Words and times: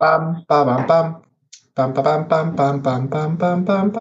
Bam, 0.00 0.46
bam, 0.48 0.66
bam, 0.66 0.86
bam. 0.86 1.22
Bam, 1.74 1.92
bam, 1.92 2.26
bam, 2.26 2.56
bam, 2.56 2.80
bam, 2.80 3.06
bam, 3.10 3.36
bam, 3.36 3.64
bam, 3.66 3.92
bam. 3.92 4.00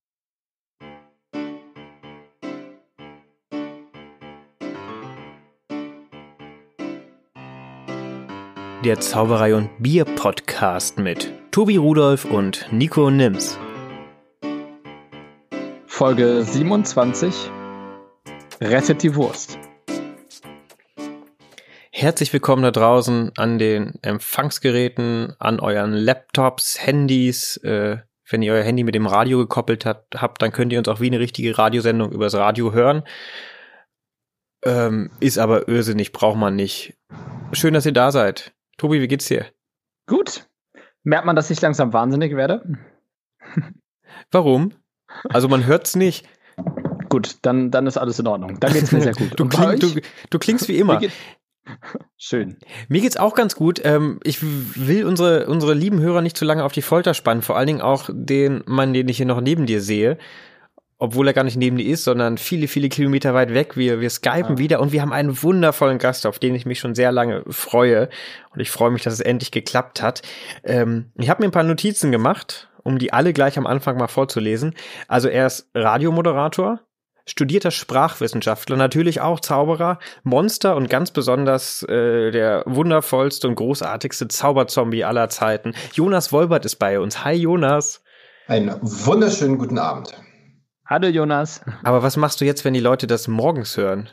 Der 8.85 9.01
Zauberei 9.01 9.53
und 9.53 9.69
Bier 9.79 10.05
Podcast 10.05 10.97
mit 10.97 11.33
Tobi 11.51 11.75
Rudolf 11.75 12.23
und 12.23 12.65
Nico 12.71 13.09
Nims. 13.09 13.59
Folge 15.85 16.43
27. 16.43 17.51
Rettet 18.61 19.03
die 19.03 19.13
Wurst. 19.15 19.58
Herzlich 21.99 22.31
willkommen 22.31 22.63
da 22.63 22.71
draußen 22.71 23.33
an 23.35 23.59
den 23.59 23.95
Empfangsgeräten, 24.01 25.35
an 25.37 25.59
euren 25.59 25.91
Laptops, 25.91 26.77
Handys. 26.79 27.57
Äh, 27.57 27.97
wenn 28.29 28.41
ihr 28.41 28.53
euer 28.53 28.63
Handy 28.63 28.85
mit 28.85 28.95
dem 28.95 29.05
Radio 29.05 29.39
gekoppelt 29.39 29.85
habt, 29.85 30.15
habt, 30.21 30.41
dann 30.41 30.53
könnt 30.53 30.71
ihr 30.71 30.79
uns 30.79 30.87
auch 30.87 31.01
wie 31.01 31.07
eine 31.07 31.19
richtige 31.19 31.57
Radiosendung 31.57 32.13
übers 32.13 32.35
Radio 32.35 32.71
hören. 32.71 33.03
Ähm, 34.63 35.11
ist 35.19 35.37
aber 35.39 35.67
irrsinnig, 35.67 36.13
braucht 36.13 36.37
man 36.37 36.55
nicht. 36.55 36.97
Schön, 37.51 37.73
dass 37.73 37.85
ihr 37.85 37.91
da 37.91 38.13
seid. 38.13 38.53
Tobi, 38.77 39.01
wie 39.01 39.09
geht's 39.09 39.27
dir? 39.27 39.47
Gut. 40.07 40.47
Merkt 41.03 41.25
man, 41.25 41.35
dass 41.35 41.49
ich 41.49 41.59
langsam 41.59 41.91
wahnsinnig 41.91 42.33
werde? 42.33 42.77
Warum? 44.31 44.71
Also 45.27 45.49
man 45.49 45.65
hört's 45.65 45.97
nicht. 45.97 46.25
Gut, 47.09 47.39
dann, 47.41 47.71
dann 47.71 47.87
ist 47.87 47.97
alles 47.97 48.19
in 48.19 48.27
Ordnung. 48.27 48.57
Dann 48.61 48.71
geht's 48.71 48.93
mir 48.93 49.01
sehr 49.01 49.13
gut. 49.15 49.37
Du, 49.37 49.49
kling, 49.49 49.79
du, 49.79 49.99
du 50.29 50.39
klingst 50.39 50.69
wie 50.69 50.77
immer. 50.77 50.97
Geht- 50.99 51.11
Schön. 52.17 52.57
Mir 52.87 53.01
geht's 53.01 53.17
auch 53.17 53.35
ganz 53.35 53.55
gut. 53.55 53.81
Ähm, 53.83 54.19
ich 54.23 54.39
will 54.41 55.05
unsere, 55.05 55.47
unsere 55.47 55.73
lieben 55.73 55.99
Hörer 55.99 56.21
nicht 56.21 56.37
zu 56.37 56.45
lange 56.45 56.63
auf 56.63 56.73
die 56.73 56.81
Folter 56.81 57.13
spannen. 57.13 57.41
Vor 57.41 57.57
allen 57.57 57.67
Dingen 57.67 57.81
auch 57.81 58.09
den 58.11 58.63
Mann, 58.65 58.93
den 58.93 59.07
ich 59.07 59.17
hier 59.17 59.25
noch 59.25 59.41
neben 59.41 59.65
dir 59.65 59.81
sehe. 59.81 60.17
Obwohl 61.01 61.27
er 61.27 61.33
gar 61.33 61.45
nicht 61.45 61.55
neben 61.55 61.77
dir 61.77 61.87
ist, 61.87 62.03
sondern 62.03 62.37
viele, 62.37 62.67
viele 62.67 62.89
Kilometer 62.89 63.33
weit 63.33 63.53
weg. 63.53 63.77
Wir, 63.77 64.01
wir 64.01 64.09
skypen 64.09 64.57
wieder 64.57 64.81
und 64.81 64.91
wir 64.91 65.01
haben 65.01 65.13
einen 65.13 65.41
wundervollen 65.41 65.97
Gast, 65.97 66.25
auf 66.25 66.39
den 66.39 66.55
ich 66.55 66.65
mich 66.65 66.79
schon 66.79 66.93
sehr 66.93 67.13
lange 67.13 67.43
freue. 67.47 68.09
Und 68.53 68.59
ich 68.59 68.69
freue 68.69 68.91
mich, 68.91 69.03
dass 69.03 69.13
es 69.13 69.21
endlich 69.21 69.51
geklappt 69.51 70.01
hat. 70.01 70.21
Ähm, 70.63 71.11
ich 71.15 71.29
habe 71.29 71.41
mir 71.41 71.47
ein 71.47 71.53
paar 71.53 71.63
Notizen 71.63 72.11
gemacht, 72.11 72.69
um 72.83 72.99
die 72.99 73.13
alle 73.13 73.31
gleich 73.31 73.57
am 73.57 73.65
Anfang 73.65 73.97
mal 73.97 74.09
vorzulesen. 74.09 74.75
Also 75.07 75.29
er 75.29 75.47
ist 75.47 75.69
Radiomoderator, 75.73 76.81
studierter 77.29 77.71
Sprachwissenschaftler, 77.71 78.75
natürlich 78.75 79.21
auch 79.21 79.39
Zauberer, 79.39 79.99
Monster 80.23 80.75
und 80.75 80.89
ganz 80.89 81.11
besonders 81.11 81.83
äh, 81.83 82.31
der 82.31 82.63
wundervollste 82.65 83.47
und 83.47 83.55
großartigste 83.55 84.27
Zauberzombie 84.27 85.03
aller 85.03 85.29
Zeiten. 85.29 85.73
Jonas 85.93 86.31
Wolbert 86.31 86.65
ist 86.65 86.77
bei 86.77 86.99
uns. 86.99 87.23
Hi 87.23 87.33
Jonas. 87.33 88.01
Einen 88.47 88.75
wunderschönen 88.81 89.57
guten 89.59 89.77
Abend. 89.77 90.13
Hallo 90.85 91.07
Jonas. 91.07 91.61
Aber 91.83 92.01
was 92.01 92.17
machst 92.17 92.41
du 92.41 92.45
jetzt, 92.45 92.65
wenn 92.65 92.73
die 92.73 92.79
Leute 92.79 93.05
das 93.05 93.27
morgens 93.27 93.77
hören? 93.77 94.09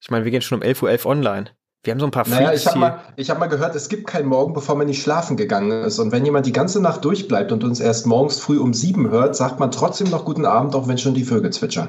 Ich 0.00 0.10
meine, 0.10 0.24
wir 0.24 0.30
gehen 0.30 0.42
schon 0.42 0.60
um 0.60 0.64
11.11 0.64 1.04
Uhr 1.04 1.10
online. 1.10 1.50
Wir 1.82 1.90
haben 1.90 1.98
so 1.98 2.06
ein 2.06 2.12
paar 2.12 2.28
Naja, 2.28 2.48
Freaks 2.48 2.60
ich 2.60 2.66
habe 2.68 2.78
mal, 2.78 3.00
ich 3.16 3.28
hab 3.30 3.40
mal 3.40 3.48
gehört, 3.48 3.74
es 3.74 3.88
gibt 3.88 4.06
keinen 4.06 4.28
Morgen, 4.28 4.52
bevor 4.52 4.76
man 4.76 4.86
nicht 4.86 5.02
schlafen 5.02 5.36
gegangen 5.36 5.72
ist. 5.84 5.98
Und 5.98 6.12
wenn 6.12 6.24
jemand 6.24 6.46
die 6.46 6.52
ganze 6.52 6.80
Nacht 6.80 7.04
durchbleibt 7.04 7.50
und 7.50 7.64
uns 7.64 7.80
erst 7.80 8.06
morgens 8.06 8.38
früh 8.38 8.58
um 8.58 8.72
sieben 8.72 9.10
hört, 9.10 9.34
sagt 9.34 9.58
man 9.58 9.72
trotzdem 9.72 10.10
noch 10.10 10.24
guten 10.24 10.46
Abend, 10.46 10.76
auch 10.76 10.86
wenn 10.86 10.98
schon 10.98 11.14
die 11.14 11.24
Vögel 11.24 11.52
zwitschern. 11.52 11.88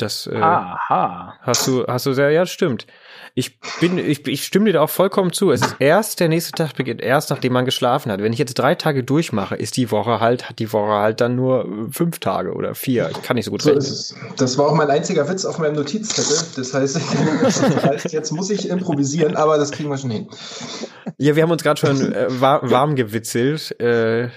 Das 0.00 0.26
äh, 0.26 0.36
Aha. 0.36 1.34
hast 1.42 1.66
du, 1.66 1.84
hast 1.86 2.06
du 2.06 2.12
sehr, 2.12 2.30
ja, 2.30 2.46
stimmt. 2.46 2.86
Ich 3.34 3.60
bin, 3.80 3.98
ich, 3.98 4.26
ich 4.26 4.44
stimme 4.44 4.66
dir 4.66 4.72
da 4.72 4.80
auch 4.82 4.90
vollkommen 4.90 5.32
zu. 5.32 5.50
Es 5.50 5.60
ist 5.60 5.76
erst, 5.78 6.20
der 6.20 6.28
nächste 6.28 6.52
Tag 6.52 6.74
beginnt 6.74 7.00
erst, 7.00 7.30
nachdem 7.30 7.52
man 7.52 7.64
geschlafen 7.64 8.10
hat. 8.10 8.22
Wenn 8.22 8.32
ich 8.32 8.38
jetzt 8.38 8.54
drei 8.54 8.74
Tage 8.74 9.04
durchmache, 9.04 9.54
ist 9.56 9.76
die 9.76 9.90
Woche 9.90 10.18
halt, 10.20 10.48
hat 10.48 10.58
die 10.58 10.72
Woche 10.72 10.92
halt 10.92 11.20
dann 11.20 11.36
nur 11.36 11.64
äh, 11.64 11.92
fünf 11.92 12.18
Tage 12.18 12.54
oder 12.54 12.74
vier. 12.74 13.10
Ich 13.10 13.22
kann 13.22 13.36
nicht 13.36 13.44
so 13.44 13.50
gut 13.50 13.62
So 13.62 13.70
rechnen. 13.70 13.84
ist 13.84 14.12
es. 14.12 14.14
Das 14.36 14.56
war 14.58 14.66
auch 14.68 14.74
mein 14.74 14.90
einziger 14.90 15.28
Witz 15.28 15.44
auf 15.44 15.58
meinem 15.58 15.74
Notizzettel. 15.76 16.36
Das 16.56 16.74
heißt, 16.74 17.00
das 17.42 17.62
heißt, 17.84 18.12
jetzt 18.12 18.30
muss 18.32 18.50
ich 18.50 18.68
improvisieren, 18.68 19.36
aber 19.36 19.58
das 19.58 19.70
kriegen 19.70 19.90
wir 19.90 19.98
schon 19.98 20.10
hin. 20.10 20.28
Ja, 21.18 21.36
wir 21.36 21.42
haben 21.42 21.50
uns 21.50 21.62
gerade 21.62 21.78
schon 21.78 22.12
äh, 22.12 22.26
war, 22.40 22.68
warm 22.70 22.96
gewitzelt, 22.96 23.78
äh, 23.80 24.28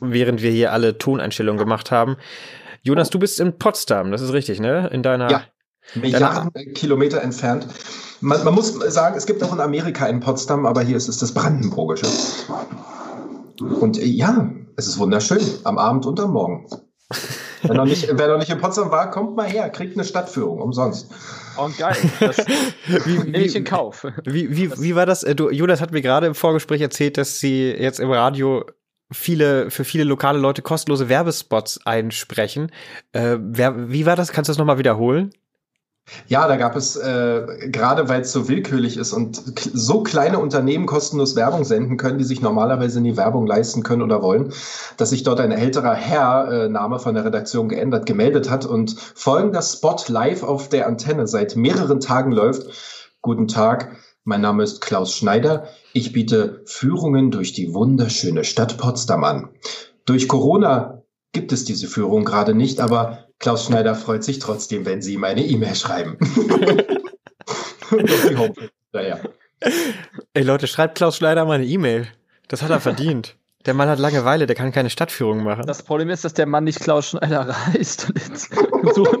während 0.00 0.42
wir 0.42 0.50
hier 0.50 0.72
alle 0.72 0.96
Toneinstellungen 0.96 1.58
gemacht 1.58 1.90
haben. 1.90 2.16
Jonas, 2.88 3.10
du 3.10 3.18
bist 3.18 3.38
in 3.38 3.58
Potsdam, 3.58 4.10
das 4.10 4.22
ist 4.22 4.32
richtig, 4.32 4.60
ne? 4.60 4.88
In 4.90 5.02
deiner. 5.02 5.30
Ja. 5.30 5.42
Milliarden 5.94 6.52
Kilometer 6.74 7.22
entfernt. 7.22 7.66
Man, 8.20 8.42
man 8.44 8.54
muss 8.54 8.72
sagen, 8.72 9.16
es 9.16 9.26
gibt 9.26 9.42
auch 9.42 9.52
in 9.52 9.60
Amerika 9.60 10.06
in 10.06 10.20
Potsdam, 10.20 10.64
aber 10.66 10.82
hier 10.82 10.96
ist 10.96 11.08
es 11.08 11.18
das 11.18 11.32
Brandenburgische. 11.32 12.06
Und 13.58 13.98
äh, 13.98 14.04
ja, 14.04 14.50
es 14.76 14.86
ist 14.86 14.98
wunderschön, 14.98 15.40
am 15.64 15.76
Abend 15.78 16.06
und 16.06 16.18
am 16.18 16.32
Morgen. 16.32 16.66
Wer 17.62 17.74
noch, 17.74 17.84
nicht, 17.84 18.08
wer 18.10 18.28
noch 18.28 18.38
nicht 18.38 18.50
in 18.50 18.58
Potsdam 18.58 18.90
war, 18.90 19.10
kommt 19.10 19.36
mal 19.36 19.46
her, 19.48 19.68
kriegt 19.70 19.94
eine 19.96 20.04
Stadtführung 20.04 20.60
umsonst. 20.60 21.10
Und 21.56 21.76
geil. 21.76 21.96
Das 22.20 22.38
Wie, 23.04 23.18
nehme 23.18 23.38
ich 23.38 23.56
in 23.56 23.64
wie, 23.64 23.68
Kauf. 23.68 24.06
wie, 24.24 24.56
wie, 24.56 24.70
wie 24.80 24.94
war 24.94 25.06
das? 25.06 25.24
Äh, 25.24 25.34
Du, 25.34 25.50
Jonas 25.50 25.80
hat 25.80 25.92
mir 25.92 26.02
gerade 26.02 26.26
im 26.26 26.34
Vorgespräch 26.34 26.80
erzählt, 26.80 27.18
dass 27.18 27.40
sie 27.40 27.70
jetzt 27.70 28.00
im 28.00 28.10
Radio 28.10 28.64
viele, 29.10 29.70
für 29.70 29.84
viele 29.84 30.04
lokale 30.04 30.38
Leute 30.38 30.62
kostenlose 30.62 31.08
Werbespots 31.08 31.80
einsprechen. 31.86 32.70
Äh, 33.12 33.38
wer, 33.40 33.90
wie 33.90 34.06
war 34.06 34.16
das? 34.16 34.32
Kannst 34.32 34.48
du 34.48 34.52
das 34.52 34.58
nochmal 34.58 34.78
wiederholen? 34.78 35.32
Ja, 36.26 36.48
da 36.48 36.56
gab 36.56 36.74
es, 36.76 36.96
äh, 36.96 37.68
gerade 37.70 38.08
weil 38.08 38.22
es 38.22 38.32
so 38.32 38.48
willkürlich 38.48 38.96
ist 38.96 39.12
und 39.12 39.42
so 39.56 40.02
kleine 40.02 40.38
Unternehmen 40.38 40.86
kostenlos 40.86 41.36
Werbung 41.36 41.64
senden 41.64 41.96
können, 41.96 42.18
die 42.18 42.24
sich 42.24 42.40
normalerweise 42.40 43.00
nie 43.00 43.16
Werbung 43.16 43.46
leisten 43.46 43.82
können 43.82 44.02
oder 44.02 44.22
wollen, 44.22 44.52
dass 44.96 45.10
sich 45.10 45.22
dort 45.22 45.40
ein 45.40 45.52
älterer 45.52 45.94
Herr, 45.94 46.50
äh, 46.50 46.68
Name 46.68 46.98
von 46.98 47.14
der 47.14 47.24
Redaktion 47.24 47.68
geändert, 47.68 48.06
gemeldet 48.06 48.50
hat 48.50 48.64
und 48.64 48.98
folgender 49.14 49.62
Spot 49.62 49.96
live 50.08 50.42
auf 50.42 50.68
der 50.68 50.86
Antenne 50.86 51.26
seit 51.26 51.56
mehreren 51.56 52.00
Tagen 52.00 52.32
läuft. 52.32 52.66
Guten 53.20 53.48
Tag, 53.48 53.90
mein 54.28 54.42
Name 54.42 54.62
ist 54.62 54.82
Klaus 54.82 55.16
Schneider. 55.16 55.68
Ich 55.94 56.12
biete 56.12 56.60
Führungen 56.66 57.30
durch 57.30 57.54
die 57.54 57.72
wunderschöne 57.72 58.44
Stadt 58.44 58.76
Potsdam 58.76 59.24
an. 59.24 59.48
Durch 60.04 60.28
Corona 60.28 61.02
gibt 61.32 61.50
es 61.50 61.64
diese 61.64 61.88
Führung 61.88 62.26
gerade 62.26 62.54
nicht, 62.54 62.78
aber 62.80 63.24
Klaus 63.38 63.64
Schneider 63.64 63.94
freut 63.94 64.22
sich 64.22 64.38
trotzdem, 64.38 64.84
wenn 64.84 65.00
Sie 65.00 65.16
meine 65.16 65.46
E-Mail 65.46 65.74
schreiben. 65.74 66.18
Ey 70.34 70.42
Leute, 70.42 70.66
schreibt 70.66 70.96
Klaus 70.96 71.16
Schneider 71.16 71.46
mal 71.46 71.54
eine 71.54 71.64
E-Mail. 71.64 72.06
Das 72.48 72.60
hat 72.60 72.68
er 72.68 72.80
verdient. 72.80 73.34
Der 73.66 73.74
Mann 73.74 73.88
hat 73.88 73.98
Langeweile, 73.98 74.46
der 74.46 74.54
kann 74.54 74.70
keine 74.70 74.88
Stadtführung 74.88 75.42
machen. 75.42 75.64
Das 75.66 75.82
Problem 75.82 76.10
ist, 76.10 76.24
dass 76.24 76.32
der 76.32 76.46
Mann 76.46 76.64
nicht 76.64 76.78
Klaus 76.80 77.08
Schneider 77.10 77.48
reißt. 77.74 78.08
Und 78.08 78.28
jetzt 78.28 78.54
suchen, 78.94 79.20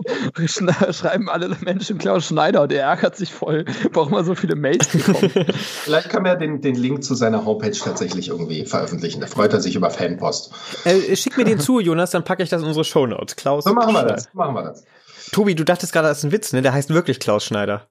schreiben 0.92 1.28
alle 1.28 1.56
Menschen 1.60 1.98
Klaus 1.98 2.26
Schneider 2.26 2.62
und 2.62 2.72
er 2.72 2.84
ärgert 2.84 3.16
sich 3.16 3.32
voll, 3.32 3.64
warum 3.92 4.12
er 4.14 4.22
so 4.24 4.36
viele 4.36 4.54
Mails 4.54 4.86
bekommt. 4.88 5.32
Vielleicht 5.54 6.08
kann 6.08 6.24
er 6.24 6.36
den, 6.36 6.60
den 6.60 6.76
Link 6.76 7.02
zu 7.02 7.14
seiner 7.14 7.44
Homepage 7.44 7.72
tatsächlich 7.72 8.28
irgendwie 8.28 8.64
veröffentlichen. 8.64 9.20
Da 9.20 9.26
freut 9.26 9.52
er 9.52 9.60
sich 9.60 9.74
über 9.74 9.90
Fanpost. 9.90 10.52
Äh, 10.84 11.16
schick 11.16 11.36
mir 11.36 11.44
den 11.44 11.58
zu, 11.58 11.80
Jonas, 11.80 12.12
dann 12.12 12.24
packe 12.24 12.42
ich 12.44 12.48
das 12.48 12.62
in 12.62 12.68
unsere 12.68 12.84
Shownotes. 12.84 13.34
Klaus. 13.34 13.64
So 13.64 13.74
machen 13.74 13.88
wir 13.92 14.00
Schneider. 14.00 14.14
das. 14.14 14.32
Machen 14.34 14.54
wir 14.54 14.62
das. 14.62 14.84
Tobi, 15.32 15.56
du 15.56 15.64
dachtest 15.64 15.92
gerade, 15.92 16.08
das 16.08 16.18
ist 16.18 16.24
ein 16.24 16.32
Witz, 16.32 16.52
ne? 16.52 16.62
Der 16.62 16.72
heißt 16.72 16.90
wirklich 16.90 17.18
Klaus 17.18 17.44
Schneider. 17.44 17.88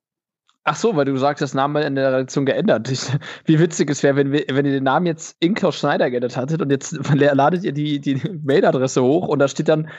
Ach 0.69 0.75
so, 0.75 0.97
weil 0.97 1.05
du 1.05 1.15
sagst, 1.15 1.41
das 1.41 1.53
Name 1.53 1.81
in 1.85 1.95
der 1.95 2.11
Redaktion 2.11 2.45
geändert. 2.45 2.91
Ich, 2.91 3.03
wie 3.45 3.57
witzig 3.57 3.89
es 3.89 4.03
wäre, 4.03 4.17
wenn, 4.17 4.33
wir- 4.33 4.43
wenn 4.51 4.65
ihr 4.65 4.73
den 4.73 4.83
Namen 4.83 5.05
jetzt 5.05 5.37
in 5.39 5.53
Klaus 5.53 5.77
Schneider 5.77 6.09
geändert 6.11 6.35
hattet 6.35 6.61
und 6.61 6.69
jetzt 6.69 6.91
ladet 7.13 7.63
ihr 7.63 7.71
die, 7.71 7.99
die 8.01 8.15
Mailadresse 8.43 9.01
hoch 9.01 9.29
und 9.29 9.39
da 9.39 9.47
steht 9.47 9.69
dann, 9.69 9.89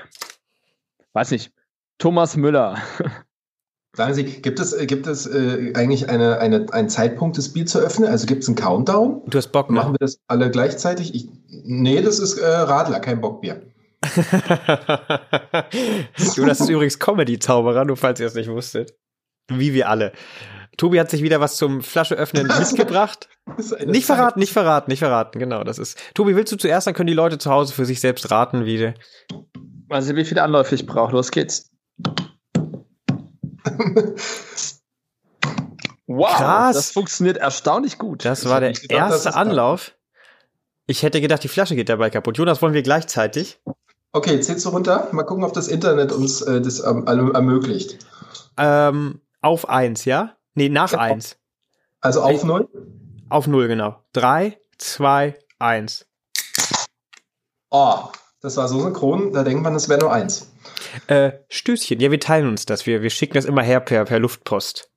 weiß 1.15 1.31
nicht, 1.31 1.53
Thomas 1.97 2.37
Müller. 2.37 2.77
Sagen 3.97 4.13
Sie, 4.13 4.25
gibt 4.25 4.61
es, 4.61 4.77
gibt 4.87 5.07
es 5.07 5.27
äh, 5.27 5.73
eigentlich 5.75 6.11
eine, 6.11 6.39
eine, 6.39 6.67
einen 6.71 6.91
Zeitpunkt, 6.91 7.39
das 7.39 7.49
Bier 7.53 7.65
zu 7.65 7.79
öffnen? 7.79 8.11
Also 8.11 8.27
gibt 8.27 8.43
es 8.43 8.49
einen 8.49 8.55
Countdown? 8.57 9.23
Du 9.27 9.39
hast 9.39 9.49
Bock, 9.53 9.71
Machen 9.71 9.93
ne? 9.93 9.95
wir 9.95 9.99
das 10.07 10.21
alle 10.27 10.51
gleichzeitig? 10.51 11.15
Ich, 11.15 11.29
nee, 11.49 12.03
das 12.03 12.19
ist 12.19 12.37
äh, 12.37 12.47
Radler, 12.47 13.01
kein 13.01 13.23
Bockbier. 13.23 13.63
Jonas 16.37 16.61
ist 16.61 16.69
übrigens 16.69 16.99
Comedy-Zauberer, 16.99 17.87
nur 17.87 17.97
falls 17.97 18.21
ihr 18.21 18.27
es 18.27 18.35
nicht 18.35 18.51
wusstet. 18.51 18.95
Wie 19.51 19.73
wir 19.73 19.89
alle. 19.89 20.13
Tobi 20.79 20.99
hat 20.99 21.11
sich 21.11 21.23
wieder 21.23 21.41
was 21.41 21.57
zum 21.57 21.83
Flasche 21.83 22.15
öffnen 22.15 22.47
mitgebracht. 22.59 23.29
Nicht 23.85 24.07
Zeit- 24.07 24.17
verraten, 24.17 24.39
nicht 24.41 24.53
verraten, 24.55 24.91
nicht 24.91 25.01
verraten. 25.01 25.39
Genau, 25.39 25.63
das 25.65 25.79
ist. 25.79 25.99
Tobi, 26.15 26.35
willst 26.37 26.53
du 26.53 26.57
zuerst, 26.57 26.87
dann 26.87 26.95
können 26.95 27.09
die 27.09 27.13
Leute 27.15 27.37
zu 27.37 27.51
Hause 27.51 27.75
für 27.75 27.85
sich 27.85 28.01
selbst 28.01 28.31
raten, 28.31 28.65
wie. 28.65 28.95
Also 29.91 30.17
wie 30.17 30.25
viele 30.25 30.43
Anläufe 30.43 30.75
ich 30.75 30.87
brauche. 30.87 31.13
Los 31.13 31.31
geht's. 31.31 31.71
Wow, 36.11 36.35
Krass. 36.37 36.75
das 36.75 36.91
funktioniert 36.93 37.37
erstaunlich 37.37 37.99
gut. 37.99 38.25
Das 38.25 38.43
Ich 38.45 38.49
war 38.49 38.61
der 38.61 38.73
gedacht, 38.73 39.11
erste. 39.13 39.35
Anlauf. 39.35 39.93
Ich 40.87 41.03
hätte 41.03 41.21
gedacht, 41.21 41.45
die 41.45 41.49
Flasche 41.49 41.77
geht 41.77 41.91
dabei 41.91 42.09
kaputt. 42.09 42.39
Jonas, 42.39 42.63
wollen 42.63 42.73
wir 42.73 42.81
gleichzeitig? 42.83 43.61
Okay, 44.13 44.41
zählst 44.41 44.65
du 44.65 44.71
runter? 44.71 45.09
Mal 45.13 45.25
gucken, 45.25 45.45
ob 45.45 45.53
das 45.53 45.69
Internet 45.69 46.13
uns 46.13 46.41
äh, 46.41 46.63
das 46.63 46.81
ähm, 46.81 47.05
erm- 47.07 47.35
ermöglicht. 47.35 47.99
Ähm, 48.57 49.21
auf 49.43 49.69
eins, 49.69 50.07
ja? 50.07 50.35
Nee, 50.59 50.71
nach 50.71 50.93
eins. 50.93 51.37
Also 52.01 52.21
auf 52.21 52.43
null? 52.43 52.69
Auf 53.29 53.47
null, 53.47 53.69
genau. 53.69 54.03
Drei, 54.13 54.59
zwei, 54.77 55.39
eins. 55.61 56.05
Oh, 57.71 58.07
das 58.41 58.57
war 58.57 58.67
so 58.67 58.81
synchron, 58.81 59.33
da 59.33 59.45
denkt 59.45 59.63
man, 59.63 59.77
es 59.77 59.89
wäre 59.89 60.01
nur 60.01 60.13
eins. 60.13 60.51
Äh, 61.07 61.31
Stößchen. 61.49 62.01
Ja, 62.01 62.11
wir 62.11 62.19
teilen 62.19 62.49
uns 62.49 62.67
das. 62.67 62.87
Wir, 62.87 63.03
wir 63.03 63.11
schicken 63.11 63.35
das 63.35 63.45
immer 63.45 63.63
her 63.63 63.79
per, 63.79 64.05
per 64.05 64.19
Luftpost. 64.19 64.91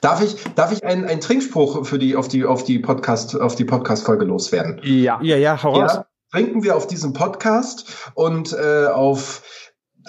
Darf 0.00 0.20
ich, 0.20 0.34
darf 0.56 0.72
ich 0.72 0.82
einen, 0.82 1.04
einen 1.04 1.20
Trinkspruch 1.20 1.86
für 1.86 2.00
die, 2.00 2.16
auf 2.16 2.26
die, 2.26 2.44
auf 2.44 2.64
die 2.64 2.80
Podcast, 2.80 3.40
auf 3.40 3.54
die 3.54 3.64
Podcast-Folge 3.64 4.24
loswerden? 4.24 4.80
Ja. 4.82 5.20
Ja, 5.22 5.36
ja, 5.36 5.62
hau 5.62 5.74
raus. 5.74 5.92
Ja, 5.94 6.06
trinken 6.32 6.64
wir 6.64 6.74
auf 6.74 6.88
diesem 6.88 7.12
Podcast 7.12 8.10
und 8.14 8.52
äh, 8.52 8.86
auf 8.86 9.44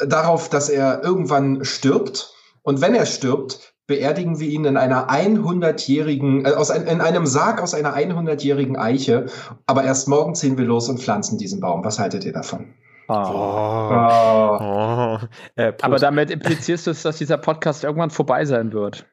darauf, 0.03 0.49
dass 0.49 0.67
er 0.69 1.03
irgendwann 1.03 1.63
stirbt. 1.63 2.33
Und 2.63 2.81
wenn 2.81 2.95
er 2.95 3.05
stirbt, 3.05 3.68
beerdigen 3.89 4.39
wir 4.39 4.47
ihn 4.47 4.65
in 4.65 4.77
einer 4.77 5.09
100-jährigen, 5.09 6.45
äh, 6.45 6.51
aus 6.51 6.69
ein, 6.71 6.85
in 6.85 7.01
einem 7.01 7.25
Sarg 7.25 7.61
aus 7.61 7.73
einer 7.73 7.97
100-jährigen 7.97 8.77
Eiche. 8.77 9.25
Aber 9.65 9.83
erst 9.83 10.07
morgen 10.07 10.35
ziehen 10.35 10.57
wir 10.57 10.65
los 10.65 10.87
und 10.87 11.01
pflanzen 11.01 11.37
diesen 11.39 11.59
Baum. 11.59 11.83
Was 11.83 11.99
haltet 11.99 12.23
ihr 12.23 12.31
davon? 12.31 12.73
Oh. 13.07 13.15
Oh. 13.15 14.57
Oh. 14.61 15.17
Äh, 15.55 15.73
Aber 15.81 15.97
damit 15.97 16.29
implizierst 16.29 16.85
du 16.85 16.91
es, 16.91 17.01
dass 17.01 17.17
dieser 17.17 17.39
Podcast 17.39 17.83
irgendwann 17.83 18.11
vorbei 18.11 18.45
sein 18.45 18.71
wird. 18.71 19.07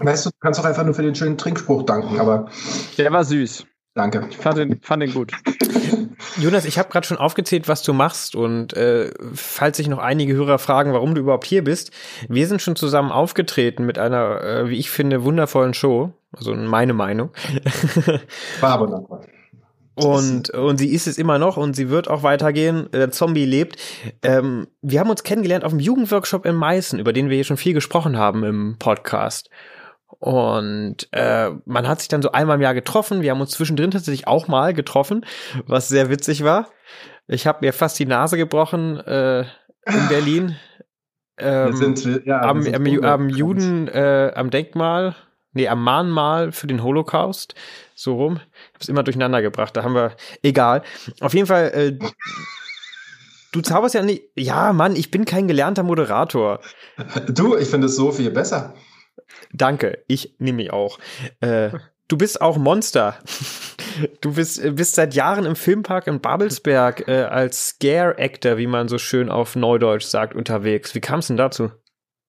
Weißt 0.00 0.26
du, 0.26 0.30
du 0.30 0.36
kannst 0.40 0.58
doch 0.58 0.64
einfach 0.64 0.84
nur 0.84 0.94
für 0.94 1.02
den 1.02 1.14
schönen 1.14 1.38
Trinkspruch 1.38 1.84
danken, 1.84 2.18
aber. 2.18 2.50
Der 2.98 3.12
war 3.12 3.22
süß. 3.22 3.64
Danke. 3.94 4.26
Ich 4.28 4.36
fand 4.36 4.58
den, 4.58 4.80
fand 4.80 5.02
den 5.04 5.14
gut. 5.14 5.30
Jonas, 6.36 6.64
ich 6.64 6.78
habe 6.78 6.88
gerade 6.90 7.06
schon 7.06 7.16
aufgezählt, 7.16 7.68
was 7.68 7.82
du 7.82 7.92
machst 7.92 8.34
und 8.34 8.74
äh, 8.74 9.10
falls 9.34 9.76
sich 9.76 9.88
noch 9.88 9.98
einige 9.98 10.34
Hörer 10.34 10.58
fragen, 10.58 10.92
warum 10.92 11.14
du 11.14 11.20
überhaupt 11.20 11.46
hier 11.46 11.62
bist, 11.62 11.92
wir 12.28 12.46
sind 12.48 12.60
schon 12.60 12.76
zusammen 12.76 13.12
aufgetreten 13.12 13.84
mit 13.84 13.98
einer, 13.98 14.42
äh, 14.42 14.68
wie 14.68 14.78
ich 14.78 14.90
finde, 14.90 15.24
wundervollen 15.24 15.74
Show. 15.74 16.12
Also 16.32 16.54
meine 16.54 16.94
Meinung. 16.94 17.30
War 18.60 18.80
wundervoll. 18.80 19.20
Und, 19.94 20.50
und 20.50 20.78
sie 20.78 20.92
ist 20.92 21.06
es 21.06 21.18
immer 21.18 21.38
noch 21.38 21.56
und 21.56 21.76
sie 21.76 21.88
wird 21.88 22.08
auch 22.08 22.24
weitergehen. 22.24 22.88
Der 22.92 23.12
Zombie 23.12 23.44
lebt. 23.44 23.76
Ähm, 24.22 24.66
wir 24.82 24.98
haben 24.98 25.10
uns 25.10 25.22
kennengelernt 25.22 25.64
auf 25.64 25.70
dem 25.70 25.78
Jugendworkshop 25.78 26.46
in 26.46 26.56
Meißen, 26.56 26.98
über 26.98 27.12
den 27.12 27.28
wir 27.28 27.36
hier 27.36 27.44
schon 27.44 27.56
viel 27.56 27.74
gesprochen 27.74 28.18
haben 28.18 28.42
im 28.42 28.76
Podcast. 28.78 29.50
Und 30.18 31.08
äh, 31.12 31.50
man 31.66 31.88
hat 31.88 32.00
sich 32.00 32.08
dann 32.08 32.22
so 32.22 32.32
einmal 32.32 32.56
im 32.56 32.62
Jahr 32.62 32.74
getroffen. 32.74 33.22
Wir 33.22 33.30
haben 33.30 33.40
uns 33.40 33.50
zwischendrin 33.50 33.90
tatsächlich 33.90 34.26
auch 34.26 34.48
mal 34.48 34.72
getroffen, 34.72 35.26
was 35.66 35.88
sehr 35.88 36.08
witzig 36.10 36.44
war. 36.44 36.68
Ich 37.26 37.46
habe 37.46 37.58
mir 37.62 37.72
fast 37.72 37.98
die 37.98 38.06
Nase 38.06 38.36
gebrochen 38.36 38.98
äh, 39.00 39.40
in 39.40 40.08
Berlin. 40.08 40.56
Ähm, 41.36 41.74
sind, 41.74 42.24
ja, 42.26 42.42
am, 42.42 42.64
am, 42.66 43.04
am 43.04 43.28
Juden, 43.28 43.88
äh, 43.88 44.30
am 44.34 44.50
Denkmal, 44.50 45.16
nee, 45.52 45.66
am 45.66 45.82
Mahnmal 45.82 46.52
für 46.52 46.68
den 46.68 46.82
Holocaust, 46.82 47.54
so 47.94 48.14
rum. 48.14 48.40
Ich 48.68 48.74
hab's 48.74 48.88
immer 48.88 49.02
durcheinander 49.02 49.42
gebracht. 49.42 49.76
Da 49.76 49.82
haben 49.82 49.94
wir, 49.94 50.12
egal. 50.42 50.82
Auf 51.20 51.34
jeden 51.34 51.46
Fall, 51.46 51.72
äh, 51.74 51.98
du 53.52 53.60
zauberst 53.62 53.96
ja 53.96 54.02
nicht. 54.02 54.30
Ja, 54.36 54.72
Mann, 54.72 54.94
ich 54.94 55.10
bin 55.10 55.24
kein 55.24 55.48
gelernter 55.48 55.82
Moderator. 55.82 56.60
Du, 57.26 57.56
ich 57.56 57.68
finde 57.68 57.88
es 57.88 57.96
so 57.96 58.12
viel 58.12 58.30
besser. 58.30 58.74
Danke, 59.52 60.04
ich 60.08 60.34
nehme 60.38 60.56
mich 60.56 60.72
auch. 60.72 60.98
Äh, 61.40 61.70
du 62.08 62.16
bist 62.16 62.40
auch 62.40 62.56
Monster. 62.56 63.16
Du 64.20 64.34
bist, 64.34 64.62
äh, 64.62 64.72
bist 64.72 64.96
seit 64.96 65.14
Jahren 65.14 65.44
im 65.44 65.54
Filmpark 65.54 66.08
in 66.08 66.20
Babelsberg 66.20 67.06
äh, 67.06 67.22
als 67.22 67.68
Scare-Actor, 67.68 68.56
wie 68.56 68.66
man 68.66 68.88
so 68.88 68.98
schön 68.98 69.30
auf 69.30 69.54
Neudeutsch 69.54 70.06
sagt, 70.06 70.34
unterwegs. 70.34 70.96
Wie 70.96 71.00
kam 71.00 71.20
es 71.20 71.28
denn 71.28 71.36
dazu? 71.36 71.70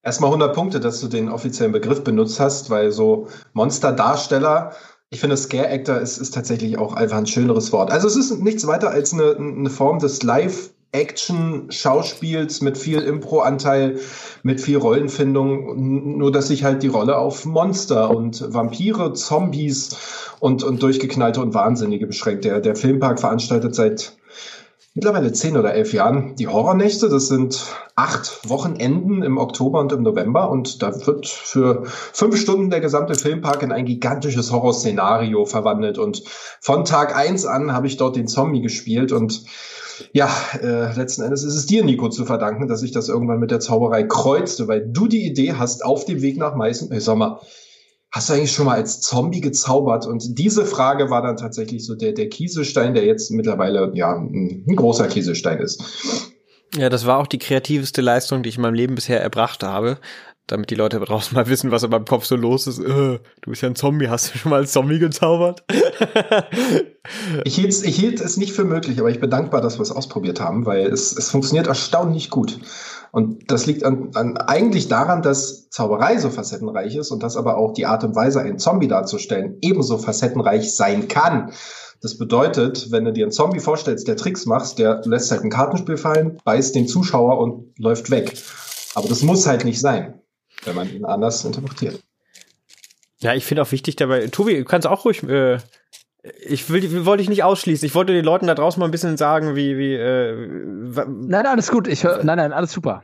Erstmal 0.03 0.29
100 0.29 0.53
Punkte, 0.53 0.79
dass 0.79 1.01
du 1.01 1.07
den 1.07 1.29
offiziellen 1.29 1.71
Begriff 1.71 2.03
benutzt 2.03 2.39
hast, 2.39 2.69
weil 2.69 2.91
so 2.91 3.29
Monster-Darsteller, 3.53 4.73
ich 5.09 5.19
finde, 5.19 5.37
Scare-Actor 5.37 5.97
ist, 5.97 6.19
ist 6.19 6.35
tatsächlich 6.35 6.77
auch 6.77 6.93
einfach 6.93 7.17
ein 7.17 7.25
schöneres 7.25 7.71
Wort. 7.71 7.89
Also 7.89 8.07
es 8.07 8.15
ist 8.15 8.39
nichts 8.39 8.67
weiter 8.67 8.91
als 8.91 9.13
eine, 9.13 9.35
eine 9.35 9.69
Form 9.71 9.97
des 9.97 10.21
Live- 10.21 10.74
Action-Schauspiels 10.95 12.61
mit 12.61 12.77
viel 12.77 12.99
Impro-Anteil, 13.01 13.99
mit 14.43 14.61
viel 14.61 14.77
Rollenfindung, 14.77 16.17
nur 16.17 16.31
dass 16.31 16.47
sich 16.47 16.63
halt 16.63 16.83
die 16.83 16.87
Rolle 16.87 17.17
auf 17.17 17.45
Monster 17.45 18.09
und 18.09 18.53
Vampire, 18.53 19.13
Zombies 19.13 19.95
und, 20.39 20.63
und 20.63 20.81
Durchgeknallte 20.81 21.41
und 21.41 21.53
Wahnsinnige 21.53 22.07
beschränkt. 22.07 22.45
Der, 22.45 22.59
der 22.59 22.75
Filmpark 22.75 23.19
veranstaltet 23.19 23.75
seit 23.75 24.13
mittlerweile 24.95 25.33
zehn 25.33 25.57
oder 25.57 25.73
elf 25.73 25.93
Jahren 25.93 26.35
die 26.37 26.47
Horrornächte. 26.47 27.09
Das 27.09 27.27
sind 27.27 27.65
acht 27.95 28.49
Wochenenden 28.49 29.21
im 29.21 29.37
Oktober 29.37 29.79
und 29.79 29.91
im 29.91 30.03
November 30.03 30.49
und 30.49 30.81
da 30.81 31.05
wird 31.05 31.27
für 31.27 31.83
fünf 31.85 32.37
Stunden 32.37 32.69
der 32.69 32.79
gesamte 32.79 33.15
Filmpark 33.15 33.61
in 33.61 33.71
ein 33.71 33.85
gigantisches 33.85 34.51
Horrorszenario 34.51 35.45
verwandelt 35.45 35.97
und 35.97 36.23
von 36.61 36.85
Tag 36.85 37.15
eins 37.15 37.45
an 37.45 37.73
habe 37.73 37.87
ich 37.87 37.97
dort 37.97 38.15
den 38.15 38.27
Zombie 38.27 38.61
gespielt 38.61 39.11
und 39.11 39.43
ja, 40.13 40.29
äh, 40.61 40.95
letzten 40.95 41.23
Endes 41.23 41.43
ist 41.43 41.55
es 41.55 41.65
dir, 41.65 41.83
Nico, 41.83 42.09
zu 42.09 42.25
verdanken, 42.25 42.67
dass 42.67 42.83
ich 42.83 42.91
das 42.91 43.09
irgendwann 43.09 43.39
mit 43.39 43.51
der 43.51 43.59
Zauberei 43.59 44.03
kreuzte, 44.03 44.67
weil 44.67 44.87
du 44.87 45.07
die 45.07 45.25
Idee 45.25 45.53
hast, 45.53 45.83
auf 45.83 46.05
dem 46.05 46.21
Weg 46.21 46.37
nach 46.37 46.55
Meißen, 46.55 46.91
ich 46.91 47.03
sag 47.03 47.17
mal, 47.17 47.39
hast 48.11 48.29
du 48.29 48.33
eigentlich 48.33 48.51
schon 48.51 48.65
mal 48.65 48.75
als 48.75 49.01
Zombie 49.01 49.41
gezaubert? 49.41 50.05
Und 50.05 50.37
diese 50.39 50.65
Frage 50.65 51.09
war 51.09 51.21
dann 51.21 51.37
tatsächlich 51.37 51.85
so 51.85 51.95
der, 51.95 52.13
der 52.13 52.29
Kieselstein, 52.29 52.93
der 52.93 53.05
jetzt 53.05 53.31
mittlerweile, 53.31 53.91
ja, 53.93 54.15
ein, 54.15 54.63
ein 54.67 54.75
großer 54.75 55.07
Kieselstein 55.07 55.59
ist. 55.59 55.83
Ja, 56.75 56.89
das 56.89 57.05
war 57.05 57.19
auch 57.19 57.27
die 57.27 57.39
kreativste 57.39 58.01
Leistung, 58.01 58.43
die 58.43 58.49
ich 58.49 58.55
in 58.55 58.61
meinem 58.61 58.73
Leben 58.73 58.95
bisher 58.95 59.21
erbracht 59.21 59.63
habe 59.63 59.97
damit 60.47 60.69
die 60.69 60.75
Leute 60.75 60.99
draußen 60.99 61.33
mal 61.35 61.47
wissen, 61.47 61.71
was 61.71 61.83
in 61.83 61.89
meinem 61.89 62.05
Kopf 62.05 62.25
so 62.25 62.35
los 62.35 62.67
ist. 62.67 62.79
Äh, 62.79 63.19
du 63.41 63.49
bist 63.49 63.61
ja 63.61 63.69
ein 63.69 63.75
Zombie, 63.75 64.09
hast 64.09 64.33
du 64.33 64.37
schon 64.37 64.51
mal 64.51 64.57
als 64.57 64.71
Zombie 64.71 64.99
gezaubert? 64.99 65.63
ich, 67.43 67.55
hielt, 67.55 67.73
ich 67.83 67.95
hielt 67.95 68.21
es 68.21 68.37
nicht 68.37 68.53
für 68.53 68.63
möglich, 68.63 68.99
aber 68.99 69.09
ich 69.09 69.19
bin 69.19 69.29
dankbar, 69.29 69.61
dass 69.61 69.77
wir 69.79 69.81
es 69.81 69.91
ausprobiert 69.91 70.39
haben, 70.39 70.65
weil 70.65 70.85
es, 70.87 71.17
es 71.17 71.31
funktioniert 71.31 71.67
erstaunlich 71.67 72.29
gut. 72.29 72.59
Und 73.11 73.49
das 73.49 73.65
liegt 73.65 73.83
an, 73.85 74.11
an, 74.13 74.37
eigentlich 74.37 74.87
daran, 74.87 75.21
dass 75.21 75.69
Zauberei 75.69 76.17
so 76.17 76.29
facettenreich 76.29 76.95
ist 76.95 77.11
und 77.11 77.23
dass 77.23 77.37
aber 77.37 77.57
auch 77.57 77.73
die 77.73 77.85
Art 77.85 78.03
und 78.03 78.15
Weise, 78.15 78.41
einen 78.41 78.59
Zombie 78.59 78.87
darzustellen, 78.87 79.57
ebenso 79.61 79.97
facettenreich 79.97 80.75
sein 80.75 81.07
kann. 81.07 81.51
Das 82.01 82.17
bedeutet, 82.17 82.91
wenn 82.91 83.05
du 83.05 83.13
dir 83.13 83.23
einen 83.23 83.31
Zombie 83.31 83.61
vorstellst, 83.61 84.07
der 84.07 84.17
Tricks 84.17 84.45
macht, 84.45 84.77
der 84.77 85.01
lässt 85.05 85.31
halt 85.31 85.43
ein 85.43 85.49
Kartenspiel 85.49 85.97
fallen, 85.97 86.37
beißt 86.43 86.75
den 86.75 86.87
Zuschauer 86.87 87.39
und 87.39 87.73
läuft 87.79 88.11
weg. 88.11 88.37
Aber 88.95 89.07
das 89.07 89.23
muss 89.23 89.47
halt 89.47 89.65
nicht 89.65 89.79
sein 89.79 90.19
wenn 90.65 90.75
man 90.75 90.89
ihn 90.89 91.05
anders 91.05 91.43
interpretiert. 91.45 92.01
Ja, 93.19 93.33
ich 93.33 93.45
finde 93.45 93.63
auch 93.63 93.71
wichtig 93.71 93.95
dabei, 93.95 94.27
Tobi, 94.27 94.57
du 94.57 94.65
kannst 94.65 94.87
auch 94.87 95.05
ruhig, 95.05 95.23
äh, 95.23 95.59
ich 96.41 96.69
will, 96.69 97.05
wollte 97.05 97.21
dich 97.21 97.29
nicht 97.29 97.43
ausschließen. 97.43 97.85
Ich 97.85 97.95
wollte 97.95 98.13
den 98.13 98.25
Leuten 98.25 98.47
da 98.47 98.55
draußen 98.55 98.79
mal 98.79 98.87
ein 98.87 98.91
bisschen 98.91 99.17
sagen, 99.17 99.55
wie, 99.55 99.77
wie, 99.77 99.93
äh, 99.93 100.47
Nein, 101.07 101.45
alles 101.45 101.71
gut. 101.71 101.87
Ich 101.87 102.03
hör, 102.03 102.23
nein, 102.23 102.37
nein, 102.37 102.53
alles 102.53 102.71
super. 102.71 103.03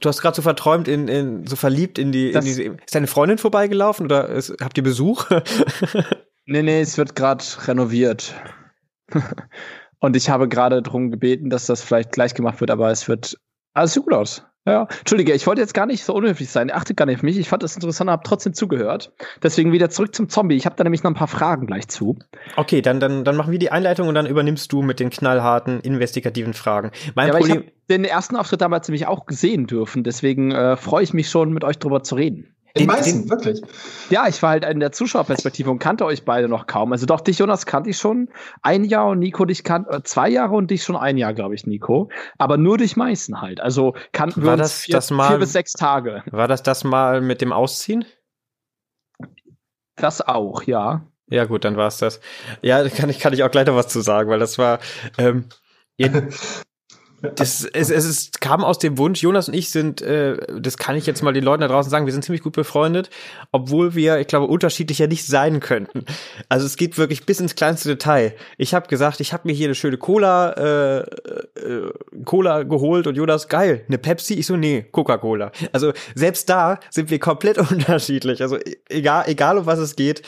Du 0.00 0.08
hast 0.08 0.22
gerade 0.22 0.34
so 0.34 0.42
verträumt, 0.42 0.88
in, 0.88 1.08
in, 1.08 1.46
so 1.46 1.56
verliebt 1.56 1.98
in 1.98 2.12
die, 2.12 2.32
in 2.32 2.40
diese. 2.40 2.62
Ist 2.62 2.94
deine 2.94 3.06
Freundin 3.06 3.38
vorbeigelaufen 3.38 4.06
oder 4.06 4.28
ist, 4.28 4.54
habt 4.60 4.76
ihr 4.76 4.84
Besuch? 4.84 5.28
nee, 6.46 6.62
nee, 6.62 6.80
es 6.80 6.98
wird 6.98 7.14
gerade 7.14 7.44
renoviert. 7.66 8.34
Und 9.98 10.16
ich 10.16 10.30
habe 10.30 10.48
gerade 10.48 10.82
darum 10.82 11.10
gebeten, 11.10 11.50
dass 11.50 11.66
das 11.66 11.82
vielleicht 11.82 12.12
gleich 12.12 12.34
gemacht 12.34 12.60
wird, 12.60 12.70
aber 12.70 12.90
es 12.90 13.06
wird 13.06 13.38
alles 13.74 13.94
gut 13.94 14.12
aus. 14.12 14.44
Ja, 14.64 14.86
Entschuldige, 15.00 15.32
ich 15.32 15.46
wollte 15.48 15.60
jetzt 15.60 15.74
gar 15.74 15.86
nicht 15.86 16.04
so 16.04 16.14
unhöflich 16.14 16.48
sein. 16.48 16.70
Achtet 16.70 16.96
gar 16.96 17.06
nicht 17.06 17.16
auf 17.16 17.22
mich. 17.24 17.36
Ich 17.36 17.48
fand 17.48 17.64
das 17.64 17.74
interessant, 17.74 18.08
habe 18.08 18.22
trotzdem 18.24 18.54
zugehört. 18.54 19.12
Deswegen 19.42 19.72
wieder 19.72 19.90
zurück 19.90 20.14
zum 20.14 20.28
Zombie. 20.28 20.54
Ich 20.54 20.66
habe 20.66 20.76
da 20.76 20.84
nämlich 20.84 21.02
noch 21.02 21.10
ein 21.10 21.16
paar 21.16 21.26
Fragen 21.26 21.66
gleich 21.66 21.88
zu. 21.88 22.18
Okay, 22.54 22.80
dann, 22.80 23.00
dann, 23.00 23.24
dann 23.24 23.36
machen 23.36 23.50
wir 23.50 23.58
die 23.58 23.72
Einleitung 23.72 24.06
und 24.06 24.14
dann 24.14 24.26
übernimmst 24.26 24.72
du 24.72 24.82
mit 24.82 25.00
den 25.00 25.10
knallharten, 25.10 25.80
investigativen 25.80 26.54
Fragen. 26.54 26.92
Mein 27.16 27.28
ja, 27.28 27.34
Problem. 27.34 27.64
Den 27.90 28.04
ersten 28.04 28.36
Auftritt 28.36 28.60
damals 28.60 28.86
nämlich 28.86 29.08
auch 29.08 29.26
gesehen 29.26 29.66
dürfen. 29.66 30.04
Deswegen 30.04 30.52
äh, 30.52 30.76
freue 30.76 31.02
ich 31.02 31.12
mich 31.12 31.28
schon, 31.28 31.52
mit 31.52 31.64
euch 31.64 31.78
drüber 31.80 32.04
zu 32.04 32.14
reden. 32.14 32.51
In 32.74 32.86
Meißen, 32.86 33.28
wirklich. 33.28 33.60
Ja, 34.08 34.26
ich 34.28 34.42
war 34.42 34.50
halt 34.50 34.64
in 34.64 34.80
der 34.80 34.92
Zuschauerperspektive 34.92 35.70
und 35.70 35.78
kannte 35.78 36.06
euch 36.06 36.24
beide 36.24 36.48
noch 36.48 36.66
kaum. 36.66 36.92
Also 36.92 37.04
doch, 37.04 37.20
dich, 37.20 37.38
Jonas, 37.38 37.66
kannte 37.66 37.90
ich 37.90 37.98
schon 37.98 38.30
ein 38.62 38.84
Jahr 38.84 39.08
und 39.08 39.18
Nico, 39.18 39.44
dich 39.44 39.62
kannte 39.62 39.90
äh, 39.90 40.02
zwei 40.02 40.30
Jahre 40.30 40.54
und 40.54 40.70
dich 40.70 40.82
schon 40.82 40.96
ein 40.96 41.18
Jahr, 41.18 41.34
glaube 41.34 41.54
ich, 41.54 41.66
Nico. 41.66 42.10
Aber 42.38 42.56
nur 42.56 42.78
durch 42.78 42.96
Meißen 42.96 43.42
halt. 43.42 43.60
Also 43.60 43.94
kannten 44.12 44.42
war 44.42 44.54
wir 44.54 44.56
das, 44.56 44.72
uns 44.72 44.84
vier, 44.84 44.94
das 44.94 45.10
mal, 45.10 45.28
vier 45.28 45.38
bis 45.38 45.52
sechs 45.52 45.72
Tage. 45.72 46.22
War 46.30 46.48
das 46.48 46.62
das 46.62 46.82
mal 46.82 47.20
mit 47.20 47.42
dem 47.42 47.52
Ausziehen? 47.52 48.06
Das 49.96 50.26
auch, 50.26 50.62
ja. 50.62 51.06
Ja, 51.28 51.44
gut, 51.44 51.64
dann 51.64 51.76
war 51.76 51.88
es 51.88 51.98
das. 51.98 52.20
Ja, 52.62 52.88
kann 52.88 53.10
ich, 53.10 53.18
kann 53.18 53.34
ich 53.34 53.42
auch 53.42 53.50
gleich 53.50 53.66
noch 53.66 53.76
was 53.76 53.88
zu 53.88 54.00
sagen, 54.00 54.30
weil 54.30 54.38
das 54.38 54.58
war, 54.58 54.78
ähm, 55.18 55.48
Das, 57.22 57.64
es, 57.64 57.90
es 57.90 58.04
ist, 58.04 58.40
kam 58.40 58.64
aus 58.64 58.80
dem 58.80 58.98
Wunsch, 58.98 59.22
Jonas 59.22 59.48
und 59.48 59.54
ich 59.54 59.70
sind, 59.70 60.02
äh, 60.02 60.36
das 60.60 60.76
kann 60.76 60.96
ich 60.96 61.06
jetzt 61.06 61.22
mal 61.22 61.32
den 61.32 61.44
Leuten 61.44 61.60
da 61.60 61.68
draußen 61.68 61.88
sagen, 61.88 62.04
wir 62.04 62.12
sind 62.12 62.24
ziemlich 62.24 62.42
gut 62.42 62.54
befreundet, 62.54 63.10
obwohl 63.52 63.94
wir, 63.94 64.18
ich 64.18 64.26
glaube, 64.26 64.46
unterschiedlicher 64.46 65.06
nicht 65.06 65.24
sein 65.26 65.60
könnten. 65.60 66.04
Also 66.48 66.66
es 66.66 66.76
geht 66.76 66.98
wirklich 66.98 67.24
bis 67.24 67.38
ins 67.38 67.54
kleinste 67.54 67.88
Detail. 67.88 68.34
Ich 68.58 68.74
habe 68.74 68.88
gesagt, 68.88 69.20
ich 69.20 69.32
habe 69.32 69.46
mir 69.46 69.54
hier 69.54 69.68
eine 69.68 69.76
schöne 69.76 69.98
Cola, 69.98 70.50
äh, 70.52 70.98
äh, 71.00 71.92
Cola 72.24 72.64
geholt 72.64 73.06
und 73.06 73.14
Jonas, 73.14 73.46
geil, 73.48 73.84
eine 73.86 73.98
Pepsi? 73.98 74.34
Ich 74.34 74.46
so, 74.46 74.56
nee, 74.56 74.84
Coca-Cola. 74.90 75.52
Also 75.70 75.92
selbst 76.16 76.48
da 76.48 76.80
sind 76.90 77.10
wir 77.10 77.20
komplett 77.20 77.58
unterschiedlich. 77.70 78.42
Also 78.42 78.56
e-, 78.56 78.76
egal, 78.88 79.24
egal 79.28 79.58
um 79.58 79.66
was 79.66 79.78
es 79.78 79.94
geht. 79.94 80.22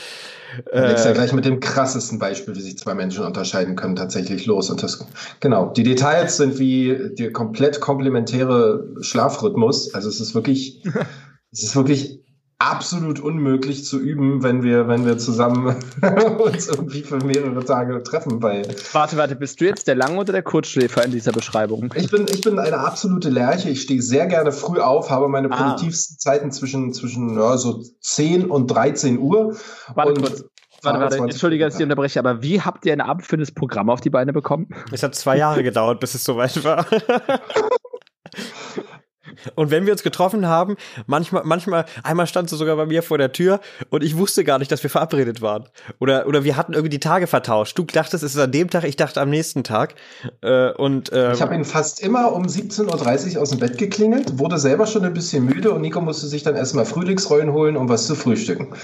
Äh, 0.73 0.95
ja 0.95 1.13
gleich 1.13 1.33
mit 1.33 1.45
dem 1.45 1.61
krassesten 1.61 2.19
Beispiel, 2.19 2.55
wie 2.57 2.61
sich 2.61 2.79
zwei 2.79 2.95
Menschen 2.95 3.25
unterscheiden 3.25 3.77
können, 3.77 3.97
tatsächlich 3.97 4.47
los. 4.47 4.71
Und 4.71 4.83
das, 4.83 5.07
genau. 5.41 5.73
Die 5.73 5.83
Details 5.83 6.37
sind 6.37 6.59
wie 6.59 7.15
der 7.19 7.33
komplett 7.33 7.81
komplementäre 7.81 8.89
Schlafrhythmus. 9.01 9.95
Also 9.95 10.09
es 10.09 10.21
ist 10.21 10.35
wirklich, 10.35 10.83
es 11.53 11.63
ist 11.63 11.77
wirklich 11.77 12.24
absolut 12.59 13.21
unmöglich 13.21 13.85
zu 13.85 13.99
üben, 13.99 14.43
wenn 14.43 14.63
wir, 14.63 14.89
wenn 14.89 15.05
wir 15.05 15.19
zusammen 15.19 15.77
uns 16.39 16.69
irgendwie 16.69 17.03
für 17.03 17.19
mehrere 17.19 17.65
Tage 17.65 18.03
treffen. 18.03 18.43
Weil 18.43 18.67
warte, 18.93 19.17
warte, 19.17 19.37
bist 19.37 19.61
du 19.61 19.65
jetzt 19.65 19.87
der 19.87 19.95
Lang- 19.95 20.19
oder 20.19 20.33
der 20.33 20.43
Kurzschläfer 20.43 21.05
in 21.05 21.11
dieser 21.11 21.33
Beschreibung? 21.33 21.93
Ich 21.97 22.11
bin, 22.11 22.27
ich 22.31 22.41
bin 22.41 22.59
eine 22.59 22.79
absolute 22.79 23.31
Lerche. 23.31 23.71
Ich 23.71 23.83
stehe 23.83 24.03
sehr 24.03 24.27
gerne 24.27 24.53
früh 24.53 24.79
auf, 24.79 25.11
habe 25.11 25.29
meine 25.29 25.51
ah. 25.51 25.57
produktivsten 25.57 26.19
Zeiten 26.19 26.53
zwischen, 26.53 26.93
zwischen 26.93 27.37
ja, 27.39 27.57
so 27.57 27.83
10 28.01 28.47
und 28.51 28.69
13 28.69 29.19
Uhr. 29.19 29.57
Warte 29.95 30.13
und 30.13 30.23
kurz. 30.23 30.45
Warte, 30.83 31.01
warte, 31.01 31.17
entschuldige, 31.17 31.65
dass 31.65 31.77
ich 31.77 31.83
unterbreche, 31.83 32.19
aber 32.19 32.43
wie 32.43 32.61
habt 32.61 32.85
ihr 32.85 32.93
ein 32.93 33.01
abendfüllendes 33.01 33.53
Programm 33.53 33.89
auf 33.89 34.03
die 34.03 34.11
Beine 34.11 34.35
bekommen? 34.35 34.69
Es 34.93 35.03
hat 35.03 35.15
zwei 35.15 35.39
Jahre 35.39 35.63
gedauert, 35.63 35.99
bis 35.99 36.15
es 36.15 36.25
soweit 36.25 36.63
war. 36.63 36.85
Und 39.55 39.71
wenn 39.71 39.87
wir 39.87 39.93
uns 39.93 40.03
getroffen 40.03 40.47
haben, 40.47 40.77
manchmal, 41.07 41.43
manchmal, 41.45 41.85
einmal 42.03 42.27
standst 42.27 42.53
du 42.53 42.57
sogar 42.57 42.77
bei 42.77 42.87
mir 42.87 43.03
vor 43.03 43.19
der 43.19 43.33
Tür 43.33 43.61
und 43.91 44.03
ich 44.03 44.17
wusste 44.17 44.45
gar 44.45 44.59
nicht, 44.59 44.71
dass 44.71 44.83
wir 44.83 44.91
verabredet 44.91 45.43
waren. 45.43 45.69
Oder, 45.99 46.27
oder 46.27 46.45
wir 46.45 46.57
hatten 46.57 46.73
irgendwie 46.73 46.91
die 46.91 47.01
Tage 47.01 47.27
vertauscht. 47.27 47.79
Du 47.79 47.85
dachtest, 47.85 48.23
es 48.25 48.35
ist 48.35 48.41
an 48.41 48.53
dem 48.53 48.71
Tag, 48.71 48.85
ich 48.85 48.97
dachte 48.97 49.21
am 49.21 49.31
nächsten 49.31 49.65
Tag. 49.65 49.95
Äh, 50.41 50.73
und, 50.73 51.13
äh, 51.13 51.33
ich 51.33 51.43
habe 51.43 51.55
ihn 51.55 51.65
fast 51.65 52.01
immer 52.01 52.33
um 52.33 52.45
17.30 52.45 53.37
Uhr 53.37 53.43
aus 53.43 53.51
dem 53.51 53.59
Bett 53.59 53.79
geklingelt, 53.79 54.39
wurde 54.39 54.59
selber 54.59 54.87
schon 54.87 55.05
ein 55.05 55.15
bisschen 55.15 55.45
müde 55.45 55.73
und 55.73 55.81
Nico 55.81 56.01
musste 56.01 56.27
sich 56.27 56.43
dann 56.43 56.57
erstmal 56.57 56.85
Frühlingsrollen 56.85 57.53
holen, 57.53 57.77
um 57.77 57.89
was 57.89 58.07
zu 58.07 58.15
frühstücken. 58.15 58.75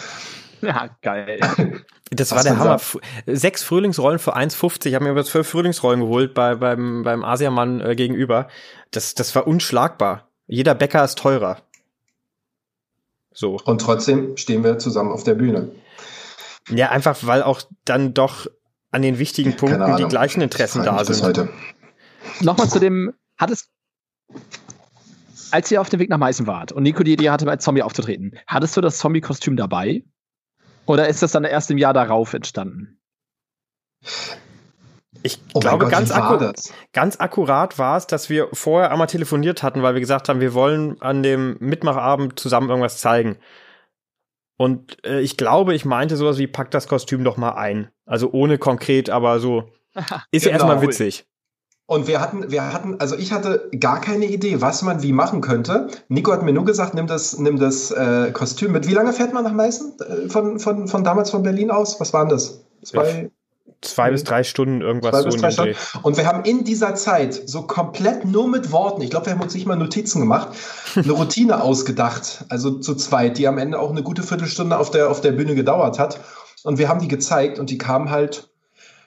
Ja, 0.63 0.91
geil. 1.03 1.41
Das 2.13 2.33
war 2.33 2.43
der 2.43 2.59
Hammer. 2.59 2.81
Sechs 3.27 3.63
Frühlingsrollen 3.63 4.19
für 4.19 4.37
1,50. 4.37 4.87
Ich 4.87 4.95
habe 4.97 5.05
mir 5.05 5.13
über 5.13 5.25
zwölf 5.25 5.49
Frühlingsrollen 5.49 6.01
geholt 6.01 6.35
bei, 6.35 6.57
beim, 6.57 7.05
beim 7.05 7.25
Asiamann 7.25 7.81
äh, 7.81 7.95
gegenüber. 7.95 8.49
Das, 8.91 9.15
das 9.15 9.33
war 9.37 9.47
unschlagbar. 9.47 10.30
Jeder 10.51 10.75
Bäcker 10.75 11.05
ist 11.05 11.17
teurer. 11.17 11.63
So. 13.33 13.57
Und 13.65 13.81
trotzdem 13.81 14.37
stehen 14.37 14.65
wir 14.65 14.79
zusammen 14.79 15.13
auf 15.13 15.23
der 15.23 15.35
Bühne. 15.35 15.71
Ja, 16.69 16.91
einfach 16.91 17.25
weil 17.25 17.45
auch 17.45 17.63
dann 17.85 18.15
doch 18.15 18.49
an 18.91 19.03
den 19.03 19.21
wichtigen 19.21 19.57
Punkten 19.57 19.97
die 19.97 20.05
gleichen 20.05 20.41
Interessen 20.41 20.83
da 20.83 21.05
sind. 21.05 21.23
Heute. 21.23 21.49
Nochmal 22.41 22.69
zu 22.69 22.81
dem, 22.81 23.15
hat 23.39 23.51
es, 23.53 23.71
als 25.53 25.71
ihr 25.71 25.81
auf 25.81 25.89
dem 25.89 26.01
Weg 26.01 26.11
nach 26.11 26.19
Meißen 26.19 26.49
wart 26.49 26.73
und 26.73 26.83
Nico 26.83 27.05
die 27.05 27.13
Idee 27.13 27.31
hatte, 27.31 27.49
als 27.49 27.63
Zombie 27.63 27.83
aufzutreten, 27.83 28.37
hattest 28.49 28.77
du 28.77 28.81
das 28.81 28.99
Zombie-Kostüm 28.99 29.57
dabei? 29.57 30.03
Oder 30.87 31.09
ist 31.09 31.23
das 31.23 31.31
dann 31.31 31.45
erst 31.45 31.71
im 31.71 31.79
Jahr 31.79 31.95
darauf 31.95 32.35
entstanden? 32.35 33.01
Ich 35.23 35.39
oh 35.55 35.61
glaube, 35.61 35.85
Gott, 35.85 35.93
ganz, 35.93 36.11
akku 36.11 36.53
ganz 36.93 37.21
akkurat 37.21 37.79
war 37.79 37.97
es, 37.97 38.07
dass 38.07 38.31
wir 38.31 38.49
vorher 38.53 38.91
einmal 38.91 39.07
telefoniert 39.07 39.63
hatten, 39.63 39.83
weil 39.83 39.95
wir 39.95 40.01
gesagt 40.01 40.29
haben, 40.29 40.41
wir 40.41 40.55
wollen 40.55 41.01
an 41.01 41.23
dem 41.23 41.57
Mitmachabend 41.61 42.39
zusammen 42.39 42.71
irgendwas 42.71 42.99
zeigen. 42.99 43.37
Und 44.57 45.05
äh, 45.07 45.21
ich 45.21 45.37
glaube, 45.37 45.75
ich 45.75 45.85
meinte 45.85 46.17
sowas 46.17 46.39
wie, 46.39 46.47
pack 46.47 46.71
das 46.71 46.87
Kostüm 46.87 47.25
doch 47.25 47.37
mal 47.37 47.53
ein. 47.53 47.91
Also 48.05 48.31
ohne 48.33 48.59
konkret, 48.59 49.09
aber 49.09 49.41
so. 49.41 49.71
ist 50.31 50.45
ja 50.45 50.53
erstmal 50.53 50.77
genau. 50.77 50.89
witzig. 50.89 51.27
Und 51.87 52.07
wir 52.07 52.21
hatten, 52.21 52.51
wir 52.51 52.73
hatten, 52.73 53.01
also 53.01 53.17
ich 53.17 53.33
hatte 53.33 53.69
gar 53.81 54.01
keine 54.01 54.27
Idee, 54.27 54.61
was 54.61 54.83
man 54.83 55.03
wie 55.03 55.13
machen 55.13 55.41
könnte. 55.41 55.89
Nico 56.09 56.31
hat 56.31 56.45
mir 56.45 56.53
nur 56.53 56.65
gesagt, 56.65 56.95
nimm 56.95 57.09
das, 57.09 57.39
nimm 57.39 57.59
das 57.59 57.91
äh, 57.91 58.31
Kostüm 58.33 58.73
mit. 58.73 58.87
Wie 58.87 58.95
lange 58.95 59.13
fährt 59.13 59.33
man 59.33 59.43
nach 59.45 59.53
Meißen? 59.53 59.95
Äh, 59.99 60.29
von, 60.29 60.61
von, 60.61 60.87
von 60.87 61.05
damals 61.05 61.31
von 61.31 61.43
Berlin 61.43 61.71
aus? 61.71 61.99
Was 61.99 62.13
waren 62.13 62.29
das? 62.29 62.65
Zwei? 62.85 63.31
Zwei 63.83 64.11
bis 64.11 64.25
drei 64.25 64.43
Stunden 64.45 64.81
irgendwas 64.81 65.13
zwei 65.13 65.21
so 65.21 65.25
bis 65.27 65.41
drei 65.41 65.51
Stunden. 65.51 65.77
Und 66.03 66.17
wir 66.17 66.27
haben 66.27 66.45
in 66.45 66.65
dieser 66.65 66.95
Zeit 66.95 67.43
so 67.47 67.63
komplett 67.63 68.25
nur 68.25 68.49
mit 68.49 68.73
Worten, 68.73 69.03
ich 69.03 69.11
glaube, 69.11 69.27
wir 69.27 69.33
haben 69.33 69.41
uns 69.41 69.55
nicht 69.55 69.67
mal 69.67 69.77
Notizen 69.77 70.21
gemacht, 70.21 70.49
eine 70.95 71.13
Routine 71.13 71.63
ausgedacht. 71.63 72.45
Also 72.49 72.79
zu 72.79 72.95
zweit, 72.95 73.39
die 73.39 73.49
am 73.49 73.59
Ende 73.59 73.79
auch 73.79 73.91
eine 73.91 74.03
gute 74.03 74.23
Viertelstunde 74.23 74.79
auf 74.79 74.91
der, 74.91 75.11
auf 75.11 75.21
der 75.21 75.33
Bühne 75.33 75.55
gedauert 75.55 75.99
hat. 75.99 76.21
Und 76.63 76.79
wir 76.79 76.89
haben 76.89 77.01
die 77.01 77.09
gezeigt 77.09 77.59
und 77.59 77.71
die 77.71 77.79
kamen 77.79 78.11
halt 78.11 78.51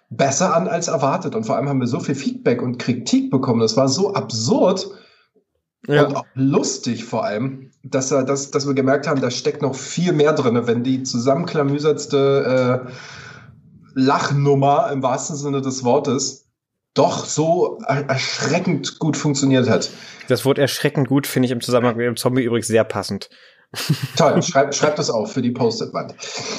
besser 0.10 0.56
an 0.56 0.68
als 0.68 0.88
erwartet. 0.88 1.36
Und 1.36 1.46
vor 1.46 1.56
allem 1.56 1.70
haben 1.70 1.80
wir 1.80 1.88
so 1.88 2.00
viel 2.00 2.16
Feedback 2.16 2.62
und 2.62 2.80
Kritik 2.80 3.32
bekommen. 3.32 3.60
Das 3.60 3.78
war 3.78 3.88
so 3.88 4.14
absurd 4.14 4.90
ja. 5.88 6.06
und 6.06 6.16
auch 6.16 6.26
lustig 6.36 7.06
vor 7.06 7.26
allem, 7.26 7.72
dass, 7.84 8.10
dass, 8.10 8.52
dass 8.52 8.68
wir 8.68 8.74
gemerkt 8.74 9.08
haben, 9.08 9.22
da 9.22 9.30
steckt 9.30 9.62
noch 9.62 9.76
viel 9.76 10.14
mehr 10.14 10.34
drin, 10.34 10.60
wenn 10.66 10.84
die 10.84 11.04
zusammenklamüsertste 11.04 12.86
äh, 12.88 12.92
Lachnummer 13.94 14.90
im 14.92 15.04
wahrsten 15.04 15.36
Sinne 15.36 15.62
des 15.62 15.84
Wortes 15.84 16.48
doch 16.94 17.26
so 17.26 17.80
erschreckend 17.88 19.00
gut 19.00 19.18
funktioniert 19.18 19.68
hat. 19.68 19.90
Das 20.28 20.46
Wort 20.46 20.60
erschreckend 20.60 21.08
gut 21.08 21.26
finde 21.26 21.48
ich 21.48 21.52
im 21.52 21.62
Zusammenhang 21.62 21.98
mit 21.98 22.06
dem 22.06 22.18
Zombie 22.18 22.44
übrigens 22.44 22.68
sehr 22.68 22.84
passend. 22.84 23.30
Toll, 24.18 24.42
schreib, 24.44 24.76
schreib 24.76 24.96
das 24.96 25.10
auf 25.10 25.34
für 25.34 25.42
die 25.42 25.52
Post-it-Wand. 25.52 26.14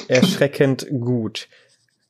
Erschreckend 0.09 0.87
gut. 0.99 1.47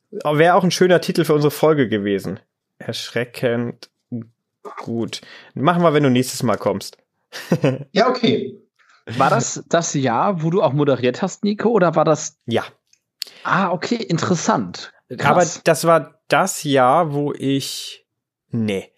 Wäre 0.10 0.56
auch 0.56 0.64
ein 0.64 0.72
schöner 0.72 1.02
Titel 1.02 1.24
für 1.24 1.34
unsere 1.34 1.52
Folge 1.52 1.88
gewesen. 1.88 2.40
Erschreckend 2.80 3.90
gut. 4.78 5.22
Machen 5.54 5.84
wir, 5.84 5.94
wenn 5.94 6.04
du 6.04 6.10
nächstes 6.10 6.42
Mal 6.42 6.58
kommst. 6.58 6.98
ja, 7.92 8.10
okay. 8.10 8.58
War 9.06 9.30
das 9.30 9.64
das 9.70 9.94
Jahr, 9.94 10.42
wo 10.42 10.50
du 10.50 10.64
auch 10.64 10.74
moderiert 10.74 11.22
hast, 11.22 11.44
Nico, 11.44 11.70
oder 11.70 11.96
war 11.96 12.06
das? 12.06 12.38
Ja. 12.48 12.64
Ah, 13.44 13.72
okay, 13.72 13.98
interessant. 13.98 14.92
Krass. 15.10 15.26
Aber 15.26 15.62
das 15.64 15.86
war 15.86 16.20
das 16.28 16.64
Jahr, 16.64 17.14
wo 17.14 17.34
ich. 17.34 18.06
Nee. 18.50 18.92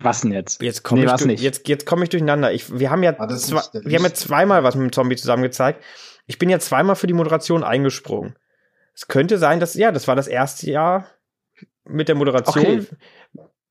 Was 0.00 0.20
denn 0.20 0.32
jetzt? 0.32 0.62
Jetzt 0.62 0.84
komme 0.84 1.04
nee, 1.04 1.12
ich, 1.12 1.22
durch, 1.22 1.40
jetzt, 1.40 1.68
jetzt 1.68 1.86
komm 1.86 2.02
ich 2.02 2.08
durcheinander. 2.08 2.52
Ich, 2.52 2.78
wir 2.78 2.90
haben 2.90 3.02
ja, 3.02 3.16
zwei, 3.36 3.62
wir 3.84 3.98
haben 3.98 4.04
ja 4.04 4.14
zweimal 4.14 4.62
was 4.62 4.76
mit 4.76 4.84
dem 4.84 4.92
Zombie 4.92 5.16
zusammen 5.16 5.42
gezeigt. 5.42 5.82
Ich 6.26 6.38
bin 6.38 6.50
ja 6.50 6.60
zweimal 6.60 6.94
für 6.94 7.08
die 7.08 7.14
Moderation 7.14 7.64
eingesprungen. 7.64 8.36
Es 8.94 9.08
könnte 9.08 9.38
sein, 9.38 9.58
dass, 9.58 9.74
ja, 9.74 9.90
das 9.90 10.06
war 10.06 10.14
das 10.14 10.28
erste 10.28 10.70
Jahr 10.70 11.08
mit 11.84 12.08
der 12.08 12.14
Moderation. 12.14 12.64
Okay. 12.64 12.86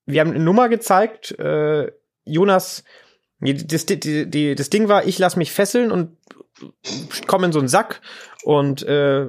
Wir 0.04 0.20
haben 0.20 0.30
eine 0.30 0.42
Nummer 0.42 0.68
gezeigt, 0.68 1.38
äh, 1.38 1.92
Jonas, 2.24 2.84
das, 3.40 3.86
die, 3.86 4.28
die, 4.28 4.54
das 4.54 4.70
Ding 4.70 4.88
war, 4.88 5.06
ich 5.06 5.18
lasse 5.18 5.38
mich 5.38 5.52
fesseln 5.52 5.90
und 5.90 6.16
komme 7.26 7.46
in 7.46 7.52
so 7.52 7.58
einen 7.58 7.68
Sack 7.68 8.00
und 8.42 8.82
äh, 8.82 9.28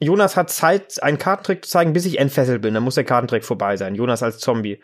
Jonas 0.00 0.36
hat 0.36 0.50
Zeit, 0.50 1.02
einen 1.02 1.18
Kartentrick 1.18 1.64
zu 1.64 1.70
zeigen, 1.70 1.92
bis 1.92 2.06
ich 2.06 2.18
entfesselt 2.18 2.62
bin. 2.62 2.74
Dann 2.74 2.84
muss 2.84 2.94
der 2.94 3.04
Kartentrick 3.04 3.44
vorbei 3.44 3.76
sein. 3.76 3.94
Jonas 3.94 4.22
als 4.22 4.38
Zombie. 4.38 4.82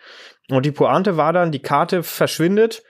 Und 0.51 0.67
die 0.67 0.73
Pointe 0.73 1.17
war 1.17 1.33
dann, 1.33 1.53
die 1.53 1.63
Karte 1.63 2.03
verschwindet, 2.03 2.83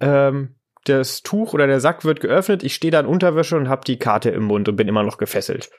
ähm, 0.00 0.56
das 0.84 1.22
Tuch 1.22 1.52
oder 1.54 1.66
der 1.66 1.80
Sack 1.80 2.04
wird 2.04 2.20
geöffnet, 2.20 2.62
ich 2.62 2.74
stehe 2.74 2.90
da 2.90 3.00
in 3.00 3.06
Unterwäsche 3.06 3.56
und 3.56 3.68
habe 3.68 3.84
die 3.84 3.98
Karte 3.98 4.30
im 4.30 4.44
Mund 4.44 4.68
und 4.68 4.76
bin 4.76 4.88
immer 4.88 5.02
noch 5.02 5.18
gefesselt 5.18 5.70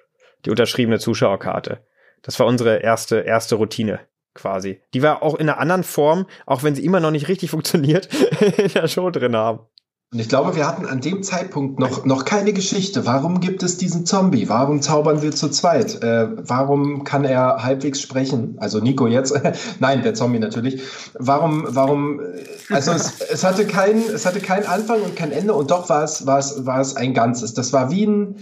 die 0.45 0.50
unterschriebene 0.50 1.00
Zuschauerkarte. 1.00 1.86
Das 2.21 2.39
war 2.39 2.48
unsere 2.48 2.77
erste, 2.77 3.19
erste 3.19 3.55
Routine 3.55 4.00
quasi. 4.33 4.81
Die 4.93 5.01
wir 5.01 5.24
auch 5.24 5.36
in 5.36 5.50
einer 5.50 5.60
anderen 5.60 5.83
Form, 5.83 6.25
auch 6.45 6.63
wenn 6.63 6.75
sie 6.75 6.86
immer 6.86 7.00
noch 7.00 7.12
nicht 7.12 7.27
richtig 7.27 7.51
funktioniert, 7.51 8.10
in 8.57 8.69
der 8.69 8.88
Show 8.88 9.10
drin 9.10 9.36
haben. 9.36 9.65
Und 10.13 10.19
ich 10.19 10.27
glaube, 10.27 10.57
wir 10.57 10.67
hatten 10.67 10.85
an 10.85 10.99
dem 10.99 11.23
Zeitpunkt 11.23 11.79
noch, 11.79 12.03
noch 12.03 12.25
keine 12.25 12.51
Geschichte. 12.51 13.05
Warum 13.05 13.39
gibt 13.39 13.63
es 13.63 13.77
diesen 13.77 14.05
Zombie? 14.05 14.49
Warum 14.49 14.81
zaubern 14.81 15.21
wir 15.21 15.31
zu 15.31 15.47
zweit? 15.47 16.03
Äh, 16.03 16.27
warum 16.35 17.05
kann 17.05 17.23
er 17.23 17.63
halbwegs 17.63 18.01
sprechen? 18.01 18.57
Also 18.59 18.79
Nico 18.79 19.07
jetzt. 19.07 19.33
Nein, 19.79 20.03
der 20.03 20.13
Zombie 20.13 20.39
natürlich. 20.39 20.81
Warum, 21.13 21.65
warum, 21.69 22.19
also 22.67 22.91
es, 22.91 23.21
es 23.29 23.45
hatte 23.45 23.65
kein, 23.65 23.99
es 23.99 24.25
hatte 24.25 24.41
keinen 24.41 24.65
Anfang 24.65 25.01
und 25.01 25.15
kein 25.15 25.31
Ende 25.31 25.53
und 25.53 25.71
doch 25.71 25.87
war 25.87 26.03
es, 26.03 26.25
war 26.25 26.39
es, 26.39 26.65
war 26.65 26.81
es 26.81 26.97
ein 26.97 27.13
Ganzes. 27.13 27.53
Das 27.53 27.71
war 27.71 27.89
wie 27.89 28.05
ein, 28.05 28.35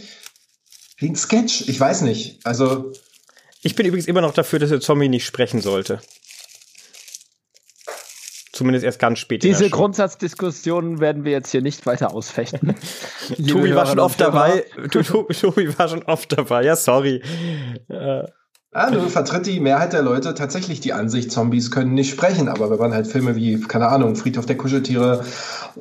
wie 0.97 1.09
ein 1.09 1.15
Sketch. 1.15 1.69
Ich 1.69 1.79
weiß 1.79 2.01
nicht. 2.01 2.39
Also. 2.47 2.93
Ich 3.61 3.75
bin 3.75 3.85
übrigens 3.85 4.07
immer 4.07 4.21
noch 4.21 4.33
dafür, 4.33 4.57
dass 4.57 4.69
der 4.69 4.81
Zombie 4.81 5.07
nicht 5.09 5.25
sprechen 5.27 5.61
sollte. 5.61 5.99
Zumindest 8.59 8.83
erst 8.83 8.99
ganz 8.99 9.19
spät. 9.19 9.41
Diese 9.43 9.69
Grundsatzdiskussionen 9.69 10.99
werden 10.99 11.23
wir 11.23 11.31
jetzt 11.31 11.49
hier 11.49 11.61
nicht 11.61 11.85
weiter 11.85 12.13
ausfechten. 12.13 12.75
Tobi 13.47 13.73
war 13.73 13.85
schon 13.85 13.99
oft 13.99 14.19
dabei. 14.19 14.65
Tobi 14.91 15.79
war 15.79 15.87
schon 15.87 16.03
oft 16.03 16.37
dabei. 16.37 16.65
Ja, 16.65 16.75
sorry. 16.75 17.21
Äh, 17.87 18.23
Ah, 18.71 18.91
nur 18.91 19.09
vertritt 19.09 19.47
die 19.47 19.59
Mehrheit 19.59 19.93
der 19.93 20.03
Leute 20.03 20.35
tatsächlich 20.35 20.79
die 20.79 20.93
Ansicht, 20.93 21.31
Zombies 21.31 21.71
können 21.71 21.95
nicht 21.95 22.11
sprechen. 22.11 22.47
Aber 22.47 22.69
wenn 22.69 22.77
man 22.77 22.93
halt 22.93 23.07
Filme 23.07 23.35
wie, 23.35 23.59
keine 23.61 23.87
Ahnung, 23.87 24.15
Friedhof 24.15 24.45
der 24.45 24.57
Kuscheltiere, 24.57 25.25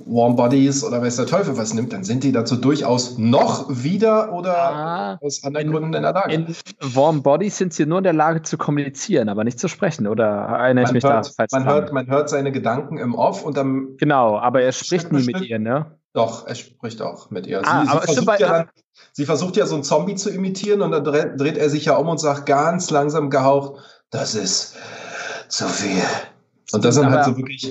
Warm 0.06 0.36
Bodies 0.36 0.82
oder 0.82 1.02
weiß 1.02 1.16
der 1.16 1.26
Teufel 1.26 1.58
was 1.58 1.74
nimmt, 1.74 1.92
dann 1.92 2.02
sind 2.02 2.24
die 2.24 2.32
dazu 2.32 2.56
durchaus 2.56 3.18
noch 3.18 3.66
wieder 3.68 4.32
oder 4.32 4.56
ah, 4.56 5.18
aus 5.20 5.44
anderen 5.44 5.70
Gründen 5.70 5.92
in 5.92 6.02
der 6.02 6.12
Lage. 6.12 6.32
In 6.32 6.56
Warm 6.80 7.22
Bodies 7.22 7.58
sind 7.58 7.74
sie 7.74 7.84
nur 7.84 7.98
in 7.98 8.04
der 8.04 8.14
Lage 8.14 8.40
zu 8.40 8.56
kommunizieren, 8.56 9.28
aber 9.28 9.44
nicht 9.44 9.60
zu 9.60 9.68
sprechen. 9.68 10.06
Oder 10.06 10.24
erinnere 10.24 10.84
ich 10.86 10.92
mich 10.92 11.04
hört, 11.04 11.34
da 11.36 11.44
man 11.52 11.66
hört, 11.66 11.92
man 11.92 12.06
hört 12.06 12.30
seine 12.30 12.52
Gedanken 12.52 12.96
im 12.96 13.14
Off 13.14 13.44
und 13.44 13.58
dann. 13.58 13.98
Genau, 13.98 14.38
aber 14.38 14.62
er 14.62 14.72
spricht 14.72 15.12
nie 15.12 15.26
mit 15.26 15.42
ihr, 15.42 15.58
ne? 15.58 15.98
Doch, 16.14 16.46
er 16.46 16.54
spricht 16.54 17.02
auch 17.02 17.30
mit 17.30 17.46
ihr. 17.46 17.60
Ah, 17.64 17.84
sie, 17.84 17.90
sie, 17.90 17.98
versucht 17.98 18.40
ja 18.40 18.48
dann, 18.48 18.68
sie, 19.18 19.26
versucht 19.26 19.56
ja 19.56 19.66
so 19.66 19.74
einen 19.74 19.84
Zombie 19.84 20.14
zu 20.14 20.30
imitieren 20.30 20.80
und 20.80 20.92
dann 20.92 21.04
dreht 21.04 21.58
er 21.58 21.68
sich 21.68 21.86
ja 21.86 21.96
um 21.96 22.08
und 22.08 22.18
sagt 22.18 22.46
ganz 22.46 22.90
langsam 22.90 23.30
gehaucht, 23.30 23.82
das 24.10 24.34
ist 24.34 24.76
zu 25.48 25.66
viel. 25.66 26.02
Und 26.72 26.84
das 26.84 26.94
sind 26.94 27.10
halt 27.10 27.24
so 27.24 27.36
wirklich. 27.36 27.62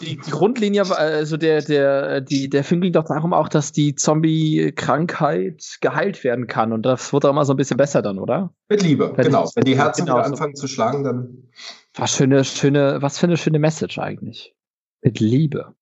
Die, 0.00 0.16
die 0.16 0.30
Grundlinie, 0.30 0.96
also 0.96 1.36
der, 1.36 1.60
der, 1.60 2.22
die, 2.22 2.48
der 2.48 2.64
Film 2.64 2.80
ging 2.80 2.94
doch 2.94 3.04
darum 3.04 3.34
auch, 3.34 3.48
dass 3.48 3.72
die 3.72 3.94
Zombie-Krankheit 3.94 5.76
geheilt 5.82 6.24
werden 6.24 6.46
kann. 6.46 6.72
Und 6.72 6.86
das 6.86 7.12
wird 7.12 7.26
auch 7.26 7.30
immer 7.30 7.44
so 7.44 7.52
ein 7.52 7.58
bisschen 7.58 7.76
besser 7.76 8.00
dann, 8.00 8.18
oder? 8.18 8.54
Mit 8.70 8.82
Liebe, 8.82 9.12
Wenn 9.14 9.26
genau. 9.26 9.50
Wenn 9.54 9.64
die 9.64 9.76
Herzen 9.76 10.06
genau, 10.06 10.16
wieder 10.16 10.24
anfangen 10.24 10.56
so. 10.56 10.62
zu 10.62 10.68
schlagen, 10.68 11.04
dann. 11.04 11.50
Was 11.94 12.16
schöne, 12.16 12.44
schöne, 12.44 13.02
was 13.02 13.18
für 13.18 13.26
eine 13.26 13.36
schöne 13.36 13.58
Message 13.58 13.98
eigentlich. 13.98 14.54
Mit 15.02 15.20
Liebe. 15.20 15.74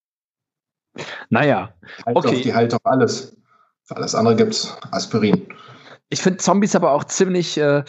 Naja. 1.30 1.74
Halt 2.04 2.16
okay. 2.16 2.34
Doch, 2.34 2.42
die 2.42 2.54
heilt 2.54 2.72
doch 2.72 2.80
alles. 2.82 3.37
Alles 3.90 4.14
andere 4.14 4.36
gibt's 4.36 4.76
Aspirin. 4.90 5.48
Ich 6.10 6.22
finde 6.22 6.38
Zombies 6.38 6.74
aber 6.74 6.92
auch 6.92 7.04
ziemlich, 7.04 7.58
äh, 7.58 7.84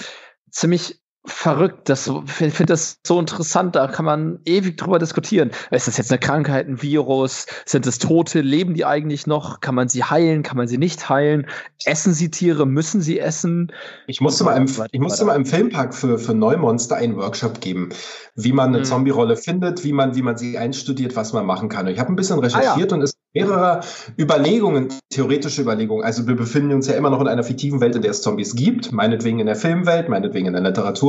ziemlich 0.52 1.02
verrückt. 1.26 1.90
Das, 1.90 2.08
ich 2.08 2.54
finde 2.54 2.66
das 2.66 3.00
so 3.06 3.20
interessant, 3.20 3.76
da 3.76 3.88
kann 3.88 4.06
man 4.06 4.40
ewig 4.46 4.78
drüber 4.78 5.00
diskutieren. 5.00 5.52
Ist 5.72 5.88
das 5.88 5.98
jetzt 5.98 6.12
eine 6.12 6.20
Krankheit, 6.20 6.68
ein 6.68 6.82
Virus? 6.82 7.46
Sind 7.66 7.86
es 7.88 8.00
Tote? 8.00 8.42
Leben 8.42 8.74
die 8.74 8.86
eigentlich 8.86 9.28
noch? 9.28 9.60
Kann 9.60 9.76
man 9.76 9.90
sie 9.90 10.04
heilen? 10.04 10.44
Kann 10.44 10.58
man 10.58 10.68
sie 10.68 10.78
nicht 10.78 11.10
heilen? 11.10 11.48
Essen 11.86 12.14
sie 12.14 12.32
Tiere? 12.32 12.66
Müssen 12.66 13.02
sie 13.02 13.20
essen? 13.20 13.72
Ich 14.08 14.22
musste, 14.22 14.44
mal 14.44 14.56
im, 14.56 14.68
ich 14.92 15.00
musste 15.00 15.26
mal 15.26 15.36
im 15.36 15.46
Filmpark 15.46 15.94
für, 15.94 16.18
für 16.20 16.34
Neumonster 16.34 16.96
einen 16.96 17.16
Workshop 17.18 17.62
geben, 17.62 17.90
wie 18.36 18.54
man 18.54 18.70
eine 18.70 18.80
mhm. 18.80 18.86
Zombie-Rolle 18.86 19.36
findet, 19.36 19.84
wie 19.84 19.94
man, 19.94 20.16
wie 20.16 20.22
man 20.22 20.38
sie 20.38 20.58
einstudiert, 20.58 21.16
was 21.16 21.34
man 21.34 21.46
machen 21.46 21.70
kann. 21.70 21.88
Und 21.88 21.94
ich 21.94 22.00
habe 22.00 22.12
ein 22.12 22.16
bisschen 22.16 22.40
recherchiert 22.40 22.92
ah, 22.92 22.96
ja. 22.96 22.96
und 22.96 23.02
es 23.02 23.14
mehrere 23.34 23.82
Überlegungen, 24.18 24.90
theoretische 25.10 25.62
Überlegungen. 25.62 26.04
Also 26.04 26.28
wir 26.28 26.36
befinden 26.36 26.74
uns 26.74 26.88
ja 26.88 26.96
immer 26.96 27.10
noch 27.10 27.22
in 27.22 27.28
einer 27.28 27.44
fiktiven 27.44 27.80
Welt, 27.80 27.96
in 27.96 28.02
der 28.02 28.12
es 28.12 28.22
Zombies 28.22 28.56
gibt, 28.56 28.92
meinetwegen 28.92 29.40
in 29.40 29.46
der 29.46 29.56
Filmwelt, 29.56 30.10
meinetwegen 30.10 30.48
in 30.48 30.54
der 30.54 30.64
Literatur. 30.64 31.09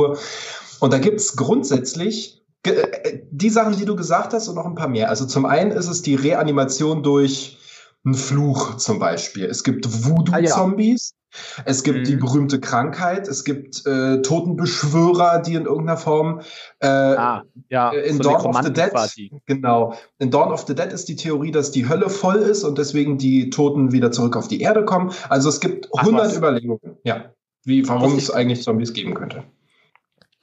Und 0.79 0.93
da 0.93 0.97
gibt's 0.97 1.35
grundsätzlich 1.35 2.43
äh, 2.63 3.19
die 3.31 3.49
Sachen, 3.49 3.77
die 3.77 3.85
du 3.85 3.95
gesagt 3.95 4.33
hast 4.33 4.47
und 4.47 4.55
noch 4.55 4.65
ein 4.65 4.75
paar 4.75 4.87
mehr. 4.87 5.09
Also 5.09 5.25
zum 5.25 5.45
einen 5.45 5.71
ist 5.71 5.87
es 5.87 6.01
die 6.01 6.15
Reanimation 6.15 7.03
durch 7.03 7.57
einen 8.03 8.15
Fluch 8.15 8.77
zum 8.77 8.99
Beispiel. 8.99 9.45
Es 9.45 9.63
gibt 9.63 10.05
Voodoo-Zombies. 10.05 11.13
Ah, 11.13 11.15
ja. 11.15 11.21
Es 11.65 11.83
gibt 11.83 11.99
mhm. 11.99 12.03
die 12.03 12.15
berühmte 12.17 12.59
Krankheit, 12.59 13.27
es 13.29 13.45
gibt 13.45 13.85
äh, 13.85 14.21
Totenbeschwörer, 14.21 15.39
die 15.39 15.53
in 15.53 15.65
irgendeiner 15.65 15.97
Form 15.97 16.41
äh, 16.79 16.87
ah, 16.87 17.43
ja, 17.69 17.91
äh, 17.91 18.01
in 18.01 18.17
so 18.17 18.23
Dawn 18.23 18.47
of 18.47 18.61
the 18.63 18.73
Dead, 18.73 18.89
quasi. 18.89 19.31
genau, 19.45 19.93
in 20.19 20.29
Dawn 20.29 20.51
of 20.51 20.65
the 20.67 20.75
Dead 20.75 20.91
ist 20.91 21.07
die 21.07 21.15
Theorie, 21.15 21.51
dass 21.51 21.71
die 21.71 21.87
Hölle 21.87 22.09
voll 22.09 22.35
ist 22.35 22.65
und 22.65 22.77
deswegen 22.77 23.17
die 23.17 23.49
Toten 23.49 23.93
wieder 23.93 24.11
zurück 24.11 24.35
auf 24.35 24.49
die 24.49 24.59
Erde 24.59 24.83
kommen. 24.83 25.13
Also 25.29 25.47
es 25.47 25.61
gibt 25.61 25.87
100 25.97 26.35
Überlegungen, 26.35 26.97
ja, 27.03 27.31
wie 27.63 27.87
warum 27.87 28.17
es 28.17 28.29
eigentlich 28.29 28.63
Zombies 28.63 28.91
geben 28.91 29.13
könnte. 29.13 29.45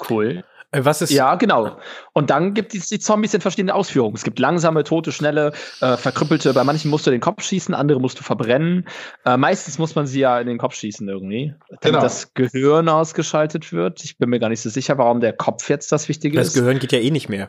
Cool. 0.08 0.44
Äh, 0.70 0.84
was 0.84 1.00
ist? 1.00 1.10
Ja, 1.10 1.36
genau. 1.36 1.78
Und 2.12 2.30
dann 2.30 2.52
gibt 2.52 2.74
es 2.74 2.88
die 2.88 2.98
Zombies 2.98 3.32
in 3.32 3.40
verschiedenen 3.40 3.74
Ausführungen. 3.74 4.14
Es 4.14 4.24
gibt 4.24 4.38
langsame, 4.38 4.84
tote, 4.84 5.12
schnelle, 5.12 5.52
äh, 5.80 5.96
verkrüppelte. 5.96 6.52
Bei 6.52 6.64
manchen 6.64 6.90
musst 6.90 7.06
du 7.06 7.10
den 7.10 7.20
Kopf 7.20 7.42
schießen, 7.42 7.74
andere 7.74 8.00
musst 8.00 8.18
du 8.18 8.22
verbrennen. 8.22 8.86
Äh, 9.24 9.36
meistens 9.36 9.78
muss 9.78 9.94
man 9.94 10.06
sie 10.06 10.20
ja 10.20 10.38
in 10.40 10.46
den 10.46 10.58
Kopf 10.58 10.74
schießen 10.74 11.08
irgendwie, 11.08 11.54
damit 11.68 11.82
genau. 11.82 12.00
das 12.00 12.34
Gehirn 12.34 12.88
ausgeschaltet 12.88 13.72
wird. 13.72 14.04
Ich 14.04 14.18
bin 14.18 14.28
mir 14.28 14.40
gar 14.40 14.50
nicht 14.50 14.60
so 14.60 14.68
sicher, 14.68 14.98
warum 14.98 15.20
der 15.20 15.32
Kopf 15.32 15.68
jetzt 15.70 15.90
das 15.90 16.08
Wichtige 16.08 16.36
das 16.36 16.48
ist. 16.48 16.56
Das 16.56 16.62
Gehirn 16.62 16.78
geht 16.78 16.92
ja 16.92 16.98
eh 16.98 17.10
nicht 17.10 17.28
mehr. 17.28 17.48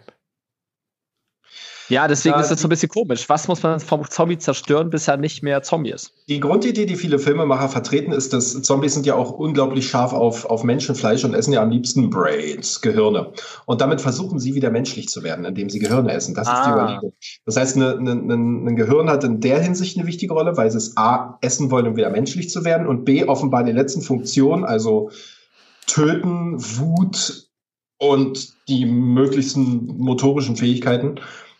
Ja, 1.90 2.08
deswegen 2.08 2.36
ja, 2.36 2.42
ist 2.42 2.52
das 2.52 2.62
so 2.62 2.68
ein 2.68 2.70
bisschen 2.70 2.90
komisch. 2.90 3.28
Was 3.30 3.48
muss 3.48 3.64
man 3.64 3.80
vom 3.80 4.08
Zombie 4.08 4.38
zerstören, 4.38 4.92
bis 4.92 5.08
er 5.08 5.18
nicht 5.18 5.42
mehr 5.42 5.64
Zombie 5.64 5.90
ist? 5.90 6.14
Die 6.28 6.40
Grundidee, 6.40 6.86
die 6.86 6.96
viele 6.96 7.18
Filmemacher 7.18 7.68
vertreten, 7.68 8.12
ist, 8.12 8.32
dass 8.32 8.62
Zombies 8.62 8.94
sind 8.94 9.08
ja 9.08 9.16
auch 9.16 9.32
unglaublich 9.32 9.90
scharf 9.90 10.14
auf, 10.14 10.46
auf 10.46 10.64
Menschenfleisch 10.64 11.26
und 11.26 11.34
essen 11.34 11.52
ja 11.52 11.64
am 11.64 11.72
liebsten 11.72 12.12
Brains, 12.12 12.82
Gehirne. 12.82 13.34
Und 13.66 13.82
damit 13.82 14.02
versuchen 14.02 14.40
sie 14.40 14.54
wieder 14.54 14.70
menschlich 14.70 15.10
zu 15.10 15.24
werden, 15.24 15.46
indem 15.46 15.70
sie 15.72 15.80
Gehirne 15.80 16.14
essen. 16.14 16.36
Das 16.36 16.48
ah. 16.48 16.54
ist 16.54 16.66
die 16.66 16.70
ah. 16.70 16.74
Überlegung. 16.76 17.14
Das 17.46 17.58
heißt, 17.58 17.76
eine, 17.76 17.98
eine, 17.98 18.14
ein 18.14 18.76
Gehirn 18.76 19.10
hat 19.10 19.24
in 19.24 19.42
der 19.42 19.60
Hinsicht 19.60 19.98
eine 19.98 20.06
wichtige 20.06 20.34
Rolle, 20.34 20.58
weil 20.58 20.70
sie 20.70 20.78
es 20.78 20.96
A, 20.96 21.40
essen 21.42 21.72
wollen, 21.72 21.88
um 21.88 21.96
wieder 21.96 22.12
menschlich 22.12 22.52
zu 22.52 22.64
werden 22.64 22.86
und 22.86 23.04
B, 23.04 23.26
offenbar 23.26 23.64
die 23.64 23.72
letzten 23.72 24.02
Funktionen, 24.02 24.64
also 24.64 25.10
töten, 25.88 26.56
Wut 26.60 27.50
und 27.98 28.54
die 28.68 28.86
möglichsten 28.86 29.88
motorischen 29.98 30.56
Fähigkeiten 30.56 31.16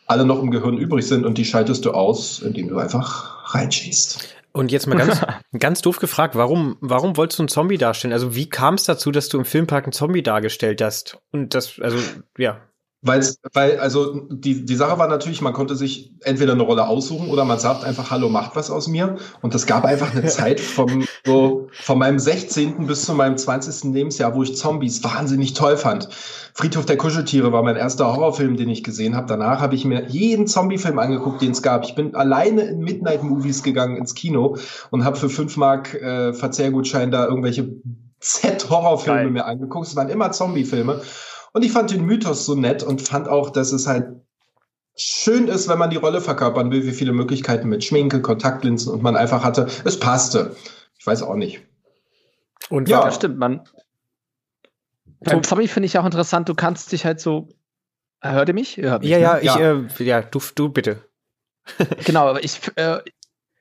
alle 0.10 0.26
noch 0.26 0.42
im 0.42 0.50
Gehirn 0.50 0.78
übrig 0.78 1.08
sind 1.08 1.26
und 1.26 1.38
die 1.38 1.46
schaltest 1.46 1.86
du 1.86 1.92
aus, 1.92 2.40
indem 2.40 2.68
du 2.68 2.78
einfach 2.80 3.54
reinschießt. 3.54 4.36
Und 4.52 4.72
jetzt 4.72 4.88
mal 4.88 4.98
ganz, 4.98 5.22
ganz 5.60 5.82
doof 5.82 6.00
gefragt, 6.00 6.36
warum, 6.36 6.78
warum 6.82 7.16
wolltest 7.16 7.38
du 7.38 7.44
einen 7.44 7.50
Zombie 7.50 7.78
darstellen? 7.78 8.12
Also 8.12 8.36
wie 8.36 8.50
kam 8.50 8.74
es 8.74 8.86
dazu, 8.86 9.12
dass 9.12 9.30
du 9.30 9.38
im 9.38 9.46
Filmpark 9.46 9.86
einen 9.86 9.94
Zombie 9.94 10.24
dargestellt 10.24 10.82
hast? 10.82 11.20
Und 11.32 11.54
das, 11.54 11.80
also, 11.80 12.00
ja. 12.38 12.60
Weil's, 13.02 13.40
weil, 13.54 13.80
also 13.80 14.28
die, 14.30 14.66
die 14.66 14.76
Sache 14.76 15.00
war 15.00 15.08
natürlich, 15.08 15.42
man 15.42 15.54
konnte 15.54 15.76
sich 15.76 16.12
entweder 16.24 16.52
eine 16.52 16.64
Rolle 16.64 16.86
aussuchen 16.86 17.30
oder 17.30 17.46
man 17.46 17.58
sagt 17.58 17.86
einfach, 17.86 18.12
hallo, 18.12 18.28
macht 18.28 18.58
was 18.58 18.70
aus 18.70 18.90
mir. 18.90 19.16
Und 19.42 19.56
es 19.56 19.66
gab 19.66 19.86
einfach 19.86 20.14
eine 20.14 20.26
Zeit 20.28 20.60
vom, 20.60 21.06
so, 21.26 21.70
von 21.72 21.98
meinem 21.98 22.20
16. 22.20 22.88
bis 22.88 23.06
zu 23.06 23.14
meinem 23.14 23.38
20. 23.38 23.94
Lebensjahr, 23.94 24.36
wo 24.36 24.44
ich 24.44 24.58
Zombies 24.58 25.02
wahnsinnig 25.02 25.54
toll 25.54 25.78
fand. 25.78 26.10
Friedhof 26.54 26.86
der 26.86 26.98
Kuscheltiere 26.98 27.54
war 27.54 27.64
mein 27.64 27.78
erster 27.78 28.14
Horrorfilm, 28.14 28.58
den 28.58 28.68
ich 28.68 28.84
gesehen 28.84 29.16
habe. 29.16 29.28
Danach 29.28 29.62
habe 29.62 29.76
ich 29.76 29.86
mir 29.86 30.08
jeden 30.10 30.46
Zombie-Film 30.46 31.00
angeguckt, 31.00 31.42
den 31.42 31.52
es 31.52 31.62
gab. 31.62 31.86
Ich 31.86 31.96
bin 31.96 32.16
alleine 32.16 32.64
in 32.64 32.80
Midnight-Movies 32.80 33.64
gegangen 33.64 33.96
ins 33.96 34.14
Kino 34.14 34.58
und 34.90 35.06
habe 35.06 35.16
für 35.16 35.30
5 35.30 35.56
Mark 35.56 35.94
äh, 35.94 36.34
Verzehrgutschein 36.34 37.12
da 37.12 37.26
irgendwelche 37.26 37.70
Z-Horrorfilme 38.20 39.30
mir 39.30 39.46
angeguckt. 39.46 39.88
Es 39.88 39.96
waren 39.96 40.10
immer 40.10 40.34
Zombie-Filme. 40.34 41.02
Und 41.54 41.64
ich 41.64 41.72
fand 41.72 41.92
den 41.92 42.06
Mythos 42.06 42.46
so 42.46 42.56
nett 42.56 42.84
und 42.84 43.02
fand 43.02 43.28
auch, 43.28 43.50
dass 43.50 43.72
es 43.72 43.88
halt 43.88 44.22
schön 44.96 45.48
ist, 45.48 45.68
wenn 45.68 45.80
man 45.80 45.90
die 45.90 45.98
Rolle 45.98 46.22
verkörpern 46.22 46.72
will, 46.72 46.86
wie 46.86 46.92
viele 46.92 47.14
Möglichkeiten 47.14 47.70
mit 47.70 47.84
Schminke, 47.84 48.22
Kontaktlinsen 48.22 48.94
und 48.94 49.02
man 49.02 49.16
einfach 49.16 49.44
hatte. 49.44 49.68
Es 49.86 50.00
passte. 50.00 50.56
Ich 50.98 51.08
weiß 51.08 51.24
auch 51.24 51.36
nicht. 51.36 51.62
Und 52.70 52.90
ja, 52.90 53.04
das 53.04 53.16
stimmt, 53.16 53.38
man. 53.38 53.64
Zombie 55.44 55.68
finde 55.68 55.88
ich 55.88 55.98
auch 55.98 56.06
interessant, 56.06 56.48
du 56.50 56.56
kannst 56.56 56.92
dich 56.92 57.06
halt 57.06 57.20
so. 57.20 57.50
Hört 58.22 58.50
ihr 58.50 58.54
mich? 58.54 58.78
Hört 58.78 59.02
mich 59.02 59.12
ja, 59.12 59.18
ja, 59.18 59.34
ne? 59.34 59.40
ich, 59.40 59.46
ja, 59.46 59.58
äh, 59.58 60.04
ja 60.04 60.22
du, 60.22 60.42
du 60.56 60.70
bitte. 60.70 61.04
genau, 62.06 62.28
aber 62.28 62.44
ich, 62.44 62.60
äh, 62.76 63.00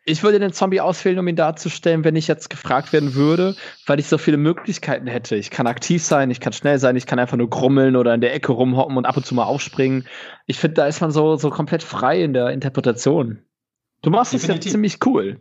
ich 0.09 0.23
würde 0.23 0.41
den 0.41 0.53
Zombie 0.53 0.81
auswählen, 0.81 1.19
um 1.19 1.29
ihn 1.29 1.37
darzustellen, 1.37 2.03
wenn 2.03 2.17
ich 2.17 2.29
jetzt 2.29 2.49
gefragt 2.49 2.93
werden 2.95 3.15
würde, 3.15 3.55
weil 3.87 4.01
ich 4.01 4.07
so 4.07 4.17
viele 4.17 4.39
Möglichkeiten 4.39 5.07
hätte. 5.07 5.37
Ich 5.37 5.51
kann 5.51 5.67
aktiv 5.67 6.03
sein, 6.03 6.31
ich 6.31 6.41
kann 6.41 6.55
schnell 6.55 6.79
sein, 6.79 6.97
ich 6.97 7.07
kann 7.07 7.19
einfach 7.19 7.37
nur 7.37 7.51
grummeln 7.51 7.95
oder 7.95 8.15
in 8.15 8.23
der 8.23 8.33
Ecke 8.33 8.53
rumhocken 8.53 8.97
und 8.97 9.05
ab 9.05 9.19
und 9.19 9.27
zu 9.27 9.35
mal 9.35 9.45
aufspringen. 9.45 10.07
Ich 10.47 10.59
finde, 10.59 10.75
da 10.75 10.87
ist 10.87 11.03
man 11.03 11.11
so, 11.11 11.37
so 11.37 11.51
komplett 11.51 11.83
frei 11.83 12.23
in 12.23 12.33
der 12.33 12.51
Interpretation. 12.51 13.43
Du 14.01 14.11
machst 14.11 14.33
es 14.33 14.47
ja 14.47 14.59
ziemlich 14.59 15.05
cool. 15.05 15.41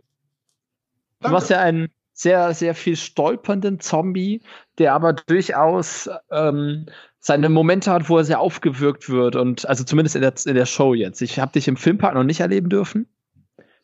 Du 1.20 1.30
machst 1.30 1.48
ja 1.48 1.60
einen 1.60 1.88
sehr, 2.12 2.52
sehr 2.52 2.74
viel 2.74 2.96
stolpernden 2.96 3.80
Zombie, 3.80 4.42
der 4.76 4.92
aber 4.92 5.14
durchaus 5.14 6.10
ähm, 6.30 6.86
seine 7.20 7.48
Momente 7.48 7.90
hat, 7.90 8.08
wo 8.10 8.18
er 8.18 8.24
sehr 8.24 8.40
aufgewürgt 8.40 9.08
wird 9.08 9.34
und 9.34 9.66
also 9.66 9.82
zumindest 9.84 10.16
in 10.16 10.22
der, 10.22 10.34
in 10.44 10.54
der 10.54 10.66
Show 10.66 10.94
jetzt. 10.94 11.22
Ich 11.22 11.38
habe 11.38 11.52
dich 11.52 11.68
im 11.68 11.76
Filmpark 11.76 12.14
noch 12.14 12.24
nicht 12.24 12.40
erleben 12.40 12.68
dürfen. 12.68 13.06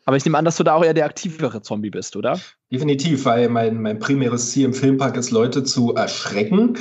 Aber 0.04 0.16
ich 0.16 0.24
nehme 0.24 0.36
an, 0.36 0.44
dass 0.44 0.56
du 0.56 0.64
da 0.64 0.74
auch 0.74 0.84
eher 0.84 0.94
der 0.94 1.06
aktivere 1.06 1.62
Zombie 1.62 1.90
bist, 1.90 2.16
oder? 2.16 2.38
Definitiv, 2.70 3.24
weil 3.24 3.48
mein, 3.48 3.80
mein 3.80 3.98
primäres 3.98 4.50
Ziel 4.50 4.66
im 4.66 4.74
Filmpark 4.74 5.16
ist, 5.16 5.30
Leute 5.30 5.64
zu 5.64 5.94
erschrecken, 5.94 6.76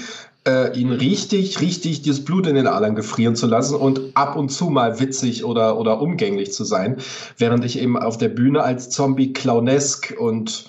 äh, 0.45 0.77
ihnen 0.77 0.91
richtig, 0.91 1.61
richtig 1.61 2.01
das 2.01 2.25
Blut 2.25 2.47
in 2.47 2.55
den 2.55 2.67
Adern 2.67 2.95
gefrieren 2.95 3.35
zu 3.35 3.47
lassen 3.47 3.75
und 3.75 4.01
ab 4.15 4.35
und 4.35 4.49
zu 4.49 4.69
mal 4.69 4.99
witzig 4.99 5.45
oder, 5.45 5.77
oder 5.77 6.01
umgänglich 6.01 6.51
zu 6.51 6.65
sein, 6.65 6.97
während 7.37 7.63
ich 7.63 7.79
eben 7.79 7.97
auf 7.97 8.17
der 8.17 8.29
Bühne 8.29 8.61
als 8.61 8.89
Zombie 8.89 9.31
clownesk 9.31 10.15
und 10.19 10.65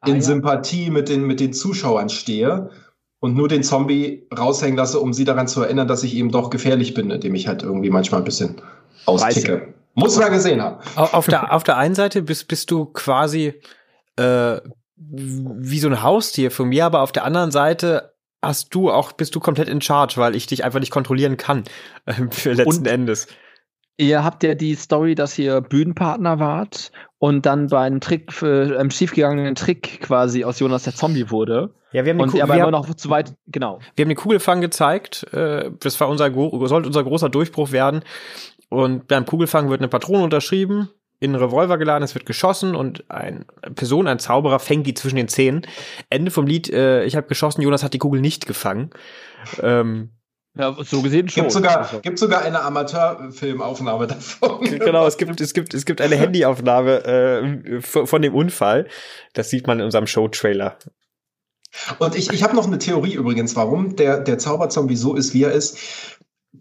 ah, 0.00 0.08
in 0.08 0.16
ja. 0.16 0.22
Sympathie 0.22 0.90
mit 0.90 1.10
den, 1.10 1.26
mit 1.26 1.40
den 1.40 1.52
Zuschauern 1.52 2.08
stehe 2.08 2.70
und 3.20 3.34
nur 3.34 3.48
den 3.48 3.62
Zombie 3.62 4.26
raushängen 4.36 4.76
lasse, 4.76 5.00
um 5.00 5.12
sie 5.12 5.24
daran 5.24 5.48
zu 5.48 5.62
erinnern, 5.62 5.88
dass 5.88 6.04
ich 6.04 6.14
eben 6.14 6.30
doch 6.30 6.48
gefährlich 6.48 6.94
bin, 6.94 7.10
indem 7.10 7.34
ich 7.34 7.48
halt 7.48 7.62
irgendwie 7.62 7.90
manchmal 7.90 8.22
ein 8.22 8.24
bisschen 8.24 8.62
austicke. 9.04 9.74
Muss 9.94 10.16
man 10.18 10.30
gesehen 10.32 10.62
haben. 10.62 10.78
Auf 10.96 11.26
der, 11.26 11.52
auf 11.52 11.64
der 11.64 11.76
einen 11.76 11.94
Seite 11.94 12.22
bist, 12.22 12.48
bist 12.48 12.70
du 12.70 12.86
quasi 12.86 13.60
äh, 14.16 14.60
wie 14.96 15.78
so 15.78 15.88
ein 15.88 16.02
Haustier 16.02 16.50
von 16.50 16.68
mir, 16.68 16.84
aber 16.84 17.02
auf 17.02 17.12
der 17.12 17.24
anderen 17.24 17.50
Seite 17.50 18.14
hast 18.42 18.74
du 18.74 18.90
auch, 18.90 19.12
bist 19.12 19.34
du 19.34 19.40
komplett 19.40 19.68
in 19.68 19.80
charge, 19.80 20.14
weil 20.16 20.34
ich 20.34 20.46
dich 20.46 20.64
einfach 20.64 20.80
nicht 20.80 20.90
kontrollieren 20.90 21.36
kann, 21.36 21.64
äh, 22.06 22.14
für 22.30 22.52
letzten 22.52 22.80
und 22.80 22.86
Endes. 22.86 23.28
Ihr 24.00 24.22
habt 24.22 24.44
ja 24.44 24.54
die 24.54 24.76
Story, 24.76 25.16
dass 25.16 25.36
ihr 25.38 25.60
Bühnenpartner 25.60 26.38
wart 26.38 26.92
und 27.18 27.46
dann 27.46 27.66
bei 27.66 27.80
einem 27.80 28.00
Trick, 28.00 28.32
für, 28.32 28.78
einem 28.78 28.92
schiefgegangenen 28.92 29.56
Trick 29.56 30.00
quasi 30.02 30.44
aus 30.44 30.60
Jonas 30.60 30.84
der 30.84 30.94
Zombie 30.94 31.30
wurde. 31.30 31.74
Ja, 31.90 32.04
wir 32.04 32.12
haben 32.12 32.20
und 32.20 32.32
die 32.32 32.42
aber 32.42 32.56
immer 32.56 32.70
noch 32.70 32.92
zu 32.94 33.10
weit, 33.10 33.34
genau. 33.48 33.80
Wir 33.96 34.04
haben 34.04 34.10
den 34.10 34.16
Kugelfang 34.16 34.60
gezeigt. 34.60 35.26
Äh, 35.32 35.72
das 35.80 35.98
war 35.98 36.08
unser, 36.08 36.32
sollte 36.32 36.86
unser 36.86 37.02
großer 37.02 37.28
Durchbruch 37.28 37.72
werden. 37.72 38.02
Und 38.68 39.08
beim 39.08 39.24
Kugelfang 39.24 39.70
wird 39.70 39.80
eine 39.80 39.88
Patrone 39.88 40.24
unterschrieben, 40.24 40.90
in 41.20 41.34
einen 41.34 41.42
Revolver 41.42 41.78
geladen, 41.78 42.04
es 42.04 42.14
wird 42.14 42.26
geschossen 42.26 42.74
und 42.76 43.10
eine 43.10 43.44
Person, 43.74 44.06
ein 44.06 44.18
Zauberer, 44.18 44.58
fängt 44.58 44.86
die 44.86 44.94
zwischen 44.94 45.16
den 45.16 45.28
Zähnen. 45.28 45.66
Ende 46.10 46.30
vom 46.30 46.46
Lied, 46.46 46.70
äh, 46.70 47.04
ich 47.04 47.16
habe 47.16 47.26
geschossen, 47.26 47.62
Jonas 47.62 47.82
hat 47.82 47.94
die 47.94 47.98
Kugel 47.98 48.20
nicht 48.20 48.46
gefangen. 48.46 48.90
Ähm, 49.60 50.10
ja, 50.56 50.76
so 50.82 51.02
gesehen 51.02 51.28
schon. 51.28 51.44
Gibt 51.44 51.52
sogar, 51.52 51.88
gibt 52.02 52.18
sogar 52.18 52.42
eine 52.42 52.60
Amateurfilmaufnahme 52.62 54.06
davon. 54.08 54.60
Genau, 54.78 55.06
es 55.06 55.16
gibt, 55.16 55.40
es 55.40 55.54
gibt, 55.54 55.74
es 55.74 55.84
gibt 55.84 56.00
eine 56.00 56.16
Handyaufnahme 56.16 57.04
äh, 57.04 57.80
von 57.80 58.22
dem 58.22 58.34
Unfall. 58.34 58.88
Das 59.34 59.50
sieht 59.50 59.66
man 59.66 59.78
in 59.78 59.84
unserem 59.84 60.06
Show-Trailer. 60.06 60.76
Und 61.98 62.16
ich, 62.16 62.32
ich 62.32 62.42
habe 62.42 62.56
noch 62.56 62.66
eine 62.66 62.78
Theorie 62.78 63.14
übrigens, 63.14 63.54
warum 63.54 63.94
der, 63.96 64.20
der 64.20 64.38
Zauberzombie 64.38 64.96
so 64.96 65.14
ist, 65.14 65.34
wie 65.34 65.44
er 65.44 65.52
ist. 65.52 65.78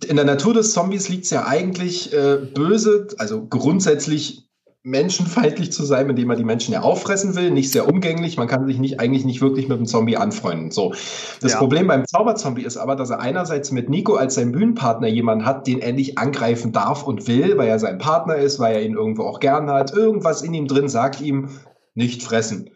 In 0.07 0.15
der 0.15 0.25
Natur 0.25 0.53
des 0.53 0.73
Zombies 0.73 1.09
liegt 1.09 1.25
es 1.25 1.29
ja 1.29 1.45
eigentlich 1.45 2.13
äh, 2.13 2.37
böse, 2.53 3.07
also 3.17 3.45
grundsätzlich 3.47 4.47
menschenfeindlich 4.87 5.73
zu 5.73 5.83
sein, 5.83 6.09
indem 6.09 6.29
man 6.29 6.37
die 6.37 6.45
Menschen 6.45 6.73
ja 6.73 6.81
auffressen 6.81 7.35
will, 7.35 7.51
nicht 7.51 7.71
sehr 7.71 7.89
umgänglich. 7.89 8.37
Man 8.37 8.47
kann 8.47 8.65
sich 8.65 8.79
nicht, 8.79 9.01
eigentlich 9.01 9.25
nicht 9.25 9.41
wirklich 9.41 9.67
mit 9.67 9.77
dem 9.77 9.85
Zombie 9.85 10.15
anfreunden. 10.15 10.71
So. 10.71 10.93
Das 11.41 11.53
ja. 11.53 11.57
Problem 11.57 11.87
beim 11.87 12.05
Zauberzombie 12.05 12.63
ist 12.63 12.77
aber, 12.77 12.95
dass 12.95 13.09
er 13.09 13.19
einerseits 13.19 13.71
mit 13.71 13.89
Nico 13.89 14.15
als 14.15 14.35
sein 14.35 14.53
Bühnenpartner 14.53 15.07
jemanden 15.07 15.45
hat, 15.45 15.67
den 15.67 15.79
er 15.79 15.91
nicht 15.91 16.17
angreifen 16.17 16.71
darf 16.71 17.03
und 17.03 17.27
will, 17.27 17.57
weil 17.57 17.67
er 17.67 17.79
sein 17.79 17.97
Partner 17.97 18.35
ist, 18.35 18.59
weil 18.59 18.75
er 18.75 18.83
ihn 18.83 18.93
irgendwo 18.93 19.23
auch 19.23 19.41
gern 19.41 19.69
hat. 19.69 19.93
Irgendwas 19.93 20.41
in 20.41 20.53
ihm 20.53 20.67
drin 20.67 20.87
sagt 20.87 21.19
ihm, 21.19 21.49
nicht 21.93 22.23
fressen. 22.23 22.69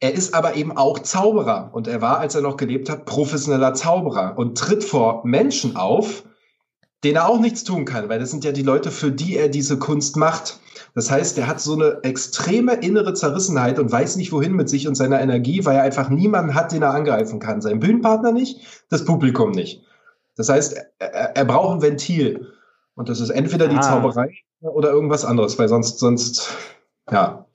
Er 0.00 0.14
ist 0.14 0.34
aber 0.34 0.56
eben 0.56 0.76
auch 0.76 0.98
Zauberer 0.98 1.70
und 1.72 1.86
er 1.86 2.00
war, 2.00 2.18
als 2.18 2.34
er 2.34 2.40
noch 2.40 2.56
gelebt 2.56 2.88
hat, 2.88 3.04
professioneller 3.04 3.74
Zauberer 3.74 4.38
und 4.38 4.56
tritt 4.56 4.82
vor 4.82 5.20
Menschen 5.26 5.76
auf, 5.76 6.24
denen 7.04 7.16
er 7.16 7.28
auch 7.28 7.38
nichts 7.38 7.64
tun 7.64 7.84
kann, 7.84 8.08
weil 8.08 8.18
das 8.18 8.30
sind 8.30 8.42
ja 8.44 8.52
die 8.52 8.62
Leute, 8.62 8.90
für 8.90 9.12
die 9.12 9.36
er 9.36 9.48
diese 9.48 9.78
Kunst 9.78 10.16
macht. 10.16 10.58
Das 10.94 11.10
heißt, 11.10 11.36
er 11.36 11.46
hat 11.46 11.60
so 11.60 11.74
eine 11.74 11.98
extreme 12.02 12.74
innere 12.74 13.12
Zerrissenheit 13.12 13.78
und 13.78 13.92
weiß 13.92 14.16
nicht 14.16 14.32
wohin 14.32 14.54
mit 14.54 14.70
sich 14.70 14.88
und 14.88 14.94
seiner 14.94 15.20
Energie, 15.20 15.64
weil 15.66 15.76
er 15.76 15.82
einfach 15.82 16.08
niemanden 16.08 16.54
hat, 16.54 16.72
den 16.72 16.82
er 16.82 16.94
angreifen 16.94 17.38
kann. 17.38 17.60
Sein 17.60 17.78
Bühnenpartner 17.78 18.32
nicht, 18.32 18.86
das 18.88 19.04
Publikum 19.04 19.50
nicht. 19.50 19.82
Das 20.36 20.48
heißt, 20.48 20.76
er, 20.98 21.36
er 21.36 21.44
braucht 21.44 21.74
ein 21.74 21.82
Ventil. 21.82 22.54
Und 22.94 23.10
das 23.10 23.20
ist 23.20 23.30
entweder 23.30 23.68
die 23.68 23.76
ah. 23.76 23.82
Zauberei 23.82 24.34
oder 24.60 24.90
irgendwas 24.90 25.24
anderes, 25.26 25.58
weil 25.58 25.68
sonst, 25.68 25.98
sonst, 25.98 26.54
ja. 27.10 27.46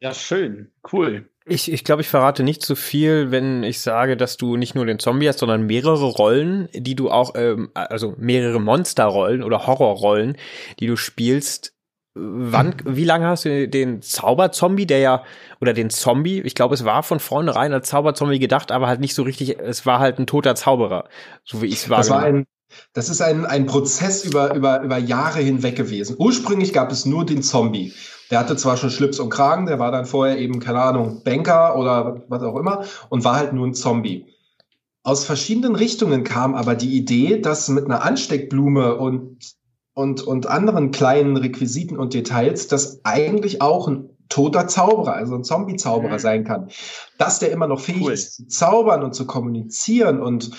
Ja, 0.00 0.14
schön, 0.14 0.70
cool. 0.92 1.29
Ich, 1.50 1.70
ich 1.70 1.84
glaube, 1.84 2.02
ich 2.02 2.08
verrate 2.08 2.42
nicht 2.42 2.62
zu 2.62 2.76
viel, 2.76 3.30
wenn 3.30 3.64
ich 3.64 3.80
sage, 3.80 4.16
dass 4.16 4.36
du 4.36 4.56
nicht 4.56 4.74
nur 4.74 4.86
den 4.86 5.00
Zombie 5.00 5.28
hast, 5.28 5.40
sondern 5.40 5.66
mehrere 5.66 6.06
Rollen, 6.06 6.68
die 6.72 6.94
du 6.94 7.10
auch, 7.10 7.34
ähm, 7.34 7.70
also 7.74 8.14
mehrere 8.18 8.60
Monsterrollen 8.60 9.42
oder 9.42 9.66
Horrorrollen, 9.66 10.36
die 10.78 10.86
du 10.86 10.96
spielst, 10.96 11.74
wann, 12.14 12.74
wie 12.84 13.04
lange 13.04 13.26
hast 13.26 13.44
du 13.44 13.68
den 13.68 14.00
Zauberzombie, 14.00 14.86
der 14.86 14.98
ja, 15.00 15.24
oder 15.60 15.72
den 15.72 15.90
Zombie, 15.90 16.40
ich 16.40 16.54
glaube, 16.54 16.74
es 16.74 16.84
war 16.84 17.02
von 17.02 17.20
vornherein 17.20 17.72
als 17.72 17.88
Zauberzombie 17.88 18.38
gedacht, 18.38 18.70
aber 18.72 18.86
halt 18.86 19.00
nicht 19.00 19.14
so 19.14 19.22
richtig, 19.22 19.58
es 19.58 19.86
war 19.86 19.98
halt 19.98 20.18
ein 20.18 20.26
toter 20.26 20.54
Zauberer, 20.54 21.08
so 21.44 21.62
wie 21.62 21.66
ich 21.66 21.74
es 21.74 21.90
war. 21.90 21.98
Das 21.98 22.10
war 22.10 22.22
ein, 22.22 22.46
das 22.92 23.08
ist 23.08 23.20
ein, 23.20 23.44
ein 23.44 23.66
Prozess 23.66 24.24
über, 24.24 24.54
über, 24.54 24.82
über 24.82 24.98
Jahre 24.98 25.40
hinweg 25.40 25.76
gewesen. 25.76 26.16
Ursprünglich 26.18 26.72
gab 26.72 26.92
es 26.92 27.06
nur 27.06 27.26
den 27.26 27.42
Zombie. 27.42 27.92
Der 28.30 28.38
hatte 28.38 28.56
zwar 28.56 28.76
schon 28.76 28.90
Schlips 28.90 29.18
und 29.18 29.30
Kragen, 29.30 29.66
der 29.66 29.78
war 29.78 29.90
dann 29.90 30.06
vorher 30.06 30.38
eben, 30.38 30.60
keine 30.60 30.80
Ahnung, 30.80 31.22
Banker 31.24 31.76
oder 31.76 32.22
was 32.28 32.42
auch 32.42 32.56
immer 32.56 32.84
und 33.08 33.24
war 33.24 33.36
halt 33.36 33.52
nur 33.52 33.66
ein 33.66 33.74
Zombie. 33.74 34.26
Aus 35.02 35.24
verschiedenen 35.24 35.74
Richtungen 35.74 36.24
kam 36.24 36.54
aber 36.54 36.74
die 36.74 36.96
Idee, 36.96 37.40
dass 37.40 37.68
mit 37.68 37.86
einer 37.86 38.02
Ansteckblume 38.04 38.96
und 38.96 39.56
und, 39.92 40.22
und 40.22 40.46
anderen 40.46 40.92
kleinen 40.92 41.36
Requisiten 41.36 41.98
und 41.98 42.14
Details, 42.14 42.68
das 42.68 43.00
eigentlich 43.04 43.60
auch 43.60 43.88
ein 43.88 44.08
toter 44.28 44.68
Zauberer, 44.68 45.14
also 45.14 45.34
ein 45.34 45.44
Zombie-Zauberer 45.44 46.14
mhm. 46.14 46.18
sein 46.18 46.44
kann. 46.44 46.68
Dass 47.18 47.40
der 47.40 47.50
immer 47.50 47.66
noch 47.66 47.80
fähig 47.80 48.02
cool. 48.02 48.12
ist 48.12 48.36
zu 48.36 48.46
zaubern 48.46 49.02
und 49.02 49.14
zu 49.14 49.26
kommunizieren 49.26 50.22
und, 50.22 50.52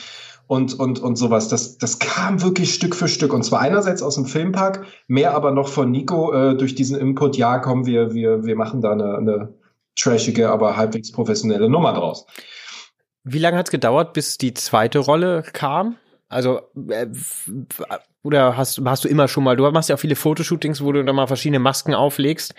und, 0.52 0.78
und, 0.78 1.00
und 1.00 1.16
sowas. 1.16 1.48
Das, 1.48 1.78
das 1.78 1.98
kam 2.00 2.42
wirklich 2.42 2.74
Stück 2.74 2.94
für 2.94 3.08
Stück. 3.08 3.32
Und 3.32 3.44
zwar 3.44 3.62
einerseits 3.62 4.02
aus 4.02 4.16
dem 4.16 4.26
Filmpark, 4.26 4.86
mehr 5.08 5.34
aber 5.34 5.52
noch 5.52 5.70
von 5.70 5.90
Nico 5.90 6.34
äh, 6.34 6.58
durch 6.58 6.76
diesen 6.76 7.00
Input, 7.00 7.38
ja, 7.38 7.60
komm, 7.60 7.86
wir, 7.86 8.14
wir, 8.14 8.44
wir 8.44 8.58
machen 8.58 8.82
da 8.82 8.92
eine, 8.92 9.16
eine 9.16 9.54
trashige, 9.98 10.50
aber 10.50 10.76
halbwegs 10.76 11.14
professionelle 11.14 11.70
Nummer 11.70 11.94
draus. 11.94 12.26
Wie 13.24 13.40
lange 13.40 13.58
hat 13.58 13.68
es 13.68 13.72
gedauert, 13.72 14.12
bis 14.12 14.38
die 14.38 14.54
zweite 14.54 15.00
Rolle 15.00 15.44
kam? 15.54 15.96
Also 16.32 16.62
äh, 16.89 17.08
oder 18.24 18.56
hast, 18.56 18.80
hast 18.86 19.04
du 19.04 19.10
immer 19.10 19.28
schon 19.28 19.44
mal, 19.44 19.58
du 19.58 19.70
machst 19.72 19.89
ja 19.89 19.96
auch 19.96 20.00
viele 20.00 20.15
Fotoshootings, 20.15 20.82
wo 20.82 20.91
du 20.91 21.04
dann 21.04 21.15
mal 21.15 21.28
verschiedene 21.28 21.60
Masken 21.60 21.94
auflegst, 21.94 22.54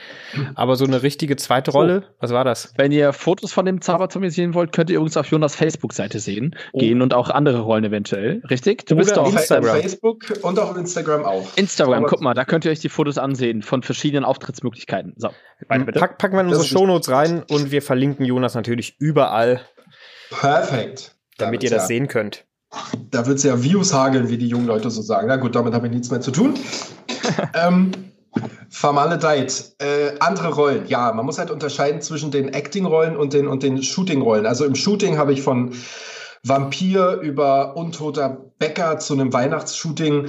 aber 0.56 0.76
so 0.76 0.84
eine 0.84 1.02
richtige 1.02 1.36
zweite 1.36 1.70
Rolle, 1.70 2.04
oh. 2.04 2.14
was 2.20 2.32
war 2.32 2.44
das? 2.44 2.74
Wenn 2.76 2.92
ihr 2.92 3.12
Fotos 3.12 3.52
von 3.52 3.64
dem 3.64 3.80
Zauberzombie 3.80 4.28
sehen 4.28 4.52
wollt, 4.54 4.72
könnt 4.72 4.90
ihr 4.90 4.96
übrigens 4.96 5.16
auf 5.16 5.26
Jonas 5.28 5.54
Facebook-Seite 5.54 6.18
sehen, 6.18 6.54
oh. 6.72 6.80
gehen 6.80 7.00
und 7.00 7.14
auch 7.14 7.30
andere 7.30 7.60
Rollen 7.60 7.84
eventuell, 7.84 8.42
richtig? 8.50 8.84
Du 8.86 8.94
oder 8.94 9.04
bist 9.04 9.16
auf 9.18 9.32
Instagram. 9.32 9.80
Facebook 9.80 10.24
und 10.42 10.58
auch 10.58 10.72
auf 10.72 10.76
Instagram 10.76 11.24
auch. 11.24 11.56
Instagram, 11.56 12.04
guck 12.04 12.20
mal, 12.20 12.34
da 12.34 12.44
könnt 12.44 12.66
ihr 12.66 12.72
euch 12.72 12.80
die 12.80 12.90
Fotos 12.90 13.16
ansehen 13.16 13.62
von 13.62 13.82
verschiedenen 13.82 14.24
Auftrittsmöglichkeiten. 14.24 15.14
So, 15.16 15.30
weiter 15.68 15.84
bitte. 15.84 15.98
Pack, 15.98 16.18
packen 16.18 16.34
wir 16.34 16.40
in 16.42 16.48
unsere 16.48 16.64
Shownotes 16.64 17.08
rein 17.08 17.42
und 17.48 17.70
wir 17.70 17.80
verlinken 17.80 18.26
Jonas 18.26 18.54
natürlich 18.54 18.96
überall. 18.98 19.62
Perfekt. 20.30 21.14
Damit 21.38 21.62
ihr 21.62 21.70
das 21.70 21.84
ja. 21.84 21.86
sehen 21.86 22.08
könnt. 22.08 22.44
Da 23.10 23.26
wird 23.26 23.38
es 23.38 23.44
ja 23.44 23.62
Views 23.62 23.92
hageln, 23.92 24.28
wie 24.28 24.38
die 24.38 24.48
jungen 24.48 24.66
Leute 24.66 24.90
so 24.90 25.02
sagen. 25.02 25.28
Na 25.28 25.36
gut, 25.36 25.54
damit 25.54 25.74
habe 25.74 25.86
ich 25.86 25.92
nichts 25.92 26.10
mehr 26.10 26.20
zu 26.20 26.30
tun. 26.30 26.54
ähm, 27.54 27.92
Vermaledeit. 28.70 29.74
Äh, 29.78 30.18
andere 30.20 30.54
Rollen. 30.54 30.86
Ja, 30.86 31.12
man 31.12 31.26
muss 31.26 31.38
halt 31.38 31.50
unterscheiden 31.50 32.00
zwischen 32.00 32.30
den 32.30 32.48
Acting-Rollen 32.48 33.16
und 33.16 33.34
den, 33.34 33.46
und 33.46 33.62
den 33.62 33.82
Shooting-Rollen. 33.82 34.46
Also 34.46 34.64
im 34.64 34.74
Shooting 34.74 35.18
habe 35.18 35.32
ich 35.32 35.42
von 35.42 35.74
Vampir 36.42 37.20
über 37.20 37.76
untoter 37.76 38.52
Bäcker 38.58 38.98
zu 38.98 39.12
einem 39.12 39.32
Weihnachtsshooting 39.32 40.28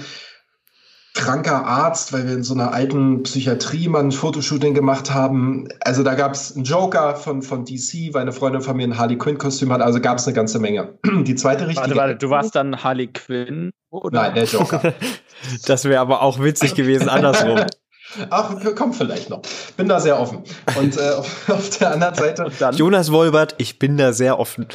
kranker 1.14 1.66
Arzt, 1.66 2.12
weil 2.12 2.28
wir 2.28 2.34
in 2.34 2.44
so 2.44 2.54
einer 2.54 2.74
alten 2.74 3.24
Psychiatrie 3.24 3.88
mal 3.88 4.04
ein 4.04 4.12
Fotoshooting 4.12 4.74
gemacht 4.74 5.14
haben. 5.14 5.70
Also 5.82 6.04
da 6.04 6.16
gab 6.16 6.34
es 6.34 6.56
einen 6.56 6.66
Joker 6.66 7.16
von, 7.16 7.44
von 7.44 7.66
DC, 7.66 8.14
weil 8.14 8.24
eine 8.24 8.32
Freundin 8.32 8.62
von 8.62 8.76
mir 8.76 8.88
ein 8.88 8.98
Harley 8.98 9.18
Quinn-Kostüm 9.18 9.72
hat. 9.72 9.82
Also 9.82 10.02
gab 10.02 10.18
es 10.18 10.26
eine 10.26 10.34
ganze 10.34 10.60
Menge. 10.60 10.98
Die 11.06 11.36
zweite 11.36 11.68
richtige. 11.68 11.82
Warte, 11.82 11.96
warte, 11.96 12.16
du 12.16 12.30
warst 12.30 12.56
dann 12.56 12.84
Harley 12.84 13.08
Quinn? 13.08 13.72
Oder? 13.92 14.24
Nein, 14.24 14.34
der 14.34 14.46
Joker. 14.46 14.94
das 15.68 15.86
wäre 15.86 16.02
aber 16.02 16.24
auch 16.24 16.42
witzig 16.42 16.74
gewesen, 16.74 17.10
andersrum. 17.10 17.60
Ach, 18.30 18.56
kommt 18.76 18.96
vielleicht 18.96 19.30
noch. 19.30 19.42
Bin 19.78 19.88
da 19.88 20.00
sehr 20.00 20.20
offen. 20.20 20.44
Und 20.78 20.98
äh, 20.98 21.12
auf, 21.12 21.50
auf 21.50 21.70
der 21.78 21.92
anderen 21.92 22.16
Seite. 22.16 22.52
Jonas 22.74 23.12
Wolbert, 23.12 23.56
ich 23.60 23.80
bin 23.80 23.98
da 23.98 24.14
sehr 24.14 24.40
offen. 24.40 24.68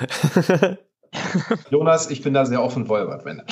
Jonas, 1.70 2.10
ich 2.10 2.22
bin 2.22 2.34
da 2.34 2.44
sehr 2.44 2.62
offen, 2.62 2.88
Wolbert, 2.88 3.24
wenn. 3.24 3.42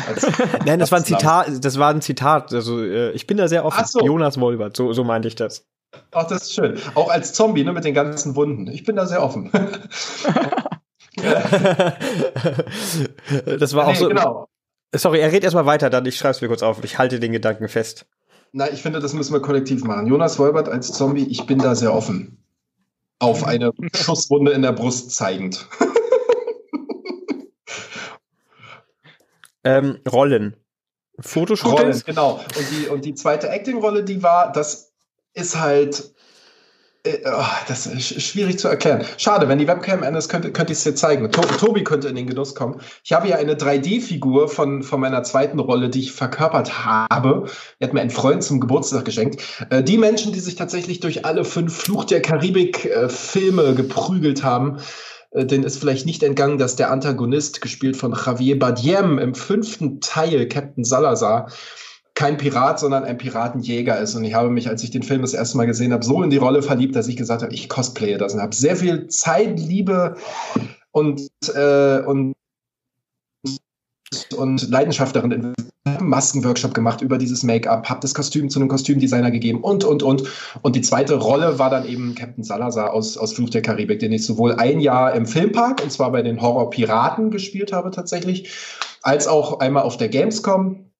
Nein, 0.66 0.78
das 0.78 0.90
war 0.92 0.98
ein 0.98 1.04
Zitat, 1.04 1.64
das 1.64 1.78
war 1.78 1.90
ein 1.90 2.00
Zitat. 2.00 2.52
Also 2.52 2.82
äh, 2.82 3.10
ich 3.12 3.26
bin 3.26 3.36
da 3.36 3.48
sehr 3.48 3.64
offen. 3.64 3.84
So. 3.86 4.04
Jonas 4.04 4.40
Wolbert, 4.40 4.76
so, 4.76 4.92
so 4.92 5.04
meinte 5.04 5.28
ich 5.28 5.36
das. 5.36 5.66
Ach, 6.12 6.26
das 6.26 6.42
ist 6.42 6.54
schön. 6.54 6.78
Auch 6.94 7.08
als 7.10 7.32
Zombie, 7.32 7.64
ne, 7.64 7.72
mit 7.72 7.84
den 7.84 7.94
ganzen 7.94 8.36
Wunden. 8.36 8.66
Ich 8.68 8.84
bin 8.84 8.96
da 8.96 9.06
sehr 9.06 9.22
offen. 9.22 9.50
das 13.58 13.74
war 13.74 13.86
nee, 13.86 13.92
auch 13.92 13.96
so. 13.96 14.08
Genau. 14.08 14.48
Sorry, 14.94 15.20
er 15.20 15.28
redet 15.28 15.44
erstmal 15.44 15.66
weiter, 15.66 15.90
dann 15.90 16.06
ich 16.06 16.16
schreibe 16.16 16.32
es 16.32 16.40
mir 16.40 16.48
kurz 16.48 16.62
auf. 16.62 16.82
Ich 16.84 16.98
halte 16.98 17.20
den 17.20 17.32
Gedanken 17.32 17.68
fest. 17.68 18.06
Na, 18.52 18.70
ich 18.70 18.82
finde, 18.82 19.00
das 19.00 19.12
müssen 19.12 19.32
wir 19.32 19.40
kollektiv 19.40 19.84
machen. 19.84 20.06
Jonas 20.06 20.38
Wolbert 20.38 20.68
als 20.68 20.92
Zombie, 20.92 21.26
ich 21.26 21.46
bin 21.46 21.58
da 21.58 21.74
sehr 21.74 21.92
offen. 21.92 22.38
Auf 23.18 23.44
eine 23.44 23.72
Schusswunde 23.94 24.52
in 24.52 24.62
der 24.62 24.72
Brust 24.72 25.10
zeigend. 25.10 25.66
Ähm, 29.66 29.98
Rollen. 30.10 30.56
Fotoshootings? 31.18 31.80
Rollen, 31.80 32.02
genau. 32.06 32.32
Und 32.56 32.66
die, 32.70 32.88
und 32.88 33.04
die 33.04 33.14
zweite 33.14 33.48
Acting-Rolle, 33.48 34.04
die 34.04 34.22
war, 34.22 34.52
das 34.52 34.92
ist 35.34 35.58
halt, 35.58 36.12
äh, 37.04 37.18
oh, 37.24 37.44
das 37.66 37.86
ist 37.86 38.22
schwierig 38.22 38.58
zu 38.58 38.68
erklären. 38.68 39.04
Schade, 39.16 39.48
wenn 39.48 39.58
die 39.58 39.66
Webcam 39.66 40.02
an 40.02 40.14
ist, 40.14 40.28
könnte, 40.28 40.52
könnte 40.52 40.72
ich 40.72 40.78
es 40.78 40.84
dir 40.84 40.94
zeigen. 40.94 41.30
To 41.32 41.40
Tobi 41.40 41.82
könnte 41.82 42.08
in 42.08 42.14
den 42.14 42.26
Genuss 42.26 42.54
kommen. 42.54 42.80
Ich 43.02 43.12
habe 43.12 43.26
hier 43.26 43.38
eine 43.38 43.54
3D-Figur 43.54 44.48
von, 44.48 44.82
von 44.82 45.00
meiner 45.00 45.22
zweiten 45.22 45.58
Rolle, 45.58 45.88
die 45.88 46.00
ich 46.00 46.12
verkörpert 46.12 46.84
habe. 46.84 47.46
Die 47.80 47.84
hat 47.84 47.92
mir 47.92 48.02
ein 48.02 48.10
Freund 48.10 48.44
zum 48.44 48.60
Geburtstag 48.60 49.04
geschenkt. 49.04 49.42
Äh, 49.70 49.82
die 49.82 49.98
Menschen, 49.98 50.32
die 50.32 50.40
sich 50.40 50.54
tatsächlich 50.54 51.00
durch 51.00 51.24
alle 51.24 51.44
fünf 51.44 51.74
Fluch 51.76 52.04
der 52.04 52.22
Karibik-Filme 52.22 53.62
äh, 53.62 53.74
geprügelt 53.74 54.44
haben, 54.44 54.78
äh, 55.36 55.46
den 55.46 55.62
ist 55.62 55.78
vielleicht 55.78 56.06
nicht 56.06 56.22
entgangen, 56.22 56.58
dass 56.58 56.76
der 56.76 56.90
Antagonist, 56.90 57.60
gespielt 57.60 57.96
von 57.96 58.12
Javier 58.14 58.58
Bardiem, 58.58 59.18
im 59.18 59.34
fünften 59.34 60.00
Teil, 60.00 60.48
Captain 60.48 60.84
Salazar, 60.84 61.50
kein 62.14 62.38
Pirat, 62.38 62.80
sondern 62.80 63.04
ein 63.04 63.18
Piratenjäger 63.18 64.00
ist. 64.00 64.14
Und 64.14 64.24
ich 64.24 64.34
habe 64.34 64.48
mich, 64.48 64.68
als 64.68 64.82
ich 64.82 64.90
den 64.90 65.02
Film 65.02 65.20
das 65.20 65.34
erste 65.34 65.58
Mal 65.58 65.66
gesehen 65.66 65.92
habe, 65.92 66.04
so 66.04 66.22
in 66.22 66.30
die 66.30 66.38
Rolle 66.38 66.62
verliebt, 66.62 66.96
dass 66.96 67.08
ich 67.08 67.16
gesagt 67.16 67.42
habe, 67.42 67.52
ich 67.52 67.68
cosplaye 67.68 68.16
das 68.16 68.32
und 68.32 68.40
habe 68.40 68.54
sehr 68.54 68.76
viel 68.76 69.06
Zeit, 69.08 69.60
Liebe 69.60 70.16
und, 70.92 71.28
äh, 71.54 71.98
und 72.00 72.34
und 74.34 74.68
Leidenschaft 74.70 75.14
darin 75.16 75.30
investiert, 75.30 75.72
einen 75.84 76.08
Maskenworkshop 76.08 76.74
gemacht 76.74 77.00
über 77.00 77.18
dieses 77.18 77.42
Make-up, 77.42 77.88
habe 77.88 78.00
das 78.00 78.14
Kostüm 78.14 78.50
zu 78.50 78.58
einem 78.58 78.68
Kostümdesigner 78.68 79.30
gegeben 79.30 79.60
und, 79.62 79.84
und, 79.84 80.02
und. 80.02 80.24
Und 80.62 80.76
die 80.76 80.80
zweite 80.80 81.14
Rolle 81.14 81.58
war 81.58 81.70
dann 81.70 81.86
eben 81.86 82.14
Captain 82.14 82.44
Salazar 82.44 82.92
aus, 82.92 83.16
aus 83.16 83.32
Fluch 83.34 83.50
der 83.50 83.62
Karibik, 83.62 84.00
den 84.00 84.12
ich 84.12 84.26
sowohl 84.26 84.54
ein 84.54 84.80
Jahr 84.80 85.14
im 85.14 85.26
Filmpark, 85.26 85.82
und 85.82 85.92
zwar 85.92 86.12
bei 86.12 86.22
den 86.22 86.40
Horror 86.40 86.70
Piraten 86.70 87.30
gespielt 87.30 87.72
habe 87.72 87.90
tatsächlich, 87.90 88.50
als 89.02 89.28
auch 89.28 89.60
einmal 89.60 89.84
auf 89.84 89.96
der 89.96 90.08
Gamescom. 90.08 90.90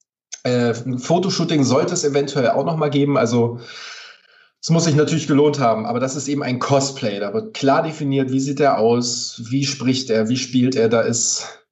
Äh, 0.44 0.74
ein 0.87 0.98
Fotoshooting 0.98 1.64
sollte 1.64 1.94
es 1.94 2.05
eventuell 2.05 2.50
auch 2.50 2.64
noch 2.64 2.76
mal 2.76 2.90
geben, 2.90 3.18
also 3.18 3.59
es 4.66 4.70
muss 4.70 4.85
sich 4.85 4.96
natürlich 4.96 5.29
gelohnt 5.29 5.61
haben, 5.61 5.87
aber 5.87 6.00
das 6.00 6.16
ist 6.16 6.26
eben 6.26 6.42
ein 6.42 6.59
Cosplay. 6.59 7.20
Da 7.20 7.33
wird 7.33 7.55
klar 7.55 7.85
definiert, 7.85 8.33
wie 8.33 8.40
sieht 8.40 8.59
er 8.59 8.79
aus, 8.79 9.42
wie 9.48 9.64
spricht 9.64 10.11
er, 10.11 10.29
wie 10.29 10.37
spielt 10.37 10.74
er. 10.74 10.88
Da 10.88 11.02
ist 11.02 11.65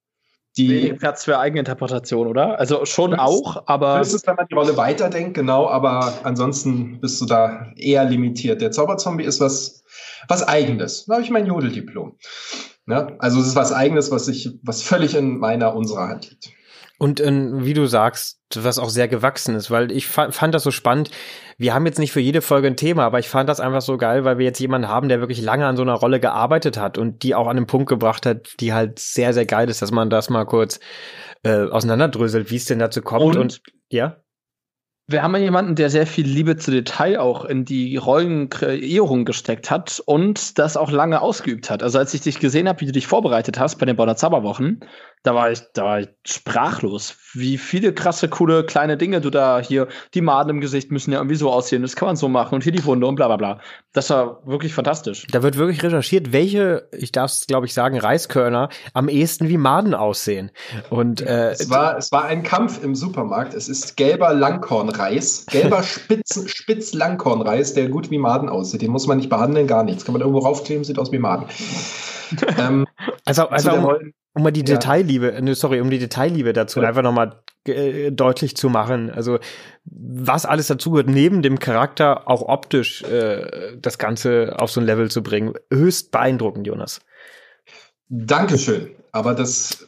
die 0.57 0.69
Wenig 0.69 0.99
Platz 0.99 1.25
für 1.25 1.37
Eigeninterpretation, 1.37 2.27
oder? 2.27 2.59
Also 2.59 2.85
schon 2.85 3.11
das, 3.11 3.19
auch, 3.19 3.63
aber. 3.67 3.97
Das 3.97 4.13
ist, 4.13 4.25
wenn 4.27 4.35
man 4.35 4.47
die 4.49 4.55
Rolle 4.55 4.77
weiterdenkt, 4.77 5.33
genau, 5.33 5.67
aber 5.67 6.13
ansonsten 6.23 6.99
bist 7.01 7.19
du 7.21 7.25
da 7.25 7.71
eher 7.75 8.05
limitiert. 8.05 8.61
Der 8.61 8.71
Zauberzombie 8.71 9.25
ist 9.25 9.39
was, 9.39 9.83
was 10.27 10.47
Eigenes. 10.47 11.05
Da 11.05 11.13
habe 11.13 11.23
ich 11.23 11.29
mein 11.29 11.45
Jodeldiplom. 11.45 12.17
Ja, 12.87 13.07
also 13.19 13.39
es 13.39 13.47
ist 13.47 13.55
was 13.55 13.73
Eigenes, 13.73 14.11
was 14.11 14.27
ich, 14.27 14.49
was 14.61 14.81
völlig 14.81 15.15
in 15.15 15.39
meiner, 15.39 15.75
unserer 15.75 16.07
Hand 16.07 16.29
liegt. 16.29 16.51
Und 16.97 17.19
äh, 17.19 17.31
wie 17.65 17.73
du 17.73 17.85
sagst, 17.87 18.39
was 18.55 18.79
auch 18.79 18.89
sehr 18.89 19.07
gewachsen 19.07 19.55
ist, 19.55 19.69
weil 19.69 19.91
ich 19.91 20.07
fa 20.07 20.31
fand 20.31 20.55
das 20.55 20.63
so 20.63 20.71
spannend. 20.71 21.11
Wir 21.57 21.73
haben 21.73 21.85
jetzt 21.85 21.99
nicht 21.99 22.11
für 22.11 22.19
jede 22.19 22.41
Folge 22.41 22.67
ein 22.67 22.77
Thema, 22.77 23.03
aber 23.03 23.19
ich 23.19 23.27
fand 23.27 23.49
das 23.49 23.59
einfach 23.59 23.81
so 23.81 23.97
geil, 23.97 24.23
weil 24.23 24.37
wir 24.37 24.45
jetzt 24.45 24.59
jemanden 24.59 24.87
haben, 24.87 25.09
der 25.09 25.19
wirklich 25.19 25.41
lange 25.41 25.65
an 25.65 25.77
so 25.77 25.83
einer 25.83 25.93
Rolle 25.93 26.19
gearbeitet 26.19 26.77
hat 26.77 26.97
und 26.97 27.23
die 27.23 27.35
auch 27.35 27.47
an 27.47 27.57
einen 27.57 27.67
Punkt 27.67 27.89
gebracht 27.89 28.25
hat, 28.25 28.55
die 28.59 28.73
halt 28.73 28.99
sehr, 28.99 29.33
sehr 29.33 29.45
geil 29.45 29.69
ist, 29.69 29.81
dass 29.81 29.91
man 29.91 30.09
das 30.09 30.29
mal 30.29 30.45
kurz 30.45 30.79
äh, 31.43 31.65
auseinanderdröselt, 31.65 32.49
wie 32.51 32.55
es 32.57 32.65
denn 32.65 32.79
dazu 32.79 33.01
kommt. 33.01 33.35
Und, 33.35 33.37
und 33.37 33.61
ja 33.89 34.17
wir 35.07 35.21
haben 35.21 35.35
ja 35.35 35.41
jemanden, 35.41 35.75
der 35.75 35.91
sehr 35.91 36.07
viel 36.07 36.25
Liebe 36.25 36.57
zu 36.57 36.71
Detail 36.71 37.19
auch 37.19 37.45
in 37.45 37.63
die 37.63 37.95
Rollenkreierung 37.95 39.25
gesteckt 39.25 39.69
hat 39.69 40.01
und 40.03 40.57
das 40.57 40.77
auch 40.77 40.89
lange 40.89 41.21
ausgeübt 41.21 41.69
hat. 41.69 41.83
Also 41.83 41.99
als 41.99 42.13
ich 42.15 42.21
dich 42.21 42.39
gesehen 42.39 42.67
habe, 42.67 42.81
wie 42.81 42.87
du 42.87 42.91
dich 42.91 43.05
vorbereitet 43.05 43.59
hast 43.59 43.75
bei 43.75 43.85
den 43.85 43.97
Bonner 43.97 44.15
Zauberwochen, 44.15 44.79
da 45.25 45.33
war 45.33 45.51
ich, 45.51 45.61
da 45.73 45.83
war 45.83 45.99
ich 46.01 46.09
sprachlos. 46.23 47.17
Wie 47.33 47.57
viele 47.57 47.93
krasse, 47.93 48.29
coole 48.29 48.63
kleine 48.63 48.95
Dinge 48.95 49.21
du 49.21 49.31
da 49.31 49.59
hier, 49.59 49.87
die 50.13 50.21
Maden 50.21 50.51
im 50.51 50.61
Gesicht 50.61 50.91
müssen 50.91 51.11
ja 51.11 51.17
irgendwie 51.17 51.35
so 51.35 51.51
aussehen, 51.51 51.81
das 51.81 51.95
kann 51.95 52.07
man 52.07 52.15
so 52.15 52.29
machen 52.29 52.53
und 52.53 52.63
hier 52.63 52.71
die 52.71 52.85
Wunde 52.85 53.07
und 53.07 53.15
bla 53.15 53.25
bla 53.27 53.37
bla. 53.37 53.59
Das 53.91 54.11
war 54.11 54.45
wirklich 54.45 54.73
fantastisch. 54.75 55.25
Da 55.31 55.41
wird 55.41 55.57
wirklich 55.57 55.81
recherchiert, 55.81 56.31
welche, 56.31 56.87
ich 56.91 57.11
darf 57.11 57.31
es 57.31 57.47
glaube 57.47 57.65
ich 57.65 57.73
sagen, 57.73 57.97
Reiskörner 57.97 58.69
am 58.93 59.09
ehesten 59.09 59.49
wie 59.49 59.57
Maden 59.57 59.95
aussehen. 59.95 60.51
Und 60.91 61.21
äh, 61.21 61.51
es 61.51 61.71
war, 61.71 61.97
es 61.97 62.11
war 62.11 62.25
ein 62.25 62.43
Kampf 62.43 62.83
im 62.83 62.93
Supermarkt. 62.93 63.55
Es 63.55 63.67
ist 63.67 63.97
gelber 63.97 64.31
Langkornreis, 64.31 65.47
gelber 65.47 65.81
Spitz, 65.83 66.47
Spitz 66.47 66.93
Langkornreis, 66.93 67.73
der 67.73 67.89
gut 67.89 68.11
wie 68.11 68.19
Maden 68.19 68.47
aussieht. 68.47 68.83
Den 68.83 68.91
muss 68.91 69.07
man 69.07 69.17
nicht 69.17 69.29
behandeln, 69.29 69.65
gar 69.65 69.83
nichts. 69.83 70.05
Kann 70.05 70.13
man 70.13 70.21
irgendwo 70.21 70.39
raufkleben, 70.41 70.83
sieht 70.83 70.99
aus 70.99 71.11
wie 71.11 71.19
Maden. 71.19 71.47
ähm, 72.59 72.85
also, 73.25 73.47
also 73.49 73.71
um, 73.71 74.13
um 74.35 74.43
mal 74.43 74.51
die 74.51 74.59
ja. 74.59 74.75
Detailliebe, 74.75 75.33
äh, 75.33 75.55
sorry, 75.55 75.81
um 75.81 75.89
die 75.89 75.97
Detailliebe 75.97 76.53
dazu 76.53 76.81
ja. 76.81 76.89
einfach 76.89 77.01
nochmal 77.01 77.41
äh, 77.65 78.11
deutlich 78.11 78.55
zu 78.55 78.69
machen. 78.69 79.09
Also 79.09 79.39
was 79.85 80.45
alles 80.45 80.67
dazu 80.67 80.91
gehört, 80.91 81.09
neben 81.09 81.41
dem 81.41 81.57
Charakter 81.57 82.29
auch 82.29 82.41
optisch 82.41 83.01
äh, 83.03 83.77
das 83.77 83.97
Ganze 83.97 84.55
auf 84.57 84.69
so 84.69 84.81
ein 84.81 84.85
Level 84.85 85.09
zu 85.09 85.23
bringen. 85.23 85.53
Höchst 85.71 86.11
beeindruckend, 86.11 86.67
Jonas. 86.67 86.99
Dankeschön. 88.09 88.91
Aber 89.11 89.33
das 89.33 89.84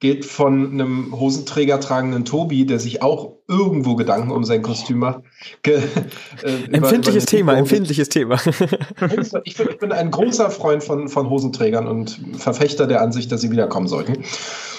geht 0.00 0.24
von 0.24 0.72
einem 0.72 1.18
Hosenträger 1.18 1.80
tragenden 1.80 2.24
Tobi, 2.24 2.66
der 2.66 2.78
sich 2.78 3.02
auch 3.02 3.32
irgendwo 3.48 3.96
Gedanken 3.96 4.30
um 4.30 4.44
sein 4.44 4.62
Kostüm 4.62 4.98
macht. 4.98 5.22
Ge, 5.62 5.82
äh, 6.42 6.72
empfindliches 6.72 7.24
über 7.24 7.30
Thema, 7.30 7.54
empfindliches 7.56 8.08
Thema. 8.08 8.38
ich, 9.44 9.56
bin, 9.56 9.68
ich 9.68 9.78
bin 9.78 9.92
ein 9.92 10.10
großer 10.10 10.50
Freund 10.50 10.84
von, 10.84 11.08
von 11.08 11.28
Hosenträgern 11.28 11.88
und 11.88 12.20
Verfechter 12.36 12.86
der 12.86 13.02
Ansicht, 13.02 13.32
dass 13.32 13.40
sie 13.40 13.50
wiederkommen 13.50 13.88
sollten. 13.88 14.24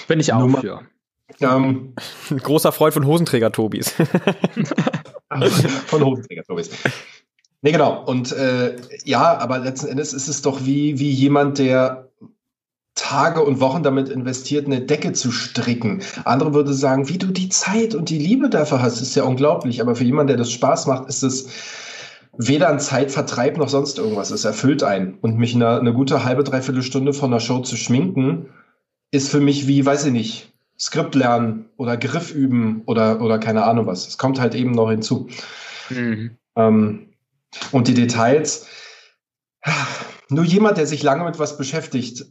Bin 0.08 0.20
ich 0.20 0.32
auch 0.32 0.40
Nummer, 0.40 0.60
für. 0.60 0.80
Ähm, 1.40 1.94
ein 2.30 2.38
großer 2.38 2.72
Freund 2.72 2.94
von 2.94 3.06
Hosenträger-Tobis. 3.06 3.90
von 5.86 6.04
Hosenträger-Tobis. 6.04 6.70
Nee, 7.62 7.72
genau. 7.72 8.04
Und 8.04 8.32
äh, 8.32 8.76
ja, 9.04 9.36
aber 9.38 9.58
letzten 9.58 9.88
Endes 9.88 10.14
ist 10.14 10.28
es 10.28 10.40
doch 10.40 10.64
wie, 10.64 10.98
wie 10.98 11.10
jemand, 11.10 11.58
der 11.58 12.09
Tage 12.94 13.42
und 13.42 13.60
Wochen 13.60 13.82
damit 13.82 14.08
investiert, 14.08 14.66
eine 14.66 14.80
Decke 14.80 15.12
zu 15.12 15.32
stricken. 15.32 16.02
Andere 16.24 16.54
würde 16.54 16.74
sagen, 16.74 17.08
wie 17.08 17.18
du 17.18 17.28
die 17.28 17.48
Zeit 17.48 17.94
und 17.94 18.10
die 18.10 18.18
Liebe 18.18 18.50
dafür 18.50 18.82
hast, 18.82 19.00
ist 19.00 19.14
ja 19.14 19.24
unglaublich. 19.24 19.80
Aber 19.80 19.94
für 19.94 20.04
jemanden, 20.04 20.28
der 20.28 20.36
das 20.36 20.52
Spaß 20.52 20.86
macht, 20.86 21.08
ist 21.08 21.22
es 21.22 21.48
weder 22.36 22.68
ein 22.68 22.80
Zeitvertreib 22.80 23.56
noch 23.56 23.68
sonst 23.68 23.98
irgendwas. 23.98 24.30
Es 24.30 24.44
erfüllt 24.44 24.82
einen. 24.82 25.14
Und 25.20 25.38
mich 25.38 25.54
eine, 25.54 25.78
eine 25.78 25.92
gute 25.92 26.24
halbe, 26.24 26.44
dreiviertel 26.44 26.82
Stunde 26.82 27.12
von 27.12 27.30
der 27.30 27.40
Show 27.40 27.60
zu 27.60 27.76
schminken, 27.76 28.46
ist 29.10 29.30
für 29.30 29.40
mich 29.40 29.66
wie, 29.66 29.84
weiß 29.84 30.06
ich 30.06 30.12
nicht, 30.12 30.52
Skript 30.78 31.14
lernen 31.14 31.66
oder 31.76 31.96
Griff 31.96 32.32
üben 32.32 32.82
oder, 32.86 33.20
oder 33.20 33.38
keine 33.38 33.64
Ahnung 33.64 33.86
was. 33.86 34.08
Es 34.08 34.18
kommt 34.18 34.40
halt 34.40 34.54
eben 34.54 34.70
noch 34.70 34.90
hinzu. 34.90 35.28
Mhm. 35.90 36.38
Ähm, 36.56 37.08
und 37.72 37.88
die 37.88 37.94
Details, 37.94 38.66
nur 40.28 40.44
jemand, 40.44 40.78
der 40.78 40.86
sich 40.86 41.02
lange 41.02 41.24
mit 41.24 41.38
was 41.38 41.58
beschäftigt, 41.58 42.26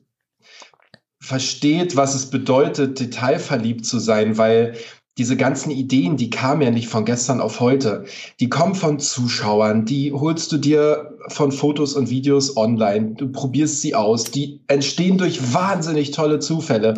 versteht, 1.29 1.95
was 1.95 2.15
es 2.15 2.31
bedeutet, 2.31 2.99
detailverliebt 2.99 3.85
zu 3.85 3.99
sein, 3.99 4.39
weil 4.39 4.75
diese 5.19 5.37
ganzen 5.37 5.69
Ideen, 5.69 6.17
die 6.17 6.31
kamen 6.31 6.63
ja 6.63 6.71
nicht 6.71 6.87
von 6.87 7.05
gestern 7.05 7.39
auf 7.39 7.59
heute. 7.59 8.05
Die 8.39 8.49
kommen 8.49 8.73
von 8.73 8.97
Zuschauern, 8.97 9.85
die 9.85 10.11
holst 10.11 10.51
du 10.51 10.57
dir 10.57 11.15
von 11.27 11.51
Fotos 11.51 11.93
und 11.93 12.09
Videos 12.09 12.57
online, 12.57 13.13
du 13.13 13.31
probierst 13.31 13.81
sie 13.81 13.93
aus, 13.93 14.23
die 14.23 14.63
entstehen 14.69 15.19
durch 15.19 15.53
wahnsinnig 15.53 16.09
tolle 16.11 16.39
Zufälle, 16.39 16.95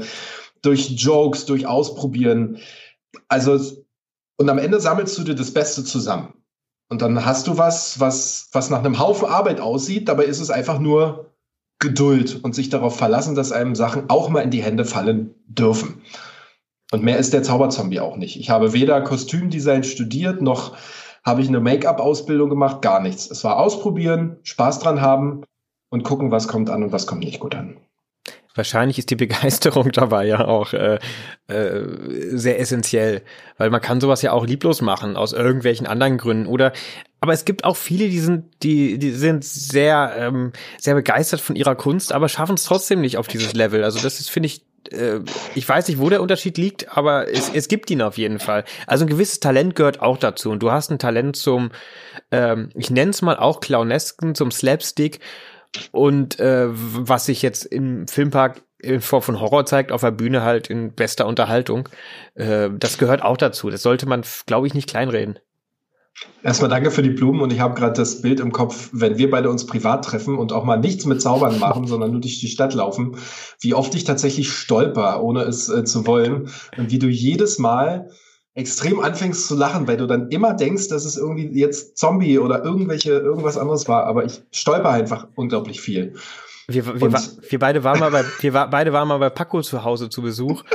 durch 0.61 0.91
Jokes, 0.91 1.45
durch 1.45 1.67
Ausprobieren. 1.67 2.59
Also, 3.27 3.59
und 4.37 4.49
am 4.49 4.59
Ende 4.59 4.79
sammelst 4.79 5.17
du 5.17 5.23
dir 5.23 5.35
das 5.35 5.51
Beste 5.51 5.83
zusammen. 5.83 6.33
Und 6.87 7.01
dann 7.01 7.25
hast 7.25 7.47
du 7.47 7.57
was, 7.57 7.99
was, 7.99 8.47
was 8.53 8.69
nach 8.69 8.79
einem 8.79 8.97
Haufen 8.97 9.27
Arbeit 9.27 9.59
aussieht, 9.59 10.07
dabei 10.07 10.23
ist 10.23 10.39
es 10.39 10.49
einfach 10.49 10.79
nur 10.79 11.30
Geduld 11.81 12.39
und 12.43 12.55
sich 12.55 12.69
darauf 12.69 12.95
verlassen, 12.95 13.35
dass 13.35 13.51
einem 13.51 13.75
Sachen 13.75 14.09
auch 14.09 14.29
mal 14.29 14.41
in 14.41 14.51
die 14.51 14.63
Hände 14.63 14.85
fallen 14.85 15.35
dürfen. 15.47 16.01
Und 16.91 17.03
mehr 17.03 17.17
ist 17.17 17.33
der 17.33 17.43
Zauberzombie 17.43 17.99
auch 17.99 18.17
nicht. 18.17 18.39
Ich 18.39 18.49
habe 18.49 18.73
weder 18.73 19.01
Kostümdesign 19.01 19.83
studiert, 19.83 20.41
noch 20.41 20.77
habe 21.25 21.41
ich 21.41 21.47
eine 21.47 21.59
Make-up-Ausbildung 21.59 22.49
gemacht, 22.49 22.81
gar 22.81 23.01
nichts. 23.01 23.29
Es 23.29 23.43
war 23.43 23.57
ausprobieren, 23.57 24.37
Spaß 24.43 24.79
dran 24.79 25.01
haben 25.01 25.43
und 25.89 26.03
gucken, 26.03 26.31
was 26.31 26.47
kommt 26.47 26.69
an 26.69 26.83
und 26.83 26.91
was 26.91 27.07
kommt 27.07 27.23
nicht 27.23 27.39
gut 27.39 27.55
an. 27.55 27.77
Wahrscheinlich 28.53 28.99
ist 28.99 29.09
die 29.09 29.15
Begeisterung 29.15 29.91
dabei 29.93 30.25
ja 30.25 30.45
auch 30.45 30.73
äh, 30.73 30.99
äh, 31.47 31.83
sehr 32.31 32.59
essentiell, 32.59 33.21
weil 33.57 33.69
man 33.69 33.81
kann 33.81 34.01
sowas 34.01 34.21
ja 34.21 34.33
auch 34.33 34.45
lieblos 34.45 34.81
machen 34.81 35.15
aus 35.15 35.33
irgendwelchen 35.33 35.87
anderen 35.87 36.17
Gründen 36.17 36.47
oder 36.47 36.73
aber 37.23 37.33
es 37.33 37.45
gibt 37.45 37.63
auch 37.65 37.77
viele, 37.77 38.09
die 38.09 38.19
sind, 38.19 38.63
die, 38.63 38.97
die 38.97 39.11
sind 39.11 39.45
sehr, 39.45 40.15
ähm, 40.17 40.53
sehr 40.79 40.95
begeistert 40.95 41.39
von 41.39 41.55
ihrer 41.55 41.75
Kunst, 41.75 42.11
aber 42.13 42.27
schaffen 42.27 42.55
es 42.55 42.63
trotzdem 42.63 42.99
nicht 42.99 43.17
auf 43.17 43.27
dieses 43.27 43.53
Level. 43.53 43.83
Also 43.83 43.99
das 44.01 44.19
ist, 44.19 44.31
finde 44.31 44.47
ich, 44.47 44.65
äh, 44.91 45.19
ich 45.53 45.69
weiß 45.69 45.87
nicht, 45.87 45.99
wo 45.99 46.09
der 46.09 46.23
Unterschied 46.23 46.57
liegt, 46.57 46.97
aber 46.97 47.29
es, 47.31 47.51
es 47.53 47.67
gibt 47.67 47.91
ihn 47.91 48.01
auf 48.01 48.17
jeden 48.17 48.39
Fall. 48.39 48.63
Also 48.87 49.05
ein 49.05 49.09
gewisses 49.09 49.39
Talent 49.39 49.75
gehört 49.75 50.01
auch 50.01 50.17
dazu. 50.17 50.49
Und 50.49 50.63
du 50.63 50.71
hast 50.71 50.89
ein 50.89 50.97
Talent 50.97 51.35
zum, 51.35 51.69
ähm, 52.31 52.69
ich 52.73 52.89
nenne 52.89 53.11
es 53.11 53.21
mal 53.21 53.37
auch 53.37 53.59
Clownesken, 53.59 54.33
zum 54.33 54.49
Slapstick. 54.49 55.19
Und 55.91 56.39
äh, 56.39 56.67
was 56.69 57.25
sich 57.25 57.41
jetzt 57.41 57.65
im 57.65 58.07
Filmpark 58.07 58.61
in 58.79 59.01
Form 59.01 59.21
von 59.21 59.39
Horror 59.39 59.65
zeigt, 59.65 59.91
auf 59.91 60.01
der 60.01 60.11
Bühne 60.11 60.41
halt 60.41 60.69
in 60.69 60.93
bester 60.93 61.27
Unterhaltung, 61.27 61.87
äh, 62.35 62.69
das 62.77 62.97
gehört 62.97 63.21
auch 63.23 63.37
dazu. 63.37 63.69
Das 63.69 63.83
sollte 63.83 64.07
man, 64.07 64.23
glaube 64.45 64.67
ich, 64.67 64.73
nicht 64.73 64.89
kleinreden. 64.89 65.39
Erstmal 66.43 66.69
danke 66.69 66.91
für 66.91 67.03
die 67.03 67.11
Blumen 67.11 67.41
und 67.41 67.53
ich 67.53 67.59
habe 67.59 67.73
gerade 67.73 67.93
das 67.93 68.21
Bild 68.21 68.39
im 68.39 68.51
Kopf, 68.51 68.89
wenn 68.91 69.17
wir 69.17 69.31
beide 69.31 69.49
uns 69.49 69.65
privat 69.65 70.03
treffen 70.03 70.37
und 70.37 70.51
auch 70.51 70.65
mal 70.65 70.77
nichts 70.77 71.05
mit 71.05 71.21
Zaubern 71.21 71.57
machen, 71.59 71.87
sondern 71.87 72.11
nur 72.11 72.21
durch 72.21 72.39
die 72.39 72.47
Stadt 72.47 72.73
laufen, 72.73 73.15
wie 73.59 73.73
oft 73.73 73.95
ich 73.95 74.03
tatsächlich 74.03 74.51
stolper, 74.51 75.23
ohne 75.23 75.43
es 75.43 75.69
äh, 75.69 75.83
zu 75.83 76.05
wollen 76.05 76.49
und 76.77 76.91
wie 76.91 76.99
du 76.99 77.07
jedes 77.07 77.59
Mal 77.59 78.09
extrem 78.53 78.99
anfängst 78.99 79.47
zu 79.47 79.55
lachen, 79.55 79.87
weil 79.87 79.97
du 79.97 80.07
dann 80.07 80.29
immer 80.29 80.53
denkst, 80.53 80.89
dass 80.89 81.05
es 81.05 81.17
irgendwie 81.17 81.47
jetzt 81.57 81.97
Zombie 81.97 82.37
oder 82.37 82.63
irgendwelche 82.63 83.11
irgendwas 83.11 83.57
anderes 83.57 83.87
war, 83.87 84.05
aber 84.05 84.25
ich 84.25 84.41
stolper 84.51 84.89
einfach 84.89 85.27
unglaublich 85.35 85.79
viel. 85.79 86.15
Wir, 86.67 86.85
wir, 86.85 87.11
wir, 87.11 87.59
beide 87.59 87.83
waren 87.83 87.99
mal 87.99 88.11
bei, 88.11 88.23
wir 88.39 88.51
beide 88.51 88.93
waren 88.93 89.07
mal 89.07 89.17
bei 89.17 89.29
Paco 89.29 89.61
zu 89.61 89.83
Hause 89.83 90.09
zu 90.09 90.21
Besuch. 90.21 90.63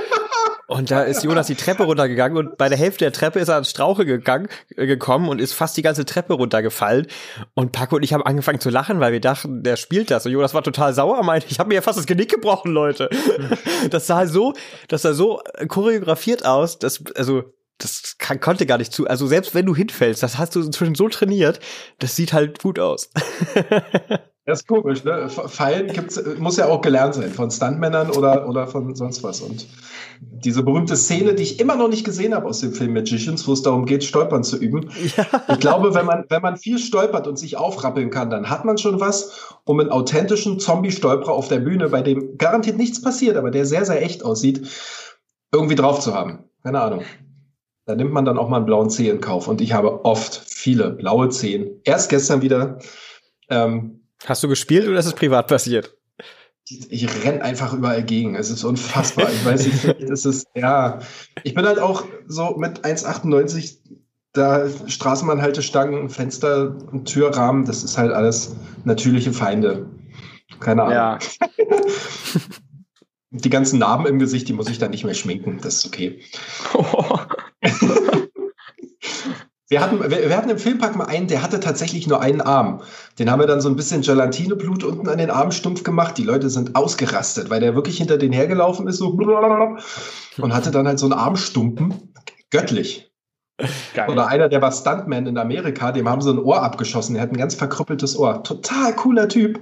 Und 0.69 0.91
da 0.91 1.03
ist 1.03 1.23
Jonas 1.23 1.47
die 1.47 1.55
Treppe 1.55 1.85
runtergegangen 1.85 2.37
und 2.37 2.59
bei 2.59 2.69
der 2.69 2.77
Hälfte 2.77 3.05
der 3.05 3.13
Treppe 3.13 3.39
ist 3.39 3.47
er 3.49 3.55
ans 3.55 3.71
Strauche 3.71 4.05
gegangen, 4.05 4.49
äh, 4.75 4.87
gekommen 4.87 5.29
und 5.29 5.41
ist 5.41 5.53
fast 5.53 5.77
die 5.77 5.83
ganze 5.83 6.05
Treppe 6.05 6.35
runtergefallen. 6.35 7.07
Und 7.55 7.71
Paco 7.71 7.97
und 7.97 8.03
ich 8.03 8.13
haben 8.13 8.25
angefangen 8.25 8.59
zu 8.59 8.71
lachen, 8.71 8.99
weil 8.99 9.13
wir 9.13 9.21
dachten, 9.21 9.63
der 9.63 9.77
spielt 9.77 10.11
das. 10.11 10.27
Und 10.27 10.33
Jonas 10.33 10.55
war 10.55 10.65
total 10.65 10.93
sauer, 10.93 11.23
meinte, 11.23 11.47
ich 11.51 11.61
habe 11.61 11.69
mir 11.69 11.77
ja 11.77 11.83
fast 11.83 11.99
das 11.99 12.07
Genick 12.07 12.31
gebrochen, 12.31 12.73
Leute. 12.73 13.09
Das 13.91 14.09
sah 14.09 14.27
so, 14.27 14.55
das 14.89 15.03
sah 15.03 15.13
so 15.13 15.41
choreografiert 15.69 16.45
aus, 16.45 16.79
dass, 16.79 17.05
also, 17.15 17.45
das 17.79 18.17
kann, 18.19 18.41
konnte 18.41 18.67
gar 18.67 18.79
nicht 18.79 18.93
zu. 18.93 19.07
Also 19.07 19.27
selbst 19.27 19.55
wenn 19.55 19.67
du 19.67 19.75
hinfällst, 19.75 20.23
das 20.23 20.39
hast 20.39 20.55
du 20.57 20.61
inzwischen 20.61 20.95
so 20.95 21.09
trainiert, 21.09 21.61
das 21.99 22.17
sieht 22.17 22.33
halt 22.33 22.63
gut 22.63 22.79
aus. 22.79 23.11
Das 24.47 24.61
ist 24.61 24.69
komisch, 24.69 25.03
ne? 25.03 25.29
Fallen 25.29 25.89
gibt's, 25.89 26.23
muss 26.39 26.57
ja 26.57 26.67
auch 26.69 26.81
gelernt 26.81 27.15
sein 27.15 27.33
von 27.33 27.51
Stuntmännern 27.51 28.11
oder, 28.13 28.49
oder 28.49 28.69
von 28.69 28.95
sonst 28.95 29.25
was. 29.25 29.41
Und 29.41 29.67
diese 30.21 30.63
berühmte 30.63 30.95
Szene, 30.97 31.35
die 31.35 31.43
ich 31.43 31.59
immer 31.59 31.75
noch 31.75 31.89
nicht 31.89 32.05
gesehen 32.05 32.33
habe 32.33 32.47
aus 32.47 32.61
dem 32.61 32.73
Film 32.73 32.93
Magicians, 32.93 33.49
wo 33.49 33.53
es 33.55 33.63
darum 33.63 33.87
geht, 33.87 34.05
Stolpern 34.05 34.45
zu 34.45 34.57
üben. 34.57 34.89
Ja. 35.17 35.27
Ich 35.49 35.59
glaube, 35.59 35.95
wenn 35.95 36.07
man, 36.07 36.27
wenn 36.29 36.43
man 36.43 36.57
viel 36.57 36.79
stolpert 36.79 37.27
und 37.27 37.41
sich 37.41 37.57
aufrappeln 37.57 38.11
kann, 38.11 38.31
dann 38.31 38.49
hat 38.49 38.65
man 38.65 38.79
schon 38.79 39.01
was, 39.01 39.57
um 39.65 39.81
einen 39.81 39.91
authentischen 39.91 40.61
Zombie-Stolperer 40.61 41.33
auf 41.33 41.49
der 41.49 41.59
Bühne, 41.59 41.89
bei 41.89 42.03
dem 42.03 42.39
garantiert 42.39 42.77
nichts 42.77 43.03
passiert, 43.03 43.37
aber 43.37 43.51
der 43.51 43.67
sehr, 43.67 43.85
sehr 43.85 44.01
echt 44.01 44.25
aussieht, 44.25 44.69
irgendwie 45.53 45.75
drauf 45.75 45.99
zu 45.99 46.15
haben. 46.15 46.45
Keine 46.63 46.81
Ahnung. 46.81 47.03
Da 47.87 47.95
nimmt 47.95 48.13
man 48.13 48.25
dann 48.25 48.37
auch 48.37 48.49
mal 48.49 48.59
einen 48.59 48.67
blauen 48.67 48.91
Zeh 48.91 49.09
in 49.09 49.21
Kauf. 49.21 49.47
Und 49.47 49.61
ich 49.61 49.73
habe 49.73 50.05
oft 50.05 50.35
viele 50.35 50.91
blaue 50.91 51.29
Zehen. 51.29 51.81
Erst 51.85 52.11
gestern 52.11 52.43
wieder. 52.43 52.81
Ähm, 53.49 54.01
Hast 54.25 54.43
du 54.43 54.49
gespielt 54.49 54.89
oder 54.89 54.99
ist 54.99 55.07
es 55.07 55.15
privat 55.15 55.47
passiert? 55.47 55.97
Ich 56.69 57.25
renne 57.25 57.43
einfach 57.43 57.73
überall 57.73 58.03
gegen. 58.03 58.35
Es 58.35 58.51
ist 58.51 58.65
unfassbar. 58.65 59.31
Ich 59.31 59.45
weiß 59.45 59.67
nicht, 59.67 59.85
es 59.85 60.27
ist, 60.27 60.49
ja. 60.57 60.99
Ich 61.45 61.55
bin 61.55 61.65
halt 61.65 61.79
auch 61.79 62.05
so 62.27 62.57
mit 62.57 62.85
1,98 62.85 63.77
da 64.33 64.69
Straßenbahnhaltestangen, 64.87 66.11
Fenster 66.11 66.77
und 66.93 67.07
Türrahmen, 67.07 67.65
das 67.65 67.83
ist 67.83 67.97
halt 67.97 68.13
alles 68.13 68.55
natürliche 68.85 69.33
Feinde. 69.33 69.87
Keine 70.61 70.83
Ahnung. 70.83 70.95
Ja. 70.95 71.19
die 73.31 73.51
ganzen 73.51 73.79
Narben 73.79 74.07
im 74.07 74.19
Gesicht, 74.19 74.49
die 74.49 74.53
muss 74.53 74.69
ich 74.69 74.79
dann 74.79 74.91
nicht 74.91 75.05
mehr 75.05 75.15
schminken. 75.15 75.59
Das 75.63 75.77
ist 75.77 75.87
okay. 75.87 76.21
Wir 79.69 79.81
hatten, 79.81 79.99
wir, 79.99 80.11
wir, 80.11 80.37
hatten 80.37 80.51
im 80.51 80.59
Filmpark 80.59 80.95
mal 80.95 81.07
einen, 81.07 81.27
der 81.27 81.43
hatte 81.43 81.59
tatsächlich 81.59 82.07
nur 82.07 82.21
einen 82.21 82.41
Arm. 82.41 82.83
Den 83.19 83.29
haben 83.29 83.41
wir 83.41 83.49
dann 83.49 83.61
so 83.61 83.69
ein 83.69 83.75
bisschen 83.75 84.03
Gelatineblut 84.03 84.85
unten 84.85 85.09
an 85.09 85.19
den 85.19 85.29
Arm 85.29 85.51
stumpf 85.51 85.83
gemacht. 85.83 86.17
Die 86.19 86.23
Leute 86.23 86.51
sind 86.51 86.77
ausgerastet, 86.77 87.51
weil 87.51 87.59
der 87.59 87.75
wirklich 87.75 87.99
hinter 87.99 88.17
den 88.17 88.33
hergelaufen 88.33 88.87
ist 88.87 88.99
so 88.99 89.09
und 90.39 90.55
hatte 90.55 90.71
dann 90.71 90.87
halt 90.87 91.01
so 91.01 91.07
einen 91.07 91.15
Armstumpen. 91.15 92.13
Göttlich. 92.51 93.11
Geil. 93.95 94.11
Oder 94.11 94.29
einer, 94.29 94.49
der 94.49 94.61
war 94.61 94.71
Stuntman 94.71 95.27
in 95.27 95.39
Amerika, 95.39 95.91
dem 95.91 96.09
haben 96.09 96.21
sie 96.21 96.31
ein 96.31 96.39
Ohr 96.39 96.63
abgeschossen. 96.63 97.15
Der 97.15 97.23
hat 97.23 97.33
ein 97.33 97.39
ganz 97.39 97.55
verkrüppeltes 97.55 98.17
Ohr. 98.17 98.45
Total 98.45 98.95
cooler 98.95 99.29
Typ. 99.29 99.61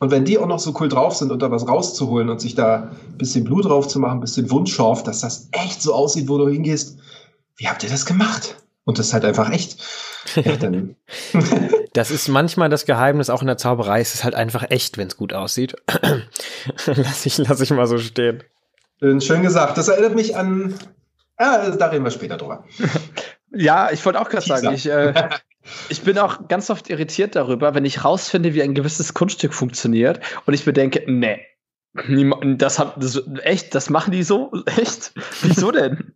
Und 0.00 0.10
wenn 0.10 0.24
die 0.24 0.36
auch 0.36 0.48
noch 0.48 0.58
so 0.58 0.74
cool 0.80 0.88
drauf 0.88 1.14
sind 1.14 1.30
und 1.30 1.40
da 1.40 1.50
was 1.50 1.66
rauszuholen 1.66 2.28
und 2.28 2.40
sich 2.40 2.56
da 2.56 2.90
ein 3.08 3.18
bisschen 3.18 3.44
Blut 3.44 3.64
drauf 3.64 3.88
zu 3.88 4.00
machen, 4.00 4.18
ein 4.18 4.20
bisschen 4.20 4.50
Wundschorf, 4.50 5.02
dass 5.04 5.20
das 5.20 5.48
echt 5.52 5.80
so 5.80 5.94
aussieht, 5.94 6.28
wo 6.28 6.36
du 6.38 6.48
hingehst. 6.48 6.98
Wie 7.56 7.68
habt 7.68 7.82
ihr 7.82 7.90
das 7.90 8.06
gemacht? 8.06 8.56
Und 8.84 8.98
das 8.98 9.08
ist 9.08 9.12
halt 9.12 9.24
einfach 9.24 9.50
echt. 9.50 9.82
Ja, 10.36 10.56
das 11.92 12.10
ist 12.10 12.28
manchmal 12.28 12.68
das 12.68 12.84
Geheimnis 12.84 13.30
auch 13.30 13.40
in 13.40 13.46
der 13.46 13.56
Zauberei. 13.56 14.00
Es 14.00 14.14
ist 14.14 14.24
halt 14.24 14.34
einfach 14.34 14.70
echt, 14.70 14.98
wenn 14.98 15.08
es 15.08 15.16
gut 15.16 15.32
aussieht. 15.32 15.76
lass, 16.86 17.26
ich, 17.26 17.38
lass 17.38 17.60
ich 17.60 17.70
mal 17.70 17.86
so 17.86 17.98
stehen. 17.98 18.42
Schön 19.00 19.42
gesagt. 19.42 19.76
Das 19.76 19.88
erinnert 19.88 20.14
mich 20.14 20.36
an. 20.36 20.74
Ja, 21.38 21.70
da 21.70 21.86
reden 21.86 22.04
wir 22.04 22.10
später 22.10 22.36
drüber. 22.36 22.64
ja, 23.50 23.90
ich 23.90 24.04
wollte 24.04 24.20
auch 24.20 24.28
gerade 24.28 24.46
sagen, 24.46 24.72
ich, 24.72 24.88
äh, 24.88 25.28
ich 25.88 26.02
bin 26.02 26.18
auch 26.18 26.48
ganz 26.48 26.70
oft 26.70 26.88
irritiert 26.88 27.36
darüber, 27.36 27.74
wenn 27.74 27.84
ich 27.84 28.04
rausfinde, 28.04 28.54
wie 28.54 28.62
ein 28.62 28.74
gewisses 28.74 29.14
Kunststück 29.14 29.52
funktioniert 29.52 30.20
und 30.46 30.54
ich 30.54 30.64
bedenke, 30.64 31.02
nee, 31.06 31.40
das 32.56 32.78
hat 32.78 33.02
das, 33.02 33.22
echt, 33.42 33.74
das 33.74 33.90
machen 33.90 34.12
die 34.12 34.22
so? 34.22 34.52
Echt? 34.76 35.12
Wieso 35.42 35.70
denn? 35.70 36.14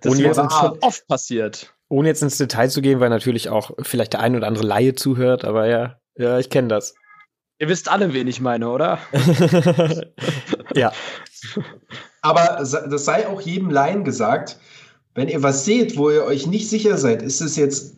Das 0.00 0.14
ist 0.14 0.52
schon 0.52 0.78
oft 0.80 1.06
passiert. 1.06 1.74
Ohne 1.88 2.08
jetzt 2.08 2.22
ins 2.22 2.38
Detail 2.38 2.68
zu 2.68 2.80
gehen, 2.80 3.00
weil 3.00 3.10
natürlich 3.10 3.48
auch 3.48 3.72
vielleicht 3.82 4.14
der 4.14 4.20
ein 4.20 4.34
oder 4.34 4.46
andere 4.46 4.66
Laie 4.66 4.94
zuhört, 4.94 5.44
aber 5.44 5.66
ja, 5.66 5.98
ja, 6.16 6.38
ich 6.38 6.50
kenne 6.50 6.68
das. 6.68 6.94
Ihr 7.58 7.68
wisst 7.68 7.90
alle, 7.90 8.12
wen 8.12 8.26
ich 8.26 8.40
meine, 8.40 8.68
oder? 8.68 8.98
ja. 10.74 10.92
Aber 12.20 12.58
das 12.58 13.04
sei 13.04 13.28
auch 13.28 13.40
jedem 13.40 13.70
Laien 13.70 14.04
gesagt, 14.04 14.58
wenn 15.14 15.28
ihr 15.28 15.42
was 15.42 15.64
seht, 15.64 15.96
wo 15.96 16.10
ihr 16.10 16.24
euch 16.24 16.46
nicht 16.46 16.68
sicher 16.68 16.96
seid, 16.96 17.22
ist 17.22 17.40
es 17.40 17.56
jetzt 17.56 17.96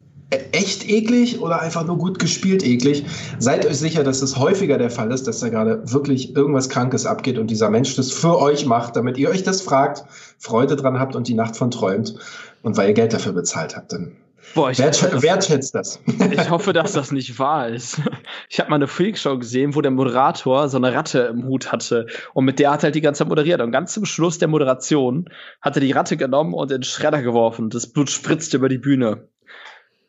echt 0.53 0.89
eklig 0.89 1.41
oder 1.41 1.61
einfach 1.61 1.87
nur 1.87 1.99
gut 1.99 2.19
gespielt 2.19 2.65
eklig. 2.65 3.05
Seid 3.39 3.67
euch 3.67 3.79
sicher, 3.79 4.05
dass 4.05 4.23
es 4.23 4.37
häufiger 4.37 4.79
der 4.79 4.91
Fall 4.91 5.13
ist, 5.13 5.27
dass 5.27 5.41
da 5.41 5.49
gerade 5.49 5.83
wirklich 5.93 6.35
irgendwas 6.37 6.69
Krankes 6.69 7.07
abgeht 7.07 7.39
und 7.39 7.51
dieser 7.51 7.71
Mensch 7.71 7.97
das 7.97 8.13
für 8.13 8.41
euch 8.41 8.67
macht, 8.67 8.97
damit 8.97 9.19
ihr 9.19 9.31
euch 9.31 9.43
das 9.43 9.61
fragt, 9.61 10.05
Freude 10.39 10.77
dran 10.77 10.99
habt 10.99 11.17
und 11.17 11.29
die 11.29 11.35
Nacht 11.35 11.57
von 11.57 11.71
träumt 11.71 12.15
und 12.63 12.77
weil 12.77 12.89
ihr 12.89 12.95
Geld 12.95 13.13
dafür 13.13 13.33
bezahlt 13.33 13.77
habt. 13.77 13.93
Dann 13.93 14.17
Boah, 14.55 14.71
ich 14.71 14.79
Wertsch 14.79 15.03
hoffe, 15.03 15.23
wertschätzt 15.23 15.75
das. 15.75 16.01
Ich 16.33 16.51
hoffe, 16.51 16.73
dass 16.73 16.93
das 16.93 17.11
nicht 17.13 17.39
wahr 17.39 17.69
ist. 17.69 18.01
Ich 18.49 18.61
habe 18.61 18.71
mal 18.71 18.77
eine 18.77 18.87
Freakshow 18.87 19.39
gesehen, 19.39 19.75
wo 19.75 19.81
der 19.81 19.91
Moderator 19.91 20.69
so 20.69 20.77
eine 20.77 20.93
Ratte 20.93 21.31
im 21.33 21.45
Hut 21.45 21.73
hatte 21.73 22.07
und 22.35 22.45
mit 22.45 22.59
der 22.59 22.71
hat 22.71 22.81
er 22.81 22.85
halt 22.85 22.95
die 22.95 23.01
ganze 23.01 23.21
Zeit 23.21 23.29
moderiert. 23.29 23.61
Und 23.61 23.73
ganz 23.73 23.95
zum 23.95 24.05
Schluss 24.05 24.39
der 24.39 24.49
Moderation 24.49 25.29
hat 25.61 25.77
er 25.77 25.81
die 25.81 25.93
Ratte 25.93 26.17
genommen 26.17 26.55
und 26.55 26.71
in 26.71 26.79
den 26.79 26.83
Schredder 26.85 27.23
geworfen. 27.23 27.71
Das 27.71 27.87
Blut 27.87 28.11
spritzte 28.11 28.59
über 28.59 28.69
die 28.69 28.79
Bühne 28.79 29.29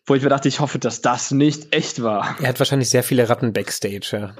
wo 0.05 0.15
ich 0.15 0.23
mir 0.23 0.29
dachte, 0.29 0.47
ich 0.47 0.59
hoffe, 0.59 0.79
dass 0.79 1.01
das 1.01 1.31
nicht 1.31 1.73
echt 1.73 2.01
war. 2.01 2.35
Er 2.41 2.49
hat 2.49 2.59
wahrscheinlich 2.59 2.89
sehr 2.89 3.03
viele 3.03 3.27
Ratten 3.29 3.53
backstage, 3.53 4.09
ja. 4.11 4.33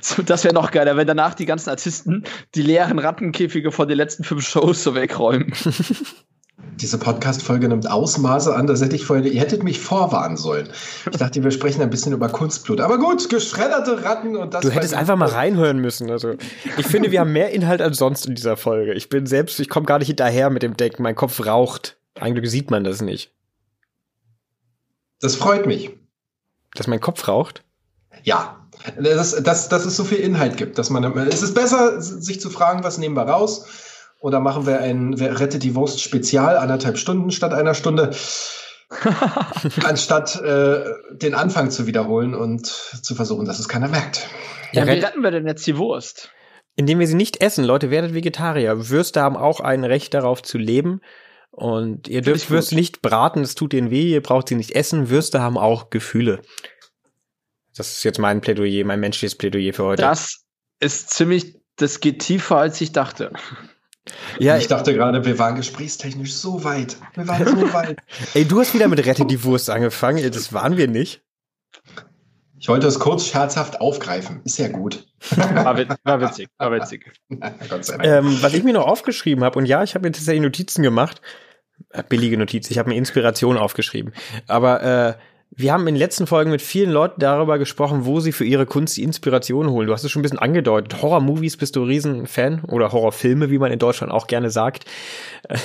so, 0.00 0.22
das 0.22 0.42
wäre 0.44 0.54
noch 0.54 0.72
geiler, 0.72 0.96
wenn 0.96 1.06
danach 1.06 1.34
die 1.34 1.46
ganzen 1.46 1.70
Artisten 1.70 2.24
die 2.54 2.62
leeren 2.62 2.98
Rattenkäfige 2.98 3.70
von 3.70 3.86
den 3.86 3.96
letzten 3.96 4.24
fünf 4.24 4.46
Shows 4.46 4.82
so 4.82 4.94
wegräumen. 4.94 5.52
Diese 6.80 6.98
Podcast-Folge 6.98 7.68
nimmt 7.68 7.90
Ausmaße 7.90 8.54
an, 8.54 8.66
das 8.66 8.82
hätte 8.82 8.96
ich 8.96 9.04
vorher, 9.04 9.24
ihr 9.24 9.40
hättet 9.40 9.62
mich 9.62 9.78
vorwarnen 9.78 10.36
sollen. 10.36 10.68
Ich 11.10 11.16
dachte, 11.18 11.42
wir 11.42 11.50
sprechen 11.50 11.82
ein 11.82 11.90
bisschen 11.90 12.12
über 12.12 12.28
Kunstblut. 12.28 12.80
Aber 12.80 12.98
gut, 12.98 13.28
geschredderte 13.28 14.04
Ratten 14.04 14.36
und 14.36 14.52
das. 14.52 14.62
Du 14.62 14.70
hättest 14.70 14.94
einfach 14.94 15.16
mal 15.16 15.28
reinhören 15.28 15.78
müssen. 15.78 16.10
Also, 16.10 16.34
ich 16.78 16.86
finde, 16.86 17.12
wir 17.12 17.20
haben 17.20 17.32
mehr 17.32 17.50
Inhalt 17.50 17.80
als 17.82 17.98
sonst 17.98 18.26
in 18.26 18.34
dieser 18.34 18.56
Folge. 18.56 18.94
Ich 18.94 19.08
bin 19.08 19.26
selbst, 19.26 19.60
ich 19.60 19.68
komme 19.68 19.86
gar 19.86 19.98
nicht 19.98 20.08
hinterher 20.08 20.50
mit 20.50 20.62
dem 20.62 20.76
Denken. 20.76 21.02
Mein 21.02 21.14
Kopf 21.14 21.44
raucht. 21.46 21.98
Eigentlich 22.14 22.50
sieht 22.50 22.70
man 22.70 22.84
das 22.84 23.00
nicht. 23.02 23.32
Das 25.20 25.36
freut 25.36 25.66
mich. 25.66 25.90
Dass 26.74 26.86
mein 26.86 27.00
Kopf 27.00 27.26
raucht? 27.28 27.62
Ja, 28.22 28.66
dass, 28.98 29.42
dass, 29.42 29.68
dass 29.68 29.84
es 29.84 29.96
so 29.96 30.04
viel 30.04 30.18
Inhalt 30.18 30.56
gibt. 30.56 30.78
Dass 30.78 30.90
man, 30.90 31.04
es 31.28 31.42
ist 31.42 31.54
besser, 31.54 32.00
sich 32.00 32.40
zu 32.40 32.50
fragen, 32.50 32.84
was 32.84 32.98
nehmen 32.98 33.16
wir 33.16 33.22
raus? 33.22 33.66
Oder 34.20 34.40
machen 34.40 34.66
wir 34.66 34.80
ein 34.80 35.14
Rette 35.14 35.58
die 35.58 35.74
Wurst 35.74 36.00
Spezial, 36.00 36.56
anderthalb 36.56 36.98
Stunden 36.98 37.30
statt 37.30 37.52
einer 37.52 37.74
Stunde? 37.74 38.10
anstatt 39.84 40.40
äh, 40.42 40.84
den 41.10 41.34
Anfang 41.34 41.70
zu 41.70 41.86
wiederholen 41.86 42.34
und 42.34 42.66
zu 42.66 43.14
versuchen, 43.16 43.44
dass 43.44 43.58
es 43.58 43.68
keiner 43.68 43.88
merkt. 43.88 44.28
Ja, 44.72 44.86
wie 44.86 44.90
retten 44.90 45.22
wir 45.22 45.32
denn 45.32 45.46
jetzt 45.46 45.66
die 45.66 45.76
Wurst? 45.76 46.30
Indem 46.76 46.98
wir 46.98 47.06
sie 47.06 47.14
nicht 47.14 47.40
essen. 47.40 47.64
Leute, 47.64 47.90
werdet 47.90 48.14
Vegetarier. 48.14 48.88
Würste 48.88 49.22
haben 49.22 49.36
auch 49.36 49.60
ein 49.60 49.82
Recht 49.82 50.14
darauf 50.14 50.42
zu 50.42 50.58
leben. 50.58 51.00
Und 51.50 52.08
ihr 52.08 52.20
dürft 52.20 52.50
Würste 52.50 52.74
nicht 52.74 53.00
braten, 53.00 53.42
das 53.42 53.54
tut 53.54 53.72
ihnen 53.72 53.90
weh, 53.90 54.12
ihr 54.12 54.22
braucht 54.22 54.48
sie 54.48 54.54
nicht 54.54 54.72
essen. 54.72 55.08
Würste 55.08 55.40
haben 55.40 55.56
auch 55.56 55.90
Gefühle. 55.90 56.42
Das 57.74 57.92
ist 57.92 58.04
jetzt 58.04 58.18
mein 58.18 58.40
Plädoyer, 58.40 58.84
mein 58.84 59.00
menschliches 59.00 59.36
Plädoyer 59.36 59.72
für 59.72 59.84
heute. 59.84 60.02
Das 60.02 60.44
ist 60.80 61.10
ziemlich, 61.10 61.56
das 61.76 62.00
geht 62.00 62.20
tiefer, 62.20 62.56
als 62.56 62.80
ich 62.80 62.92
dachte. 62.92 63.32
Ja, 64.38 64.56
ich 64.56 64.68
dachte 64.68 64.94
gerade, 64.94 65.24
wir 65.24 65.38
waren 65.38 65.56
gesprächstechnisch 65.56 66.34
so 66.34 66.62
weit. 66.62 66.96
Wir 67.14 67.26
waren 67.26 67.46
so 67.46 67.72
weit. 67.72 67.98
Ey, 68.34 68.44
du 68.44 68.60
hast 68.60 68.72
wieder 68.74 68.88
mit 68.88 69.04
Rette 69.04 69.26
die 69.26 69.42
Wurst 69.42 69.68
angefangen. 69.68 70.30
Das 70.30 70.52
waren 70.52 70.76
wir 70.76 70.88
nicht. 70.88 71.22
Ich 72.58 72.68
wollte 72.68 72.86
es 72.86 72.98
kurz 72.98 73.26
scherzhaft 73.26 73.80
aufgreifen. 73.80 74.40
Ist 74.44 74.58
ja 74.58 74.68
gut. 74.68 75.06
War, 75.36 75.76
witz, 75.76 75.94
war 76.04 76.20
witzig, 76.20 76.48
war 76.58 76.72
witzig. 76.72 77.10
ähm, 78.02 78.38
was 78.40 78.54
ich 78.54 78.62
mir 78.62 78.72
noch 78.72 78.86
aufgeschrieben 78.86 79.44
habe, 79.44 79.58
und 79.58 79.66
ja, 79.66 79.82
ich 79.82 79.94
habe 79.94 80.06
mir 80.06 80.12
tatsächlich 80.12 80.42
Notizen 80.42 80.82
gemacht, 80.82 81.20
äh, 81.90 82.02
billige 82.08 82.38
Notiz. 82.38 82.70
Ich 82.70 82.78
habe 82.78 82.90
mir 82.90 82.96
Inspiration 82.96 83.56
aufgeschrieben. 83.56 84.12
Aber 84.46 84.82
äh, 84.82 85.14
wir 85.50 85.72
haben 85.72 85.86
in 85.86 85.94
den 85.94 86.00
letzten 86.00 86.26
Folgen 86.26 86.50
mit 86.50 86.62
vielen 86.62 86.90
Leuten 86.90 87.20
darüber 87.20 87.58
gesprochen, 87.58 88.04
wo 88.04 88.20
sie 88.20 88.32
für 88.32 88.44
ihre 88.44 88.66
Kunst 88.66 88.96
die 88.96 89.02
Inspiration 89.02 89.70
holen. 89.70 89.86
Du 89.86 89.92
hast 89.92 90.04
es 90.04 90.10
schon 90.10 90.20
ein 90.20 90.22
bisschen 90.24 90.38
angedeutet. 90.38 91.00
Horror-Movies 91.02 91.56
bist 91.56 91.76
du 91.76 91.82
Riesenfan 91.82 92.64
oder 92.64 92.92
Horrorfilme, 92.92 93.50
wie 93.50 93.58
man 93.58 93.72
in 93.72 93.78
Deutschland 93.78 94.12
auch 94.12 94.26
gerne 94.26 94.50
sagt. 94.50 94.84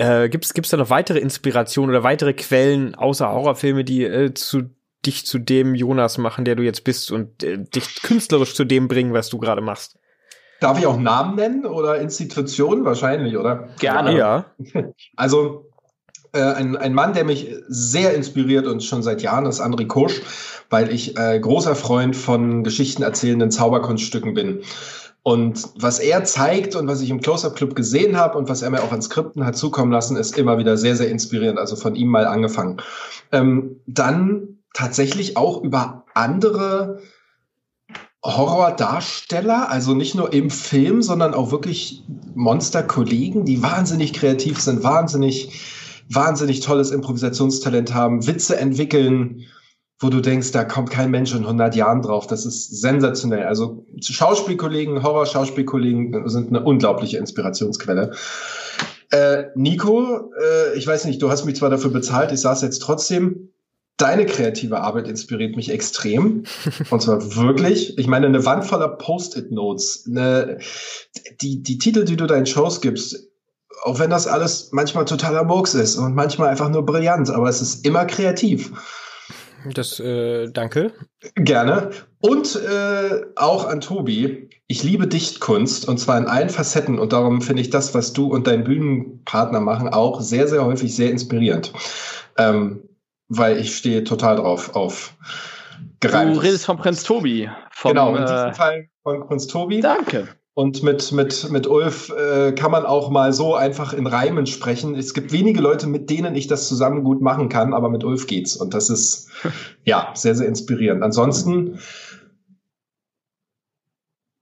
Äh, 0.00 0.28
gibt's 0.28 0.54
gibt's 0.54 0.70
da 0.70 0.76
noch 0.76 0.90
weitere 0.90 1.18
Inspirationen 1.18 1.90
oder 1.90 2.04
weitere 2.04 2.32
Quellen 2.32 2.94
außer 2.94 3.32
Horrorfilme, 3.32 3.82
die 3.82 4.04
äh, 4.04 4.32
zu 4.32 4.70
dich 5.06 5.26
zu 5.26 5.38
dem 5.38 5.74
Jonas 5.74 6.18
machen, 6.18 6.44
der 6.44 6.56
du 6.56 6.62
jetzt 6.62 6.84
bist 6.84 7.10
und 7.10 7.42
äh, 7.42 7.58
dich 7.58 8.02
künstlerisch 8.02 8.54
zu 8.54 8.64
dem 8.64 8.88
bringen, 8.88 9.12
was 9.12 9.28
du 9.28 9.38
gerade 9.38 9.60
machst? 9.60 9.98
Darf 10.60 10.78
ich 10.78 10.86
auch 10.86 10.98
Namen 10.98 11.36
nennen 11.36 11.66
oder 11.66 12.00
Institutionen? 12.00 12.84
Wahrscheinlich, 12.84 13.36
oder? 13.36 13.68
Gerne. 13.78 14.16
Ja. 14.16 14.46
Also 15.16 15.68
äh, 16.32 16.40
ein, 16.40 16.76
ein 16.76 16.94
Mann, 16.94 17.12
der 17.12 17.24
mich 17.24 17.54
sehr 17.68 18.14
inspiriert 18.14 18.66
und 18.66 18.82
schon 18.82 19.02
seit 19.02 19.22
Jahren 19.22 19.46
ist 19.46 19.60
André 19.60 19.86
Kosch, 19.86 20.20
weil 20.68 20.92
ich 20.92 21.16
äh, 21.16 21.38
großer 21.38 21.74
Freund 21.74 22.16
von 22.16 22.64
Geschichten 22.64 23.02
erzählenden 23.02 23.50
Zauberkunststücken 23.50 24.34
bin. 24.34 24.62
Und 25.22 25.68
was 25.76 25.98
er 25.98 26.24
zeigt 26.24 26.74
und 26.74 26.88
was 26.88 27.02
ich 27.02 27.10
im 27.10 27.20
Close-Up 27.20 27.54
Club 27.54 27.74
gesehen 27.74 28.16
habe 28.16 28.38
und 28.38 28.48
was 28.48 28.62
er 28.62 28.70
mir 28.70 28.82
auch 28.82 28.92
an 28.92 29.02
Skripten 29.02 29.44
hat 29.44 29.56
zukommen 29.56 29.92
lassen, 29.92 30.16
ist 30.16 30.38
immer 30.38 30.58
wieder 30.58 30.76
sehr, 30.76 30.96
sehr 30.96 31.10
inspirierend. 31.10 31.58
Also 31.58 31.76
von 31.76 31.94
ihm 31.94 32.08
mal 32.08 32.26
angefangen. 32.26 32.78
Ähm, 33.32 33.80
dann 33.86 34.57
tatsächlich 34.78 35.36
auch 35.36 35.62
über 35.62 36.04
andere 36.14 37.00
Horrordarsteller, 38.24 39.70
also 39.70 39.94
nicht 39.94 40.14
nur 40.14 40.32
im 40.32 40.50
Film, 40.50 41.02
sondern 41.02 41.34
auch 41.34 41.50
wirklich 41.50 42.04
Monsterkollegen, 42.34 43.44
die 43.44 43.60
wahnsinnig 43.60 44.12
kreativ 44.12 44.60
sind, 44.60 44.84
wahnsinnig, 44.84 46.04
wahnsinnig 46.08 46.60
tolles 46.60 46.92
Improvisationstalent 46.92 47.92
haben, 47.92 48.26
Witze 48.28 48.56
entwickeln, 48.56 49.46
wo 49.98 50.10
du 50.10 50.20
denkst, 50.20 50.52
da 50.52 50.62
kommt 50.62 50.90
kein 50.90 51.10
Mensch 51.10 51.34
in 51.34 51.42
100 51.42 51.74
Jahren 51.74 52.02
drauf. 52.02 52.28
Das 52.28 52.46
ist 52.46 52.80
sensationell. 52.80 53.46
Also 53.46 53.84
Schauspielkollegen, 54.00 55.02
Horror-Schauspielkollegen 55.02 56.28
sind 56.28 56.50
eine 56.50 56.62
unglaubliche 56.62 57.18
Inspirationsquelle. 57.18 58.12
Äh, 59.10 59.44
Nico, 59.56 60.30
äh, 60.40 60.78
ich 60.78 60.86
weiß 60.86 61.06
nicht, 61.06 61.20
du 61.20 61.30
hast 61.30 61.46
mich 61.46 61.56
zwar 61.56 61.70
dafür 61.70 61.90
bezahlt, 61.90 62.30
ich 62.30 62.40
saß 62.40 62.62
jetzt 62.62 62.78
trotzdem. 62.78 63.50
Deine 63.98 64.26
kreative 64.26 64.80
Arbeit 64.80 65.08
inspiriert 65.08 65.56
mich 65.56 65.70
extrem. 65.70 66.44
Und 66.90 67.02
zwar 67.02 67.36
wirklich. 67.36 67.98
Ich 67.98 68.06
meine, 68.06 68.26
eine 68.26 68.44
Wand 68.46 68.64
voller 68.64 68.88
Post-it-Notes, 68.88 70.04
die, 71.40 71.62
die 71.62 71.78
Titel, 71.78 72.04
die 72.04 72.16
du 72.16 72.26
deinen 72.26 72.46
Shows 72.46 72.80
gibst, 72.80 73.28
auch 73.82 73.98
wenn 73.98 74.10
das 74.10 74.26
alles 74.26 74.70
manchmal 74.72 75.04
totaler 75.04 75.44
Murks 75.44 75.74
ist 75.74 75.96
und 75.96 76.14
manchmal 76.14 76.48
einfach 76.48 76.68
nur 76.68 76.84
brillant, 76.84 77.30
aber 77.30 77.48
es 77.48 77.60
ist 77.60 77.84
immer 77.86 78.04
kreativ. 78.06 78.72
Das, 79.74 79.98
äh, 79.98 80.50
danke. 80.50 80.92
Gerne. 81.34 81.90
Und 82.20 82.56
äh, 82.56 83.22
auch 83.36 83.66
an 83.66 83.80
Tobi. 83.80 84.48
Ich 84.68 84.82
liebe 84.82 85.06
Dichtkunst 85.06 85.88
und 85.88 85.98
zwar 85.98 86.18
in 86.18 86.26
allen 86.26 86.50
Facetten 86.50 86.98
und 86.98 87.12
darum 87.12 87.40
finde 87.40 87.62
ich 87.62 87.70
das, 87.70 87.94
was 87.94 88.12
du 88.12 88.26
und 88.26 88.46
dein 88.46 88.64
Bühnenpartner 88.64 89.60
machen, 89.60 89.88
auch 89.88 90.20
sehr, 90.20 90.46
sehr 90.46 90.64
häufig 90.64 90.94
sehr 90.94 91.10
inspirierend. 91.10 91.72
Ähm, 92.36 92.87
weil 93.28 93.58
ich 93.58 93.76
stehe 93.76 94.04
total 94.04 94.36
drauf 94.36 94.74
auf 94.74 95.14
gereimt. 96.00 96.36
Du 96.36 96.40
redest 96.40 96.66
von 96.66 96.76
Prinz 96.76 97.02
Tobi. 97.02 97.48
Vom, 97.70 97.90
genau, 97.90 98.14
in 98.14 98.22
diesem 98.22 98.36
äh, 98.36 98.54
Fall 98.54 98.88
von 99.02 99.26
Prinz 99.26 99.46
Tobi. 99.46 99.80
Danke. 99.80 100.28
Und 100.54 100.82
mit, 100.82 101.12
mit, 101.12 101.50
mit 101.50 101.68
Ulf 101.68 102.10
äh, 102.10 102.50
kann 102.50 102.72
man 102.72 102.84
auch 102.84 103.10
mal 103.10 103.32
so 103.32 103.54
einfach 103.54 103.92
in 103.92 104.08
Reimen 104.08 104.46
sprechen. 104.46 104.96
Es 104.96 105.14
gibt 105.14 105.30
wenige 105.30 105.60
Leute, 105.60 105.86
mit 105.86 106.10
denen 106.10 106.34
ich 106.34 106.48
das 106.48 106.66
zusammen 106.66 107.04
gut 107.04 107.20
machen 107.20 107.48
kann, 107.48 107.72
aber 107.72 107.88
mit 107.88 108.02
Ulf 108.02 108.26
geht's. 108.26 108.56
Und 108.56 108.74
das 108.74 108.90
ist 108.90 109.30
ja 109.84 110.10
sehr, 110.14 110.34
sehr 110.34 110.48
inspirierend. 110.48 111.04
Ansonsten, 111.04 111.78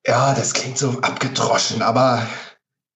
ja, 0.07 0.35
das 0.35 0.55
klingt 0.55 0.79
so 0.79 0.89
abgedroschen, 1.03 1.83
aber 1.83 2.27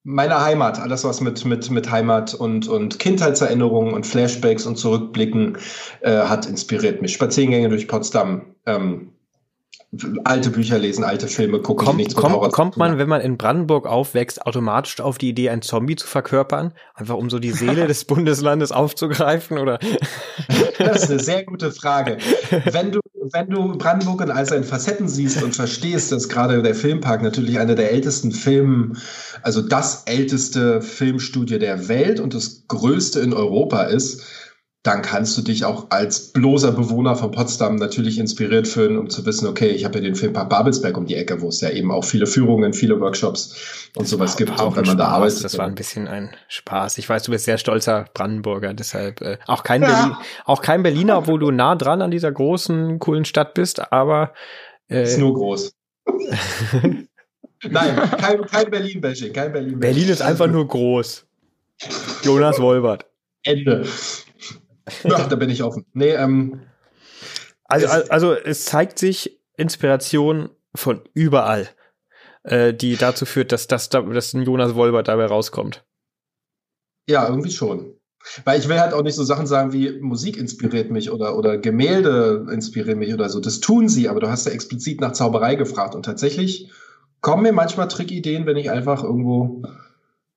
meine 0.03 0.41
Heimat, 0.41 0.79
alles 0.81 1.05
was 1.05 1.21
mit, 1.21 1.45
mit, 1.45 1.71
mit 1.71 1.91
Heimat 1.91 2.35
und, 2.35 2.69
und 2.69 2.99
Kindheitserinnerungen 2.99 3.95
und 3.95 4.07
Flashbacks 4.07 4.67
und 4.67 4.77
Zurückblicken 4.77 5.59
äh, 6.01 6.11
hat 6.23 6.47
inspiriert 6.47 7.03
mich. 7.03 7.13
Spaziergänge 7.13 7.69
durch 7.69 7.87
Potsdam, 7.87 8.55
ähm, 8.67 9.13
alte 10.23 10.51
Bücher 10.51 10.79
lesen, 10.79 11.03
alte 11.03 11.27
Filme 11.27 11.61
gucken. 11.61 11.85
Kommt, 11.85 12.15
kommt, 12.15 12.53
kommt 12.53 12.77
man, 12.77 12.97
wenn 12.97 13.09
man 13.09 13.21
in 13.21 13.37
Brandenburg 13.37 13.87
aufwächst, 13.87 14.47
automatisch 14.47 15.01
auf 15.01 15.19
die 15.19 15.31
Idee, 15.31 15.51
einen 15.51 15.63
Zombie 15.63 15.97
zu 15.97 16.07
verkörpern? 16.07 16.73
Einfach 16.95 17.17
um 17.17 17.29
so 17.29 17.41
die 17.41 17.51
Seele 17.51 17.87
des 17.89 18.05
Bundeslandes 18.05 18.71
aufzugreifen, 18.71 19.59
oder? 19.59 19.81
Das 20.79 21.05
ist 21.05 21.11
eine 21.11 21.21
sehr 21.21 21.45
gute 21.45 21.73
Frage. 21.73 22.19
Wenn 22.71 22.93
du, 22.93 23.00
wenn 23.21 23.51
du 23.51 23.77
Brandenburg 23.77 24.23
in 24.23 24.31
all 24.31 24.47
seinen 24.47 24.64
Facetten 24.64 25.09
siehst 25.09 25.43
und 25.43 25.55
verstehst, 25.55 26.11
dass 26.11 26.29
gerade 26.29 26.62
der 26.62 26.75
Filmpark 26.75 27.23
natürlich 27.23 27.59
einer 27.59 27.75
der 27.75 27.93
ältesten 27.93 28.33
Film, 28.33 28.97
also 29.43 29.61
das 29.61 30.05
älteste 30.07 30.81
Filmstudio 30.81 31.59
der 31.59 31.89
Welt 31.89 32.18
und 32.18 32.35
das 32.35 32.64
größte 32.68 33.21
in 33.21 33.35
Europa 33.35 33.83
ist, 33.83 34.23
dann 34.83 35.03
kannst 35.03 35.37
du 35.37 35.43
dich 35.43 35.66
auch 35.66 35.89
als 35.91 36.33
bloßer 36.33 36.72
Bewohner 36.72 37.14
von 37.14 37.33
Potsdam 37.33 37.76
natürlich 37.76 38.18
inspiriert 38.18 38.66
fühlen, 38.66 38.97
um 38.97 39.11
zu 39.11 39.26
wissen, 39.26 39.47
okay, 39.47 39.68
ich 39.68 39.85
habe 39.85 39.99
ja 39.99 40.05
den 40.05 40.14
Filmpark 40.14 40.49
Babelsberg 40.49 40.97
um 40.97 41.05
die 41.05 41.16
Ecke, 41.16 41.43
wo 41.43 41.49
es 41.49 41.61
ja 41.61 41.68
eben 41.68 41.91
auch 41.91 42.05
viele 42.05 42.26
Führungen, 42.26 42.72
viele 42.72 42.99
Workshops 42.99 43.91
und 43.95 44.05
das 44.05 44.11
sowas 44.11 44.39
gibt, 44.39 44.53
auch 44.53 44.76
wenn 44.76 44.87
man 44.87 44.97
Spaß. 44.97 44.97
da 44.97 45.09
arbeitet. 45.09 45.45
Das 45.45 45.59
war 45.59 45.66
ein 45.66 45.74
bisschen 45.74 46.09
ein 46.09 46.35
Spaß. 46.49 46.97
Ich 46.97 47.07
weiß, 47.07 47.24
du 47.24 47.31
bist 47.31 47.45
sehr 47.45 47.59
stolzer 47.59 48.07
Brandenburger, 48.14 48.72
deshalb 48.72 49.20
äh, 49.20 49.37
auch 49.47 49.64
kein 49.64 49.83
ja. 49.83 49.89
Berlin, 49.89 50.16
auch 50.47 50.62
kein 50.62 50.83
Berliner, 50.83 51.18
obwohl 51.18 51.39
du 51.39 51.51
nah 51.51 51.76
dran 51.76 52.01
an 52.01 52.11
dieser 52.11 52.33
großen, 52.33 52.99
coolen 53.01 53.26
Stadt 53.26 53.53
bist, 53.53 53.93
aber 53.93 54.33
äh, 54.89 55.03
ist 55.03 55.18
nur 55.18 55.35
groß. 55.35 55.74
Nein, 57.68 57.97
kein, 58.18 58.47
kein 58.47 58.70
Berlin-Bashing, 58.70 59.35
kein 59.35 59.53
Berlin-Bashing. 59.53 59.81
Berlin 59.81 60.09
ist 60.09 60.22
einfach 60.22 60.47
nur 60.47 60.66
groß. 60.66 61.26
Jonas 62.22 62.59
Wolbert. 62.59 63.05
Ende. 63.43 63.87
Ja, 65.05 65.26
da 65.26 65.37
bin 65.37 65.51
ich 65.51 65.62
offen. 65.62 65.87
Nee, 65.93 66.11
ähm, 66.11 66.62
also, 67.64 67.87
also 67.87 68.35
es 68.35 68.64
zeigt 68.64 68.99
sich 68.99 69.41
Inspiration 69.57 70.51
von 70.74 71.03
überall, 71.14 71.68
äh, 72.43 72.74
die 72.74 72.97
dazu 72.97 73.26
führt, 73.26 73.53
dass, 73.53 73.68
dass, 73.68 73.89
dass 73.89 74.35
ein 74.35 74.43
Jonas 74.43 74.74
Wolbert 74.74 75.09
dabei 75.09 75.26
rauskommt. 75.26 75.85
Ja, 77.09 77.28
irgendwie 77.28 77.53
schon. 77.53 77.95
Weil 78.45 78.61
ich 78.61 78.68
will 78.68 78.81
halt 78.81 78.93
auch 78.93 79.03
nicht 79.03 79.14
so 79.14 79.24
Sachen 79.24 79.47
sagen 79.47 79.72
wie 79.72 79.99
Musik 80.01 80.37
inspiriert 80.37 80.91
mich 80.91 81.11
oder, 81.11 81.39
oder 81.39 81.57
Gemälde 81.59 82.47
inspirieren 82.53 82.99
mich 82.99 83.14
oder 83.14 83.28
so. 83.28 83.41
Das 83.41 83.61
tun 83.61 83.89
sie, 83.89 84.09
aber 84.09 84.20
du 84.20 84.28
hast 84.28 84.47
ja 84.47 84.53
explizit 84.53 85.01
nach 85.01 85.12
Zauberei 85.12 85.55
gefragt. 85.55 85.95
Und 85.95 86.05
tatsächlich 86.05 86.70
kommen 87.20 87.45
mir 87.45 87.53
manchmal 87.53 87.89
Trickideen, 87.89 88.47
wenn 88.47 88.57
ich 88.57 88.70
einfach 88.70 89.03
irgendwo 89.03 89.62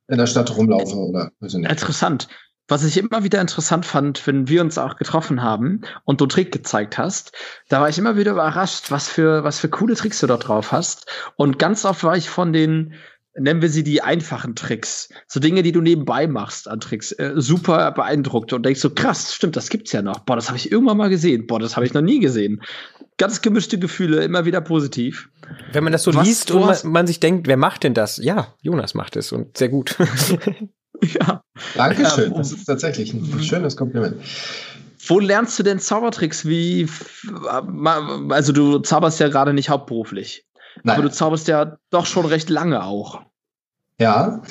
in 0.07 0.17
der 0.17 0.27
Stadt 0.27 0.55
rumlaufe 0.55 0.95
oder 0.95 1.31
weiß 1.39 1.55
nicht. 1.55 1.69
Interessant 1.69 2.27
was 2.68 2.84
ich 2.84 2.97
immer 2.97 3.24
wieder 3.24 3.41
interessant 3.41 3.86
fand, 3.86 4.26
wenn 4.26 4.47
wir 4.47 4.61
uns 4.61 4.78
auch 4.78 4.95
getroffen 4.95 5.41
haben 5.41 5.82
und 6.05 6.22
du 6.22 6.26
Trick 6.26 6.51
gezeigt 6.51 6.97
hast, 6.97 7.34
da 7.68 7.82
war 7.82 7.89
ich 7.89 7.97
immer 7.97 8.18
wieder 8.18 8.32
überrascht, 8.32 8.89
was 8.89 9.09
für, 9.09 9.43
was 9.43 9.59
für 9.59 9.70
coole 9.70 9.95
Tricks 9.95 10.20
du 10.20 10.28
dort 10.28 10.47
drauf 10.47 10.72
hast. 10.72 11.07
Und 11.36 11.59
ganz 11.59 11.84
oft 11.84 12.03
war 12.03 12.16
ich 12.16 12.30
von 12.30 12.53
den, 12.53 12.93
nennen 13.36 13.61
wir 13.61 13.70
sie 13.70 13.84
die 13.84 14.01
einfachen 14.01 14.55
Tricks, 14.55 15.09
so 15.28 15.41
Dinge, 15.41 15.61
die 15.61 15.74
du 15.74 15.82
nebenbei 15.82 16.28
machst 16.28 16.70
an 16.70 16.80
Tricks, 16.80 17.11
äh, 17.11 17.34
super 17.36 17.91
beeindruckt 17.91 18.53
und 18.53 18.66
denkst 18.66 18.80
so, 18.80 18.91
krass, 18.91 19.34
stimmt, 19.34 19.57
das 19.57 19.70
gibt's 19.70 19.91
ja 19.91 20.01
noch. 20.01 20.20
Boah, 20.20 20.38
das 20.38 20.47
habe 20.47 20.57
ich 20.57 20.72
irgendwann 20.72 20.97
mal 20.97 21.09
gesehen. 21.09 21.47
Boah, 21.47 21.59
das 21.59 21.76
habe 21.76 21.86
ich 21.86 21.93
noch 21.93 22.01
nie 22.01 22.20
gesehen. 22.20 22.61
Ganz 23.18 23.41
gemischte 23.41 23.78
Gefühle, 23.78 24.24
immer 24.24 24.45
wieder 24.45 24.61
positiv. 24.61 25.30
Wenn 25.74 25.84
man 25.84 25.91
das 25.91 26.03
so 26.03 26.14
was, 26.14 26.26
liest 26.26 26.51
und 26.51 26.66
man, 26.66 26.78
man 26.86 27.07
sich 27.07 27.20
denkt, 27.20 27.47
wer 27.47 27.57
macht 27.57 27.84
denn 27.84 27.93
das? 27.93 28.18
Ja, 28.18 28.55
Jonas 28.61 28.93
macht 28.93 29.18
es 29.18 29.32
und 29.34 29.57
sehr 29.57 29.70
gut. 29.70 29.97
Ja. 31.19 31.43
Dankeschön. 31.75 32.31
Ja, 32.31 32.37
das 32.37 32.51
ist 32.51 32.65
tatsächlich 32.65 33.13
ein 33.13 33.43
schönes 33.43 33.75
Kompliment. 33.75 34.15
Wo 35.07 35.19
lernst 35.19 35.59
du 35.59 35.63
denn 35.63 35.79
Zaubertricks? 35.79 36.45
Wie, 36.45 36.87
also 38.29 38.53
du 38.53 38.79
zauberst 38.79 39.19
ja 39.19 39.27
gerade 39.27 39.53
nicht 39.53 39.69
hauptberuflich. 39.69 40.45
Nein. 40.83 40.95
Aber 40.95 41.03
du 41.03 41.11
zauberst 41.11 41.47
ja 41.47 41.77
doch 41.89 42.05
schon 42.05 42.25
recht 42.25 42.49
lange 42.49 42.83
auch. 42.83 43.21
Ja. 43.99 44.41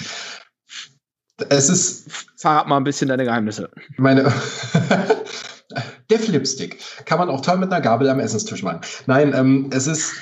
Es 1.48 1.68
ist. 1.68 2.26
Verrat 2.36 2.68
mal 2.68 2.76
ein 2.76 2.84
bisschen 2.84 3.08
deine 3.08 3.24
Geheimnisse. 3.24 3.70
Meine. 3.96 4.32
Der 6.10 6.18
Flipstick 6.18 6.78
kann 7.06 7.18
man 7.18 7.30
auch 7.30 7.40
toll 7.40 7.56
mit 7.56 7.72
einer 7.72 7.80
Gabel 7.80 8.10
am 8.10 8.20
Essenstisch 8.20 8.62
machen. 8.62 8.82
Nein, 9.06 9.32
ähm, 9.34 9.70
es 9.72 9.86
ist 9.86 10.12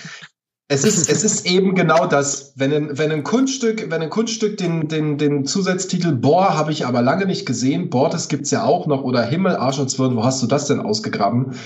es 0.70 0.84
ist, 0.84 1.10
es 1.10 1.24
ist 1.24 1.46
eben 1.50 1.74
genau 1.74 2.06
das, 2.06 2.52
wenn 2.54 2.72
ein, 2.72 2.96
wenn 2.98 3.10
ein 3.10 3.24
Kunststück, 3.24 3.90
wenn 3.90 4.02
ein 4.02 4.08
Kunststück 4.08 4.56
den, 4.56 4.86
den, 4.86 5.18
den 5.18 5.44
Zusatztitel 5.44 6.12
Boah, 6.12 6.56
habe 6.56 6.70
ich 6.70 6.86
aber 6.86 7.02
lange 7.02 7.26
nicht 7.26 7.44
gesehen, 7.44 7.90
Boah, 7.90 8.08
das 8.08 8.28
gibt's 8.28 8.52
ja 8.52 8.64
auch 8.64 8.86
noch, 8.86 9.02
oder 9.02 9.22
Himmel, 9.22 9.56
Arsch 9.56 9.80
und 9.80 9.90
Zwirn, 9.90 10.16
wo 10.16 10.24
hast 10.24 10.40
du 10.42 10.46
das 10.46 10.66
denn 10.66 10.80
ausgegraben, 10.80 11.56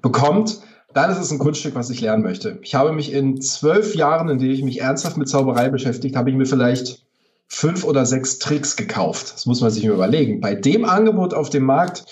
bekommt, 0.00 0.60
dann 0.94 1.10
ist 1.10 1.18
es 1.18 1.32
ein 1.32 1.40
Kunststück, 1.40 1.74
was 1.74 1.90
ich 1.90 2.00
lernen 2.00 2.22
möchte. 2.22 2.60
Ich 2.62 2.76
habe 2.76 2.92
mich 2.92 3.12
in 3.12 3.40
zwölf 3.40 3.96
Jahren, 3.96 4.28
in 4.28 4.38
denen 4.38 4.52
ich 4.52 4.62
mich 4.62 4.80
ernsthaft 4.80 5.16
mit 5.16 5.28
Zauberei 5.28 5.68
beschäftigt, 5.68 6.14
habe 6.14 6.30
ich 6.30 6.36
mir 6.36 6.46
vielleicht 6.46 7.04
fünf 7.48 7.82
oder 7.82 8.06
sechs 8.06 8.38
Tricks 8.38 8.76
gekauft. 8.76 9.32
Das 9.34 9.46
muss 9.46 9.60
man 9.60 9.70
sich 9.70 9.84
überlegen. 9.84 10.40
Bei 10.40 10.54
dem 10.54 10.84
Angebot 10.84 11.34
auf 11.34 11.50
dem 11.50 11.64
Markt, 11.64 12.04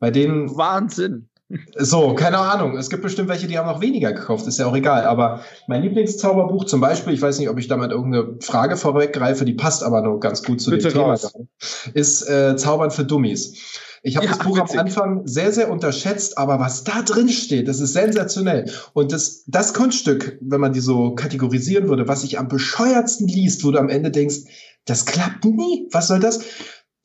bei 0.00 0.10
denen. 0.10 0.54
Wahnsinn. 0.56 1.28
So, 1.76 2.14
keine 2.14 2.38
Ahnung. 2.38 2.76
Es 2.76 2.88
gibt 2.88 3.02
bestimmt 3.02 3.28
welche, 3.28 3.46
die 3.46 3.58
haben 3.58 3.66
noch 3.66 3.80
weniger 3.80 4.12
gekauft, 4.12 4.46
ist 4.46 4.58
ja 4.58 4.66
auch 4.66 4.74
egal. 4.76 5.04
Aber 5.04 5.40
mein 5.66 5.82
Lieblingszauberbuch 5.82 6.64
zum 6.64 6.80
Beispiel, 6.80 7.12
ich 7.12 7.22
weiß 7.22 7.38
nicht, 7.38 7.48
ob 7.48 7.58
ich 7.58 7.68
damit 7.68 7.90
irgendeine 7.90 8.36
Frage 8.40 8.76
vorweggreife, 8.76 9.44
die 9.44 9.52
passt 9.54 9.82
aber 9.82 10.00
noch 10.00 10.18
ganz 10.18 10.42
gut 10.42 10.60
zu 10.60 10.70
Bitte 10.70 10.88
dem 10.88 10.94
Thema, 10.94 11.18
ist 11.92 12.28
äh, 12.28 12.56
Zaubern 12.56 12.90
für 12.90 13.04
Dummies. 13.04 13.80
Ich 14.02 14.16
habe 14.16 14.26
Ja, 14.26 14.32
das 14.32 14.40
Buch 14.46 14.58
witzig. 14.58 14.78
am 14.78 14.86
Anfang 14.86 15.26
sehr, 15.26 15.50
sehr 15.52 15.70
unterschätzt, 15.70 16.36
aber 16.36 16.60
was 16.60 16.84
da 16.84 17.02
drin 17.02 17.28
steht, 17.30 17.68
das 17.68 17.80
ist 17.80 17.94
sensationell. 17.94 18.70
Und 18.92 19.12
das, 19.12 19.44
das 19.46 19.72
Kunststück, 19.72 20.38
wenn 20.42 20.60
man 20.60 20.72
die 20.72 20.80
so 20.80 21.14
kategorisieren 21.14 21.88
würde, 21.88 22.06
was 22.06 22.20
sich 22.22 22.38
am 22.38 22.48
bescheuertsten 22.48 23.28
liest, 23.28 23.64
wo 23.64 23.70
du 23.70 23.78
am 23.78 23.88
Ende 23.88 24.10
denkst, 24.10 24.40
das 24.84 25.06
klappt 25.06 25.44
nie. 25.46 25.88
Was 25.90 26.08
soll 26.08 26.20
das? 26.20 26.40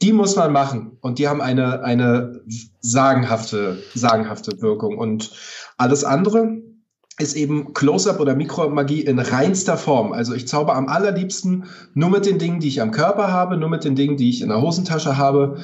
Die 0.02 0.14
muss 0.14 0.36
man 0.36 0.52
machen. 0.54 0.98
Und 1.02 1.20
die 1.20 1.28
haben 1.28 1.42
eine, 1.42 1.84
eine 1.84 2.42
sagenhafte, 2.80 3.84
sagenhafte 3.94 4.62
Wirkung. 4.62 4.98
Und 4.98 5.32
alles 5.78 6.04
andere 6.04 6.62
ist 7.20 7.36
eben 7.36 7.74
Close-up 7.74 8.20
oder 8.22 8.34
Mikromagie 8.34 9.02
in 9.02 9.20
reinster 9.20 9.78
Form. 9.78 10.14
Also 10.14 10.34
ich 10.34 10.48
zauber 10.48 10.76
am 10.76 10.88
allerliebsten 10.88 11.66
nur 11.94 12.10
mit 12.10 12.26
den 12.26 12.40
Dingen, 12.40 12.62
die 12.62 12.70
ich 12.70 12.82
am 12.82 12.92
Körper 12.92 13.28
habe, 13.32 13.58
nur 13.58 13.70
mit 13.70 13.84
den 13.84 13.96
Dingen, 13.96 14.16
die 14.16 14.30
ich 14.30 14.42
in 14.42 14.48
der 14.48 14.62
Hosentasche 14.62 15.18
habe. 15.18 15.58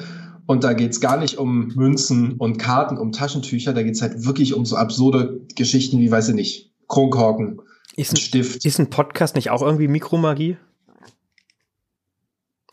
Und 0.44 0.64
da 0.64 0.74
geht's 0.74 1.00
gar 1.00 1.16
nicht 1.16 1.38
um 1.38 1.68
Münzen 1.74 2.34
und 2.34 2.58
Karten, 2.58 2.98
um 2.98 3.10
Taschentücher. 3.10 3.72
Da 3.72 3.82
geht's 3.82 4.02
halt 4.02 4.26
wirklich 4.26 4.52
um 4.54 4.66
so 4.66 4.76
absurde 4.76 5.40
Geschichten 5.56 5.98
wie, 5.98 6.10
weiß 6.10 6.28
ich 6.28 6.34
nicht, 6.34 6.72
Kronkorken, 6.88 7.62
Ist 7.96 8.12
ein 8.12 8.16
ein, 8.16 8.20
Stift. 8.20 8.64
ist 8.64 8.78
ein 8.78 8.90
Podcast 8.90 9.34
nicht 9.34 9.50
auch 9.50 9.62
irgendwie 9.62 9.88
Mikromagie? 9.88 10.58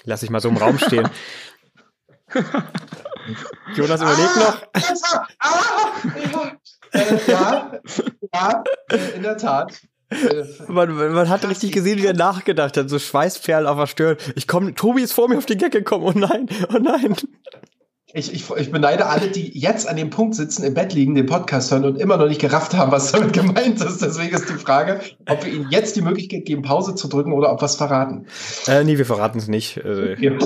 Lass 0.03 0.22
ich 0.24 0.30
mal 0.30 0.41
so 0.41 0.49
im 0.49 0.57
Raum 0.57 0.78
stehen. 0.78 1.07
Jonas 3.76 4.02
überlegt 4.02 4.36
noch. 4.36 4.58
Ah, 5.40 5.92
äh, 6.94 7.32
ja, 7.32 7.72
ja, 8.34 8.64
in 9.16 9.24
der 9.24 9.38
Tat. 9.38 9.74
Man, 10.68 10.94
man 10.96 11.30
hat 11.30 11.48
richtig 11.48 11.72
gesehen, 11.72 12.00
wie 12.00 12.06
er 12.06 12.14
nachgedacht 12.14 12.78
hat. 12.78 12.90
So 12.90 13.00
Schweißperlen 13.00 13.68
auf 13.68 13.80
der 13.80 13.88
Stirn. 13.88 14.18
Ich 14.36 14.48
komme, 14.48 14.76
Tobi 14.76 15.02
ist 15.02 15.14
vor 15.14 15.28
mir 15.28 15.38
auf 15.38 15.46
den 15.46 15.58
Gag 15.58 15.72
gekommen. 15.72 16.06
Oh 16.06 16.12
nein, 16.14 16.48
oh 16.74 16.78
nein. 16.78 17.16
Ich, 18.16 18.32
ich, 18.32 18.48
ich 18.52 18.72
beneide 18.72 19.08
alle, 19.08 19.30
die 19.30 19.58
jetzt 19.58 19.90
an 19.90 19.96
dem 19.96 20.12
Punkt 20.12 20.36
sitzen, 20.36 20.64
im 20.64 20.76
Bett 20.76 20.94
liegen, 20.94 21.16
den 21.16 21.26
Podcast 21.26 21.72
hören 21.72 21.84
und 21.84 22.00
immer 22.00 22.18
noch 22.18 22.28
nicht 22.28 22.40
gerafft 22.40 22.76
haben, 22.76 22.92
was 22.92 23.12
damit 23.12 23.34
gemeint 23.34 23.82
ist. 23.82 24.04
Deswegen 24.04 24.36
ist 24.36 24.48
die 24.50 24.54
Frage, 24.54 25.00
ob 25.28 25.44
wir 25.44 25.52
ihnen 25.52 25.72
jetzt 25.72 25.96
die 25.96 26.02
Möglichkeit 26.02 26.46
geben, 26.46 26.62
Pause 26.62 26.94
zu 26.94 27.08
drücken 27.08 27.34
oder 27.34 27.52
ob 27.52 27.60
wir 27.60 27.66
es 27.66 27.76
verraten. 27.76 28.28
Äh, 28.68 28.84
nee, 28.84 29.00
wir 29.00 29.08
verraten 29.08 29.40
es 29.40 29.48
nicht. 29.48 29.84
Also, 29.84 30.04
Ja. 30.04 30.38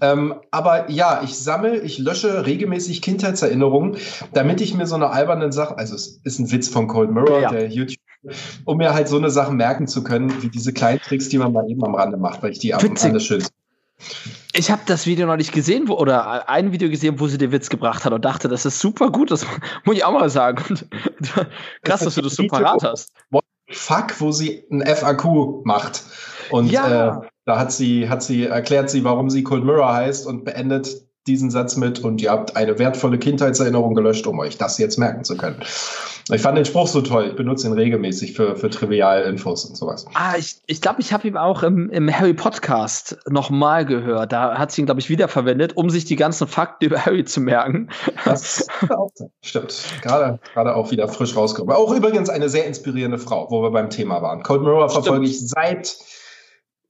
Ähm, 0.00 0.34
aber 0.50 0.90
ja, 0.90 1.20
ich 1.24 1.36
sammle, 1.38 1.80
ich 1.80 1.98
lösche 1.98 2.46
regelmäßig 2.46 3.02
Kindheitserinnerungen, 3.02 3.96
damit 4.32 4.60
ich 4.60 4.74
mir 4.74 4.86
so 4.86 4.94
eine 4.94 5.10
alberne 5.10 5.52
Sache, 5.52 5.76
also 5.78 5.94
es 5.94 6.20
ist 6.24 6.38
ein 6.38 6.50
Witz 6.52 6.68
von 6.68 6.88
Cold 6.88 7.10
Mirror, 7.10 7.40
Ja. 7.42 7.50
der 7.50 7.68
YouTube, 7.68 7.98
um 8.64 8.78
mir 8.78 8.92
halt 8.94 9.08
so 9.08 9.16
eine 9.16 9.30
Sachen 9.30 9.56
merken 9.56 9.86
zu 9.86 10.02
können, 10.04 10.42
wie 10.42 10.48
diese 10.48 10.72
kleinen 10.72 11.00
Tricks, 11.00 11.28
die 11.28 11.38
man 11.38 11.52
mal 11.52 11.68
eben 11.70 11.84
am 11.84 11.94
Rande 11.94 12.16
macht, 12.16 12.42
weil 12.42 12.50
ich 12.52 12.58
die 12.58 12.74
am 12.74 12.82
Witzig. 12.82 13.10
allerschönsten. 13.10 13.54
Ich 14.52 14.70
habe 14.70 14.82
das 14.86 15.06
Video 15.06 15.26
noch 15.26 15.36
nicht 15.36 15.52
gesehen, 15.52 15.88
wo, 15.88 15.94
oder 15.94 16.48
ein 16.48 16.72
Video 16.72 16.88
gesehen, 16.90 17.18
wo 17.20 17.28
sie 17.28 17.38
den 17.38 17.52
Witz 17.52 17.68
gebracht 17.70 18.04
hat 18.04 18.12
und 18.12 18.24
dachte, 18.24 18.48
das 18.48 18.66
ist 18.66 18.78
super 18.78 19.10
gut, 19.10 19.30
das 19.30 19.46
muss 19.84 19.96
ich 19.96 20.04
auch 20.04 20.12
mal 20.12 20.28
sagen. 20.30 20.62
Krass, 21.82 22.00
dass 22.00 22.14
du 22.14 22.22
das 22.22 22.34
so 22.34 22.46
parat 22.46 22.82
hast. 22.82 23.10
Fuck, 23.70 24.20
wo 24.20 24.32
sie 24.32 24.64
ein 24.70 24.82
FAQ 24.86 25.64
macht. 25.64 26.04
Und 26.50 26.70
Ja. 26.70 27.22
äh, 27.22 27.26
da 27.46 27.58
hat 27.58 27.72
sie, 27.72 28.08
hat 28.08 28.22
sie, 28.22 28.44
erklärt 28.44 28.90
sie, 28.90 29.04
warum 29.04 29.30
sie 29.30 29.44
Cold 29.44 29.64
Mirror 29.64 29.94
heißt 29.94 30.26
und 30.26 30.44
beendet 30.44 31.06
diesen 31.26 31.50
Satz 31.50 31.76
mit 31.76 32.00
und 32.00 32.20
ihr 32.20 32.30
habt 32.30 32.56
eine 32.56 32.78
wertvolle 32.78 33.18
Kindheitserinnerung 33.18 33.94
gelöscht, 33.94 34.26
um 34.26 34.38
euch 34.38 34.58
das 34.58 34.78
jetzt 34.78 34.98
merken 34.98 35.24
zu 35.24 35.36
können. 35.36 35.60
Ich 36.32 36.42
fand 36.42 36.58
den 36.58 36.64
Spruch 36.64 36.88
so 36.88 37.02
toll. 37.02 37.28
Ich 37.28 37.36
benutze 37.36 37.68
ihn 37.68 37.72
regelmäßig 37.72 38.32
für, 38.32 38.56
für 38.56 38.68
Trivial-Infos 38.68 39.64
und 39.64 39.76
sowas. 39.76 40.06
Ah, 40.14 40.34
ich 40.36 40.56
ich, 40.66 40.80
glaube, 40.80 41.00
ich 41.00 41.12
habe 41.12 41.28
ihn 41.28 41.36
auch 41.36 41.62
im, 41.62 41.88
im 41.90 42.12
Harry 42.12 42.34
Podcast 42.34 43.16
nochmal 43.28 43.86
gehört. 43.86 44.32
Da 44.32 44.58
hat 44.58 44.72
sie 44.72 44.82
ihn, 44.82 44.86
glaube 44.86 45.00
ich, 45.00 45.08
wiederverwendet, 45.08 45.76
um 45.76 45.88
sich 45.88 46.04
die 46.04 46.16
ganzen 46.16 46.48
Fakten 46.48 46.86
über 46.86 47.06
Harry 47.06 47.24
zu 47.24 47.40
merken. 47.40 47.90
Das 48.24 48.66
auch. 48.88 49.10
Stimmt. 49.40 49.84
Gerade, 50.02 50.40
gerade 50.52 50.74
auch 50.74 50.90
wieder 50.90 51.06
frisch 51.06 51.36
rausgekommen. 51.36 51.76
Auch 51.76 51.92
übrigens 51.94 52.28
eine 52.28 52.48
sehr 52.48 52.66
inspirierende 52.66 53.18
Frau, 53.18 53.48
wo 53.50 53.62
wir 53.62 53.70
beim 53.70 53.90
Thema 53.90 54.20
waren. 54.20 54.42
Cold 54.42 54.62
Mirror 54.62 54.90
verfolge 54.90 55.26
ich 55.26 55.48
seit, 55.48 55.96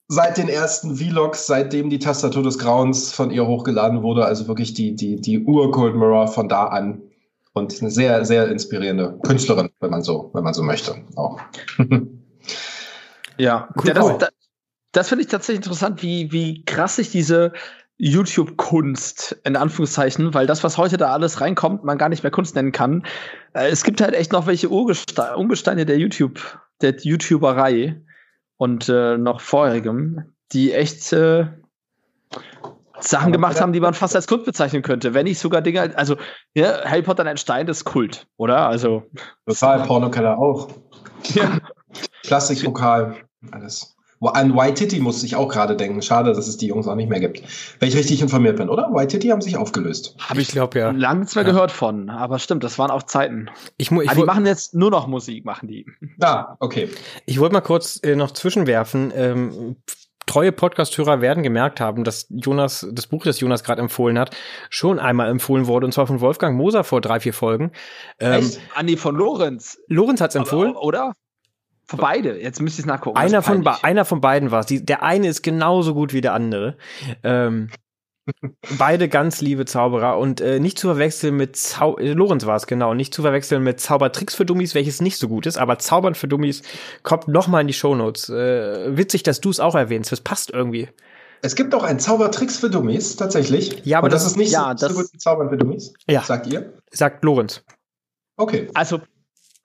seit 0.09 0.39
den 0.39 0.49
ersten 0.49 0.97
Vlogs, 0.97 1.47
seitdem 1.47 1.91
die 1.91 1.99
Tastatur 1.99 2.43
des 2.43 2.59
Grauens 2.59 3.13
von 3.13 3.31
ihr 3.31 3.47
hochgeladen 3.47 4.03
wurde. 4.03 4.25
Also 4.25 4.47
wirklich 4.49 4.75
die, 4.75 4.95
die, 4.95 5.21
die 5.21 5.45
Ur-Cold 5.45 5.97
Mirror 5.97 6.29
von 6.29 6.49
da 6.49 6.67
an. 6.67 7.03
Und 7.53 7.81
eine 7.81 7.91
sehr, 7.91 8.25
sehr 8.27 8.49
inspirierende 8.49 9.19
Künstlerin, 9.23 9.71
wenn 9.81 9.91
man 9.91 10.03
so, 10.03 10.31
wenn 10.35 10.45
man 10.45 10.53
so 10.53 10.63
möchte. 10.63 10.97
Auch. 11.17 11.41
Ja, 13.39 13.69
Cool, 13.77 13.89
ja 13.89 13.95
das, 13.95 14.19
das, 14.19 14.29
das 14.93 15.09
finde 15.11 15.25
ich 15.25 15.29
tatsächlich 15.29 15.59
interessant, 15.59 16.03
wie, 16.03 16.33
wie 16.33 16.65
krass 16.65 16.97
sich 16.97 17.11
diese 17.11 17.53
YouTube-Kunst, 17.99 19.41
in 19.45 19.57
Anführungszeichen, 19.57 20.35
weil 20.35 20.47
das, 20.47 20.65
was 20.65 20.79
heute 20.79 20.97
da 20.97 21.13
alles 21.13 21.41
reinkommt, 21.41 21.85
man 21.85 21.99
gar 21.99 22.09
nicht 22.09 22.23
mehr 22.23 22.31
Kunst 22.31 22.55
nennen 22.55 22.73
kann. 22.73 23.05
Äh, 23.55 23.69
es 23.69 23.85
gibt 23.85 24.01
halt 24.01 24.15
echt 24.15 24.33
noch 24.33 24.47
welche 24.47 24.71
Urgesteine, 24.71 25.37
Ungesteine 25.37 25.87
der 25.87 25.99
YouTube, 25.99 26.41
der 26.81 26.97
YouTuberei 26.97 28.03
und 28.57 28.89
äh, 28.89 29.19
noch 29.19 29.41
vorherigem, 29.41 30.33
die 30.53 30.73
echt 30.73 31.13
äh, 31.13 31.47
Sachen 32.99 33.33
gemacht 33.33 33.61
haben, 33.61 33.73
die 33.73 33.81
man 33.81 33.95
fast 33.95 34.17
als 34.17 34.27
Kult 34.27 34.45
bezeichnen 34.45 34.83
könnte. 34.83 35.15
Wenn 35.15 35.25
nicht 35.25 35.39
sogar 35.39 35.61
Dinge, 35.61 35.97
also 35.97 36.17
ja, 36.55 36.85
Harry 36.85 37.03
Potter 37.03 37.23
und 37.23 37.29
ein 37.29 37.37
Stein 37.37 37.69
ist 37.69 37.85
Kult, 37.85 38.27
oder? 38.37 38.67
Also 38.67 39.05
Total, 39.47 39.85
Pornokeller 39.87 40.39
auch. 40.39 40.69
ja. 41.35 41.59
Klassik-Vokal, 42.23 43.17
alles. 43.53 43.96
An 44.21 44.57
Waititi 44.57 44.99
musste 45.01 45.27
ich 45.27 45.37
auch 45.37 45.49
gerade 45.49 45.77
denken. 45.77 46.01
Schade, 46.03 46.33
dass 46.33 46.49
es 46.49 46.57
die 46.57 46.67
Jungs 46.69 46.87
auch 46.89 46.95
nicht 46.95 47.09
mehr 47.09 47.21
gibt. 47.21 47.43
Wenn 47.79 47.89
ich 47.89 47.97
richtig 47.97 48.21
informiert 48.23 48.57
bin, 48.57 48.69
oder? 48.69 48.89
Waititi 48.93 49.29
haben 49.29 49.41
sich 49.43 49.57
aufgelöst. 49.57 50.17
habe 50.19 50.41
ich 50.41 50.49
glaube 50.49 50.79
ja. 50.79 50.91
lange 50.91 51.21
nichts 51.21 51.35
mehr 51.35 51.45
Ja. 51.45 51.51
gehört 51.51 51.71
von, 51.71 52.09
aber 52.11 52.39
stimmt, 52.39 52.65
das 52.65 52.79
waren 52.79 52.91
auch 52.91 53.03
Zeiten. 53.05 53.51
Ich, 53.77 53.91
ich, 53.91 54.11
Ah, 54.11 54.15
die 54.15 54.23
machen 54.25 54.47
jetzt 54.47 54.75
nur 54.75 54.91
noch 54.91 55.07
Musik, 55.07 55.45
machen 55.45 55.69
die. 55.69 55.87
Ah, 56.21 56.57
okay. 56.61 56.89
ich 57.27 57.39
wollte 57.41 57.53
mal 57.53 57.61
kurz 57.61 58.01
äh, 58.03 58.17
noch 58.17 58.31
zwischenwerfen. 58.31 59.13
Ähm, 59.15 59.77
treue 60.27 60.51
Podcast-Hörer 60.51 61.21
werden 61.21 61.43
gemerkt 61.45 61.79
haben, 61.81 62.03
dass 62.03 62.27
Jonas, 62.31 62.85
das 62.93 63.07
Buch, 63.07 63.23
das 63.23 63.39
Jonas 63.39 63.63
gerade 63.63 63.81
empfohlen 63.81 64.19
hat, 64.19 64.35
schon 64.71 64.99
einmal 64.99 65.29
empfohlen 65.31 65.67
wurde, 65.69 65.87
und 65.87 65.93
zwar 65.93 66.07
von 66.09 66.21
Wolfgang 66.21 66.57
Moser 66.57 66.83
vor 66.83 67.01
drei, 67.01 67.21
vier 67.21 67.33
Folgen. 67.33 67.71
Ähm, 68.19 68.33
Echt? 68.41 68.59
Andi 68.75 68.97
von 68.97 69.15
Lorenz, 69.15 69.79
Lorenz 69.87 70.21
hat 70.21 70.31
es 70.31 70.37
empfohlen. 70.37 70.71
Aber, 70.73 70.83
oder? 70.83 71.13
Für 71.89 71.97
beide. 71.99 72.41
Jetzt 72.41 72.61
müsste 72.61 72.81
ich 72.81 72.85
es 72.85 72.87
nachgucken. 72.87 73.17
Einer 73.17 73.43
von, 73.43 73.67
einer 73.67 74.05
von 74.05 74.21
beiden 74.21 74.51
war 74.51 74.61
es. 74.61 74.67
Der 74.69 75.03
eine 75.03 75.29
ist 75.29 75.43
genauso 75.43 75.95
gut 75.95 76.13
wie 76.13 76.21
der 76.21 76.35
andere. 76.35 76.77
Ähm, 77.23 77.71
beide 78.79 79.09
ganz 79.09 79.41
liebe 79.41 79.67
Zauberer 79.67 80.19
und 80.19 80.41
äh, 80.41 80.59
nicht 80.59 80.79
zu 80.81 80.89
verwechseln 80.89 81.37
mit 81.37 81.55
Zau 81.57 81.97
äh, 81.99 82.13
Lorenz 82.13 82.45
war 82.45 82.57
es 82.57 82.67
genau, 82.67 82.93
nicht 82.93 83.15
zu 83.15 83.23
verwechseln 83.23 83.63
mit 83.63 83.79
Zaubertricks 83.81 84.35
für 84.35 84.45
Dummies, 84.45 84.75
welches 84.75 85.01
nicht 85.01 85.17
so 85.17 85.29
gut 85.29 85.47
ist, 85.47 85.59
aber 85.59 85.79
Zaubern 85.79 86.17
für 86.17 86.27
Dummies 86.27 86.63
kommt 87.05 87.29
noch 87.29 87.47
mal 87.47 87.61
in 87.61 87.69
die 87.69 87.73
Shownotes. 87.73 88.29
Äh, 88.31 88.97
witzig, 88.97 89.23
dass 89.23 89.41
du 89.41 89.51
es 89.51 89.61
auch 89.61 89.77
erwähnst. 89.77 90.11
Das 90.11 90.21
passt 90.21 90.51
irgendwie. 90.51 90.89
Es 91.43 91.55
gibt 91.55 91.73
auch 91.75 91.85
ein 91.85 92.01
Zaubertricks 92.01 92.59
für 92.59 92.69
Dummies, 92.71 93.15
tatsächlich. 93.15 93.83
Ja, 93.85 93.99
aber 93.99 94.07
Und 94.07 94.13
das, 94.13 94.25
das- 94.25 94.33
ist 94.33 94.39
nicht 94.39 94.51
ja, 94.51 94.75
so, 94.77 94.87
das- 94.87 94.97
so 94.97 95.03
gut 95.03 95.13
wie 95.13 95.19
Zaubern 95.19 95.49
für 95.51 95.57
Dummies. 95.57 95.93
Ja. 96.09 96.23
Sagt 96.23 96.49
ihr? 96.49 96.73
Sagt 96.91 97.23
Lorenz. 97.25 97.63
Okay. 98.37 98.69
Also, 98.75 99.01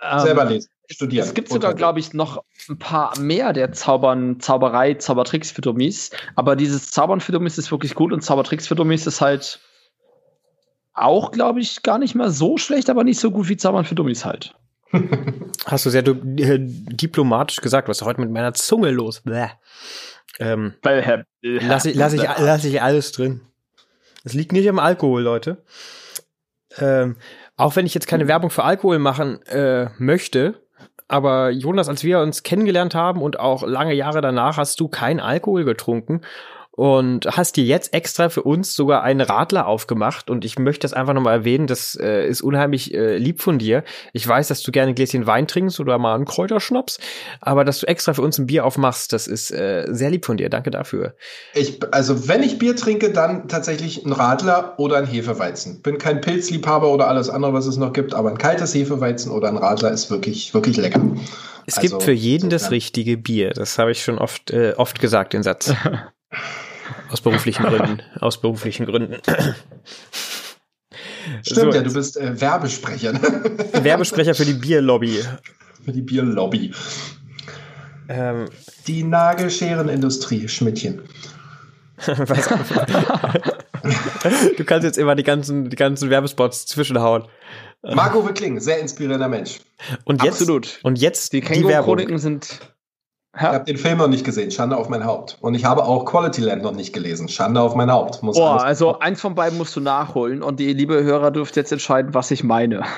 ähm, 0.03 0.19
Selber 0.19 0.45
lesen, 0.45 0.69
studieren. 0.94 1.26
Es 1.26 1.34
gibt 1.34 1.50
sogar, 1.50 1.74
glaube 1.74 2.00
ich, 2.00 2.14
noch 2.14 2.44
ein 2.70 2.78
paar 2.78 3.18
mehr 3.20 3.54
der 3.54 3.72
Zaubern, 3.72 4.39
Zauberei, 4.39 4.96
Zaubertricks 4.96 5.52
für 5.52 5.62
Dummies. 5.62 6.12
Aber 6.36 6.56
dieses 6.56 6.92
Zaubern 6.92 7.22
für 7.22 7.32
Dummies 7.32 7.58
ist 7.58 7.72
wirklich 7.72 7.96
gut 7.96 8.14
und 8.14 8.22
Zaubertricks 8.22 8.68
für 8.68 8.76
Dummies 8.76 9.08
ist 9.08 9.22
halt 9.22 9.60
auch, 10.94 11.32
glaube 11.32 11.60
ich, 11.62 11.84
gar 11.84 11.98
nicht 11.98 12.16
mal 12.16 12.32
so 12.32 12.58
schlecht, 12.58 12.89
aber 12.89 13.04
nicht 13.04 13.20
so 13.20 13.32
gut 13.32 13.50
wie 13.50 13.58
Zaubern 13.58 13.86
für 13.86 13.96
Dummies 13.96 14.26
halt. 14.26 14.56
Hast 15.66 15.86
du 15.86 15.89
sehr 15.89 16.02
du 16.02 16.12
äh, 16.12 16.60
diplomatisch 16.60 17.58
gesagt, 17.58 17.88
was 17.88 18.02
ist 18.02 18.06
heute 18.06 18.22
mit 18.22 18.32
meiner 18.32 18.54
Zunge 18.54 18.92
los? 18.92 19.22
Bäh. 19.22 19.48
Ähm, 20.39 20.74
Herr, 20.84 21.26
Lass 21.42 21.86
ich, 21.86 21.96
lass 21.96 22.14
ich, 22.14 22.22
lass 22.22 22.64
ich 22.66 22.82
alles 22.82 23.12
drin. 23.12 23.42
Es 24.24 24.34
liegt 24.34 24.52
nicht 24.52 24.68
am 24.70 24.80
Alkohol, 24.80 25.22
Leute. 25.22 25.64
Ähm, 26.78 27.18
auch 27.58 27.76
wenn 27.76 27.86
ich 27.86 27.94
jetzt 27.94 28.08
keine 28.08 28.28
Werbung 28.28 28.50
für 28.50 28.64
Alkohol 28.64 29.00
machen 29.00 29.42
äh, 29.48 29.89
möchte, 29.98 30.62
aber 31.12 31.49
Jonas, 31.49 31.89
als 31.89 32.03
wir 32.03 32.20
uns 32.20 32.43
kennengelernt 32.43 32.95
haben 32.95 33.22
und 33.22 33.39
auch 33.39 33.64
lange 33.64 33.93
Jahre 33.93 34.22
danach, 34.22 34.57
hast 34.57 34.80
du 34.80 34.88
keinen 34.88 35.20
Alkohol 35.20 35.66
getrunken 35.66 36.22
und 36.72 37.26
hast 37.26 37.57
dir 37.57 37.65
jetzt 37.65 37.93
extra 37.93 38.30
für 38.30 38.43
uns 38.43 38.74
sogar 38.74 39.03
einen 39.03 39.22
Radler 39.22 39.67
aufgemacht 39.67 40.30
und 40.30 40.45
ich 40.45 40.57
möchte 40.57 40.86
das 40.86 40.93
einfach 40.93 41.13
nochmal 41.13 41.39
erwähnen, 41.39 41.67
das 41.67 41.95
äh, 42.01 42.26
ist 42.28 42.41
unheimlich 42.41 42.93
äh, 42.93 43.17
lieb 43.17 43.41
von 43.41 43.59
dir. 43.59 43.84
Ich 44.13 44.26
weiß, 44.26 44.47
dass 44.47 44.63
du 44.63 44.72
gerne 44.72 44.91
ein 44.93 44.95
Gläschen 44.95 45.28
Wein 45.28 45.47
trinkst 45.47 45.80
oder 45.82 45.97
mal 45.97 46.15
einen 46.15 46.26
Kräuterschnaps, 46.26 46.99
aber 47.41 47.65
dass 47.65 47.80
du 47.80 47.88
extra 47.88 48.13
für 48.13 48.22
uns 48.22 48.38
ein 48.38 48.47
Bier 48.47 48.65
aufmachst, 48.65 49.11
das 49.11 49.28
ist 49.28 49.51
äh, 49.51 49.86
sehr 49.89 50.09
lieb 50.09 50.26
von 50.26 50.38
dir. 50.38 50.49
Danke 50.49 50.72
dafür. 50.72 51.15
Ich, 51.53 51.80
also 51.93 52.28
wenn 52.30 52.41
ich 52.41 52.57
Bier 52.57 52.76
trinke, 52.76 53.11
dann 53.11 53.49
tatsächlich 53.49 54.05
ein 54.05 54.13
Radler 54.13 54.76
oder 54.78 54.97
ein 54.97 55.05
Hefeweizen. 55.05 55.82
Bin 55.82 55.97
kein 55.97 56.22
Pilzliebhaber 56.22 56.91
oder 56.91 57.07
alles 57.09 57.30
andere, 57.30 57.53
was 57.53 57.65
es 57.65 57.76
noch 57.78 57.91
gibt, 57.91 58.13
aber 58.13 58.30
ein 58.30 58.38
kaltes 58.38 58.74
Hefeweizen 58.74 59.32
oder 59.32 59.49
ein 59.49 59.57
Radler 59.57 59.91
ist 59.91 60.09
wirklich, 60.09 60.53
wirklich 60.53 60.78
lecker. 60.78 61.01
Es 61.65 61.78
Also, 61.78 61.89
gibt 61.89 62.03
für 62.03 62.11
jeden 62.13 62.49
das 62.49 62.63
insofern. 62.63 62.74
richtige 62.74 63.17
Bier. 63.17 63.51
Das 63.51 63.78
habe 63.78 63.91
ich 63.91 64.01
schon 64.03 64.17
oft, 64.17 64.51
äh, 64.51 64.74
oft 64.78 64.99
gesagt, 65.01 65.34
den 65.34 65.43
Satz. 65.43 65.74
Aus 67.10 67.22
beruflichen 67.22 67.64
Gründen. 67.68 68.02
Aus 68.20 68.42
beruflichen 68.42 68.86
Gründen. 68.86 69.18
Stimmt 71.44 71.74
so. 71.74 71.78
ja, 71.78 71.84
du 71.84 71.94
bist 71.94 72.18
äh, 72.18 72.40
Werbesprecher. 72.40 73.14
Ne? 73.14 73.22
Werbesprecher 73.84 74.36
für 74.36 74.46
die 74.46 74.54
Bierlobby. 74.54 75.24
Für 75.84 75.92
die 75.92 76.02
Bierlobby. 76.02 76.72
Ähm, 78.10 78.50
die 78.88 79.04
Nagelscherenindustrie, 79.04 80.48
Schmidtchen. 80.48 81.02
du 84.58 84.64
kannst 84.66 84.86
jetzt 84.86 84.98
immer 84.98 85.14
die 85.16 85.24
ganzen, 85.24 85.70
die 85.70 85.76
ganzen 85.76 86.10
Werbespots 86.10 86.66
zwischenhauen. 86.66 87.26
Marco 87.84 88.28
Wickling, 88.28 88.60
sehr 88.60 88.80
inspirierender 88.80 89.28
Mensch. 89.28 89.60
Und 90.04 90.24
jetzt, 90.24 90.42
Absolut. 90.42 90.80
Und 90.84 91.00
jetzt 91.00 91.34
die, 91.34 91.42
die 91.42 91.68
Werbung. 91.68 92.18
sind. 92.18 92.60
Ich 93.34 93.42
habe 93.42 93.64
den 93.64 93.78
Film 93.78 93.98
noch 93.98 94.10
nicht 94.10 94.26
gesehen, 94.26 94.52
Schande 94.52 94.76
auf 94.76 94.90
mein 94.90 95.06
Haupt. 95.06 95.38
Und 95.40 95.56
ich 95.56 95.64
habe 95.64 95.86
auch 95.86 96.04
Quality 96.04 96.42
Land 96.42 96.64
noch 96.64 96.74
nicht 96.74 96.92
gelesen, 96.92 97.30
Schande 97.30 97.62
auf 97.62 97.76
mein 97.76 97.90
Haupt. 97.90 98.22
Muss 98.24 98.36
Boah, 98.36 98.62
also 98.62 99.00
eins 99.00 99.22
von 99.22 99.36
beiden 99.36 99.58
musst 99.58 99.74
du 99.76 99.80
nachholen 99.80 100.44
und 100.44 100.60
die 100.60 100.74
liebe 100.74 101.02
Hörer 101.02 101.32
dürft 101.32 101.56
jetzt 101.56 101.72
entscheiden, 101.72 102.14
was 102.14 102.32
ich 102.32 102.44
meine. 102.44 102.84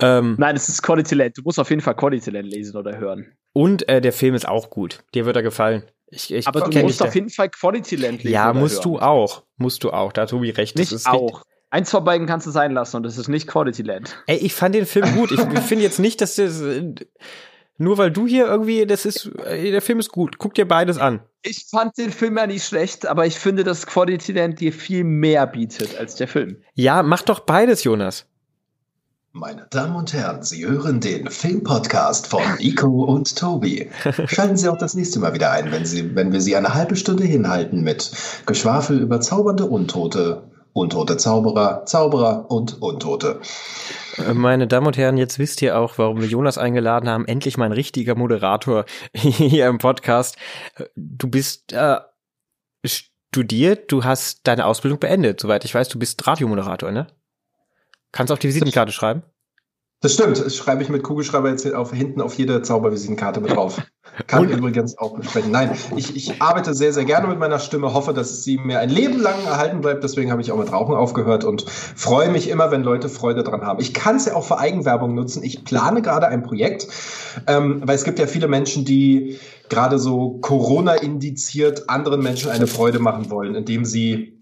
Ähm, 0.00 0.36
Nein, 0.38 0.56
es 0.56 0.68
ist 0.68 0.82
Quality 0.82 1.14
Land. 1.14 1.38
Du 1.38 1.42
musst 1.42 1.58
auf 1.58 1.70
jeden 1.70 1.82
Fall 1.82 1.94
Quality 1.94 2.30
Land 2.30 2.48
lesen 2.48 2.76
oder 2.76 2.98
hören. 2.98 3.32
Und 3.52 3.88
äh, 3.88 4.00
der 4.00 4.12
Film 4.12 4.34
ist 4.34 4.48
auch 4.48 4.70
gut. 4.70 5.04
Dir 5.14 5.26
wird 5.26 5.36
er 5.36 5.42
gefallen. 5.42 5.84
Ich, 6.10 6.32
ich 6.32 6.46
Aber 6.46 6.60
du 6.60 6.78
musst 6.80 7.02
auf 7.02 7.14
jeden 7.14 7.30
Fall 7.30 7.48
Quality 7.48 7.96
Land 7.96 8.22
lesen. 8.22 8.34
Ja, 8.34 8.52
musst 8.52 8.84
hören. 8.84 8.94
du 8.94 8.98
auch. 9.00 9.42
Musst 9.56 9.84
du 9.84 9.90
auch. 9.90 10.12
Da 10.12 10.22
hat 10.22 10.30
Tobi 10.30 10.50
recht. 10.50 10.76
Nicht 10.78 11.06
auch. 11.06 11.42
Eins 11.70 11.90
von 11.90 12.02
beiden 12.02 12.26
kannst 12.26 12.46
du 12.46 12.50
sein 12.50 12.72
lassen 12.72 12.96
und 12.96 13.02
das 13.02 13.18
ist 13.18 13.28
nicht 13.28 13.46
Quality 13.46 13.82
Land. 13.82 14.16
Ey, 14.26 14.38
ich 14.38 14.54
fand 14.54 14.74
den 14.74 14.86
Film 14.86 15.14
gut. 15.14 15.32
Ich, 15.32 15.40
ich 15.40 15.60
finde 15.60 15.84
jetzt 15.84 15.98
nicht, 15.98 16.20
dass 16.20 16.36
das. 16.36 16.62
Nur 17.78 17.96
weil 17.96 18.10
du 18.10 18.26
hier 18.26 18.46
irgendwie, 18.46 18.84
das 18.86 19.06
ist, 19.06 19.30
der 19.46 19.80
Film 19.80 20.00
ist 20.00 20.10
gut. 20.10 20.38
Guck 20.38 20.54
dir 20.54 20.66
beides 20.66 20.98
an. 20.98 21.20
Ich 21.42 21.66
fand 21.70 21.96
den 21.96 22.10
Film 22.10 22.36
ja 22.36 22.48
nicht 22.48 22.64
schlecht, 22.64 23.06
aber 23.06 23.24
ich 23.24 23.38
finde, 23.38 23.62
dass 23.62 23.86
Quality 23.86 24.32
Land 24.32 24.60
dir 24.60 24.72
viel 24.72 25.04
mehr 25.04 25.46
bietet 25.46 25.96
als 25.96 26.16
der 26.16 26.26
Film. 26.26 26.56
Ja, 26.74 27.04
mach 27.04 27.22
doch 27.22 27.40
beides, 27.40 27.84
Jonas. 27.84 28.26
Meine 29.32 29.66
Damen 29.70 29.94
und 29.94 30.12
Herren, 30.12 30.42
Sie 30.42 30.66
hören 30.66 30.98
den 31.00 31.28
Filmpodcast 31.28 32.26
von 32.26 32.42
Nico 32.58 33.04
und 33.04 33.36
Tobi. 33.36 33.88
Schalten 34.26 34.56
Sie 34.56 34.68
auch 34.68 34.78
das 34.78 34.94
nächste 34.94 35.20
Mal 35.20 35.32
wieder 35.34 35.52
ein, 35.52 35.70
wenn, 35.70 35.84
Sie, 35.84 36.16
wenn 36.16 36.32
wir 36.32 36.40
Sie 36.40 36.56
eine 36.56 36.74
halbe 36.74 36.96
Stunde 36.96 37.22
hinhalten 37.24 37.82
mit 37.84 38.10
Geschwafel 38.46 38.98
über 38.98 39.20
zaubernde 39.20 39.66
Untote, 39.66 40.42
untote 40.72 41.16
Zauberer, 41.18 41.84
Zauberer 41.86 42.50
und 42.50 42.82
Untote. 42.82 43.40
Meine 44.34 44.66
Damen 44.66 44.86
und 44.86 44.96
Herren, 44.96 45.16
jetzt 45.16 45.38
wisst 45.38 45.62
ihr 45.62 45.78
auch, 45.78 45.98
warum 45.98 46.20
wir 46.20 46.28
Jonas 46.28 46.58
eingeladen 46.58 47.08
haben. 47.08 47.26
Endlich 47.26 47.56
mein 47.56 47.72
richtiger 47.72 48.14
Moderator 48.14 48.84
hier 49.14 49.68
im 49.68 49.78
Podcast. 49.78 50.36
Du 50.96 51.28
bist 51.28 51.72
äh, 51.72 51.98
studiert, 52.84 53.92
du 53.92 54.04
hast 54.04 54.46
deine 54.46 54.66
Ausbildung 54.66 54.98
beendet, 54.98 55.40
soweit 55.40 55.64
ich 55.64 55.74
weiß. 55.74 55.88
Du 55.88 55.98
bist 55.98 56.26
Radiomoderator, 56.26 56.90
ne? 56.90 57.06
Kannst 58.12 58.30
du 58.30 58.32
auf 58.32 58.38
die 58.38 58.48
Visitenkarte 58.48 58.92
schreiben? 58.92 59.22
Das 60.00 60.14
stimmt. 60.14 60.38
Das 60.38 60.54
schreibe 60.54 60.82
ich 60.82 60.88
mit 60.88 61.02
Kugelschreiber 61.02 61.50
jetzt 61.50 61.72
auf, 61.74 61.92
hinten 61.92 62.20
auf 62.20 62.34
jede 62.34 62.62
Zaubervisitenkarte 62.62 63.40
mit 63.40 63.56
drauf. 63.56 63.82
Kann 64.28 64.42
Und? 64.42 64.50
übrigens 64.50 64.96
auch 64.96 65.16
besprechen. 65.16 65.50
Nein, 65.50 65.72
ich, 65.96 66.14
ich 66.14 66.40
arbeite 66.40 66.72
sehr, 66.74 66.92
sehr 66.92 67.04
gerne 67.04 67.26
mit 67.26 67.38
meiner 67.38 67.58
Stimme, 67.58 67.94
hoffe, 67.94 68.14
dass 68.14 68.44
sie 68.44 68.58
mir 68.58 68.78
ein 68.78 68.90
Leben 68.90 69.20
lang 69.20 69.44
erhalten 69.44 69.80
bleibt. 69.80 70.04
Deswegen 70.04 70.30
habe 70.30 70.40
ich 70.40 70.52
auch 70.52 70.58
mit 70.58 70.72
Rauchen 70.72 70.94
aufgehört 70.94 71.44
und 71.44 71.68
freue 71.68 72.30
mich 72.30 72.48
immer, 72.48 72.70
wenn 72.70 72.82
Leute 72.84 73.08
Freude 73.08 73.42
dran 73.42 73.62
haben. 73.62 73.80
Ich 73.80 73.92
kann 73.92 74.16
es 74.16 74.26
ja 74.26 74.34
auch 74.34 74.44
für 74.44 74.58
Eigenwerbung 74.58 75.14
nutzen. 75.14 75.42
Ich 75.42 75.64
plane 75.64 76.00
gerade 76.00 76.28
ein 76.28 76.42
Projekt, 76.44 76.86
ähm, 77.46 77.82
weil 77.84 77.96
es 77.96 78.04
gibt 78.04 78.18
ja 78.20 78.26
viele 78.26 78.46
Menschen, 78.48 78.84
die 78.84 79.38
gerade 79.68 79.98
so 79.98 80.38
Corona 80.40 80.94
indiziert 80.94 81.88
anderen 81.88 82.22
Menschen 82.22 82.50
eine 82.50 82.66
Freude 82.66 83.00
machen 83.00 83.30
wollen, 83.30 83.54
indem 83.54 83.84
sie 83.84 84.37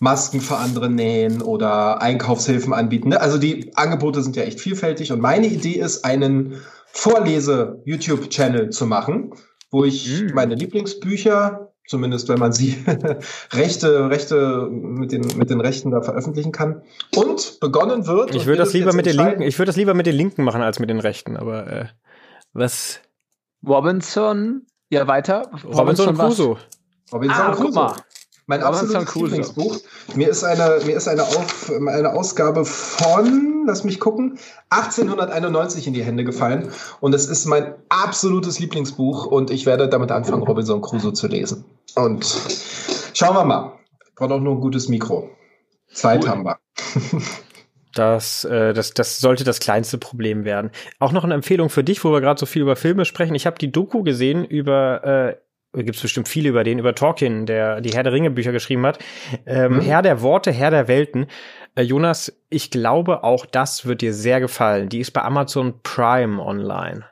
Masken 0.00 0.40
für 0.40 0.56
andere 0.56 0.90
nähen 0.90 1.40
oder 1.40 2.02
Einkaufshilfen 2.02 2.74
anbieten. 2.74 3.10
Ne? 3.10 3.20
Also 3.20 3.38
die 3.38 3.74
Angebote 3.76 4.22
sind 4.22 4.36
ja 4.36 4.42
echt 4.42 4.60
vielfältig 4.60 5.12
und 5.12 5.20
meine 5.20 5.46
Idee 5.46 5.72
ist, 5.72 6.04
einen 6.04 6.60
Vorlese-YouTube-Channel 6.92 8.70
zu 8.70 8.86
machen, 8.86 9.32
wo 9.70 9.84
ich 9.84 10.22
mm. 10.22 10.34
meine 10.34 10.54
Lieblingsbücher, 10.54 11.72
zumindest 11.86 12.28
wenn 12.28 12.38
man 12.38 12.52
sie 12.52 12.84
Rechte, 13.52 14.10
Rechte 14.10 14.68
mit 14.70 15.12
den, 15.12 15.22
mit 15.38 15.50
den 15.50 15.60
Rechten 15.60 15.90
da 15.90 16.02
veröffentlichen 16.02 16.52
kann. 16.52 16.82
Und 17.14 17.58
begonnen 17.60 18.06
wird. 18.06 18.34
Ich 18.34 18.46
würde 18.46 18.58
das 18.58 18.72
lieber 18.74 18.92
mit 18.92 19.06
den 19.06 19.16
Linken, 19.16 19.42
ich 19.42 19.58
würde 19.58 19.68
das 19.68 19.76
lieber 19.76 19.94
mit 19.94 20.06
den 20.06 20.14
Linken 20.14 20.44
machen 20.44 20.62
als 20.62 20.78
mit 20.78 20.90
den 20.90 21.00
Rechten, 21.00 21.36
aber 21.36 21.66
äh, 21.66 21.86
was? 22.52 23.00
Robinson, 23.66 24.66
ja 24.90 25.06
weiter. 25.06 25.50
Robinson, 25.64 25.74
Robinson 25.74 26.14
Crusoe. 26.16 26.56
Robinson 27.12 27.46
ah, 27.46 27.54
Crusoe. 27.54 27.94
Mein 28.46 28.62
Aber 28.62 28.78
absolutes 28.78 29.14
cool 29.16 29.24
Lieblingsbuch. 29.24 29.78
Mir 30.14 30.28
ist 30.28 30.44
eine, 30.44 30.80
mir 30.84 30.96
ist 30.96 31.08
eine, 31.08 31.24
Auf, 31.24 31.70
eine 31.70 32.12
Ausgabe 32.12 32.64
von, 32.64 33.64
lass 33.66 33.82
mich 33.82 33.98
gucken, 33.98 34.38
1891 34.70 35.88
in 35.88 35.94
die 35.94 36.04
Hände 36.04 36.22
gefallen. 36.22 36.70
Und 37.00 37.12
es 37.14 37.26
ist 37.26 37.46
mein 37.46 37.74
absolutes 37.88 38.60
Lieblingsbuch 38.60 39.26
und 39.26 39.50
ich 39.50 39.66
werde 39.66 39.88
damit 39.88 40.12
anfangen, 40.12 40.44
Robinson 40.44 40.80
Crusoe 40.80 41.12
zu 41.12 41.26
lesen. 41.26 41.64
Und 41.96 42.24
schauen 43.14 43.34
wir 43.34 43.44
mal. 43.44 43.72
Braucht 44.14 44.30
auch 44.30 44.40
nur 44.40 44.54
ein 44.54 44.60
gutes 44.60 44.88
Mikro. 44.88 45.28
Zeit 45.92 46.22
cool. 46.22 46.30
haben 46.30 46.44
wir. 46.44 46.58
Das, 47.94 48.44
äh, 48.44 48.74
das, 48.74 48.92
das 48.92 49.20
sollte 49.20 49.42
das 49.42 49.58
kleinste 49.58 49.96
Problem 49.96 50.44
werden. 50.44 50.70
Auch 50.98 51.12
noch 51.12 51.24
eine 51.24 51.32
Empfehlung 51.32 51.70
für 51.70 51.82
dich, 51.82 52.04
wo 52.04 52.12
wir 52.12 52.20
gerade 52.20 52.38
so 52.38 52.44
viel 52.44 52.60
über 52.60 52.76
Filme 52.76 53.06
sprechen. 53.06 53.34
Ich 53.34 53.46
habe 53.46 53.56
die 53.56 53.72
Doku 53.72 54.02
gesehen 54.02 54.44
über 54.44 55.02
äh, 55.02 55.36
gibt 55.84 55.96
es 55.96 56.02
bestimmt 56.02 56.28
viele 56.28 56.48
über 56.48 56.64
den, 56.64 56.78
über 56.78 56.94
Tolkien, 56.94 57.46
der 57.46 57.80
die 57.80 57.90
Herr 57.90 58.02
der 58.02 58.12
Ringe 58.12 58.30
Bücher 58.30 58.52
geschrieben 58.52 58.86
hat. 58.86 58.98
Ähm, 59.44 59.74
mhm. 59.74 59.80
Herr 59.80 60.02
der 60.02 60.22
Worte, 60.22 60.52
Herr 60.52 60.70
der 60.70 60.88
Welten. 60.88 61.26
Äh, 61.74 61.82
Jonas, 61.82 62.32
ich 62.48 62.70
glaube, 62.70 63.24
auch 63.24 63.46
das 63.46 63.86
wird 63.86 64.00
dir 64.00 64.14
sehr 64.14 64.40
gefallen. 64.40 64.88
Die 64.88 65.00
ist 65.00 65.12
bei 65.12 65.22
Amazon 65.22 65.80
Prime 65.82 66.42
online. 66.42 67.04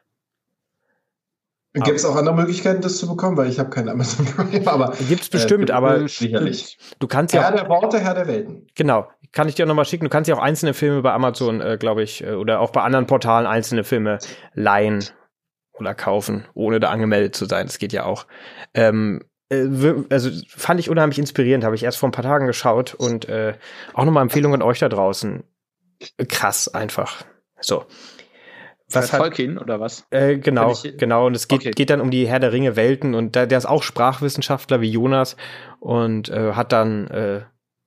Gibt 1.75 1.99
es 1.99 2.05
auch 2.05 2.15
andere 2.15 2.37
Möglichkeiten, 2.37 2.83
das 2.83 2.99
zu 2.99 3.09
bekommen? 3.09 3.37
Weil 3.37 3.49
ich 3.49 3.59
habe 3.59 3.69
keinen 3.69 3.89
Amazon 3.89 4.25
Prime, 4.37 4.67
aber. 4.67 4.95
Gibt 5.09 5.23
es 5.23 5.29
bestimmt, 5.29 5.71
äh, 5.71 5.73
aber. 5.73 6.07
Sicherlich. 6.09 6.79
Du 7.01 7.09
kannst 7.09 7.35
ja. 7.35 7.43
Herr 7.43 7.53
der 7.53 7.69
Worte, 7.69 7.99
Herr 7.99 8.15
der 8.15 8.29
Welten. 8.29 8.69
Genau. 8.77 9.09
Kann 9.33 9.49
ich 9.49 9.57
dir 9.57 9.65
auch 9.65 9.69
nochmal 9.69 9.85
schicken. 9.85 10.05
Du 10.05 10.11
kannst 10.11 10.29
ja 10.29 10.37
auch 10.37 10.43
einzelne 10.43 10.75
Filme 10.75 11.03
bei 11.03 11.13
Amazon, 11.13 11.61
äh, 11.61 11.77
glaube 11.77 12.05
ich, 12.05 12.23
äh, 12.23 12.35
oder 12.35 12.61
auch 12.61 12.71
bei 12.71 12.83
anderen 12.83 13.07
Portalen 13.07 13.49
einzelne 13.49 13.83
Filme 13.83 14.19
leihen 14.55 15.05
oder 15.75 15.95
kaufen, 15.95 16.45
ohne 16.55 16.81
da 16.81 16.91
angemeldet 16.91 17.35
zu 17.35 17.47
sein. 17.47 17.67
Das 17.67 17.79
geht 17.79 17.93
ja 17.93 18.05
auch. 18.05 18.27
Ähm, 18.75 19.23
äh, 19.51 19.67
also 20.11 20.31
fand 20.49 20.81
ich 20.81 20.91
unheimlich 20.91 21.19
inspirierend, 21.19 21.65
habe 21.65 21.75
ich 21.75 21.83
erst 21.83 21.99
vor 21.99 22.09
ein 22.09 22.13
paar 22.13 22.25
Tagen 22.25 22.47
geschaut 22.47 22.95
und 22.95 23.29
äh, 23.29 23.55
auch 23.93 24.05
nochmal 24.05 24.23
Empfehlungen 24.23 24.63
an 24.63 24.69
euch 24.69 24.79
da 24.79 24.89
draußen. 24.89 25.45
Krass 26.29 26.69
einfach. 26.69 27.25
So. 27.61 27.85
Was 28.91 29.13
hat, 29.13 29.21
Tolkien 29.21 29.59
oder 29.59 29.81
was? 29.81 30.07
Äh, 30.11 30.37
genau, 30.37 30.71
ich, 30.71 30.97
genau. 30.97 31.27
Und 31.27 31.35
es 31.35 31.49
geht, 31.49 31.61
okay. 31.61 31.71
geht 31.71 31.91
dann 31.91 32.01
um 32.01 32.11
die 32.11 32.29
Herr 32.29 32.39
der 32.39 32.53
Ringe 32.53 32.77
Welten 32.77 33.15
und 33.15 33.35
der, 33.35 33.47
der 33.47 33.59
ist 33.59 33.67
auch 33.67 33.83
Sprachwissenschaftler 33.83 34.81
wie 34.81 34.91
Jonas 34.91 35.37
und 35.81 36.29
äh, 36.29 36.53
hat 36.53 36.73
dann 36.73 37.09
äh, 37.09 37.41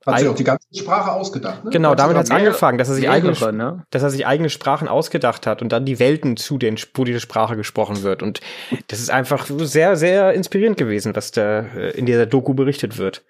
hat 0.06 0.20
sich 0.20 0.28
auch 0.30 0.36
die 0.36 0.44
ganze 0.44 0.68
Sprache 0.74 1.12
ausgedacht. 1.12 1.66
Ne? 1.66 1.72
Genau, 1.72 1.96
damit 1.96 2.16
hat 2.16 2.26
es 2.26 2.32
angefangen, 2.32 2.78
dass 2.78 2.90
er, 2.90 2.96
sich 2.96 3.10
eigene, 3.10 3.34
ne? 3.52 3.84
dass 3.90 4.04
er 4.04 4.10
sich 4.10 4.26
eigene 4.26 4.50
Sprachen 4.50 4.88
ausgedacht 4.88 5.46
hat 5.46 5.62
und 5.62 5.72
dann 5.72 5.86
die 5.86 6.00
Welten 6.00 6.38
zu 6.38 6.58
den, 6.58 6.78
wo 6.94 7.04
diese 7.04 7.20
Sprache 7.20 7.56
gesprochen 7.56 8.04
wird. 8.04 8.24
Und 8.24 8.42
das 8.88 9.00
ist 9.00 9.10
einfach 9.10 9.48
sehr, 9.50 9.98
sehr 9.98 10.34
inspirierend 10.34 10.78
gewesen, 10.78 11.16
was 11.16 11.32
da 11.32 11.60
äh, 11.60 11.92
in 11.92 12.06
dieser 12.06 12.26
Doku 12.26 12.54
berichtet 12.54 12.98
wird. 12.98 13.24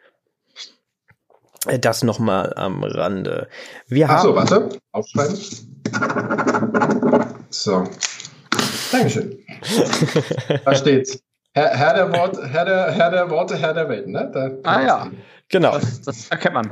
Äh, 1.66 1.80
das 1.80 2.04
nochmal 2.04 2.54
am 2.56 2.84
Rande. 2.84 3.48
Wir 3.88 4.10
Ach 4.10 4.22
so, 4.22 4.36
warte. 4.36 4.70
Aufschreiben. 4.92 5.38
So. 7.50 7.84
Dankeschön. 8.92 9.40
da 10.66 10.76
steht's. 10.76 11.20
Herr, 11.54 11.76
Herr, 11.76 11.94
der 11.96 12.14
Wort, 12.14 12.38
Herr, 12.44 12.66
der, 12.66 12.92
Herr 12.92 13.10
der 13.10 13.30
Worte, 13.32 13.58
Herr 13.58 13.74
der 13.74 13.90
Welt, 13.90 14.08
ne? 14.08 14.30
Da 14.32 14.52
ah 14.64 14.82
ja. 14.82 15.12
Genau. 15.50 15.74
Das, 15.74 16.02
das, 16.02 16.28
erkennt 16.30 16.56
man. 16.56 16.72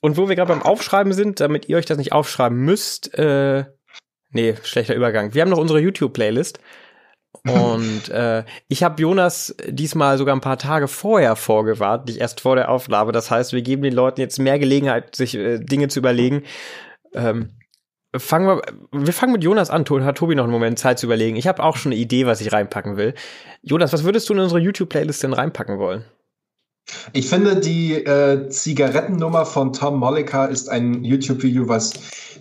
Und 0.00 0.16
wo 0.16 0.28
wir 0.28 0.36
gerade 0.36 0.52
beim 0.52 0.62
Aufschreiben 0.62 1.12
sind, 1.12 1.40
damit 1.40 1.68
ihr 1.68 1.76
euch 1.76 1.86
das 1.86 1.98
nicht 1.98 2.12
aufschreiben 2.12 2.58
müsst, 2.58 3.14
äh, 3.14 3.64
nee, 4.30 4.56
schlechter 4.62 4.94
Übergang. 4.94 5.34
Wir 5.34 5.42
haben 5.42 5.50
noch 5.50 5.58
unsere 5.58 5.80
YouTube-Playlist. 5.80 6.58
Und 7.46 8.08
äh, 8.10 8.44
ich 8.68 8.82
habe 8.82 9.00
Jonas 9.00 9.54
diesmal 9.68 10.18
sogar 10.18 10.34
ein 10.34 10.40
paar 10.40 10.58
Tage 10.58 10.88
vorher 10.88 11.36
vorgewarnt, 11.36 12.06
nicht 12.06 12.20
erst 12.20 12.40
vor 12.40 12.56
der 12.56 12.70
Aufnahme. 12.70 13.12
Das 13.12 13.30
heißt, 13.30 13.52
wir 13.52 13.62
geben 13.62 13.82
den 13.82 13.94
Leuten 13.94 14.20
jetzt 14.20 14.38
mehr 14.38 14.58
Gelegenheit, 14.58 15.14
sich 15.14 15.36
äh, 15.36 15.58
Dinge 15.58 15.88
zu 15.88 16.00
überlegen. 16.00 16.42
Ähm, 17.14 17.50
fangen 18.16 18.46
wir, 18.46 18.62
wir 18.92 19.12
fangen 19.12 19.32
mit 19.32 19.44
Jonas 19.44 19.70
an. 19.70 19.84
Hat 20.04 20.18
Tobi 20.18 20.34
noch 20.34 20.44
einen 20.44 20.52
Moment 20.52 20.78
Zeit 20.80 20.98
zu 20.98 21.06
überlegen? 21.06 21.36
Ich 21.36 21.46
habe 21.46 21.62
auch 21.62 21.76
schon 21.76 21.92
eine 21.92 22.00
Idee, 22.00 22.26
was 22.26 22.40
ich 22.40 22.52
reinpacken 22.52 22.96
will. 22.96 23.14
Jonas, 23.62 23.92
was 23.92 24.04
würdest 24.04 24.28
du 24.28 24.34
in 24.34 24.40
unsere 24.40 24.60
YouTube-Playlist 24.60 25.22
denn 25.22 25.32
reinpacken 25.32 25.78
wollen? 25.78 26.04
Ich 27.12 27.28
finde, 27.28 27.56
die 27.56 27.94
äh, 27.94 28.48
Zigarettennummer 28.48 29.46
von 29.46 29.72
Tom 29.72 29.98
Mollica 29.98 30.46
ist 30.46 30.68
ein 30.68 31.04
YouTube-Video, 31.04 31.68
was 31.68 31.92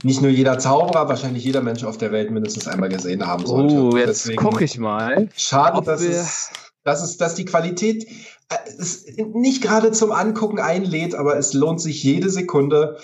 nicht 0.04 0.22
nur 0.22 0.32
jeder 0.32 0.60
Zauberer, 0.60 1.10
wahrscheinlich 1.10 1.44
jeder 1.44 1.62
Mensch 1.62 1.84
auf 1.84 1.98
der 1.98 2.12
Welt 2.12 2.32
mindestens 2.32 2.68
einmal 2.68 2.90
gesehen 2.90 3.26
haben 3.26 3.46
sollte. 3.46 3.76
Oh, 3.76 3.98
jetzt 3.98 4.36
gucke 4.38 4.64
ich 4.64 4.78
mal. 4.78 5.30
Schade, 5.36 5.82
dass 5.84 6.02
es, 6.02 6.50
dass 6.84 7.04
es, 7.04 7.18
dass 7.18 7.36
die 7.36 7.46
Qualität 7.46 8.08
äh, 8.50 8.56
es 8.78 9.06
nicht 9.34 9.62
gerade 9.62 9.92
zum 9.92 10.12
Angucken 10.12 10.60
einlädt, 10.60 11.16
aber 11.16 11.38
es 11.38 11.54
lohnt 11.54 11.82
sich 11.82 12.04
jede 12.04 12.30
Sekunde. 12.30 12.98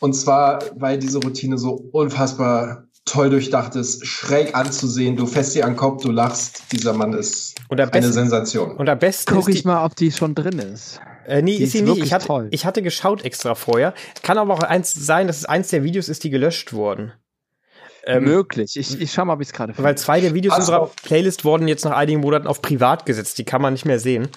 Und 0.00 0.12
zwar, 0.14 0.60
weil 0.76 0.98
diese 0.98 1.18
Routine 1.18 1.56
so 1.58 1.72
unfassbar 1.92 2.84
toll 3.04 3.30
durchdacht 3.30 3.74
ist, 3.76 4.06
schräg 4.06 4.54
anzusehen. 4.54 5.16
Du 5.16 5.26
fässt 5.26 5.52
sie 5.52 5.62
an 5.62 5.72
den 5.72 5.76
Kopf, 5.76 6.02
du 6.02 6.10
lachst. 6.10 6.62
Dieser 6.72 6.92
Mann 6.92 7.12
ist 7.12 7.54
eine 7.68 7.86
besten, 7.86 8.12
Sensation. 8.12 8.76
Und 8.76 8.88
am 8.88 8.98
besten 8.98 9.34
Guck 9.34 9.48
ich 9.48 9.64
mal, 9.64 9.84
ob 9.84 9.96
die 9.96 10.10
schon 10.10 10.34
drin 10.34 10.58
ist. 10.58 11.00
Äh, 11.26 11.42
nee, 11.42 11.56
die 11.56 11.64
ist 11.64 11.72
sie 11.72 11.82
nicht. 11.82 12.02
Ich 12.02 12.12
hatte, 12.12 12.26
toll. 12.26 12.48
ich 12.50 12.64
hatte 12.66 12.82
geschaut 12.82 13.24
extra 13.24 13.54
vorher. 13.54 13.94
Kann 14.22 14.38
aber 14.38 14.54
auch 14.54 14.62
eins 14.62 14.94
sein, 14.94 15.26
dass 15.26 15.38
es 15.38 15.44
eins 15.44 15.68
der 15.68 15.82
Videos 15.82 16.08
ist, 16.08 16.24
die 16.24 16.30
gelöscht 16.30 16.72
wurden. 16.72 17.12
Ähm, 18.06 18.24
Möglich. 18.24 18.76
Ich, 18.76 19.00
ich 19.00 19.12
schau 19.12 19.24
mal, 19.24 19.34
ob 19.34 19.40
ich 19.40 19.48
es 19.48 19.54
gerade 19.54 19.72
finde. 19.72 19.88
Weil 19.88 19.96
zwei 19.96 20.20
der 20.20 20.34
Videos 20.34 20.54
also, 20.54 20.72
unserer 20.72 20.90
Playlist 21.04 21.44
wurden 21.44 21.68
jetzt 21.68 21.84
nach 21.84 21.96
einigen 21.96 22.20
Monaten 22.20 22.46
auf 22.46 22.60
privat 22.60 23.06
gesetzt. 23.06 23.38
Die 23.38 23.44
kann 23.44 23.62
man 23.62 23.72
nicht 23.72 23.86
mehr 23.86 23.98
sehen. 23.98 24.28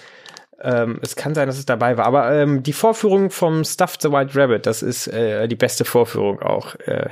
Ähm, 0.61 0.99
es 1.01 1.15
kann 1.15 1.35
sein, 1.35 1.47
dass 1.47 1.57
es 1.57 1.65
dabei 1.65 1.97
war. 1.97 2.05
Aber 2.05 2.31
ähm, 2.33 2.63
die 2.63 2.73
Vorführung 2.73 3.29
vom 3.29 3.63
Stuffed 3.63 4.01
the 4.01 4.11
White 4.11 4.39
Rabbit, 4.39 4.65
das 4.65 4.81
ist 4.81 5.07
äh, 5.07 5.47
die 5.47 5.55
beste 5.55 5.85
Vorführung 5.85 6.41
auch. 6.41 6.75
Äh, 6.75 7.09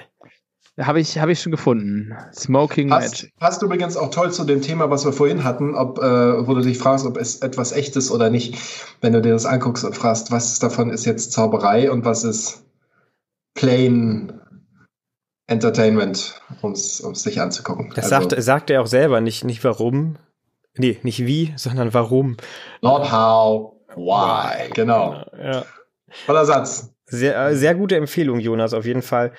habe 0.80 1.00
ich, 1.00 1.18
hab 1.18 1.30
ich 1.30 1.40
schon 1.40 1.52
gefunden. 1.52 2.16
Smoking 2.34 2.90
passt, 2.90 3.24
Match. 3.24 3.34
Passt 3.40 3.62
übrigens 3.62 3.96
auch 3.96 4.10
toll 4.10 4.32
zu 4.32 4.44
dem 4.44 4.62
Thema, 4.62 4.90
was 4.90 5.06
wir 5.06 5.14
vorhin 5.14 5.44
hatten, 5.44 5.74
ob, 5.74 6.00
äh, 6.00 6.48
wo 6.48 6.54
du 6.54 6.62
dich 6.62 6.78
fragst, 6.78 7.06
ob 7.06 7.18
es 7.18 7.38
etwas 7.38 7.72
echt 7.72 7.96
ist 7.96 8.12
oder 8.12 8.30
nicht. 8.30 8.58
Wenn 9.02 9.14
du 9.14 9.22
dir 9.22 9.32
das 9.32 9.46
anguckst 9.46 9.86
und 9.86 9.96
fragst, 9.96 10.32
was 10.32 10.60
davon 10.60 10.90
ist 10.90 11.06
jetzt 11.06 11.32
Zauberei 11.32 11.90
und 11.92 12.04
was 12.04 12.24
ist 12.24 12.66
plain 13.54 14.42
Entertainment, 15.48 16.42
um 16.62 16.74
es 16.74 16.98
sich 16.98 17.40
anzugucken. 17.40 17.94
Das 17.96 18.12
also, 18.12 18.30
sagt, 18.30 18.44
sagt 18.44 18.70
er 18.70 18.82
auch 18.82 18.88
selber, 18.88 19.22
nicht, 19.22 19.44
nicht 19.44 19.64
warum. 19.64 20.18
Nee, 20.78 21.00
nicht 21.04 21.26
wie, 21.26 21.54
sondern 21.56 21.94
warum. 21.94 22.36
Not 22.82 23.12
how, 23.12 23.74
why. 23.96 24.70
Genau. 24.74 25.24
Ja. 25.42 25.66
Voller 26.26 26.46
Satz. 26.46 26.92
Sehr, 27.06 27.38
äh, 27.38 27.56
sehr 27.56 27.76
gute 27.76 27.96
Empfehlung, 27.96 28.40
Jonas, 28.40 28.74
auf 28.74 28.86
jeden 28.86 29.04
Fall. 29.04 29.32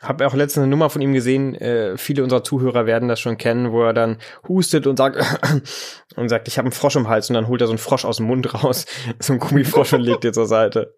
Habe 0.00 0.26
auch 0.26 0.34
letztens 0.34 0.62
eine 0.62 0.70
Nummer 0.70 0.90
von 0.90 1.02
ihm 1.02 1.12
gesehen. 1.12 1.56
Äh, 1.56 1.96
viele 1.96 2.22
unserer 2.22 2.44
Zuhörer 2.44 2.86
werden 2.86 3.08
das 3.08 3.18
schon 3.18 3.36
kennen, 3.36 3.72
wo 3.72 3.82
er 3.82 3.92
dann 3.92 4.18
hustet 4.46 4.86
und 4.86 4.96
sagt 4.96 5.16
und 6.16 6.28
sagt, 6.28 6.46
ich 6.46 6.58
habe 6.58 6.66
einen 6.66 6.72
Frosch 6.72 6.96
im 6.96 7.08
Hals 7.08 7.28
und 7.30 7.34
dann 7.34 7.48
holt 7.48 7.60
er 7.60 7.66
so 7.66 7.72
einen 7.72 7.78
Frosch 7.78 8.04
aus 8.04 8.18
dem 8.18 8.26
Mund 8.26 8.54
raus, 8.54 8.86
so 9.18 9.32
einen 9.32 9.40
Gummifrosch 9.40 9.92
und 9.92 10.02
legt 10.02 10.24
den 10.24 10.32
zur 10.32 10.46
Seite. 10.46 10.96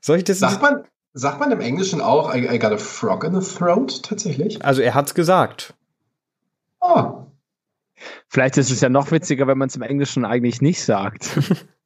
Soll 0.00 0.18
ich 0.18 0.24
das? 0.24 0.40
Sagt 0.40 0.60
man, 0.60 0.84
sagt 1.14 1.40
man 1.40 1.50
im 1.52 1.60
Englischen 1.60 2.00
auch, 2.02 2.34
I, 2.34 2.54
I 2.54 2.58
got 2.58 2.72
a 2.72 2.76
frog 2.76 3.24
in 3.24 3.40
the 3.40 3.56
throat 3.56 4.02
tatsächlich? 4.02 4.62
Also 4.64 4.82
er 4.82 4.94
hat's 4.94 5.14
gesagt. 5.14 5.74
Oh. 6.80 7.26
Vielleicht 8.28 8.56
ist 8.58 8.70
es 8.70 8.80
ja 8.80 8.88
noch 8.88 9.10
witziger, 9.10 9.46
wenn 9.46 9.58
man 9.58 9.68
es 9.68 9.76
im 9.76 9.82
Englischen 9.82 10.24
eigentlich 10.24 10.60
nicht 10.60 10.82
sagt. 10.84 11.30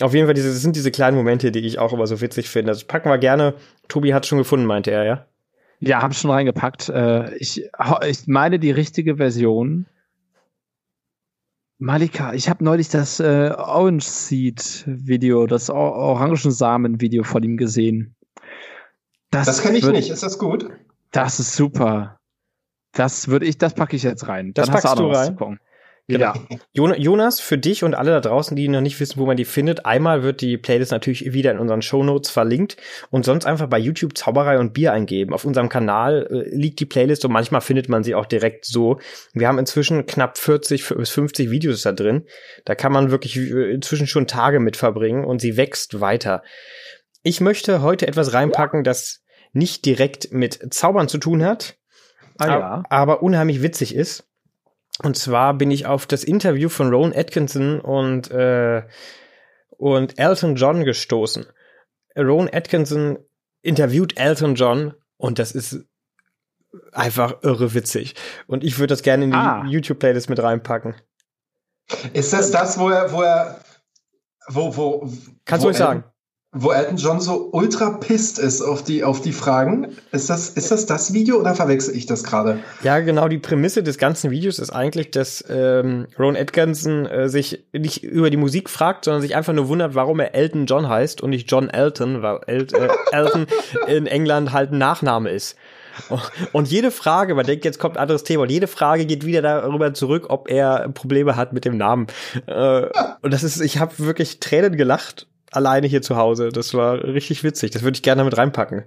Auf 0.00 0.14
jeden 0.14 0.26
Fall, 0.26 0.34
diese, 0.34 0.48
das 0.48 0.60
sind 0.60 0.76
diese 0.76 0.90
kleinen 0.90 1.16
Momente, 1.16 1.52
die 1.52 1.60
ich 1.60 1.78
auch 1.78 1.92
immer 1.92 2.06
so 2.06 2.20
witzig 2.20 2.48
finde. 2.48 2.72
Das 2.72 2.84
packen 2.84 3.08
wir 3.08 3.18
gerne. 3.18 3.54
Tobi 3.88 4.14
hat 4.14 4.26
schon 4.26 4.38
gefunden, 4.38 4.66
meinte 4.66 4.90
er, 4.90 5.04
ja? 5.04 5.26
Ja, 5.80 6.02
habe 6.02 6.14
schon 6.14 6.30
reingepackt. 6.30 6.88
Äh, 6.88 7.34
ich, 7.36 7.68
ich 8.06 8.26
meine 8.26 8.58
die 8.58 8.70
richtige 8.70 9.16
Version. 9.16 9.86
Malika, 11.78 12.32
ich 12.32 12.48
habe 12.48 12.64
neulich 12.64 12.88
das 12.88 13.20
äh, 13.20 13.52
Orange 13.56 14.06
Seed 14.06 14.84
Video, 14.86 15.46
das 15.46 15.70
Orangensamen 15.70 17.00
Video 17.00 17.24
von 17.24 17.42
ihm 17.42 17.56
gesehen. 17.56 18.14
Das, 19.30 19.46
das 19.46 19.62
kenne 19.62 19.78
ich 19.78 19.86
nicht. 19.86 20.10
Ist 20.10 20.22
das 20.22 20.38
gut? 20.38 20.70
Das 21.10 21.40
ist 21.40 21.54
super. 21.54 22.18
Das 22.92 23.28
würde 23.28 23.46
ich, 23.46 23.58
das 23.58 23.74
packe 23.74 23.96
ich 23.96 24.04
jetzt 24.04 24.28
rein. 24.28 24.54
Das 24.54 24.66
Dann 24.66 24.80
packst 24.80 24.98
du 24.98 25.08
rein. 25.08 25.58
Genau. 26.06 26.34
Ja. 26.74 26.94
Jonas, 26.96 27.40
für 27.40 27.56
dich 27.56 27.82
und 27.82 27.94
alle 27.94 28.10
da 28.10 28.20
draußen, 28.20 28.54
die 28.54 28.68
noch 28.68 28.82
nicht 28.82 29.00
wissen, 29.00 29.18
wo 29.18 29.24
man 29.24 29.38
die 29.38 29.46
findet, 29.46 29.86
einmal 29.86 30.22
wird 30.22 30.42
die 30.42 30.58
Playlist 30.58 30.92
natürlich 30.92 31.32
wieder 31.32 31.50
in 31.50 31.58
unseren 31.58 31.80
Shownotes 31.80 32.30
verlinkt 32.30 32.76
und 33.10 33.24
sonst 33.24 33.46
einfach 33.46 33.68
bei 33.68 33.78
YouTube 33.78 34.16
Zauberei 34.16 34.58
und 34.58 34.74
Bier 34.74 34.92
eingeben. 34.92 35.32
Auf 35.32 35.46
unserem 35.46 35.70
Kanal 35.70 36.26
äh, 36.30 36.54
liegt 36.54 36.80
die 36.80 36.84
Playlist 36.84 37.24
und 37.24 37.32
manchmal 37.32 37.62
findet 37.62 37.88
man 37.88 38.04
sie 38.04 38.14
auch 38.14 38.26
direkt 38.26 38.66
so. 38.66 39.00
Wir 39.32 39.48
haben 39.48 39.58
inzwischen 39.58 40.04
knapp 40.04 40.36
40 40.36 40.86
bis 40.88 41.08
50 41.08 41.50
Videos 41.50 41.80
da 41.80 41.92
drin. 41.92 42.26
Da 42.66 42.74
kann 42.74 42.92
man 42.92 43.10
wirklich 43.10 43.38
äh, 43.38 43.72
inzwischen 43.72 44.06
schon 44.06 44.26
Tage 44.26 44.60
mit 44.60 44.76
verbringen 44.76 45.24
und 45.24 45.40
sie 45.40 45.56
wächst 45.56 46.02
weiter. 46.02 46.42
Ich 47.22 47.40
möchte 47.40 47.80
heute 47.80 48.06
etwas 48.06 48.34
reinpacken, 48.34 48.84
das 48.84 49.22
nicht 49.54 49.86
direkt 49.86 50.32
mit 50.32 50.74
Zaubern 50.74 51.08
zu 51.08 51.16
tun 51.16 51.42
hat, 51.42 51.78
ah, 52.36 52.46
ja. 52.46 52.82
aber 52.90 53.22
unheimlich 53.22 53.62
witzig 53.62 53.94
ist. 53.94 54.28
Und 55.02 55.16
zwar 55.16 55.54
bin 55.54 55.70
ich 55.70 55.86
auf 55.86 56.06
das 56.06 56.24
Interview 56.24 56.68
von 56.68 56.88
Rowan 56.92 57.12
Atkinson 57.14 57.80
und, 57.80 58.30
äh, 58.30 58.82
und 59.70 60.18
Elton 60.18 60.54
John 60.54 60.84
gestoßen. 60.84 61.46
Rowan 62.16 62.48
Atkinson 62.52 63.18
interviewt 63.62 64.16
Elton 64.16 64.54
John 64.54 64.94
und 65.16 65.38
das 65.38 65.52
ist 65.52 65.84
einfach 66.92 67.42
irre 67.42 67.74
witzig. 67.74 68.14
Und 68.46 68.62
ich 68.62 68.78
würde 68.78 68.92
das 68.92 69.02
gerne 69.02 69.24
in 69.24 69.30
die 69.30 69.36
ah. 69.36 69.64
YouTube-Playlist 69.66 70.28
mit 70.28 70.40
reinpacken. 70.40 70.94
Ist 72.12 72.32
das 72.32 72.50
das, 72.50 72.78
wo 72.78 72.88
er, 72.88 73.12
wo 73.12 73.22
er, 73.22 73.60
wo, 74.48 74.76
wo, 74.76 75.12
Kannst 75.44 75.64
du 75.64 75.68
euch 75.68 75.76
sagen? 75.76 76.04
Wo 76.54 76.70
Elton 76.70 76.96
John 76.96 77.20
so 77.20 77.48
ultra 77.52 77.90
pisst 77.90 78.38
ist 78.38 78.62
auf 78.62 78.84
die, 78.84 79.02
auf 79.02 79.20
die 79.20 79.32
Fragen. 79.32 79.88
Ist 80.12 80.30
das, 80.30 80.50
ist 80.50 80.70
das 80.70 80.86
das 80.86 81.12
Video 81.12 81.38
oder 81.38 81.54
verwechsel 81.54 81.96
ich 81.96 82.06
das 82.06 82.22
gerade? 82.22 82.60
Ja, 82.82 83.00
genau. 83.00 83.28
Die 83.28 83.38
Prämisse 83.38 83.82
des 83.82 83.98
ganzen 83.98 84.30
Videos 84.30 84.60
ist 84.60 84.70
eigentlich, 84.70 85.10
dass 85.10 85.44
ähm, 85.48 86.06
Ron 86.18 86.36
Atkinson 86.36 87.06
äh, 87.06 87.28
sich 87.28 87.64
nicht 87.72 88.04
über 88.04 88.30
die 88.30 88.36
Musik 88.36 88.70
fragt, 88.70 89.04
sondern 89.04 89.20
sich 89.20 89.34
einfach 89.34 89.52
nur 89.52 89.68
wundert, 89.68 89.96
warum 89.96 90.20
er 90.20 90.34
Elton 90.34 90.66
John 90.66 90.88
heißt 90.88 91.20
und 91.20 91.30
nicht 91.30 91.50
John 91.50 91.68
Elton, 91.68 92.22
weil 92.22 92.38
El 92.46 92.66
äh, 92.72 92.88
Elton 93.10 93.46
in 93.88 94.06
England 94.06 94.52
halt 94.52 94.70
ein 94.70 94.78
Nachname 94.78 95.30
ist. 95.30 95.56
Und 96.52 96.68
jede 96.68 96.90
Frage, 96.90 97.34
man 97.34 97.46
denkt, 97.46 97.64
jetzt 97.64 97.78
kommt 97.78 97.96
ein 97.96 98.02
anderes 98.02 98.24
Thema, 98.24 98.42
und 98.42 98.50
jede 98.50 98.66
Frage 98.66 99.06
geht 99.06 99.24
wieder 99.24 99.42
darüber 99.42 99.94
zurück, 99.94 100.26
ob 100.28 100.50
er 100.50 100.88
Probleme 100.88 101.36
hat 101.36 101.52
mit 101.52 101.64
dem 101.64 101.76
Namen. 101.76 102.08
Äh, 102.46 102.86
und 103.22 103.32
das 103.32 103.44
ist, 103.44 103.60
ich 103.60 103.78
habe 103.78 103.92
wirklich 103.98 104.40
Tränen 104.40 104.76
gelacht 104.76 105.28
alleine 105.56 105.86
hier 105.86 106.02
zu 106.02 106.16
Hause. 106.16 106.50
Das 106.50 106.74
war 106.74 107.02
richtig 107.04 107.44
witzig. 107.44 107.70
Das 107.70 107.82
würde 107.82 107.96
ich 107.96 108.02
gerne 108.02 108.24
mit 108.24 108.36
reinpacken. 108.36 108.84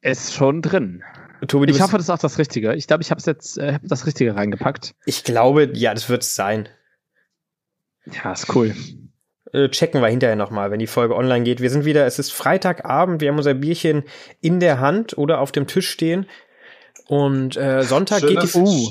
Ist 0.00 0.34
schon 0.34 0.62
drin. 0.62 1.02
Tobi, 1.46 1.70
ich 1.70 1.80
hoffe, 1.80 1.96
das 1.96 2.06
ist 2.06 2.10
auch 2.10 2.18
das 2.18 2.38
Richtige. 2.38 2.74
Ich 2.74 2.86
glaube, 2.86 3.02
ich 3.02 3.10
habe 3.10 3.20
jetzt 3.24 3.58
äh, 3.58 3.78
das 3.82 4.06
Richtige 4.06 4.34
reingepackt. 4.36 4.94
Ich 5.04 5.24
glaube, 5.24 5.70
ja, 5.74 5.92
das 5.92 6.08
wird 6.08 6.22
es 6.22 6.34
sein. 6.34 6.68
Ja, 8.06 8.32
ist 8.32 8.54
cool. 8.54 8.74
Äh, 9.52 9.68
checken 9.68 10.00
wir 10.00 10.08
hinterher 10.08 10.36
nochmal, 10.36 10.70
wenn 10.70 10.78
die 10.78 10.86
Folge 10.86 11.14
online 11.14 11.44
geht. 11.44 11.60
Wir 11.60 11.70
sind 11.70 11.84
wieder, 11.84 12.06
es 12.06 12.18
ist 12.18 12.32
Freitagabend, 12.32 13.20
wir 13.20 13.28
haben 13.28 13.36
unser 13.36 13.54
Bierchen 13.54 14.04
in 14.40 14.60
der 14.60 14.80
Hand 14.80 15.16
oder 15.18 15.40
auf 15.40 15.52
dem 15.52 15.66
Tisch 15.66 15.90
stehen. 15.90 16.26
Und 17.06 17.56
äh, 17.56 17.82
Sonntag 17.82 18.20
Schönes, 18.20 18.52
geht 18.52 18.54
die. 18.54 18.58
Uh, 18.58 18.90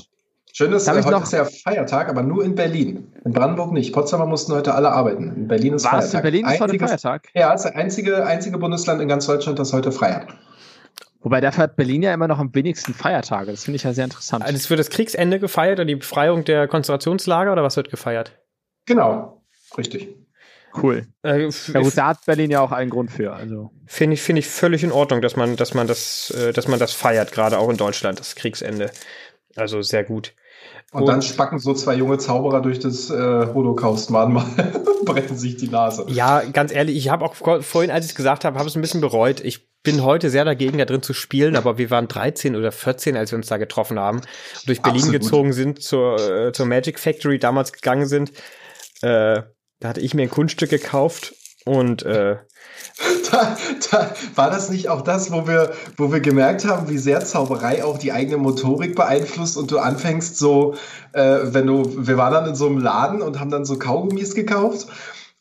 Schön 0.57 0.71
ist, 0.71 0.87
äh, 0.87 0.91
heute 0.91 1.11
noch? 1.11 1.23
ist 1.23 1.33
ja 1.33 1.43
Feiertag, 1.43 2.07
aber 2.07 2.23
nur 2.23 2.45
in 2.45 2.55
Berlin. 2.55 3.11
In 3.25 3.33
Brandenburg 3.33 3.73
nicht. 3.73 3.91
Potsdamer 3.91 4.25
mussten 4.25 4.53
heute 4.53 4.73
alle 4.73 4.89
arbeiten. 4.89 5.33
In 5.35 5.47
Berlin 5.49 5.73
ist 5.73 5.83
Was, 5.83 6.11
Feiertag. 6.11 6.13
In 6.13 6.21
Berlin 6.21 6.45
ist 6.47 6.61
heute 6.61 6.79
Feiertag? 6.79 7.27
Ja, 7.33 7.53
es 7.53 7.65
ist 7.65 7.71
das 7.71 7.75
einzige, 7.75 8.25
einzige 8.25 8.57
Bundesland 8.57 9.01
in 9.01 9.09
ganz 9.09 9.25
Deutschland, 9.25 9.59
das 9.59 9.73
heute 9.73 9.91
frei 9.91 10.13
hat. 10.13 10.27
Wobei 11.19 11.41
dafür 11.41 11.63
hat 11.63 11.75
Berlin 11.75 12.03
ja 12.03 12.13
immer 12.13 12.29
noch 12.29 12.39
am 12.39 12.55
wenigsten 12.55 12.93
Feiertage. 12.93 13.51
Das 13.51 13.65
finde 13.65 13.75
ich 13.75 13.83
ja 13.83 13.91
sehr 13.91 14.05
interessant. 14.05 14.45
Also 14.45 14.55
es 14.55 14.69
wird 14.69 14.79
das 14.79 14.89
Kriegsende 14.89 15.39
gefeiert 15.39 15.79
oder 15.79 15.85
die 15.85 15.97
Befreiung 15.97 16.45
der 16.45 16.69
Konzentrationslager 16.69 17.51
oder 17.51 17.63
was 17.63 17.75
wird 17.75 17.89
gefeiert? 17.89 18.31
Genau, 18.85 19.41
richtig. 19.77 20.15
Cool. 20.81 21.05
Äh, 21.23 21.49
ja 21.49 21.81
gut, 21.81 21.97
da 21.97 22.07
hat 22.07 22.25
Berlin 22.25 22.49
ja 22.49 22.61
auch 22.61 22.71
einen 22.71 22.91
Grund 22.91 23.11
für. 23.11 23.33
Also. 23.33 23.71
Finde 23.87 24.13
ich, 24.13 24.21
finde 24.21 24.39
ich 24.39 24.47
völlig 24.47 24.85
in 24.85 24.93
Ordnung, 24.93 25.21
dass 25.21 25.35
man, 25.35 25.57
dass 25.57 25.73
man 25.73 25.85
das, 25.85 26.29
äh, 26.29 26.53
dass 26.53 26.69
man 26.69 26.79
das 26.79 26.93
feiert, 26.93 27.33
gerade 27.33 27.57
auch 27.57 27.69
in 27.69 27.75
Deutschland, 27.75 28.21
das 28.21 28.35
Kriegsende. 28.35 28.91
Also 29.57 29.81
sehr 29.81 30.05
gut. 30.05 30.33
Und, 30.95 31.01
und 31.01 31.07
dann 31.09 31.21
spacken 31.21 31.59
so 31.59 31.73
zwei 31.73 31.95
junge 31.95 32.17
Zauberer 32.17 32.61
durch 32.61 32.79
das 32.79 33.09
äh, 33.09 33.13
Holocaust-Mahnmal 33.53 34.45
brechen 35.03 35.35
sich 35.37 35.57
die 35.57 35.67
Nase. 35.67 36.05
Ja, 36.07 36.41
ganz 36.41 36.71
ehrlich, 36.71 36.95
ich 36.95 37.09
habe 37.09 37.25
auch 37.25 37.35
vorhin, 37.35 37.91
als 37.91 38.05
ich 38.05 38.11
es 38.11 38.15
gesagt 38.15 38.45
habe, 38.45 38.57
habe 38.57 38.69
es 38.69 38.77
ein 38.77 38.81
bisschen 38.81 39.01
bereut. 39.01 39.41
Ich 39.41 39.67
bin 39.83 40.05
heute 40.05 40.29
sehr 40.29 40.45
dagegen, 40.45 40.77
da 40.77 40.85
drin 40.85 41.01
zu 41.01 41.13
spielen, 41.13 41.57
aber 41.57 41.77
wir 41.77 41.89
waren 41.89 42.07
13 42.07 42.55
oder 42.55 42.71
14, 42.71 43.17
als 43.17 43.33
wir 43.33 43.37
uns 43.37 43.47
da 43.47 43.57
getroffen 43.57 43.99
haben, 43.99 44.21
durch 44.67 44.81
Berlin 44.81 45.01
Absolut. 45.01 45.21
gezogen 45.21 45.51
sind, 45.51 45.83
zur, 45.83 46.15
äh, 46.47 46.53
zur 46.53 46.65
Magic 46.65 46.97
Factory 46.97 47.39
damals 47.39 47.73
gegangen 47.73 48.07
sind. 48.07 48.31
Äh, 49.01 49.41
da 49.81 49.89
hatte 49.89 49.99
ich 49.99 50.13
mir 50.13 50.21
ein 50.21 50.29
Kunststück 50.29 50.69
gekauft 50.69 51.33
und 51.66 52.03
äh, 52.03 52.38
da, 53.32 53.57
da, 53.91 54.11
war 54.36 54.49
das 54.49 54.70
nicht 54.70 54.89
auch 54.89 55.01
das, 55.01 55.32
wo 55.32 55.47
wir, 55.47 55.74
wo 55.97 56.11
wir 56.11 56.20
gemerkt 56.20 56.66
haben, 56.66 56.89
wie 56.89 56.97
sehr 56.97 57.22
Zauberei 57.26 57.84
auch 57.84 57.97
die 57.97 58.11
eigene 58.11 58.38
Motorik 58.38 58.95
beeinflusst 58.95 59.57
und 59.57 59.72
du 59.72 59.80
anfängst 59.80 60.38
so, 60.38 60.76
äh, 61.13 61.39
wenn 61.43 61.68
du, 61.68 62.07
wir 62.07 62.18
waren 62.18 62.34
dann 62.34 62.47
in 62.47 62.55
so 62.55 62.68
einem 62.68 62.78
Laden 62.78 63.22
und 63.22 63.39
haben 63.39 63.49
dann 63.49 63.66
so 63.66 63.78
Kaugummis 63.78 64.36
gekauft 64.36 64.88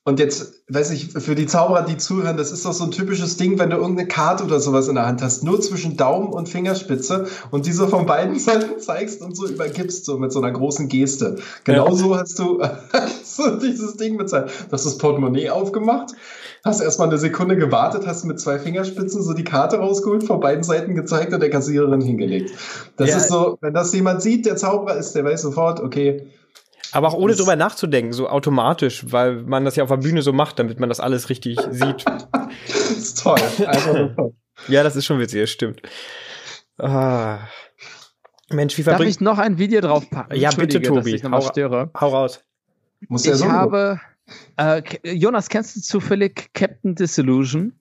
Und 0.06 0.20
jetzt, 0.20 0.62
weiß 0.68 0.90
ich, 0.90 1.12
für 1.12 1.34
die 1.34 1.46
Zauberer, 1.46 1.80
die 1.82 1.96
zuhören, 1.96 2.36
das 2.36 2.52
ist 2.52 2.66
doch 2.66 2.74
so 2.74 2.84
ein 2.84 2.90
typisches 2.90 3.38
Ding, 3.38 3.58
wenn 3.58 3.70
du 3.70 3.76
irgendeine 3.76 4.06
Karte 4.06 4.44
oder 4.44 4.60
sowas 4.60 4.86
in 4.86 4.96
der 4.96 5.06
Hand 5.06 5.22
hast, 5.22 5.42
nur 5.44 5.62
zwischen 5.62 5.96
Daumen 5.96 6.28
und 6.28 6.46
Fingerspitze 6.46 7.26
und 7.50 7.64
die 7.64 7.72
so 7.72 7.86
von 7.86 8.04
beiden 8.04 8.38
Seiten 8.38 8.78
zeigst 8.78 9.22
und 9.22 9.34
so 9.34 9.48
übergibst, 9.48 10.04
so 10.04 10.18
mit 10.18 10.30
so 10.30 10.42
einer 10.42 10.52
großen 10.52 10.88
Geste. 10.88 11.36
Genauso 11.64 12.12
ja. 12.12 12.20
hast 12.20 12.38
du 12.38 12.60
so 13.24 13.56
dieses 13.56 13.96
Ding 13.96 14.16
mit 14.16 14.28
sein. 14.28 14.44
Du 14.44 14.72
hast 14.72 14.84
das 14.84 14.98
Portemonnaie 14.98 15.48
aufgemacht, 15.48 16.12
hast 16.66 16.82
erstmal 16.82 17.08
eine 17.08 17.16
Sekunde 17.16 17.56
gewartet, 17.56 18.06
hast 18.06 18.26
mit 18.26 18.38
zwei 18.38 18.58
Fingerspitzen 18.58 19.22
so 19.22 19.32
die 19.32 19.44
Karte 19.44 19.78
rausgeholt, 19.78 20.24
von 20.24 20.38
beiden 20.38 20.64
Seiten 20.64 20.94
gezeigt 20.94 21.32
und 21.32 21.40
der 21.40 21.48
Kassiererin 21.48 22.02
hingelegt. 22.02 22.50
Das 22.98 23.08
ja. 23.08 23.16
ist 23.16 23.28
so, 23.28 23.56
wenn 23.62 23.72
das 23.72 23.94
jemand 23.94 24.20
sieht, 24.20 24.44
der 24.44 24.56
Zauberer 24.56 24.98
ist, 24.98 25.14
der 25.14 25.24
weiß 25.24 25.40
sofort, 25.40 25.80
okay, 25.80 26.26
aber 26.94 27.08
auch 27.08 27.14
ohne 27.14 27.34
drüber 27.34 27.56
nachzudenken, 27.56 28.12
so 28.12 28.28
automatisch, 28.28 29.04
weil 29.10 29.42
man 29.42 29.64
das 29.64 29.74
ja 29.76 29.82
auf 29.82 29.90
der 29.90 29.96
Bühne 29.96 30.22
so 30.22 30.32
macht, 30.32 30.58
damit 30.58 30.78
man 30.78 30.88
das 30.88 31.00
alles 31.00 31.28
richtig 31.28 31.58
sieht. 31.70 32.04
das 32.06 32.90
ist 32.90 33.22
toll. 33.22 33.40
Einfach 33.66 34.14
toll. 34.14 34.34
ja, 34.68 34.82
das 34.82 34.94
ist 34.94 35.04
schon 35.04 35.18
witzig, 35.18 35.40
das 35.40 35.50
stimmt. 35.50 35.82
Ah. 36.78 37.40
Mensch, 38.50 38.78
wie 38.78 38.82
verbringt... 38.82 39.08
Darf 39.08 39.16
ich 39.16 39.20
noch 39.20 39.38
ein 39.38 39.58
Video 39.58 39.80
draufpacken? 39.80 40.38
Ja, 40.38 40.50
bitte, 40.50 40.80
Tobi. 40.80 41.16
Ich 41.16 41.24
hau, 41.24 41.40
störe. 41.40 41.90
hau 41.98 42.08
raus. 42.08 42.44
Muss 43.08 43.26
ich 43.26 43.34
so 43.34 43.50
habe... 43.50 44.00
Äh, 44.56 44.82
Jonas, 45.02 45.48
kennst 45.48 45.76
du 45.76 45.80
zufällig 45.80 46.50
Captain 46.54 46.94
Disillusion? 46.94 47.72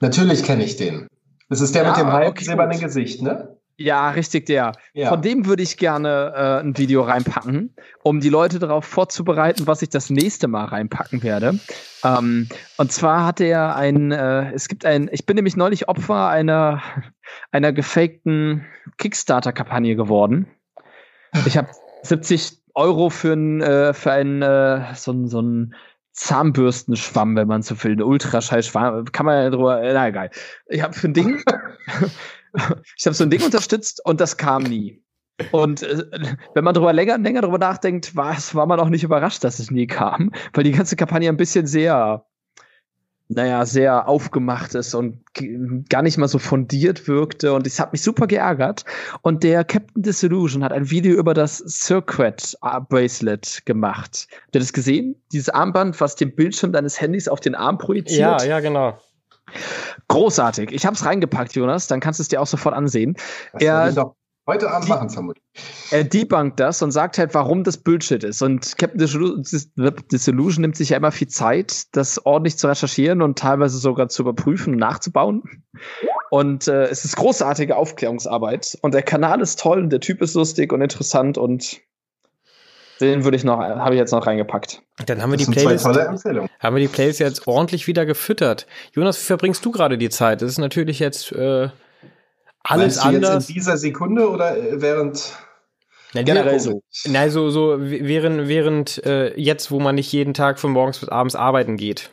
Natürlich 0.00 0.42
kenne 0.42 0.64
ich 0.64 0.76
den. 0.76 1.06
Das 1.48 1.60
ist 1.60 1.74
der 1.74 1.82
ja, 1.82 1.90
mit 1.90 1.98
dem 1.98 2.12
halben 2.12 2.30
okay, 2.30 2.44
silbernen 2.44 2.80
Gesicht, 2.80 3.22
ne? 3.22 3.57
Ja, 3.80 4.10
richtig, 4.10 4.46
der. 4.46 4.72
Ja. 4.92 5.08
Von 5.08 5.22
dem 5.22 5.46
würde 5.46 5.62
ich 5.62 5.76
gerne 5.76 6.32
äh, 6.34 6.60
ein 6.60 6.76
Video 6.76 7.02
reinpacken, 7.02 7.76
um 8.02 8.18
die 8.18 8.28
Leute 8.28 8.58
darauf 8.58 8.84
vorzubereiten, 8.84 9.68
was 9.68 9.82
ich 9.82 9.88
das 9.88 10.10
nächste 10.10 10.48
Mal 10.48 10.64
reinpacken 10.64 11.22
werde. 11.22 11.60
Ähm, 12.02 12.48
und 12.76 12.90
zwar 12.92 13.24
hat 13.24 13.40
er 13.40 13.76
ein, 13.76 14.10
äh, 14.10 14.52
es 14.52 14.66
gibt 14.66 14.84
ein, 14.84 15.08
ich 15.12 15.26
bin 15.26 15.36
nämlich 15.36 15.56
neulich 15.56 15.88
Opfer 15.88 16.26
einer, 16.26 16.82
einer 17.52 17.72
gefakten 17.72 18.66
Kickstarter-Kampagne 18.98 19.94
geworden. 19.94 20.48
Ich 21.46 21.56
habe 21.56 21.68
70 22.02 22.58
Euro 22.74 23.10
für 23.10 23.34
ein, 23.34 23.60
äh, 23.60 23.94
für 23.94 24.10
ein, 24.10 24.42
äh, 24.42 24.92
so, 24.96 25.24
so 25.28 25.40
ein 25.40 25.74
Zahnbürstenschwamm, 26.10 27.36
wenn 27.36 27.46
man 27.46 27.62
so 27.62 27.80
will, 27.84 27.92
ein 27.92 28.02
Ultraschallschwamm, 28.02 29.04
kann 29.12 29.24
man 29.24 29.40
ja 29.40 29.50
drüber, 29.50 29.80
na 29.84 30.08
egal. 30.08 30.30
Ich 30.66 30.82
habe 30.82 30.94
für 30.94 31.06
ein 31.06 31.14
Ding 31.14 31.44
ich 32.96 33.06
habe 33.06 33.14
so 33.14 33.24
ein 33.24 33.30
Ding 33.30 33.42
unterstützt 33.42 34.04
und 34.04 34.20
das 34.20 34.36
kam 34.36 34.62
nie. 34.62 35.02
Und 35.52 35.82
äh, 35.82 36.04
wenn 36.54 36.64
man 36.64 36.74
drüber 36.74 36.92
länger, 36.92 37.18
länger 37.18 37.42
drüber 37.42 37.58
nachdenkt, 37.58 38.16
war, 38.16 38.36
war 38.52 38.66
man 38.66 38.80
auch 38.80 38.88
nicht 38.88 39.04
überrascht, 39.04 39.44
dass 39.44 39.58
es 39.58 39.70
nie 39.70 39.86
kam, 39.86 40.32
weil 40.52 40.64
die 40.64 40.72
ganze 40.72 40.96
Kampagne 40.96 41.28
ein 41.28 41.36
bisschen 41.36 41.66
sehr, 41.66 42.24
naja, 43.28 43.64
sehr 43.64 44.08
aufgemacht 44.08 44.74
ist 44.74 44.94
und 44.94 45.22
gar 45.88 46.02
nicht 46.02 46.18
mal 46.18 46.28
so 46.28 46.38
fundiert 46.38 47.06
wirkte. 47.06 47.52
Und 47.52 47.66
es 47.66 47.78
hat 47.78 47.92
mich 47.92 48.02
super 48.02 48.26
geärgert. 48.26 48.84
Und 49.22 49.44
der 49.44 49.64
Captain 49.64 50.02
Disillusion 50.02 50.64
hat 50.64 50.72
ein 50.72 50.90
Video 50.90 51.16
über 51.16 51.34
das 51.34 51.58
Circuit 51.58 52.56
Bracelet 52.88 53.62
gemacht. 53.64 54.26
Habt 54.46 54.56
ihr 54.56 54.60
das 54.60 54.72
gesehen? 54.72 55.22
Dieses 55.32 55.50
Armband, 55.50 56.00
was 56.00 56.16
den 56.16 56.34
Bildschirm 56.34 56.72
deines 56.72 57.00
Handys 57.00 57.28
auf 57.28 57.40
den 57.40 57.54
Arm 57.54 57.78
projiziert? 57.78 58.42
Ja, 58.42 58.44
ja, 58.44 58.60
genau. 58.60 58.98
Großartig. 60.08 60.70
Ich 60.72 60.86
habe 60.86 60.94
es 60.94 61.04
reingepackt, 61.04 61.54
Jonas. 61.54 61.86
Dann 61.86 62.00
kannst 62.00 62.20
du 62.20 62.22
es 62.22 62.28
dir 62.28 62.40
auch 62.40 62.46
sofort 62.46 62.74
ansehen. 62.74 63.16
Das 63.52 63.62
er, 63.62 64.14
heute 64.48 64.70
Abend 64.70 64.88
machen, 64.88 65.10
vermutlich. 65.10 65.44
Er 65.90 66.04
debunkt 66.04 66.58
das 66.58 66.82
und 66.82 66.90
sagt 66.90 67.18
halt, 67.18 67.34
warum 67.34 67.64
das 67.64 67.76
Bullshit 67.76 68.24
ist. 68.24 68.42
Und 68.42 68.76
Captain 68.78 68.98
Disillusion 68.98 70.62
nimmt 70.62 70.76
sich 70.76 70.88
ja 70.88 70.96
immer 70.96 71.12
viel 71.12 71.28
Zeit, 71.28 71.84
das 71.92 72.24
ordentlich 72.24 72.58
zu 72.58 72.66
recherchieren 72.66 73.22
und 73.22 73.38
teilweise 73.38 73.78
sogar 73.78 74.08
zu 74.08 74.22
überprüfen 74.22 74.74
und 74.74 74.80
nachzubauen. 74.80 75.42
Und 76.30 76.68
äh, 76.68 76.86
es 76.86 77.04
ist 77.04 77.16
großartige 77.16 77.76
Aufklärungsarbeit. 77.76 78.78
Und 78.82 78.94
der 78.94 79.02
Kanal 79.02 79.40
ist 79.40 79.60
toll 79.60 79.82
und 79.82 79.90
der 79.90 80.00
Typ 80.00 80.22
ist 80.22 80.34
lustig 80.34 80.72
und 80.72 80.80
interessant 80.80 81.38
und 81.38 81.80
den 83.00 83.24
würde 83.24 83.36
ich 83.36 83.44
noch, 83.44 83.58
habe 83.58 83.94
ich 83.94 83.98
jetzt 83.98 84.12
noch 84.12 84.26
reingepackt. 84.26 84.82
Dann 85.06 85.22
haben 85.22 85.30
wir 85.30 85.38
das 85.38 85.46
die 85.46 85.52
Playlist. 85.52 85.84
Haben 85.84 86.76
wir 86.76 86.80
die 86.80 86.88
Playlist 86.88 87.20
jetzt 87.20 87.46
ordentlich 87.46 87.86
wieder 87.86 88.06
gefüttert. 88.06 88.66
Jonas, 88.92 89.20
wie 89.20 89.24
verbringst 89.24 89.64
du 89.64 89.70
gerade 89.70 89.98
die 89.98 90.08
Zeit? 90.08 90.42
Das 90.42 90.50
ist 90.50 90.58
natürlich 90.58 90.98
jetzt 90.98 91.32
äh, 91.32 91.68
alles 92.62 92.96
Meinst 92.96 93.04
anders. 93.04 93.48
in 93.48 93.54
dieser 93.54 93.76
Sekunde 93.76 94.28
oder 94.28 94.56
äh, 94.56 94.80
während? 94.80 95.32
Na, 96.14 96.22
generell 96.22 96.58
so. 96.58 96.82
Nein, 97.06 97.30
so, 97.30 97.50
so 97.50 97.76
während, 97.78 98.48
während 98.48 99.04
äh, 99.04 99.38
jetzt, 99.38 99.70
wo 99.70 99.78
man 99.78 99.94
nicht 99.94 100.10
jeden 100.12 100.34
Tag 100.34 100.58
von 100.58 100.72
morgens 100.72 100.98
bis 100.98 101.08
abends 101.08 101.36
arbeiten 101.36 101.76
geht. 101.76 102.10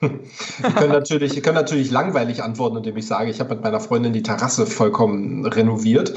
ich 0.00 0.74
kann 0.74 0.90
natürlich, 0.90 1.36
ich 1.36 1.42
kann 1.42 1.54
natürlich 1.54 1.90
langweilig 1.90 2.42
antworten, 2.42 2.78
indem 2.78 2.96
ich 2.96 3.06
sage, 3.06 3.30
ich 3.30 3.40
habe 3.40 3.54
mit 3.54 3.64
meiner 3.64 3.80
Freundin 3.80 4.12
die 4.12 4.22
Terrasse 4.22 4.66
vollkommen 4.66 5.46
renoviert. 5.46 6.14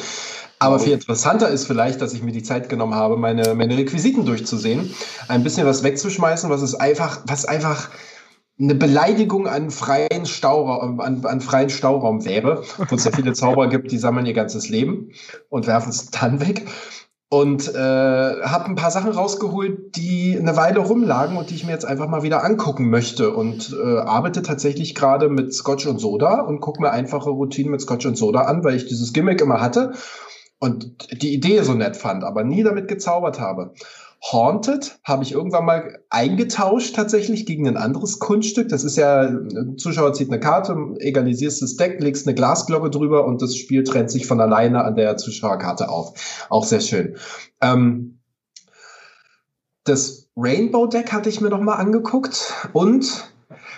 Aber 0.62 0.80
viel 0.80 0.92
interessanter 0.92 1.48
ist 1.48 1.66
vielleicht, 1.66 2.02
dass 2.02 2.14
ich 2.14 2.22
mir 2.22 2.34
die 2.34 2.44
Zeit 2.44 2.68
genommen 2.68 2.94
habe, 2.94 3.16
meine, 3.16 3.56
meine 3.56 3.78
Requisiten 3.78 4.26
durchzusehen, 4.26 4.94
ein 5.30 5.42
bisschen 5.42 5.66
was 5.66 5.84
wegzuschmeißen, 5.84 6.50
was 6.50 6.62
ist 6.62 6.76
einfach, 6.76 7.22
was 7.26 7.46
einfach 7.46 7.90
eine 8.60 8.76
Beleidigung 8.76 9.48
an 9.48 9.72
freien 9.72 10.26
Stauraum, 10.26 11.00
an, 11.00 11.26
an 11.26 11.40
freien 11.40 11.70
Stauraum 11.70 12.26
wäre, 12.26 12.64
wo 12.90 12.96
es 12.96 13.06
ja 13.06 13.12
viele 13.12 13.32
Zauberer 13.32 13.70
gibt, 13.70 13.90
die 13.94 13.98
sammeln 13.98 14.26
ihr 14.26 14.34
ganzes 14.34 14.68
Leben 14.68 15.12
und 15.48 15.66
werfen 15.66 15.92
es 15.92 16.12
dann 16.12 16.42
weg. 16.42 16.68
Und 17.32 17.74
äh, 17.74 17.78
habe 17.78 18.66
ein 18.66 18.76
paar 18.76 18.90
Sachen 18.90 19.12
rausgeholt, 19.12 19.96
die 19.96 20.36
eine 20.38 20.58
Weile 20.58 20.80
rumlagen 20.80 21.38
und 21.38 21.52
die 21.52 21.56
ich 21.56 21.64
mir 21.64 21.74
jetzt 21.74 21.86
einfach 21.86 22.08
mal 22.08 22.24
wieder 22.24 22.44
angucken 22.44 22.90
möchte. 22.90 23.36
Und 23.36 23.72
äh, 23.72 24.00
arbeite 24.00 24.42
tatsächlich 24.42 24.96
gerade 24.96 25.30
mit 25.30 25.54
Scotch 25.54 25.86
und 25.86 26.00
Soda 26.00 26.42
und 26.42 26.60
gucke 26.60 26.82
mir 26.82 26.90
einfache 26.90 27.30
Routinen 27.30 27.72
mit 27.72 27.82
Scotch 27.82 28.08
und 28.08 28.18
Soda 28.18 28.42
an, 28.42 28.64
weil 28.64 28.76
ich 28.76 28.88
dieses 28.88 29.14
Gimmick 29.14 29.42
immer 29.42 29.62
hatte 29.62 29.94
und 30.60 31.22
die 31.22 31.34
Idee 31.34 31.62
so 31.64 31.74
nett 31.74 31.98
fand, 31.98 32.24
aber 32.24 32.44
nie 32.44 32.64
damit 32.64 32.88
gezaubert 32.88 33.40
habe. 33.40 33.74
Haunted 34.22 35.00
habe 35.06 35.24
ich 35.24 35.32
irgendwann 35.32 35.66
mal 35.66 36.00
eingetauscht 36.10 36.94
tatsächlich 36.96 37.46
gegen 37.46 37.68
ein 37.68 37.78
anderes 37.78 38.20
Kunststück. 38.20 38.68
Das 38.68 38.84
ist 38.84 38.98
ja, 38.98 39.22
ein 39.22 39.78
Zuschauer 39.78 40.12
zieht 40.14 40.30
eine 40.30 40.42
Karte, 40.42 40.76
egalisierst 41.00 41.62
das 41.62 41.78
Deck, 41.78 42.02
legst 42.02 42.28
eine 42.28 42.36
Glasglocke 42.36 42.90
drüber 42.90 43.26
und 43.26 43.42
das 43.42 43.56
Spiel 43.56 43.84
trennt 43.86 44.12
sich 44.12 44.28
von 44.28 44.42
alleine 44.42 44.84
an 44.84 44.96
der 44.96 45.16
Zuschauerkarte 45.16 45.88
auf. 45.88 46.48
Auch 46.50 46.66
sehr 46.66 46.82
schön. 46.82 47.16
Ähm, 47.62 48.20
das 49.86 50.28
Rainbow 50.36 50.88
Deck 50.88 51.14
hatte 51.14 51.30
ich 51.30 51.40
mir 51.40 51.50
noch 51.50 51.62
mal 51.62 51.76
angeguckt 51.76 52.54
und 52.74 53.32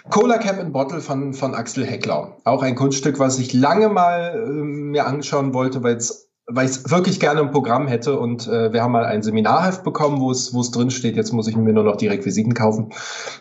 Cola 0.09 0.39
Cap 0.39 0.59
and 0.59 0.73
Bottle 0.73 1.01
von, 1.01 1.35
von 1.35 1.53
Axel 1.53 1.85
Hecklau. 1.85 2.35
Auch 2.43 2.63
ein 2.63 2.75
Kunststück, 2.75 3.19
was 3.19 3.37
ich 3.37 3.53
lange 3.53 3.89
mal 3.89 4.33
äh, 4.35 4.49
mir 4.49 5.05
anschauen 5.05 5.53
wollte, 5.53 5.83
weil 5.83 5.97
es 5.97 6.30
weil 6.55 6.65
ich 6.65 6.71
es 6.71 6.91
wirklich 6.91 7.19
gerne 7.19 7.41
im 7.41 7.51
Programm 7.51 7.87
hätte 7.87 8.17
und 8.17 8.47
äh, 8.47 8.73
wir 8.73 8.83
haben 8.83 8.91
mal 8.91 9.05
ein 9.05 9.23
Seminarheft 9.23 9.83
bekommen, 9.83 10.19
wo 10.19 10.31
es 10.31 10.53
wo 10.53 10.61
es 10.61 10.71
drin 10.71 10.91
steht. 10.91 11.15
Jetzt 11.15 11.31
muss 11.31 11.47
ich 11.47 11.55
mir 11.55 11.73
nur 11.73 11.83
noch 11.83 11.97
die 11.97 12.07
Requisiten 12.07 12.53
kaufen 12.53 12.91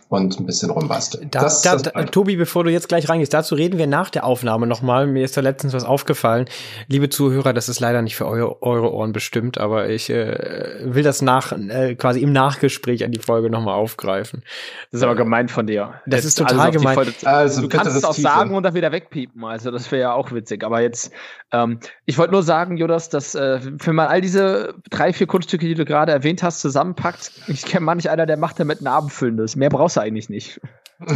und 0.08 0.38
ein 0.38 0.46
bisschen 0.46 0.70
rumbasteln. 0.70 1.30
Da, 1.30 1.40
das, 1.40 1.62
da, 1.62 1.76
das 1.76 2.10
Tobi, 2.10 2.36
bevor 2.36 2.64
du 2.64 2.70
jetzt 2.70 2.88
gleich 2.88 3.08
reingehst, 3.08 3.32
dazu 3.32 3.54
reden 3.54 3.78
wir 3.78 3.86
nach 3.86 4.10
der 4.10 4.24
Aufnahme 4.24 4.66
nochmal. 4.66 5.06
Mir 5.06 5.24
ist 5.24 5.36
da 5.36 5.40
letztens 5.40 5.72
was 5.72 5.84
aufgefallen. 5.84 6.46
Liebe 6.88 7.08
Zuhörer, 7.08 7.52
das 7.52 7.68
ist 7.68 7.80
leider 7.80 8.02
nicht 8.02 8.16
für 8.16 8.26
eure, 8.26 8.62
eure 8.62 8.92
Ohren 8.92 9.12
bestimmt, 9.12 9.58
aber 9.58 9.88
ich 9.88 10.10
äh, 10.10 10.80
will 10.84 11.02
das 11.02 11.22
nach 11.22 11.52
äh, 11.52 11.94
quasi 11.94 12.20
im 12.20 12.32
Nachgespräch 12.32 13.04
an 13.04 13.12
die 13.12 13.20
Folge 13.20 13.50
nochmal 13.50 13.74
aufgreifen. 13.74 14.42
Das 14.90 15.00
ist 15.00 15.04
aber 15.04 15.14
gemein 15.14 15.48
von 15.48 15.66
dir. 15.66 15.94
Das, 16.06 16.18
das 16.20 16.24
ist 16.26 16.38
total 16.38 16.70
gemein. 16.70 16.98
Also, 17.24 17.62
du 17.62 17.68
kannst 17.68 17.96
es 17.96 18.04
auch 18.04 18.14
sagen 18.14 18.54
und 18.54 18.62
dann 18.62 18.74
wieder 18.74 18.92
wegpiepen. 18.92 19.44
Also 19.44 19.70
das 19.70 19.90
wäre 19.90 20.02
ja 20.02 20.12
auch 20.12 20.32
witzig. 20.32 20.64
Aber 20.64 20.80
jetzt, 20.80 21.12
ähm, 21.52 21.80
ich 22.06 22.18
wollte 22.18 22.32
nur 22.32 22.42
sagen, 22.42 22.76
Jonas, 22.76 22.99
Mythos, 23.00 23.08
dass 23.08 23.34
äh, 23.34 23.60
wenn 23.62 23.94
man 23.94 24.08
all 24.08 24.20
diese 24.20 24.74
drei, 24.90 25.12
vier 25.12 25.26
Kunststücke, 25.26 25.66
die 25.66 25.74
du 25.74 25.84
gerade 25.84 26.12
erwähnt 26.12 26.42
hast, 26.42 26.60
zusammenpackt, 26.60 27.32
ich 27.48 27.64
kenne 27.64 27.84
manch 27.84 28.10
einer, 28.10 28.26
der 28.26 28.36
macht 28.36 28.60
damit 28.60 28.80
ein 28.80 28.86
Abendfüllendes. 28.86 29.56
Mehr 29.56 29.70
brauchst 29.70 29.96
du 29.96 30.00
eigentlich 30.00 30.28
nicht. 30.28 30.60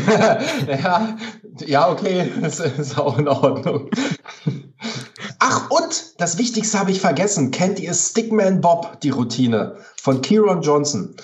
ja, 0.67 1.17
ja, 1.67 1.91
okay, 1.91 2.31
das 2.41 2.61
ist 2.61 2.99
auch 2.99 3.19
in 3.19 3.29
Ordnung. 3.29 3.91
Ach, 5.41 5.71
und 5.71 6.19
das 6.19 6.39
Wichtigste 6.39 6.79
habe 6.79 6.91
ich 6.91 7.01
vergessen. 7.01 7.51
Kennt 7.51 7.79
ihr 7.79 7.93
Stickman 7.93 8.63
Bob, 8.63 9.01
die 9.03 9.11
Routine 9.11 9.77
von 10.01 10.23
Kieron 10.23 10.63
Johnson? 10.63 11.15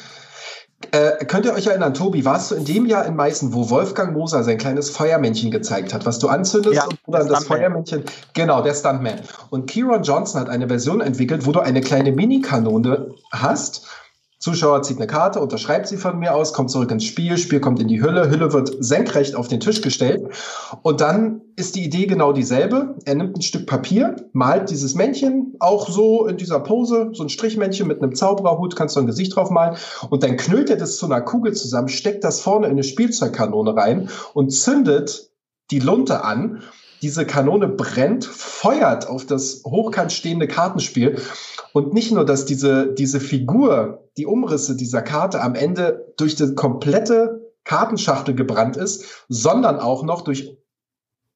Äh, 0.93 1.25
könnt 1.27 1.45
ihr 1.45 1.53
euch 1.53 1.67
erinnern, 1.67 1.93
Tobi, 1.93 2.25
warst 2.25 2.51
du 2.51 2.55
in 2.55 2.65
dem 2.65 2.87
Jahr 2.87 3.05
in 3.05 3.15
Meißen, 3.15 3.53
wo 3.53 3.69
Wolfgang 3.69 4.15
Moser 4.15 4.43
sein 4.43 4.57
kleines 4.57 4.89
Feuermännchen 4.89 5.51
gezeigt 5.51 5.93
hat, 5.93 6.07
was 6.07 6.19
du 6.19 6.29
anzündest 6.29 6.75
ja, 6.75 6.85
und 6.85 6.99
wo 7.05 7.13
dann 7.13 7.29
das 7.29 7.45
Feuermännchen, 7.45 8.05
genau, 8.33 8.63
der 8.63 8.75
Stuntman. 8.75 9.21
Und 9.51 9.69
Kieron 9.69 10.03
Johnson 10.03 10.41
hat 10.41 10.49
eine 10.49 10.69
Version 10.69 11.03
entwickelt, 11.03 11.45
wo 11.45 11.53
du 11.53 11.61
eine 11.61 11.83
kleine 11.83 12.13
Mini-Kanone 12.13 13.15
hast 13.31 13.87
Zuschauer 14.41 14.81
zieht 14.81 14.97
eine 14.97 15.07
Karte, 15.07 15.39
unterschreibt 15.39 15.87
sie 15.87 15.99
von 15.99 16.19
mir 16.19 16.35
aus, 16.35 16.55
kommt 16.55 16.71
zurück 16.71 16.91
ins 16.91 17.05
Spiel, 17.05 17.37
Spiel 17.37 17.61
kommt 17.61 17.79
in 17.79 17.89
die 17.89 18.01
Hülle, 18.01 18.31
Hülle 18.31 18.55
wird 18.55 18.75
senkrecht 18.83 19.37
auf 19.37 19.49
den 19.49 19.61
Tisch 19.61 19.83
gestellt 19.83 20.23
und 20.81 21.03
dann 21.03 21.43
ist 21.57 21.77
die 21.77 21.85
Idee 21.85 22.07
genau 22.07 22.33
dieselbe. 22.33 22.97
Er 23.05 23.17
nimmt 23.17 23.37
ein 23.37 23.43
Stück 23.43 23.67
Papier, 23.67 24.17
malt 24.33 24.71
dieses 24.71 24.95
Männchen 24.95 25.57
auch 25.59 25.91
so 25.91 26.27
in 26.27 26.39
dieser 26.39 26.59
Pose, 26.61 27.11
so 27.13 27.23
ein 27.23 27.29
Strichmännchen 27.29 27.87
mit 27.87 28.03
einem 28.03 28.15
Zaubererhut, 28.15 28.77
kannst 28.77 28.97
du 28.97 29.01
ein 29.01 29.07
Gesicht 29.07 29.37
drauf 29.37 29.51
malen 29.51 29.77
und 30.09 30.23
dann 30.23 30.39
knüllt 30.39 30.71
er 30.71 30.77
das 30.77 30.97
zu 30.97 31.05
einer 31.05 31.21
Kugel 31.21 31.53
zusammen, 31.53 31.89
steckt 31.89 32.25
das 32.25 32.41
vorne 32.41 32.67
in 32.67 32.73
eine 32.73 32.83
Spielzeugkanone 32.83 33.77
rein 33.77 34.09
und 34.33 34.49
zündet 34.51 35.33
die 35.71 35.81
Lunte 35.81 36.25
an 36.25 36.63
diese 37.03 37.27
Kanone 37.27 37.69
brennt, 37.69 38.25
feuert 38.25 39.09
auf 39.09 39.27
das 39.27 39.63
hochkant 39.65 40.13
stehende 40.13 40.47
Kartenspiel. 40.47 41.21
Und 41.73 41.95
nicht 41.95 42.13
nur, 42.13 42.25
dass 42.25 42.45
diese, 42.45 42.93
diese 42.93 43.21
Figur, 43.21 44.09
die 44.17 44.27
Umrisse 44.27 44.77
dieser 44.77 45.03
Karte 45.03 45.41
am 45.41 45.55
Ende 45.55 46.13
durch 46.17 46.37
die 46.37 46.55
komplette 46.55 47.53
Kartenschachtel 47.65 48.35
gebrannt 48.35 48.77
ist, 48.77 49.25
sondern 49.29 49.79
auch 49.79 50.03
noch 50.03 50.23
durch 50.23 50.57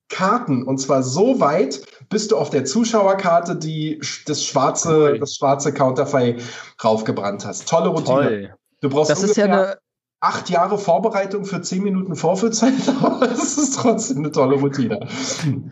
Karten 0.08 0.64
und 0.64 0.78
zwar 0.78 1.02
so 1.02 1.40
weit, 1.40 1.82
bis 2.10 2.28
du 2.28 2.36
auf 2.36 2.50
der 2.50 2.64
Zuschauerkarte 2.64 3.56
die 3.56 4.00
das 4.26 4.44
schwarze 4.44 5.12
cool. 5.12 5.18
das 5.18 5.34
schwarze 5.34 5.72
Counterfei 5.72 6.36
raufgebrannt 6.82 7.46
hast. 7.46 7.68
Tolle 7.68 7.88
Routine. 7.88 8.22
Toll. 8.22 8.54
Du 8.80 8.90
brauchst 8.90 9.10
das 9.10 9.22
ist 9.22 9.36
ja 9.36 9.46
eine 9.46 9.78
acht 10.24 10.48
Jahre 10.48 10.78
Vorbereitung 10.78 11.44
für 11.44 11.60
zehn 11.60 11.82
Minuten 11.82 12.16
Vorführzeit, 12.16 12.88
aber 13.02 13.30
es 13.30 13.58
ist 13.58 13.76
trotzdem 13.76 14.18
eine 14.18 14.32
tolle 14.32 14.56
Routine. 14.56 15.06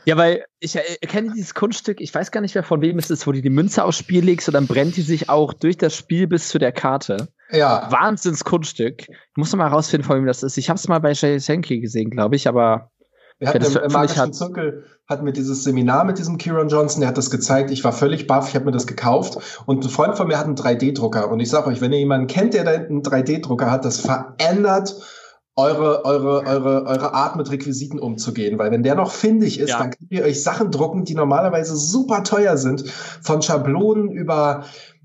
Ja, 0.05 0.17
weil 0.17 0.45
ich 0.61 0.77
erkenne 0.77 1.33
dieses 1.33 1.55
Kunststück, 1.55 2.01
ich 2.01 2.15
weiß 2.15 2.31
gar 2.31 2.43
nicht 2.43 2.55
mehr 2.55 2.63
von 2.63 2.83
wem 2.83 2.99
es 2.99 3.11
ist, 3.11 3.27
wo 3.27 3.33
du 3.33 3.41
die 3.41 3.51
Münze 3.51 3.83
aufs 3.85 3.99
Spiel 3.99 4.25
legst 4.25 4.49
und 4.49 4.55
dann 4.55 4.67
brennt 4.67 4.97
die 4.97 5.03
sich 5.03 5.31
auch 5.31 5.55
durch 5.55 5.79
das 5.79 5.97
Spiel 5.97 6.27
bis 6.27 6.49
zu 6.49 6.59
der 6.59 6.73
Karte. 6.73 7.29
Ja. 7.51 7.89
Wahnsinnskunststück. 7.91 9.09
Ich 9.09 9.37
muss 9.37 9.53
noch 9.53 9.59
mal 9.59 9.69
rausfinden, 9.69 10.07
von 10.07 10.19
wem 10.19 10.27
das 10.27 10.43
ist. 10.43 10.59
Ich 10.59 10.69
habe 10.69 10.79
es 10.79 10.89
mal 10.89 11.01
bei 11.01 11.13
Jay 11.13 11.39
Senki 11.39 11.81
gesehen, 11.81 12.11
glaube 12.11 12.37
ich, 12.37 12.47
aber 12.47 12.91
wir 13.39 13.49
hatten 13.49 13.65
im, 13.65 13.77
im 13.77 13.93
Magischen 13.93 14.33
Zirkel 14.33 14.85
hatten 15.09 15.27
wir 15.27 15.33
dieses 15.33 15.65
Seminar 15.65 16.05
mit 16.05 16.19
diesem 16.19 16.39
Kieran 16.39 16.69
Johnson, 16.69 17.01
der 17.01 17.09
hat 17.09 17.19
das 17.19 17.31
gezeigt. 17.31 17.71
Ich 17.71 17.85
war 17.85 17.93
völlig 17.93 18.27
baff, 18.27 18.49
ich 18.49 18.55
habe 18.55 18.65
mir 18.65 18.73
das 18.73 18.87
gekauft. 18.87 19.39
Und 19.67 19.85
ein 19.85 19.91
Freund 19.91 20.17
von 20.17 20.29
mir 20.29 20.39
hat 20.39 20.47
einen 20.47 20.57
3D-Drucker. 20.57 21.31
Und 21.31 21.41
ich 21.41 21.51
sage 21.51 21.69
euch, 21.69 21.81
wenn 21.81 21.93
ihr 21.93 21.99
jemanden 21.99 22.27
kennt, 22.29 22.55
der 22.55 22.65
da 22.65 22.71
einen 22.71 23.03
3D-Drucker 23.03 23.71
hat, 23.71 23.85
das 23.85 23.99
verändert 23.99 24.95
eure, 25.55 26.05
eure, 26.07 26.47
eure, 26.47 26.87
eure 26.87 27.13
Art 27.13 27.37
mit 27.37 27.51
Requisiten 27.51 27.99
umzugehen. 27.99 28.59
Weil 28.59 28.71
wenn 28.71 28.83
der 28.83 28.95
noch 28.95 29.11
findig 29.11 29.61
ist, 29.61 29.71
ja. 29.71 29.79
dann 29.79 29.91
könnt 29.91 30.11
ihr 30.11 30.25
euch 30.25 30.43
Sachen 30.43 30.71
drucken, 30.71 31.05
die 31.05 31.15
normalerweise 31.15 31.77
super 31.77 32.25
teuer 32.25 32.57
sind. 32.57 32.89
Von 32.89 33.43
Schablonen 33.43 34.11
über 34.11 34.65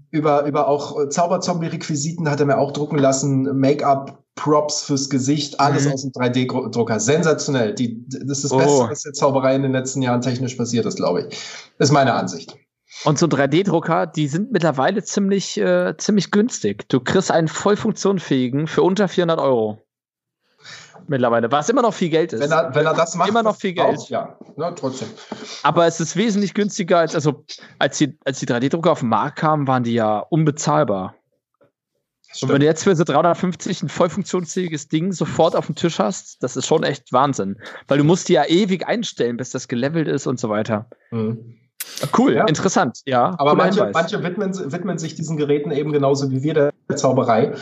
über, 0.10 0.46
über 0.46 0.68
auch 0.68 1.10
Zauberzombie-Requisiten 1.10 2.30
hat 2.30 2.40
er 2.40 2.46
mir 2.46 2.58
auch 2.58 2.72
drucken 2.72 2.98
lassen, 2.98 3.60
Make-up, 3.60 4.24
Props 4.38 4.84
fürs 4.84 5.10
Gesicht, 5.10 5.60
alles 5.60 5.86
mhm. 5.86 5.92
aus 5.92 6.02
dem 6.04 6.12
3D-Drucker. 6.12 7.02
Sensationell. 7.02 7.74
Die, 7.74 8.06
das 8.08 8.44
ist 8.44 8.46
das 8.46 8.52
oh. 8.54 8.58
Beste, 8.58 8.90
was 8.90 9.02
der 9.02 9.14
Zauberei 9.14 9.56
in 9.56 9.64
den 9.64 9.74
letzten 9.74 10.02
Jahren 10.02 10.22
technisch 10.22 10.56
passiert 10.56 10.86
ist, 10.86 10.96
glaube 10.96 11.28
ich. 11.28 11.38
Ist 11.80 11.92
meine 11.92 12.14
Ansicht. 12.14 12.56
Und 13.04 13.20
so 13.20 13.26
3D-Drucker, 13.26 14.08
die 14.08 14.28
sind 14.28 14.52
mittlerweile 14.52 15.04
ziemlich, 15.04 15.58
äh, 15.60 15.96
ziemlich 15.98 16.32
günstig. 16.32 16.88
Du 16.88 17.02
kriegst 17.02 17.32
einen 17.32 17.50
voll 17.50 17.76
funktionsfähigen 17.76 18.68
für 18.68 18.82
unter 18.82 19.08
400 19.08 19.40
Euro. 19.40 19.82
Mittlerweile, 21.10 21.52
was 21.52 21.70
immer 21.70 21.82
noch 21.82 21.94
viel 21.94 22.10
Geld 22.10 22.34
ist. 22.34 22.42
Wenn 22.42 22.52
er, 22.52 22.74
wenn 22.76 22.86
er 22.86 22.94
das 22.94 23.16
macht, 23.16 23.30
immer 23.30 23.44
noch 23.44 23.56
viel 23.56 23.74
Geld. 23.74 23.98
Auch, 23.98 24.10
ja, 24.10 24.38
Na, 24.56 24.72
trotzdem. 24.72 25.08
Aber 25.64 25.86
es 25.86 26.00
ist 26.00 26.16
wesentlich 26.16 26.54
günstiger 26.54 27.00
als, 27.00 27.16
also, 27.16 27.46
als 27.80 27.98
die, 27.98 28.18
als 28.26 28.40
die 28.40 28.46
3D-Drucker 28.46 28.92
auf 28.92 29.00
den 29.00 29.10
Markt 29.10 29.38
kamen, 29.38 29.68
waren 29.68 29.84
die 29.84 29.94
ja 29.94 30.20
unbezahlbar. 30.20 31.16
Und 32.42 32.50
wenn 32.50 32.60
du 32.60 32.66
jetzt 32.66 32.84
für 32.84 32.96
so 32.96 33.04
350 33.04 33.84
ein 33.84 33.90
voll 33.90 34.10
funktionsfähiges 34.10 34.88
Ding 34.88 35.12
sofort 35.12 35.56
auf 35.56 35.68
dem 35.68 35.76
Tisch 35.76 36.00
hast, 36.00 36.42
das 36.44 36.56
ist 36.56 36.68
schon 36.68 36.84
echt 36.84 37.14
Wahnsinn. 37.14 37.58
Weil 37.88 37.98
du 37.98 38.04
musst 38.04 38.30
die 38.30 38.34
ja 38.34 38.46
ewig 38.46 38.88
einstellen, 38.88 39.38
bis 39.38 39.52
das 39.52 39.68
gelevelt 39.68 40.08
ist 40.08 40.28
und 40.28 40.40
so 40.40 40.50
weiter. 40.50 40.90
Mhm. 41.12 41.58
Cool, 42.18 42.34
ja. 42.34 42.46
interessant, 42.46 43.02
ja. 43.06 43.36
Aber 43.38 43.56
manche, 43.56 43.90
manche 43.94 44.22
widmen, 44.22 44.54
widmen, 44.72 44.98
sich 44.98 45.16
diesen 45.16 45.38
Geräten 45.38 45.72
eben 45.72 45.92
genauso 45.92 46.30
wie 46.32 46.44
wir 46.44 46.54
der 46.54 46.72
Zauberei. 46.96 47.54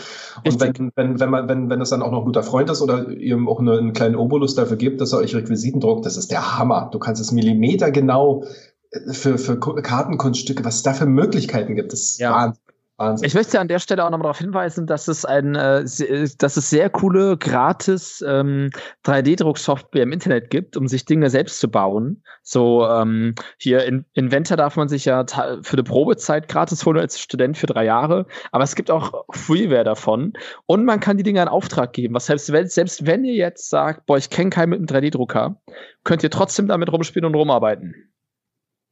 Und 0.45 0.59
wenn, 0.59 0.91
wenn, 0.95 1.19
wenn, 1.19 1.29
man, 1.29 1.47
wenn, 1.47 1.69
wenn 1.69 1.81
es 1.81 1.89
dann 1.89 2.01
auch 2.01 2.11
noch 2.11 2.19
ein 2.19 2.25
guter 2.25 2.43
Freund 2.43 2.69
ist 2.69 2.81
oder 2.81 3.09
ihr 3.09 3.37
auch 3.47 3.59
eine, 3.59 3.77
einen 3.77 3.93
kleinen 3.93 4.15
Obolus 4.15 4.55
dafür 4.55 4.77
gibt, 4.77 4.99
dass 4.99 5.13
er 5.13 5.19
euch 5.19 5.35
Requisiten 5.35 5.79
druckt, 5.79 6.05
das 6.05 6.17
ist 6.17 6.31
der 6.31 6.57
Hammer. 6.57 6.89
Du 6.91 6.99
kannst 6.99 7.21
es 7.21 7.31
Millimeter 7.31 7.91
genau 7.91 8.43
äh, 8.91 9.13
für, 9.13 9.37
für 9.37 9.59
Kartenkunststücke, 9.59 10.65
was 10.65 10.77
es 10.77 10.83
da 10.83 10.93
für 10.93 11.05
Möglichkeiten 11.05 11.75
gibt, 11.75 11.93
das 11.93 12.01
ist 12.01 12.19
ja. 12.19 12.31
Wahnsinn. 12.31 12.64
Wahnsinn. 12.97 13.27
Ich 13.27 13.33
möchte 13.33 13.59
an 13.59 13.67
der 13.67 13.79
Stelle 13.79 14.05
auch 14.05 14.09
nochmal 14.09 14.23
darauf 14.23 14.39
hinweisen, 14.39 14.87
dass 14.87 15.09
es 15.09 15.25
ein, 15.25 15.55
äh, 15.55 15.83
dass 15.83 16.57
es 16.57 16.69
sehr 16.69 16.89
coole, 16.89 17.37
gratis 17.37 18.23
ähm, 18.25 18.69
3D-Drucksoftware 19.05 20.03
im 20.03 20.13
Internet 20.13 20.49
gibt, 20.49 20.77
um 20.77 20.87
sich 20.87 21.03
Dinge 21.03 21.29
selbst 21.29 21.59
zu 21.59 21.69
bauen. 21.69 22.23
So 22.41 22.87
ähm, 22.87 23.35
hier 23.57 23.83
in 23.85 24.05
Inventor 24.13 24.55
darf 24.55 24.77
man 24.77 24.87
sich 24.87 25.03
ja 25.03 25.25
für 25.25 25.73
eine 25.73 25.83
Probezeit 25.83 26.47
gratis 26.47 26.85
holen 26.85 26.97
als 26.97 27.19
Student 27.19 27.57
für 27.57 27.67
drei 27.67 27.83
Jahre, 27.83 28.27
aber 28.51 28.63
es 28.63 28.75
gibt 28.75 28.89
auch 28.89 29.25
Freeware 29.31 29.83
davon 29.83 30.33
und 30.65 30.85
man 30.85 31.01
kann 31.01 31.17
die 31.17 31.23
Dinge 31.23 31.41
in 31.41 31.47
Auftrag 31.49 31.91
geben. 31.91 32.15
Was 32.15 32.27
selbst 32.27 32.51
wenn, 32.53 32.67
selbst 32.67 33.05
wenn 33.05 33.25
ihr 33.25 33.35
jetzt 33.35 33.69
sagt, 33.69 34.05
boah, 34.05 34.17
ich 34.17 34.29
kenne 34.29 34.51
keinen 34.51 34.69
mit 34.69 34.79
einem 34.79 34.87
3D-Drucker, 34.87 35.61
könnt 36.05 36.23
ihr 36.23 36.29
trotzdem 36.29 36.67
damit 36.67 36.91
rumspielen 36.91 37.25
und 37.25 37.35
rumarbeiten. 37.35 37.93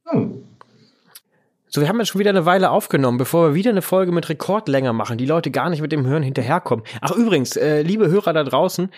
Hm. 0.07 0.43
So, 1.73 1.81
wir 1.81 1.89
haben 1.89 1.97
jetzt 1.97 2.09
schon 2.09 2.19
wieder 2.19 2.29
eine 2.29 2.45
Weile 2.45 2.69
aufgenommen, 2.69 3.17
bevor 3.17 3.47
wir 3.47 3.55
wieder 3.55 3.71
eine 3.71 3.81
Folge 3.81 4.11
mit 4.11 4.29
Rekordlänge 4.29 4.93
machen, 4.93 5.17
die 5.17 5.25
Leute 5.25 5.49
gar 5.49 5.71
nicht 5.71 5.81
mit 5.81 5.91
dem 5.91 6.05
Hören 6.05 6.21
hinterherkommen. 6.21 6.85
Ach 7.01 7.13
übrigens, 7.13 7.55
äh, 7.55 7.81
liebe 7.81 8.11
Hörer 8.11 8.31
da 8.31 8.43
draußen, 8.43 8.91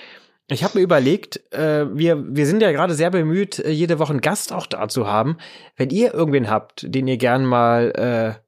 ich 0.49 0.65
habe 0.65 0.77
mir 0.77 0.83
überlegt, 0.83 1.39
äh, 1.53 1.85
wir, 1.97 2.21
wir 2.35 2.45
sind 2.45 2.61
ja 2.61 2.73
gerade 2.73 2.93
sehr 2.93 3.11
bemüht, 3.11 3.59
äh, 3.59 3.69
jede 3.69 3.97
Woche 3.97 4.11
einen 4.11 4.19
Gast 4.19 4.51
auch 4.51 4.67
da 4.67 4.89
zu 4.89 5.07
haben. 5.07 5.37
Wenn 5.77 5.89
ihr 5.89 6.13
irgendwen 6.13 6.49
habt, 6.49 6.85
den 6.93 7.07
ihr 7.07 7.15
gern 7.15 7.45
mal 7.45 8.35
äh, 8.37 8.43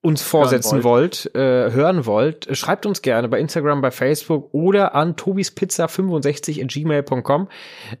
uns 0.00 0.22
vorsetzen 0.22 0.84
wollt, 0.84 1.28
wollt 1.34 1.34
äh, 1.34 1.72
hören 1.72 2.06
wollt, 2.06 2.56
schreibt 2.56 2.86
uns 2.86 3.02
gerne 3.02 3.28
bei 3.28 3.40
Instagram, 3.40 3.80
bei 3.80 3.90
Facebook 3.90 4.54
oder 4.54 4.94
an 4.94 5.16
tobispizza65 5.16 6.60
in 6.60 6.68
gmail.com. 6.68 7.48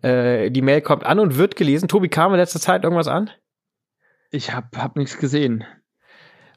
Äh, 0.02 0.52
die 0.52 0.62
Mail 0.62 0.80
kommt 0.80 1.04
an 1.04 1.18
und 1.18 1.36
wird 1.38 1.56
gelesen. 1.56 1.88
Tobi, 1.88 2.08
kam 2.08 2.32
in 2.34 2.38
letzter 2.38 2.60
Zeit 2.60 2.84
irgendwas 2.84 3.08
an? 3.08 3.30
Ich 4.30 4.52
hab, 4.52 4.76
hab 4.76 4.96
nichts 4.96 5.18
gesehen. 5.18 5.64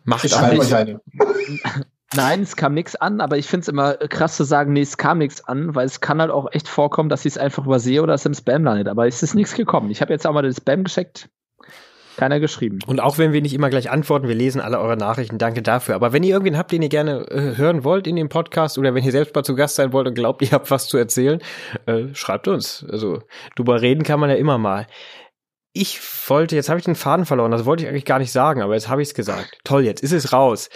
Macht 0.03 0.25
ich. 0.25 0.35
Eine. 0.35 0.99
Nein, 2.13 2.41
es 2.41 2.57
kam 2.57 2.73
nichts 2.73 2.97
an, 2.97 3.21
aber 3.21 3.37
ich 3.37 3.47
finde 3.47 3.61
es 3.61 3.67
immer 3.69 3.93
krass 3.93 4.35
zu 4.35 4.43
sagen, 4.43 4.73
nee, 4.73 4.81
es 4.81 4.97
kam 4.97 5.19
nichts 5.19 5.47
an, 5.47 5.75
weil 5.75 5.85
es 5.85 6.01
kann 6.01 6.19
halt 6.19 6.29
auch 6.29 6.51
echt 6.51 6.67
vorkommen, 6.67 7.07
dass 7.07 7.23
ich 7.23 7.33
es 7.33 7.37
einfach 7.37 7.65
übersehe 7.65 8.01
oder 8.01 8.13
es 8.13 8.25
im 8.25 8.33
Spam 8.33 8.65
landet. 8.65 8.89
Aber 8.89 9.07
es 9.07 9.23
ist 9.23 9.33
nichts 9.33 9.55
gekommen. 9.55 9.89
Ich 9.91 10.01
habe 10.01 10.11
jetzt 10.11 10.27
auch 10.27 10.33
mal 10.33 10.41
den 10.41 10.53
Spam 10.53 10.83
gescheckt. 10.83 11.29
Keiner 12.17 12.41
geschrieben. 12.41 12.79
Und 12.85 12.99
auch 12.99 13.17
wenn 13.17 13.31
wir 13.31 13.41
nicht 13.41 13.53
immer 13.53 13.69
gleich 13.69 13.89
antworten, 13.89 14.27
wir 14.27 14.35
lesen 14.35 14.59
alle 14.59 14.79
eure 14.81 14.97
Nachrichten. 14.97 15.37
Danke 15.37 15.61
dafür. 15.61 15.95
Aber 15.95 16.11
wenn 16.11 16.23
ihr 16.23 16.33
irgendwen 16.33 16.57
habt, 16.57 16.73
den 16.73 16.81
ihr 16.81 16.89
gerne 16.89 17.25
äh, 17.31 17.55
hören 17.55 17.85
wollt 17.85 18.05
in 18.05 18.17
dem 18.17 18.27
Podcast 18.27 18.77
oder 18.77 18.93
wenn 18.93 19.05
ihr 19.05 19.13
selbst 19.13 19.33
mal 19.33 19.43
zu 19.43 19.55
Gast 19.55 19.75
sein 19.75 19.93
wollt 19.93 20.07
und 20.07 20.13
glaubt, 20.13 20.41
ihr 20.41 20.51
habt 20.51 20.69
was 20.69 20.87
zu 20.89 20.97
erzählen, 20.97 21.39
äh, 21.85 22.13
schreibt 22.13 22.49
uns. 22.49 22.85
Also 22.89 23.21
drüber 23.55 23.81
reden 23.81 24.03
kann 24.03 24.19
man 24.19 24.29
ja 24.29 24.35
immer 24.35 24.57
mal 24.57 24.87
ich 25.73 25.99
wollte, 26.27 26.55
jetzt 26.55 26.69
habe 26.69 26.79
ich 26.79 26.85
den 26.85 26.95
Faden 26.95 27.25
verloren, 27.25 27.51
das 27.51 27.65
wollte 27.65 27.83
ich 27.83 27.89
eigentlich 27.89 28.05
gar 28.05 28.19
nicht 28.19 28.31
sagen, 28.31 28.61
aber 28.61 28.73
jetzt 28.73 28.89
habe 28.89 29.01
ich 29.01 29.09
es 29.09 29.13
gesagt. 29.13 29.59
Toll, 29.63 29.83
jetzt 29.83 30.03
ist 30.03 30.11
es 30.11 30.33
raus. 30.33 30.69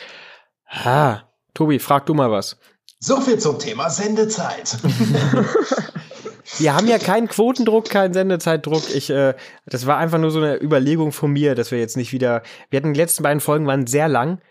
Ha, 0.68 1.30
Tobi, 1.54 1.80
frag 1.80 2.06
du 2.06 2.14
mal 2.14 2.32
was. 2.32 2.58
So 3.00 3.20
viel 3.20 3.38
zum 3.38 3.60
Thema 3.60 3.90
Sendezeit. 3.90 4.78
wir 6.58 6.74
haben 6.74 6.88
ja 6.88 6.98
keinen 6.98 7.28
Quotendruck, 7.28 7.90
keinen 7.90 8.14
Sendezeitdruck. 8.14 8.84
Ich, 8.96 9.10
äh, 9.10 9.36
das 9.66 9.86
war 9.86 9.98
einfach 9.98 10.18
nur 10.18 10.32
so 10.32 10.40
eine 10.40 10.62
Überlegung 10.62 11.12
von 11.12 11.32
mir, 11.32 11.56
dass 11.56 11.72
wir 11.72 11.80
jetzt 11.80 11.98
nicht 11.98 12.14
wieder. 12.14 12.42
Wir 12.70 12.78
hatten 12.78 12.94
die 12.94 13.00
letzten 13.00 13.24
beiden 13.24 13.42
Folgen 13.42 13.68
waren 13.68 13.86
sehr 13.86 14.08
lang 14.08 14.42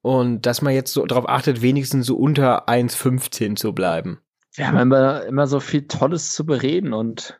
und 0.00 0.46
dass 0.46 0.62
man 0.62 0.72
jetzt 0.72 0.92
so 0.92 1.04
darauf 1.04 1.28
achtet, 1.28 1.62
wenigstens 1.62 2.06
so 2.06 2.16
unter 2.16 2.68
1,15 2.68 3.56
zu 3.56 3.72
bleiben. 3.72 4.20
Wir 4.54 4.68
haben 4.68 4.78
immer, 4.78 5.24
immer 5.24 5.46
so 5.46 5.60
viel 5.60 5.86
Tolles 5.86 6.32
zu 6.32 6.46
bereden 6.46 6.94
und 6.94 7.38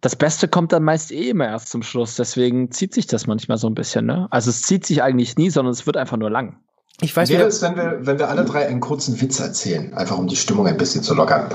das 0.00 0.16
Beste 0.16 0.48
kommt 0.48 0.72
dann 0.72 0.82
meist 0.82 1.12
eh 1.12 1.30
immer 1.30 1.46
erst 1.46 1.70
zum 1.70 1.82
Schluss. 1.82 2.16
Deswegen 2.16 2.70
zieht 2.70 2.94
sich 2.94 3.06
das 3.06 3.26
manchmal 3.26 3.58
so 3.58 3.68
ein 3.68 3.74
bisschen. 3.74 4.06
Ne? 4.06 4.26
Also 4.30 4.50
es 4.50 4.62
zieht 4.62 4.84
sich 4.86 5.02
eigentlich 5.02 5.36
nie, 5.36 5.50
sondern 5.50 5.72
es 5.72 5.86
wird 5.86 5.96
einfach 5.96 6.16
nur 6.16 6.30
lang. 6.30 6.58
Ich 7.00 7.16
weiß, 7.16 7.28
Wie 7.28 7.34
wäre 7.34 7.48
es, 7.48 7.60
wenn 7.62 7.76
wir, 7.76 7.98
wenn 8.02 8.18
wir 8.18 8.28
alle 8.28 8.44
drei 8.44 8.66
einen 8.66 8.80
kurzen 8.80 9.20
Witz 9.20 9.40
erzählen, 9.40 9.94
einfach 9.94 10.16
um 10.16 10.28
die 10.28 10.36
Stimmung 10.36 10.66
ein 10.66 10.76
bisschen 10.76 11.02
zu 11.02 11.14
lockern? 11.14 11.52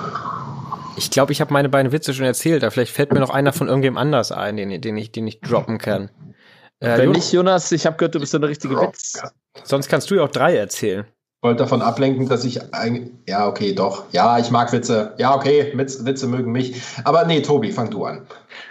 Ich 0.98 1.12
glaube, 1.12 1.32
ich 1.32 1.40
habe 1.40 1.54
meine 1.54 1.70
beiden 1.70 1.92
Witze 1.92 2.14
schon 2.14 2.26
erzählt, 2.26 2.64
aber 2.64 2.72
vielleicht 2.72 2.94
fällt 2.94 3.14
mir 3.14 3.20
noch 3.20 3.30
einer 3.30 3.54
von 3.54 3.68
irgendwem 3.68 3.98
anders 3.98 4.32
ein, 4.34 4.58
den, 4.58 4.82
den, 4.82 4.98
ich, 4.98 5.12
den 5.12 5.28
ich 5.28 5.40
droppen 5.40 5.78
kann. 5.78 6.10
Äh, 6.82 6.98
wenn 6.98 7.06
Jonas, 7.06 7.16
nicht, 7.16 7.34
Jonas, 7.34 7.72
ich 7.72 7.86
habe 7.86 7.96
gehört, 7.98 8.16
du 8.16 8.20
bist 8.20 8.34
so 8.34 8.38
eine 8.38 8.50
richtige 8.50 8.76
Witz. 8.76 9.22
Sonst 9.64 9.88
kannst 9.88 10.12
du 10.12 10.16
ja 10.16 10.24
auch 10.24 10.30
drei 10.30 10.58
erzählen 10.58 11.06
wollte 11.42 11.64
davon 11.64 11.82
ablenken, 11.82 12.28
dass 12.28 12.44
ich 12.46 12.74
eigentlich, 12.74 13.12
ja, 13.28 13.48
okay, 13.48 13.74
doch. 13.74 14.06
Ja, 14.12 14.40
ich 14.40 14.52
mag 14.52 14.72
Witze. 14.74 15.14
Ja, 15.18 15.36
okay, 15.36 15.72
Witze, 15.76 16.06
Witze 16.06 16.28
mögen 16.28 16.52
mich. 16.52 16.82
Aber 17.06 17.26
nee, 17.26 17.42
Tobi, 17.42 17.72
fang 17.72 17.90
du 17.90 18.06
an. 18.06 18.28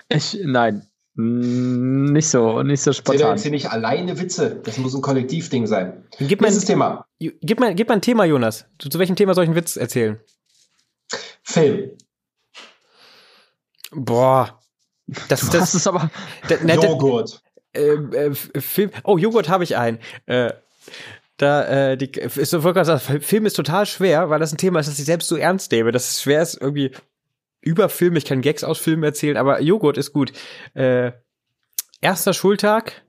Ich, 0.08 0.38
nein. 0.44 0.86
Nicht 1.20 2.28
so, 2.28 2.62
nicht 2.62 2.80
so 2.80 2.90
Erzähl 2.90 2.94
spontan. 2.94 3.30
jetzt 3.32 3.42
hier 3.42 3.50
nicht 3.50 3.70
alleine 3.70 4.20
Witze. 4.20 4.60
Das 4.64 4.78
muss 4.78 4.94
ein 4.94 5.02
Kollektivding 5.02 5.66
sein. 5.66 6.04
Gib 6.18 6.40
mir, 6.40 6.46
Nächstes 6.46 6.66
Thema. 6.66 7.06
gib, 7.18 7.58
mir, 7.58 7.74
gib 7.74 7.88
mir 7.88 7.94
ein 7.94 8.02
Thema, 8.02 8.24
Jonas. 8.24 8.66
Zu, 8.78 8.88
zu 8.88 8.98
welchem 9.00 9.16
Thema 9.16 9.34
soll 9.34 9.44
ich 9.44 9.48
einen 9.48 9.56
Witz 9.56 9.76
erzählen? 9.76 10.20
Film. 11.42 11.90
Boah. 13.90 14.60
Das, 15.28 15.40
Du 15.40 15.46
das, 15.46 15.60
hast 15.62 15.74
es 15.74 15.86
aber. 15.86 16.10
da, 16.48 16.56
na, 16.62 16.76
da, 16.76 16.82
Joghurt. 16.86 17.42
äh, 17.72 17.80
äh, 17.94 18.34
Film. 18.34 18.90
Oh, 19.04 19.16
Joghurt 19.18 19.48
habe 19.48 19.64
ich 19.64 19.76
einen. 19.76 19.98
Äh, 20.26 20.52
da, 21.38 21.92
äh, 21.92 21.96
die, 21.96 22.10
ist 22.10 22.50
so 22.50 22.60
vollkommen 22.60 22.84
sagen, 22.84 23.22
Film 23.22 23.46
ist 23.46 23.54
total 23.54 23.86
schwer, 23.86 24.28
weil 24.28 24.40
das 24.40 24.52
ein 24.52 24.58
Thema 24.58 24.80
ist, 24.80 24.88
das 24.88 24.98
ich 24.98 25.04
selbst 25.04 25.28
so 25.28 25.36
ernst 25.36 25.70
nehme. 25.70 25.92
Das 25.92 26.10
ist 26.10 26.22
schwer 26.22 26.42
ist 26.42 26.60
irgendwie 26.60 26.92
über 27.60 27.88
Film. 27.88 28.16
Ich 28.16 28.24
kann 28.24 28.42
Gags 28.42 28.64
aus 28.64 28.78
Filmen 28.78 29.04
erzählen, 29.04 29.36
aber 29.36 29.60
Joghurt 29.60 29.98
ist 29.98 30.12
gut. 30.12 30.32
Äh, 30.74 31.12
erster 32.00 32.34
Schultag. 32.34 33.04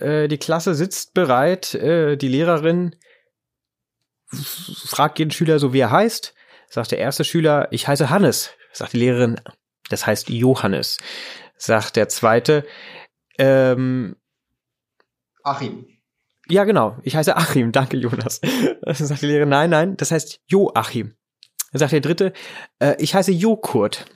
Äh, 0.00 0.26
die 0.26 0.38
Klasse 0.38 0.74
sitzt 0.74 1.14
bereit. 1.14 1.74
Äh, 1.74 2.16
die 2.16 2.28
Lehrerin 2.28 2.96
fragt 4.26 5.20
jeden 5.20 5.30
Schüler 5.30 5.60
so, 5.60 5.72
wie 5.72 5.80
er 5.80 5.92
heißt. 5.92 6.34
Sagt 6.68 6.90
der 6.90 6.98
erste 6.98 7.22
Schüler, 7.22 7.68
ich 7.70 7.86
heiße 7.86 8.10
Hannes. 8.10 8.50
Sagt 8.72 8.94
die 8.94 8.98
Lehrerin, 8.98 9.40
das 9.90 10.08
heißt 10.08 10.28
Johannes. 10.28 10.98
Sagt 11.56 11.94
der 11.94 12.08
zweite, 12.08 12.66
ähm, 13.38 14.16
Achim. 15.44 15.86
Ja, 16.48 16.64
genau. 16.64 16.96
Ich 17.02 17.16
heiße 17.16 17.36
Achim. 17.36 17.72
Danke, 17.72 17.96
Jonas. 17.96 18.40
Dann 18.82 18.94
sagt 18.94 19.22
die 19.22 19.26
Lehrerin, 19.26 19.48
nein, 19.48 19.70
nein, 19.70 19.96
das 19.96 20.10
heißt 20.10 20.40
Joachim. 20.46 21.14
Dann 21.72 21.80
sagt 21.80 21.92
der 21.92 22.00
dritte, 22.00 22.32
äh, 22.78 22.94
ich 22.98 23.14
heiße 23.14 23.32
Joghurt. 23.32 24.06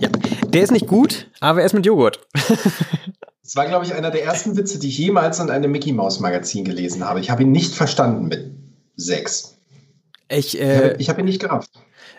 Ja, 0.00 0.08
der 0.48 0.62
ist 0.62 0.70
nicht 0.70 0.86
gut, 0.86 1.30
aber 1.40 1.60
er 1.60 1.66
ist 1.66 1.74
mit 1.74 1.86
Joghurt. 1.86 2.20
Das 3.44 3.56
war, 3.56 3.66
glaube 3.66 3.84
ich, 3.84 3.92
einer 3.92 4.10
der 4.10 4.24
ersten 4.24 4.56
Witze, 4.56 4.78
die 4.78 4.88
ich 4.88 4.96
jemals 4.96 5.38
in 5.38 5.50
einem 5.50 5.70
Mickey 5.70 5.92
Mouse 5.92 6.18
Magazin 6.18 6.64
gelesen 6.64 7.04
habe. 7.04 7.20
Ich 7.20 7.28
habe 7.28 7.42
ihn 7.42 7.52
nicht 7.52 7.74
verstanden 7.74 8.26
mit 8.26 8.54
sechs. 8.96 9.58
Ich, 10.28 10.58
äh, 10.58 10.96
ich 10.96 11.10
habe 11.10 11.20
ihn 11.20 11.26
nicht 11.26 11.42
gerafft. 11.42 11.70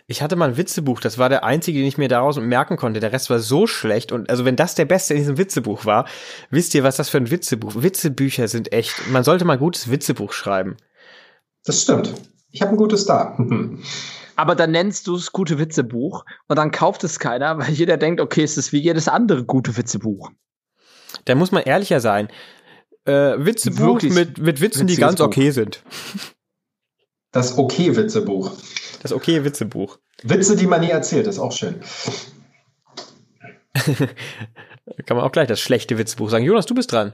Ich 0.08 0.22
hatte 0.22 0.36
mal 0.36 0.50
ein 0.50 0.58
Witzebuch, 0.58 1.00
das 1.00 1.18
war 1.18 1.30
der 1.30 1.44
einzige, 1.44 1.80
den 1.80 1.88
ich 1.88 1.98
mir 1.98 2.08
daraus 2.08 2.40
merken 2.40 2.78
konnte. 2.78 3.00
Der 3.00 3.12
Rest 3.12 3.30
war 3.30 3.40
so 3.40 3.66
schlecht. 3.66 4.12
Und 4.12 4.30
also 4.30 4.46
wenn 4.46 4.56
das 4.56 4.76
der 4.76 4.86
Beste 4.86 5.14
in 5.14 5.20
diesem 5.20 5.38
Witzebuch 5.38 5.86
war, 5.86 6.08
wisst 6.52 6.76
ihr, 6.76 6.84
was 6.84 6.98
das 6.98 7.10
für 7.10 7.18
ein 7.18 7.32
Witzebuch? 7.32 7.74
Witzebücher 7.76 8.48
sind 8.48 8.72
echt. 8.72 9.10
Man 9.10 9.24
sollte 9.24 9.46
mal 9.46 9.54
ein 9.54 9.60
gutes 9.60 9.90
Witzebuch 9.90 10.32
schreiben. 10.32 10.78
Das 11.64 11.82
stimmt. 11.82 12.14
Ich 12.52 12.62
habe 12.62 12.72
ein 12.72 12.78
gutes 12.78 13.06
da. 13.06 13.38
Aber 14.36 14.56
dann 14.56 14.72
nennst 14.72 15.08
du 15.08 15.16
es 15.16 15.32
gute 15.32 15.58
Witzebuch 15.58 16.26
und 16.48 16.58
dann 16.58 16.72
kauft 16.72 17.04
es 17.04 17.20
keiner, 17.20 17.58
weil 17.58 17.72
jeder 17.72 17.98
denkt, 17.98 18.22
okay, 18.22 18.44
es 18.44 18.58
ist 18.58 18.74
wie 18.74 18.80
jedes 18.80 19.08
andere 19.08 19.46
gute 19.46 19.76
Witzebuch. 19.76 20.30
Da 21.24 21.36
muss 21.36 21.52
man 21.52 21.64
ehrlicher 21.64 22.00
sein. 22.00 22.28
Äh, 23.06 23.34
Witzebuch 23.38 23.96
Wirklich 23.96 24.14
mit, 24.14 24.38
mit 24.38 24.62
Witzen, 24.62 24.88
die 24.88 24.98
ganz 24.98 25.20
Buch. 25.20 25.28
okay 25.28 25.52
sind. 25.52 25.84
Das 27.36 27.58
Okay-Witzebuch. 27.58 28.54
Das 29.04 29.12
okay 29.12 29.44
Witzebuch. 29.44 30.00
Witze, 30.24 30.56
die 30.56 30.68
man 30.68 30.80
nie 30.80 30.90
erzählt, 30.90 31.28
ist 31.28 31.38
auch 31.38 31.52
schön. 31.52 31.82
Kann 35.06 35.18
man 35.18 35.26
auch 35.26 35.34
gleich 35.34 35.50
das 35.50 35.60
schlechte 35.60 35.98
Witzebuch 35.98 36.30
sagen. 36.30 36.46
Jonas, 36.46 36.66
du 36.66 36.74
bist 36.74 36.94
dran. 36.94 37.12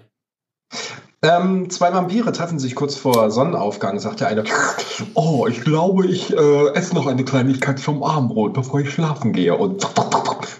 Ähm, 1.24 1.70
zwei 1.70 1.94
Vampire 1.94 2.32
treffen 2.32 2.58
sich 2.58 2.74
kurz 2.74 2.96
vor 2.96 3.30
Sonnenaufgang, 3.30 4.00
sagt 4.00 4.22
der 4.22 4.28
eine. 4.30 4.44
Oh, 5.14 5.46
ich 5.48 5.62
glaube, 5.62 6.08
ich 6.08 6.36
äh, 6.36 6.68
esse 6.74 6.96
noch 6.96 7.06
eine 7.06 7.24
Kleinigkeit 7.24 7.80
vom 7.80 8.02
Abendbrot, 8.02 8.54
bevor 8.54 8.80
ich 8.80 8.90
schlafen 8.90 9.32
gehe. 9.32 9.56
Und 9.56 9.88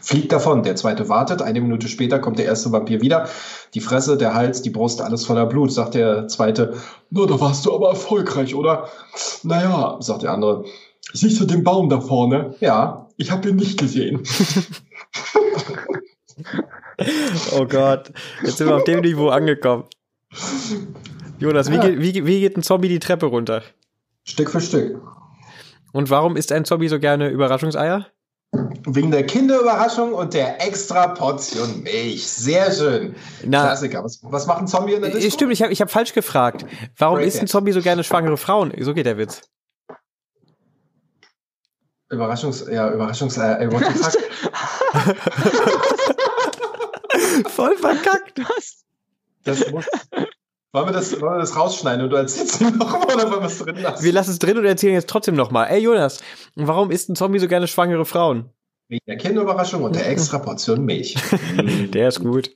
fliegt 0.02 0.32
davon. 0.32 0.62
Der 0.62 0.76
zweite 0.76 1.10
wartet. 1.10 1.42
Eine 1.42 1.62
Minute 1.62 1.88
später 1.88 2.20
kommt 2.20 2.38
der 2.38 2.46
erste 2.46 2.72
Vampir 2.72 3.02
wieder. 3.02 3.28
Die 3.74 3.80
Fresse, 3.80 4.18
der 4.18 4.36
Hals, 4.36 4.62
die 4.62 4.70
Brust, 4.70 5.02
alles 5.02 5.26
voller 5.26 5.48
Blut. 5.48 5.72
Sagt 5.72 5.96
der 5.96 6.28
zweite. 6.28 6.76
Na, 7.10 7.26
da 7.26 7.40
warst 7.40 7.66
du 7.66 7.74
aber 7.74 7.90
erfolgreich, 7.90 8.54
oder? 8.54 8.88
Naja, 9.42 9.98
sagt 10.00 10.22
der 10.22 10.32
andere. 10.32 10.66
Siehst 11.12 11.40
du 11.42 11.46
den 11.46 11.64
Baum 11.64 11.90
da 11.90 12.02
vorne? 12.02 12.54
Ja, 12.60 13.08
ich 13.18 13.32
habe 13.32 13.50
ihn 13.50 13.56
nicht 13.56 13.80
gesehen. 13.80 14.22
Oh 17.58 17.66
Gott, 17.66 18.12
jetzt 18.44 18.58
sind 18.58 18.68
wir 18.68 18.76
auf 18.76 18.84
dem 18.84 19.02
Niveau 19.02 19.30
angekommen. 19.30 19.86
Jonas, 21.40 21.70
wie, 21.70 21.76
Ja. 21.76 21.82
geht, 21.82 22.00
wie, 22.00 22.26
wie 22.26 22.40
geht 22.40 22.58
ein 22.58 22.64
Zombie 22.64 22.90
die 22.90 23.00
Treppe 23.00 23.26
runter? 23.26 23.64
Stück 24.24 24.50
für 24.50 24.62
Stück. 24.62 25.02
Und 25.92 26.10
warum 26.10 26.38
isst 26.38 26.52
ein 26.52 26.66
Zombie 26.66 26.88
so 26.88 27.00
gerne 27.00 27.30
Überraschungseier? 27.30 28.08
Wegen 28.86 29.12
der 29.12 29.26
Kinderüberraschung 29.26 30.14
und 30.14 30.34
der 30.34 30.62
extra 30.66 31.08
Portion 31.08 31.84
Milch. 31.84 32.28
Sehr 32.28 32.72
schön. 32.72 33.16
Na, 33.46 33.64
Klassiker. 33.64 34.04
Was, 34.04 34.20
was 34.24 34.46
macht 34.46 34.60
ein 34.60 34.68
Zombie 34.68 34.94
in 34.94 35.02
der 35.02 35.12
äh, 35.12 35.14
Disco? 35.14 35.32
stimmt, 35.32 35.54
ich 35.54 35.62
habe 35.62 35.72
ich 35.72 35.82
hab 35.82 35.90
falsch 35.90 36.14
gefragt. 36.14 36.66
Warum 36.98 37.18
Break 37.18 37.28
isst 37.28 37.40
ein. 37.40 37.48
Zombie 37.48 37.72
so 37.72 37.82
gerne 37.82 38.04
schwangere 38.04 38.38
Frauen? 38.38 38.74
So 38.80 38.94
geht 38.94 39.06
der 39.06 39.18
Witz. 39.18 39.42
Überraschungs... 42.10 42.66
Ja, 42.70 42.92
Überraschungs... 42.92 43.38
Äh, 43.38 43.72
what 43.72 43.86
the 43.86 43.94
fuck? 43.94 44.14
Voll 47.52 47.78
verkackt. 47.78 48.40
Was? 48.40 48.84
Das 49.44 49.70
muss... 49.72 49.86
Wollen 50.74 50.88
wir, 50.88 50.94
das, 50.94 51.20
wollen 51.20 51.34
wir 51.34 51.40
das 51.40 51.58
rausschneiden 51.58 52.06
und 52.06 52.12
du 52.12 52.16
erzählst 52.16 52.62
ihm 52.62 52.78
noch 52.78 52.94
oder 53.04 53.30
wollen 53.30 53.42
wir 53.42 53.48
es 53.48 53.60
drin 53.60 53.76
lassen? 53.76 54.06
Wir 54.06 54.14
lassen 54.14 54.32
es 54.32 54.40
drin 54.40 54.58
und 54.58 54.64
erzählen 54.64 54.94
jetzt 54.94 55.10
trotzdem 55.10 55.36
nochmal. 55.36 55.68
Ey 55.70 55.82
Jonas, 55.82 56.22
warum 56.56 56.92
isst 56.92 57.10
ein 57.10 57.18
Zombie 57.18 57.40
so 57.40 57.50
gerne 57.50 57.68
schwangere 57.68 58.06
Frauen? 58.06 58.50
Wegen 58.88 59.04
der 59.06 59.18
Kinderüberraschung 59.18 59.84
und 59.84 59.96
der 59.98 60.08
extra 60.10 60.40
Portion 60.40 60.86
Milch. 60.86 61.16
Der 61.94 62.08
ist 62.08 62.22
gut. 62.22 62.56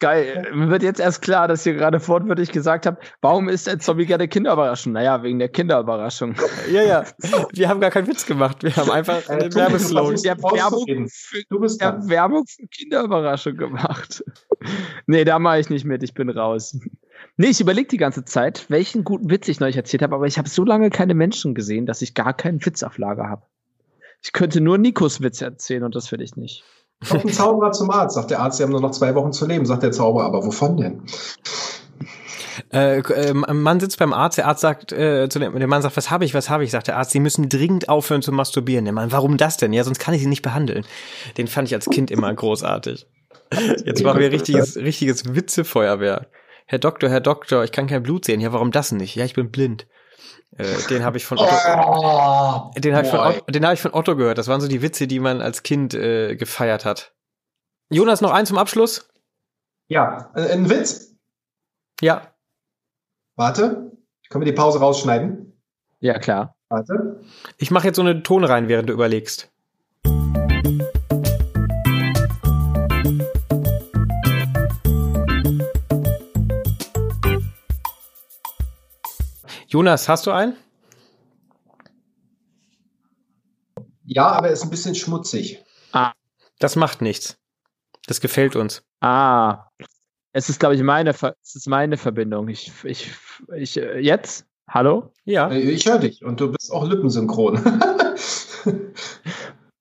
Geil. 0.00 0.48
Mir 0.52 0.68
wird 0.70 0.82
jetzt 0.82 1.00
erst 1.00 1.22
klar, 1.22 1.46
dass 1.48 1.64
ihr 1.64 1.74
gerade 1.74 2.06
wortwörtlich 2.08 2.50
gesagt 2.50 2.84
habt, 2.84 3.02
warum 3.20 3.48
ist 3.48 3.68
ein 3.68 3.80
Zombie 3.80 4.06
gerne 4.06 4.28
Kinder 4.28 4.52
überraschen? 4.52 4.92
Naja, 4.92 5.22
wegen 5.22 5.38
der 5.38 5.48
Kinderüberraschung. 5.48 6.34
Ja, 6.70 6.82
ja. 6.82 7.04
Wir 7.52 7.68
haben 7.68 7.80
gar 7.80 7.90
keinen 7.90 8.06
Witz 8.08 8.26
gemacht. 8.26 8.62
Wir 8.62 8.74
haben 8.76 8.90
einfach 8.90 9.28
Äh, 9.28 9.32
einen 9.32 9.50
du- 9.50 9.56
Werbeslogan. 9.56 10.16
Der 10.22 10.34
bist 11.58 11.80
der 11.80 11.92
dran. 11.92 12.08
Werbung 12.08 12.44
für 12.46 12.66
Kinderüberraschung 12.66 13.56
gemacht. 13.56 14.24
nee, 15.06 15.24
da 15.24 15.38
mache 15.38 15.60
ich 15.60 15.70
nicht 15.70 15.84
mit, 15.84 16.02
ich 16.02 16.12
bin 16.14 16.28
raus. 16.28 16.76
Nee, 17.36 17.48
ich 17.48 17.60
überlege 17.60 17.88
die 17.88 17.96
ganze 17.96 18.24
Zeit, 18.24 18.66
welchen 18.68 19.04
guten 19.04 19.30
Witz 19.30 19.48
ich 19.48 19.60
neulich 19.60 19.76
erzählt 19.76 20.02
habe, 20.02 20.14
aber 20.14 20.26
ich 20.26 20.38
habe 20.38 20.48
so 20.48 20.64
lange 20.64 20.90
keine 20.90 21.14
Menschen 21.14 21.54
gesehen, 21.54 21.86
dass 21.86 22.02
ich 22.02 22.14
gar 22.14 22.34
keinen 22.34 22.64
Witz 22.66 22.82
auf 22.82 22.98
Lager 22.98 23.28
habe. 23.28 23.42
Ich 24.22 24.32
könnte 24.32 24.60
nur 24.60 24.78
Nikos 24.78 25.20
Witz 25.20 25.40
erzählen 25.40 25.84
und 25.84 25.94
das 25.94 26.10
will 26.12 26.20
ich 26.20 26.36
nicht. 26.36 26.64
Kommt 27.08 27.24
ein 27.24 27.32
Zauberer 27.32 27.72
zum 27.72 27.90
Arzt. 27.90 28.14
Sagt 28.14 28.30
der 28.30 28.40
Arzt, 28.40 28.58
sie 28.58 28.62
haben 28.62 28.70
nur 28.70 28.80
noch 28.80 28.92
zwei 28.92 29.14
Wochen 29.14 29.32
zu 29.32 29.46
leben. 29.46 29.66
Sagt 29.66 29.82
der 29.82 29.92
Zauberer, 29.92 30.24
aber 30.24 30.44
wovon 30.44 30.76
denn? 30.76 31.02
Äh, 32.72 32.98
äh, 32.98 33.34
Mann 33.34 33.80
sitzt 33.80 33.98
beim 33.98 34.12
Arzt, 34.12 34.38
der 34.38 34.46
Arzt 34.46 34.60
sagt 34.60 34.92
äh, 34.92 35.28
zu 35.28 35.38
dem, 35.38 35.56
der 35.58 35.66
Mann 35.66 35.82
sagt, 35.82 35.96
was 35.96 36.10
habe 36.10 36.24
ich, 36.24 36.34
was 36.34 36.50
habe 36.50 36.64
ich, 36.64 36.70
sagt 36.70 36.88
der 36.88 36.96
Arzt, 36.96 37.10
Sie 37.10 37.20
müssen 37.20 37.48
dringend 37.48 37.88
aufhören 37.88 38.22
zu 38.22 38.32
masturbieren. 38.32 38.84
Der 38.84 38.94
Mann, 38.94 39.12
warum 39.12 39.36
das 39.36 39.56
denn? 39.56 39.72
Ja, 39.72 39.84
sonst 39.84 39.98
kann 39.98 40.14
ich 40.14 40.20
Sie 40.20 40.28
nicht 40.28 40.42
behandeln. 40.42 40.84
Den 41.36 41.46
fand 41.46 41.68
ich 41.68 41.74
als 41.74 41.86
Kind 41.86 42.10
immer 42.10 42.32
großartig. 42.32 43.06
Jetzt 43.84 44.02
machen 44.02 44.20
wir 44.20 44.32
richtiges, 44.32 44.76
richtiges 44.76 45.34
Witzefeuerwehr. 45.34 46.26
Herr 46.66 46.78
Doktor, 46.78 47.10
Herr 47.10 47.20
Doktor, 47.20 47.62
ich 47.64 47.72
kann 47.72 47.86
kein 47.86 48.02
Blut 48.02 48.24
sehen. 48.24 48.40
Ja, 48.40 48.52
warum 48.52 48.70
das 48.70 48.92
nicht? 48.92 49.14
Ja, 49.14 49.24
ich 49.24 49.34
bin 49.34 49.50
blind. 49.50 49.86
Äh, 50.56 50.64
den 50.88 51.04
habe 51.04 51.16
ich 51.16 51.24
von 51.26 51.38
Otto, 51.38 51.50
Oh, 51.52 52.70
den 52.78 52.94
habe 52.94 53.04
ich, 53.06 53.10
von 53.10 53.18
boy. 53.20 53.36
Otto- 53.38 53.50
den 53.52 53.66
hab 53.66 53.72
ich 53.74 53.80
von 53.80 53.92
Otto 53.94 54.14
gehört. 54.16 54.38
Das 54.38 54.48
waren 54.48 54.60
so 54.60 54.68
die 54.68 54.82
Witze, 54.82 55.06
die 55.06 55.18
man 55.20 55.40
als 55.40 55.62
Kind 55.62 55.94
äh, 55.94 56.36
gefeiert 56.36 56.84
hat. 56.84 57.14
Jonas, 57.90 58.20
noch 58.20 58.30
eins 58.32 58.48
zum 58.48 58.58
Abschluss? 58.58 59.08
Ja, 59.88 60.30
äh, 60.34 60.52
ein 60.52 60.70
Witz. 60.70 61.14
Ja. 62.00 62.34
Warte. 63.36 63.92
Können 64.30 64.44
wir 64.44 64.50
die 64.52 64.56
Pause 64.56 64.78
rausschneiden? 64.78 65.60
Ja, 66.00 66.18
klar. 66.18 66.56
Warte. 66.68 67.20
Ich 67.58 67.70
mache 67.70 67.86
jetzt 67.88 67.96
so 67.96 68.02
eine 68.02 68.22
Ton 68.22 68.44
rein, 68.44 68.68
während 68.68 68.88
du 68.88 68.92
überlegst. 68.92 69.52
Jonas, 79.74 80.08
hast 80.08 80.28
du 80.28 80.30
einen? 80.30 80.56
Ja, 84.04 84.28
aber 84.28 84.46
er 84.46 84.52
ist 84.52 84.62
ein 84.62 84.70
bisschen 84.70 84.94
schmutzig. 84.94 85.64
Das 86.60 86.76
macht 86.76 87.02
nichts. 87.02 87.38
Das 88.06 88.20
gefällt 88.20 88.54
uns. 88.54 88.84
Ah. 89.00 89.64
Es 90.32 90.48
ist, 90.48 90.60
glaube 90.60 90.76
ich, 90.76 90.82
meine, 90.82 91.12
Ver 91.12 91.34
es 91.42 91.56
ist 91.56 91.66
meine 91.66 91.96
Verbindung. 91.96 92.46
Ich, 92.46 92.70
ich, 92.84 93.10
ich, 93.52 93.74
jetzt? 93.74 94.46
Hallo? 94.68 95.12
Ja. 95.24 95.50
Ich 95.50 95.86
höre 95.86 95.98
dich 95.98 96.24
und 96.24 96.38
du 96.38 96.52
bist 96.52 96.70
auch 96.70 96.86
lippensynchron. 96.86 97.60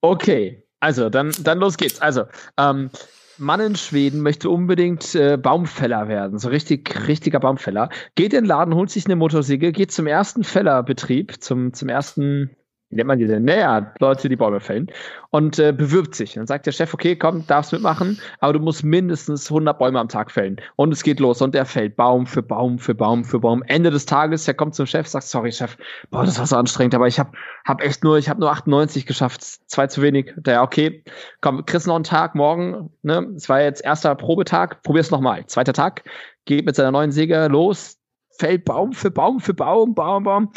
Okay, 0.01 0.67
also 0.81 1.09
dann, 1.09 1.31
dann 1.39 1.59
los 1.59 1.77
geht's. 1.77 2.01
Also, 2.01 2.25
ähm, 2.57 2.89
Mann 3.37 3.59
in 3.59 3.75
Schweden 3.75 4.21
möchte 4.21 4.49
unbedingt 4.49 5.15
äh, 5.15 5.37
Baumfäller 5.37 6.07
werden, 6.07 6.39
so 6.39 6.49
richtig, 6.49 7.07
richtiger 7.07 7.39
Baumfäller. 7.39 7.89
Geht 8.15 8.33
in 8.33 8.41
den 8.41 8.45
Laden, 8.45 8.75
holt 8.75 8.89
sich 8.89 9.05
eine 9.05 9.15
Motorsäge, 9.15 9.71
geht 9.71 9.91
zum 9.91 10.07
ersten 10.07 10.43
Fällerbetrieb, 10.43 11.41
zum, 11.41 11.73
zum 11.73 11.89
ersten 11.89 12.55
wie 12.93 12.97
nennt 12.97 13.07
man 13.07 13.17
die 13.17 13.25
denn? 13.25 13.43
Naja, 13.43 13.91
Leute, 13.99 14.29
die 14.29 14.35
Bäume 14.35 14.59
fällen. 14.59 14.87
Und 15.31 15.57
äh, 15.57 15.71
bewirbt 15.71 16.13
sich. 16.13 16.33
Dann 16.33 16.45
sagt 16.45 16.67
der 16.67 16.71
Chef, 16.71 16.93
okay, 16.93 17.15
komm, 17.15 17.47
darfst 17.47 17.73
mitmachen, 17.73 18.19
aber 18.39 18.53
du 18.53 18.59
musst 18.59 18.83
mindestens 18.83 19.49
100 19.49 19.79
Bäume 19.79 19.99
am 19.99 20.07
Tag 20.07 20.29
fällen. 20.29 20.57
Und 20.75 20.93
es 20.93 21.01
geht 21.01 21.19
los 21.19 21.41
und 21.41 21.55
er 21.55 21.65
fällt 21.65 21.95
Baum 21.95 22.27
für 22.27 22.43
Baum 22.43 22.77
für 22.77 22.93
Baum 22.93 23.25
für 23.25 23.39
Baum. 23.39 23.63
Ende 23.63 23.89
des 23.89 24.05
Tages, 24.05 24.47
er 24.47 24.53
kommt 24.53 24.75
zum 24.75 24.85
Chef, 24.85 25.07
sagt, 25.07 25.25
sorry 25.25 25.51
Chef, 25.51 25.75
boah, 26.11 26.23
das 26.23 26.37
war 26.37 26.45
so 26.45 26.55
anstrengend, 26.55 26.93
aber 26.93 27.07
ich 27.07 27.19
habe 27.19 27.31
hab 27.65 27.81
echt 27.81 28.03
nur, 28.03 28.19
ich 28.19 28.29
habe 28.29 28.39
nur 28.41 28.51
98 28.51 29.07
geschafft, 29.07 29.41
zwei 29.41 29.87
zu 29.87 30.03
wenig. 30.03 30.31
Der, 30.35 30.61
okay, 30.61 31.03
komm, 31.41 31.65
kriegst 31.65 31.87
noch 31.87 31.95
einen 31.95 32.03
Tag 32.03 32.35
morgen, 32.35 32.91
ne? 33.01 33.27
Es 33.35 33.49
war 33.49 33.59
jetzt 33.59 33.83
erster 33.83 34.13
Probetag, 34.13 34.83
probier's 34.83 35.09
nochmal. 35.09 35.47
Zweiter 35.47 35.73
Tag, 35.73 36.03
geht 36.45 36.65
mit 36.65 36.75
seiner 36.75 36.91
neuen 36.91 37.11
Säge 37.11 37.47
los, 37.47 37.97
fällt 38.37 38.65
Baum 38.65 38.93
für 38.93 39.09
Baum 39.09 39.39
für 39.39 39.55
Baum, 39.55 39.95
Baum, 39.95 40.23
Baum 40.25 40.51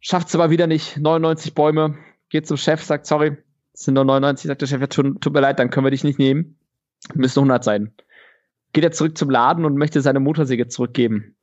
schafft 0.00 0.28
es 0.28 0.34
aber 0.34 0.50
wieder 0.50 0.66
nicht. 0.66 0.98
99 0.98 1.54
Bäume, 1.54 1.96
geht 2.28 2.46
zum 2.46 2.56
Chef, 2.56 2.82
sagt, 2.82 3.06
sorry, 3.06 3.36
es 3.72 3.82
sind 3.82 3.94
nur 3.94 4.04
99, 4.04 4.48
sagt 4.48 4.62
der 4.62 4.66
Chef, 4.66 4.80
ja, 4.80 4.86
tut, 4.86 5.20
tut 5.20 5.32
mir 5.32 5.40
leid, 5.40 5.58
dann 5.58 5.70
können 5.70 5.86
wir 5.86 5.90
dich 5.90 6.04
nicht 6.04 6.18
nehmen. 6.18 6.58
Müssen 7.14 7.40
100 7.40 7.62
sein. 7.62 7.92
Geht 8.72 8.84
er 8.84 8.92
zurück 8.92 9.16
zum 9.16 9.30
Laden 9.30 9.64
und 9.64 9.76
möchte 9.76 10.00
seine 10.00 10.20
Motorsäge 10.20 10.68
zurückgeben. 10.68 11.36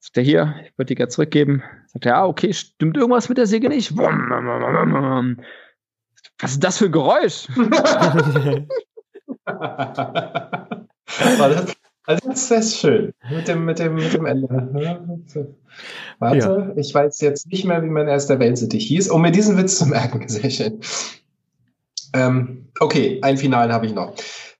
Sagt 0.00 0.16
er 0.16 0.24
hier, 0.24 0.54
ich 0.64 0.76
würde 0.76 0.88
die 0.88 0.94
gerne 0.96 1.10
zurückgeben. 1.10 1.62
Sagt 1.86 2.06
er, 2.06 2.16
ah, 2.16 2.26
okay, 2.26 2.52
stimmt 2.52 2.96
irgendwas 2.96 3.28
mit 3.28 3.38
der 3.38 3.46
Säge 3.46 3.68
nicht? 3.68 3.96
Was 3.96 6.52
ist 6.52 6.64
das 6.64 6.78
für 6.78 6.86
ein 6.86 6.92
Geräusch? 6.92 7.46
War 9.46 11.48
das, 11.48 11.76
also 12.06 12.28
das 12.28 12.50
ist 12.50 12.78
schön. 12.78 13.12
Mit 13.30 13.48
dem, 13.48 13.64
mit 13.64 13.78
dem, 13.78 13.94
mit 13.94 14.12
dem 14.12 14.26
Ende. 14.26 15.48
Warte, 16.18 16.38
ja. 16.38 16.76
ich 16.76 16.92
weiß 16.94 17.20
jetzt 17.20 17.46
nicht 17.48 17.64
mehr, 17.64 17.82
wie 17.82 17.90
mein 17.90 18.08
erster 18.08 18.38
Wellensittich 18.38 18.86
hieß, 18.86 19.08
um 19.08 19.22
mir 19.22 19.30
diesen 19.30 19.56
Witz 19.56 19.78
zu 19.78 19.86
merken. 19.86 20.22
Sehr 20.28 20.50
schön. 20.50 20.80
Ähm, 22.14 22.68
okay, 22.80 23.20
ein 23.22 23.38
Finalen 23.38 23.72
habe 23.72 23.86
ich 23.86 23.94
noch. 23.94 24.14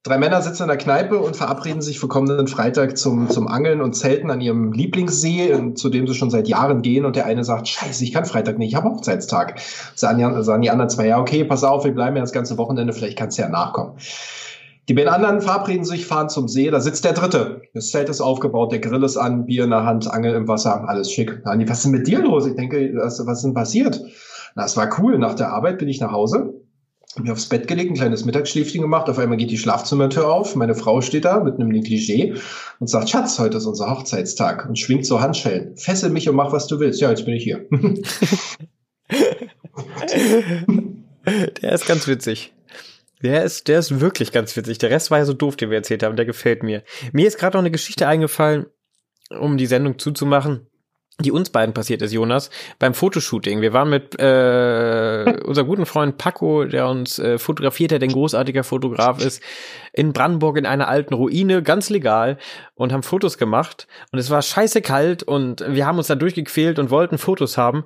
Drei 0.04 0.18
Männer 0.18 0.42
sitzen 0.42 0.64
in 0.64 0.68
der 0.68 0.78
Kneipe 0.78 1.20
und 1.20 1.36
verabreden 1.36 1.80
sich 1.80 2.00
für 2.00 2.08
kommenden 2.08 2.48
Freitag 2.48 2.98
zum, 2.98 3.30
zum 3.30 3.46
Angeln 3.46 3.80
und 3.80 3.94
Zelten 3.94 4.32
an 4.32 4.40
ihrem 4.40 4.72
Lieblingssee, 4.72 5.74
zu 5.74 5.90
dem 5.90 6.08
sie 6.08 6.14
schon 6.14 6.30
seit 6.30 6.48
Jahren 6.48 6.82
gehen. 6.82 7.04
Und 7.04 7.14
der 7.14 7.26
eine 7.26 7.44
sagt, 7.44 7.68
scheiße, 7.68 8.02
ich 8.02 8.12
kann 8.12 8.24
Freitag 8.24 8.58
nicht, 8.58 8.70
ich 8.70 8.74
habe 8.74 8.88
Hochzeitstag. 8.88 9.60
Sagen 9.94 10.18
die, 10.18 10.42
sagen 10.42 10.62
die 10.62 10.70
anderen 10.70 10.90
zwei, 10.90 11.06
ja, 11.06 11.20
okay, 11.20 11.44
pass 11.44 11.62
auf, 11.62 11.84
wir 11.84 11.94
bleiben 11.94 12.16
ja 12.16 12.22
das 12.22 12.32
ganze 12.32 12.58
Wochenende, 12.58 12.92
vielleicht 12.92 13.16
kannst 13.16 13.38
du 13.38 13.42
ja 13.42 13.48
nachkommen. 13.48 13.96
Die 14.88 14.94
beiden 14.94 15.12
anderen 15.12 15.40
verabreden 15.40 15.84
sich, 15.84 16.06
fahren 16.06 16.28
zum 16.28 16.48
See, 16.48 16.68
da 16.70 16.80
sitzt 16.80 17.04
der 17.04 17.12
Dritte. 17.12 17.62
Das 17.72 17.90
Zelt 17.90 18.08
ist 18.08 18.20
aufgebaut, 18.20 18.72
der 18.72 18.80
Grill 18.80 19.04
ist 19.04 19.16
an, 19.16 19.46
Bier 19.46 19.64
in 19.64 19.70
der 19.70 19.84
Hand, 19.84 20.10
Angel 20.10 20.34
im 20.34 20.48
Wasser, 20.48 20.88
alles 20.88 21.12
schick. 21.12 21.40
Andi, 21.44 21.68
was 21.68 21.78
ist 21.78 21.84
denn 21.84 21.92
mit 21.92 22.08
dir 22.08 22.20
los? 22.20 22.46
Ich 22.46 22.56
denke, 22.56 22.92
was, 22.96 23.24
was 23.24 23.38
ist 23.38 23.44
denn 23.44 23.54
passiert? 23.54 24.00
Na, 24.56 24.64
es 24.64 24.76
war 24.76 24.90
cool. 24.98 25.18
Nach 25.18 25.34
der 25.34 25.50
Arbeit 25.52 25.78
bin 25.78 25.88
ich 25.88 26.00
nach 26.00 26.10
Hause, 26.10 26.52
hab 27.14 27.22
mich 27.22 27.30
aufs 27.30 27.46
Bett 27.46 27.68
gelegt, 27.68 27.90
ein 27.90 27.94
kleines 27.94 28.24
Mittagsschläfchen 28.24 28.80
gemacht. 28.80 29.08
Auf 29.08 29.18
einmal 29.18 29.36
geht 29.36 29.52
die 29.52 29.58
Schlafzimmertür 29.58 30.28
auf. 30.28 30.56
Meine 30.56 30.74
Frau 30.74 31.00
steht 31.00 31.26
da 31.26 31.38
mit 31.40 31.54
einem 31.54 31.70
Negligé 31.70 32.40
und 32.80 32.88
sagt, 32.88 33.08
Schatz, 33.08 33.38
heute 33.38 33.58
ist 33.58 33.66
unser 33.66 33.88
Hochzeitstag 33.88 34.68
und 34.68 34.78
schwingt 34.78 35.06
so 35.06 35.20
Handschellen. 35.20 35.76
Fessel 35.76 36.10
mich 36.10 36.28
und 36.28 36.34
mach, 36.34 36.52
was 36.52 36.66
du 36.66 36.80
willst. 36.80 37.00
Ja, 37.00 37.10
jetzt 37.10 37.24
bin 37.24 37.34
ich 37.34 37.44
hier. 37.44 37.66
der 41.62 41.72
ist 41.72 41.86
ganz 41.86 42.08
witzig. 42.08 42.52
Der 43.22 43.44
ist, 43.44 43.68
der 43.68 43.78
ist 43.78 44.00
wirklich 44.00 44.32
ganz 44.32 44.56
witzig. 44.56 44.78
Der 44.78 44.90
Rest 44.90 45.10
war 45.10 45.18
ja 45.18 45.24
so 45.24 45.32
doof, 45.32 45.56
den 45.56 45.70
wir 45.70 45.76
erzählt 45.76 46.02
haben. 46.02 46.16
Der 46.16 46.26
gefällt 46.26 46.62
mir. 46.62 46.82
Mir 47.12 47.26
ist 47.26 47.38
gerade 47.38 47.56
noch 47.56 47.62
eine 47.62 47.70
Geschichte 47.70 48.06
eingefallen, 48.06 48.66
um 49.30 49.56
die 49.56 49.66
Sendung 49.66 49.98
zuzumachen 49.98 50.66
die 51.20 51.30
uns 51.30 51.50
beiden 51.50 51.74
passiert 51.74 52.02
ist, 52.02 52.12
Jonas, 52.12 52.50
beim 52.78 52.94
Fotoshooting. 52.94 53.60
Wir 53.60 53.72
waren 53.72 53.90
mit 53.90 54.18
äh, 54.18 55.40
unserem 55.44 55.68
guten 55.68 55.86
Freund 55.86 56.18
Paco, 56.18 56.64
der 56.64 56.88
uns 56.88 57.18
äh, 57.18 57.38
fotografiert 57.38 57.92
hat, 57.92 58.02
ein 58.02 58.12
großartiger 58.12 58.64
Fotograf 58.64 59.24
ist, 59.24 59.42
in 59.92 60.12
Brandenburg 60.12 60.56
in 60.56 60.66
einer 60.66 60.88
alten 60.88 61.14
Ruine, 61.14 61.62
ganz 61.62 61.90
legal, 61.90 62.38
und 62.74 62.92
haben 62.92 63.02
Fotos 63.02 63.38
gemacht. 63.38 63.86
Und 64.10 64.18
es 64.18 64.30
war 64.30 64.42
scheiße 64.42 64.80
kalt 64.82 65.22
und 65.22 65.64
wir 65.68 65.86
haben 65.86 65.98
uns 65.98 66.06
da 66.06 66.14
durchgequält 66.14 66.78
und 66.78 66.90
wollten 66.90 67.18
Fotos 67.18 67.58
haben 67.58 67.84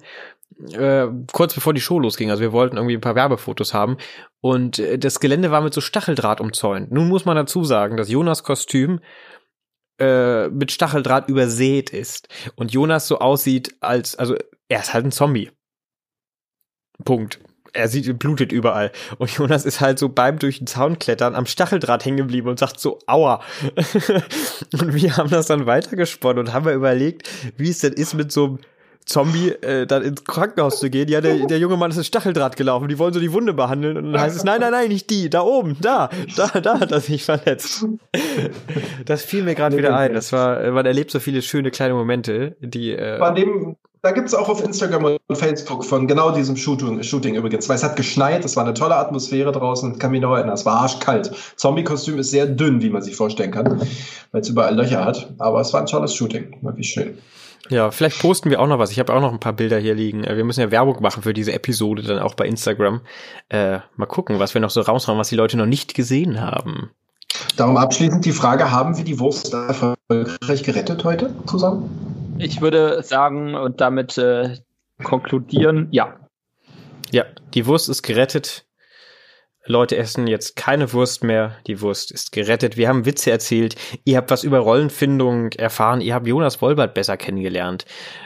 äh, 0.73 1.07
kurz 1.33 1.55
bevor 1.55 1.75
die 1.75 1.81
Show 1.81 1.99
losging. 1.99 2.31
Also 2.31 2.43
wir 2.43 2.53
wollten 2.53 2.77
irgendwie 2.77 2.97
ein 2.97 3.01
paar 3.01 3.15
Werbefotos 3.15 3.75
haben. 3.75 3.97
Und 4.41 4.79
äh, 4.79 4.99
das 4.99 5.21
Gelände 5.21 5.51
war 5.51 5.61
mit 5.61 5.75
so 5.75 5.81
Stacheldraht 5.81 6.41
umzäunt. 6.41 6.91
Nun 6.91 7.09
muss 7.09 7.25
man 7.25 7.37
dazu 7.37 7.65
sagen, 7.65 7.97
dass 7.97 8.09
Jonas 8.09 8.43
Kostüm 8.43 9.01
äh, 9.99 10.49
mit 10.49 10.73
Stacheldraht 10.73 11.29
übersät 11.29 11.91
ist. 11.91 12.29
Und 12.55 12.73
Jonas 12.73 13.07
so 13.09 13.19
aussieht 13.19 13.75
als, 13.81 14.17
also 14.17 14.37
er 14.69 14.81
ist 14.81 14.95
halt 14.95 15.05
ein 15.05 15.13
Zombie. 15.13 15.51
Punkt. 17.05 17.39
Er 17.73 17.89
sieht, 17.89 18.19
blutet 18.19 18.53
überall. 18.53 18.91
Und 19.19 19.31
Jonas 19.31 19.67
ist 19.67 19.83
halt 19.83 19.99
so 19.99 20.09
beim 20.09 20.39
durch 20.39 20.59
den 20.59 20.67
Zaun 20.67 20.99
klettern 20.99 21.35
am 21.35 21.45
Stacheldraht 21.45 22.07
hängen 22.07 22.17
geblieben 22.17 22.49
und 22.49 22.59
sagt 22.59 22.81
so, 22.81 22.99
aua. 23.07 23.43
und 24.73 24.95
wir 24.95 25.17
haben 25.19 25.29
das 25.29 25.47
dann 25.47 25.67
weitergesponnen 25.67 26.47
und 26.47 26.55
haben 26.55 26.65
wir 26.65 26.73
überlegt, 26.73 27.29
wie 27.59 27.69
es 27.69 27.81
denn 27.81 27.93
ist 27.93 28.15
mit 28.15 28.33
so 28.33 28.45
einem 28.45 28.59
Zombie 29.07 29.51
äh, 29.51 29.87
dann 29.87 30.03
ins 30.03 30.25
Krankenhaus 30.25 30.81
zu 30.81 30.91
gehen. 30.91 31.09
Ja, 31.09 31.21
der, 31.21 31.47
der 31.47 31.59
junge 31.59 31.77
Mann 31.77 31.93
ist 31.93 31.97
ins 31.97 32.09
Stacheldraht 32.09 32.57
gelaufen. 32.57 32.89
Die 32.89 32.99
wollen 32.99 33.15
so 33.15 33.21
die 33.21 33.33
Wunde 33.33 33.55
behandeln. 33.55 33.97
Und 33.97 34.13
dann 34.13 34.21
heißt 34.21 34.37
es, 34.37 34.45
nein, 34.45 34.61
nein, 34.61 34.73
nein, 34.73 34.89
nicht 34.89 35.09
die. 35.11 35.31
Da 35.31 35.43
oben, 35.43 35.77
da, 35.81 36.11
da, 36.37 36.61
da 36.61 36.81
hat 36.81 36.91
er 36.91 37.01
sich 37.01 37.25
verletzt. 37.25 37.87
Das 39.05 39.23
fiel 39.23 39.45
mir 39.45 39.55
gerade 39.55 39.77
wieder 39.77 39.97
ein. 39.97 40.13
Das 40.13 40.33
war, 40.33 40.73
man 40.73 40.85
erlebt 40.85 41.13
so 41.13 41.21
viele 41.21 41.41
schöne 41.43 41.71
kleine 41.71 41.95
Momente, 41.95 42.57
die. 42.61 42.93
Äh, 42.93 43.19
Bei 43.21 43.31
dem, 43.31 43.77
da 44.03 44.11
gibt's 44.11 44.35
auch 44.35 44.49
auf 44.49 44.65
Instagram 44.65 45.19
und 45.25 45.37
Facebook 45.37 45.85
von 45.85 46.09
genau 46.09 46.33
diesem 46.33 46.57
Shooting, 46.57 47.03
Shooting 47.05 47.37
übrigens. 47.37 47.69
Weil 47.69 47.77
es 47.77 47.85
hat 47.85 47.95
geschneit, 47.95 48.45
es 48.45 48.57
war 48.57 48.65
eine 48.65 48.75
tolle 48.75 48.97
Atmosphäre 48.97 49.53
draußen, 49.53 50.01
kann 50.01 50.11
mich 50.11 50.21
noch 50.21 50.35
erinnern. 50.35 50.55
Es 50.55 50.67
war 50.67 50.81
arschkalt. 50.81 51.31
Zombie-Kostüm 51.55 52.19
ist 52.19 52.33
sehr 52.33 52.47
dünn, 52.47 52.83
wie 52.83 52.91
man 52.91 53.03
sich 53.03 53.15
vorstellen 53.15 53.53
kann, 53.53 53.81
weil 54.33 54.41
es 54.41 54.49
überall 54.49 54.75
Löcher 54.75 55.05
hat. 55.05 55.33
Aber 55.39 55.61
es 55.61 55.73
war 55.73 55.81
ein 55.81 55.87
tolles 55.87 56.13
Shooting. 56.13 56.57
Wirklich 56.63 56.89
schön. 56.89 57.19
Ja, 57.69 57.91
vielleicht 57.91 58.21
posten 58.21 58.51
wir 58.51 58.61
auch 58.61 58.67
noch 58.67 58.79
was. 58.79 58.91
Ich 58.91 58.99
habe 58.99 59.13
auch 59.13 59.21
noch 59.21 59.33
ein 59.33 59.41
paar 59.41 59.53
Bilder 59.53 59.79
hier 59.79 59.95
liegen. 59.95 60.25
Äh, 60.25 60.37
wir 60.37 60.45
müssen 60.45 60.61
ja 60.61 60.71
Werbung 60.71 61.01
machen 61.03 61.23
für 61.23 61.33
diese 61.33 61.53
Episode 61.53 62.03
dann 62.03 62.19
auch 62.19 62.35
bei 62.35 62.47
Instagram. 62.47 63.01
Äh, 63.49 63.81
mal 63.97 64.07
gucken, 64.07 64.39
was 64.39 64.55
wir 64.55 64.61
noch 64.61 64.71
so 64.71 64.81
raushauen, 64.81 65.19
was 65.19 65.29
die 65.29 65.37
Leute 65.37 65.57
noch 65.57 65.67
nicht 65.67 65.95
gesehen 65.95 66.41
haben. 66.41 66.91
Darum 67.57 67.77
abschließend 67.77 68.25
die 68.25 68.33
Frage, 68.33 68.71
haben 68.71 68.97
wir 68.97 69.05
die 69.05 69.19
Wurst 69.19 69.53
erfolgreich 69.53 70.63
gerettet 70.63 71.05
heute 71.05 71.35
zusammen? 71.47 72.37
Ich 72.39 72.61
würde 72.61 73.03
sagen 73.03 73.55
und 73.55 73.81
damit 73.81 74.19
äh, 74.19 74.57
konkludieren, 75.03 75.89
ja. 75.91 76.17
Ja, 77.11 77.25
die 77.55 77.67
Wurst 77.67 77.89
ist 77.89 78.03
gerettet. 78.03 78.66
Leute 79.67 79.97
essen 79.97 80.27
jetzt 80.27 80.57
keine 80.57 80.93
Wurst 80.93 81.25
mehr. 81.25 81.57
Die 81.67 81.81
Wurst 81.81 82.11
ist 82.11 82.33
gerettet. 82.33 82.77
Wir 82.77 82.89
haben 82.89 83.05
Witze 83.05 83.31
erzählt. 83.31 83.77
Ihr 84.05 84.17
habt 84.17 84.31
was 84.31 84.45
über 84.45 84.59
Rollenfindung 84.59 85.53
erfahren. 85.53 86.01
Ihr 86.01 86.15
habt 86.15 86.27
Jonas 86.27 86.63
Wolbert 86.63 86.95
besser 86.95 87.17
kennengelernt. 87.17 87.85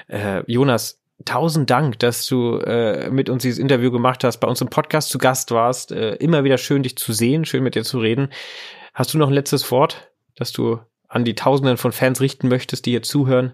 Äh, 0.09 0.43
Jonas, 0.47 1.01
tausend 1.25 1.71
Dank, 1.71 1.99
dass 1.99 2.27
du 2.27 2.59
äh, 2.59 3.11
mit 3.11 3.29
uns 3.29 3.43
dieses 3.43 3.59
Interview 3.59 3.91
gemacht 3.91 4.25
hast, 4.25 4.39
bei 4.39 4.49
uns 4.49 4.61
im 4.61 4.69
Podcast 4.69 5.11
zu 5.11 5.19
Gast 5.19 5.51
warst. 5.51 5.93
Äh, 5.93 6.15
immer 6.17 6.45
wieder 6.45 6.59
schön, 6.59 6.83
dich 6.83 6.97
zu 6.97 7.12
sehen, 7.12 7.45
schön 7.45 7.62
mit 7.62 7.75
dir 7.75 7.85
zu 7.85 7.99
reden. 7.99 8.31
Hast 8.95 9.15
du 9.15 9.19
noch 9.19 9.29
ein 9.29 9.35
letztes 9.35 9.71
Wort, 9.71 10.11
das 10.37 10.53
du 10.53 10.79
an 11.09 11.25
die 11.25 11.35
Tausenden 11.35 11.77
von 11.77 11.93
Fans 11.93 12.21
richten 12.21 12.49
möchtest, 12.49 12.87
die 12.87 12.91
hier 12.91 13.03
zuhören? 13.03 13.53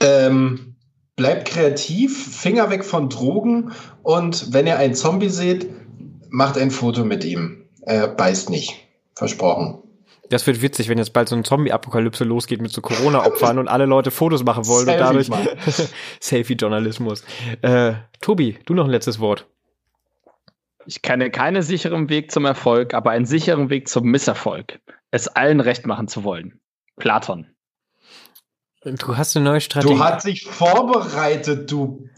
Ähm, 0.00 0.76
bleibt 1.18 1.48
kreativ, 1.48 2.34
Finger 2.34 2.70
weg 2.70 2.84
von 2.84 3.10
Drogen 3.10 3.72
und 4.02 4.54
wenn 4.54 4.66
ihr 4.66 4.78
einen 4.78 4.94
Zombie 4.94 5.28
seht, 5.28 5.68
macht 6.30 6.56
ein 6.56 6.70
Foto 6.70 7.04
mit 7.04 7.24
ihm. 7.24 7.66
Er 7.82 8.08
beißt 8.08 8.48
nicht. 8.48 8.86
Versprochen. 9.14 9.82
Das 10.30 10.46
wird 10.46 10.62
witzig, 10.62 10.88
wenn 10.88 10.98
jetzt 10.98 11.12
bald 11.12 11.28
so 11.28 11.34
ein 11.34 11.42
Zombie-Apokalypse 11.42 12.22
losgeht 12.22 12.62
mit 12.62 12.70
so 12.70 12.80
Corona-Opfern 12.80 13.58
und 13.58 13.66
alle 13.66 13.86
Leute 13.86 14.10
Fotos 14.10 14.44
machen 14.44 14.66
wollen 14.66 14.84
Selfie 14.86 15.02
und 15.02 15.30
dadurch 15.30 15.88
Selfie-Journalismus. 16.20 17.24
Äh, 17.62 17.94
Tobi, 18.20 18.58
du 18.64 18.74
noch 18.74 18.84
ein 18.84 18.90
letztes 18.90 19.18
Wort. 19.18 19.46
Ich 20.86 21.02
kenne 21.02 21.30
keinen 21.30 21.62
sicheren 21.62 22.08
Weg 22.08 22.30
zum 22.30 22.44
Erfolg, 22.44 22.94
aber 22.94 23.10
einen 23.10 23.26
sicheren 23.26 23.70
Weg 23.70 23.88
zum 23.88 24.04
Misserfolg. 24.04 24.80
Es 25.10 25.28
allen 25.28 25.60
recht 25.60 25.86
machen 25.86 26.06
zu 26.06 26.22
wollen. 26.24 26.60
Platon. 26.96 27.46
Du 28.96 29.16
hast 29.16 29.36
eine 29.36 29.44
neue 29.44 29.60
Strategie. 29.60 29.94
Du 29.94 30.02
hast 30.02 30.26
dich 30.26 30.44
vorbereitet, 30.44 31.70
du. 31.70 32.08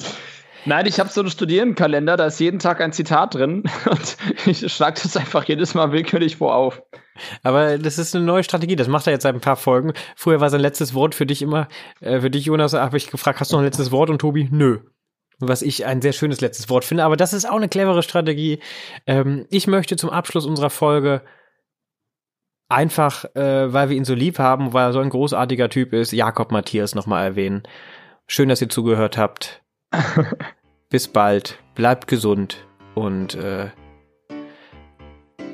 Nein, 0.67 0.87
ich 0.87 1.01
habe 1.01 1.09
so 1.09 1.21
einen 1.21 1.31
Studierendenkalender, 1.31 2.17
da 2.17 2.27
ist 2.27 2.39
jeden 2.39 2.59
Tag 2.59 2.81
ein 2.81 2.93
Zitat 2.93 3.35
drin 3.35 3.65
und 3.91 4.17
ich 4.47 4.71
schlage 4.73 5.01
das 5.03 5.17
einfach 5.17 5.45
jedes 5.45 5.75
Mal 5.75 5.93
willkürlich 5.93 6.37
vor 6.37 6.55
auf. 6.55 6.83
Aber 7.43 7.79
das 7.79 7.99
ist 7.99 8.15
eine 8.15 8.25
neue 8.25 8.45
Strategie, 8.45 8.77
das 8.77 8.89
macht 8.89 9.07
er 9.07 9.13
jetzt 9.13 9.23
seit 9.23 9.35
ein 9.35 9.41
paar 9.41 9.57
Folgen. 9.57 9.93
Früher 10.17 10.41
war 10.41 10.51
sein 10.51 10.61
letztes 10.61 10.95
Wort 10.95 11.15
für 11.15 11.27
dich 11.27 11.43
immer, 11.43 11.69
äh, 12.01 12.21
für 12.21 12.31
dich, 12.31 12.45
Jonas, 12.45 12.75
habe 12.75 12.97
ich 12.97 13.11
gefragt, 13.11 13.41
hast 13.41 13.53
du 13.53 13.57
noch 13.57 13.63
ein 13.63 13.67
letztes 13.67 13.91
Wort? 13.91 14.11
Und 14.11 14.21
Tobi, 14.21 14.49
nö. 14.51 14.81
Was 15.39 15.63
ich 15.63 15.87
ein 15.87 16.03
sehr 16.03 16.13
schönes 16.13 16.43
letztes 16.43 16.69
Wort 16.69 16.85
finde, 16.85 17.05
aber 17.05 17.17
das 17.17 17.33
ist 17.33 17.49
auch 17.49 17.57
eine 17.57 17.69
clevere 17.69 18.03
Strategie. 18.03 18.61
Ähm, 19.07 19.47
ich 19.49 19.67
möchte 19.67 19.97
zum 19.97 20.11
Abschluss 20.11 20.45
unserer 20.45 20.69
Folge 20.69 21.23
einfach, 22.71 23.25
äh, 23.35 23.73
weil 23.73 23.91
wir 23.91 23.97
ihn 23.97 24.05
so 24.05 24.15
lieb 24.15 24.39
haben, 24.39 24.73
weil 24.73 24.87
er 24.87 24.93
so 24.93 25.01
ein 25.01 25.11
großartiger 25.11 25.69
Typ 25.69 25.93
ist, 25.93 26.13
Jakob 26.13 26.53
Matthias 26.53 26.95
nochmal 26.95 27.25
erwähnen. 27.25 27.63
Schön, 28.27 28.49
dass 28.49 28.63
ihr 28.63 28.69
zugehört 28.69 29.19
habt. 29.19 29.63
bis 30.89 31.09
bald, 31.09 31.59
bleibt 31.75 32.07
gesund 32.07 32.67
und 32.95 33.35
äh, 33.35 33.71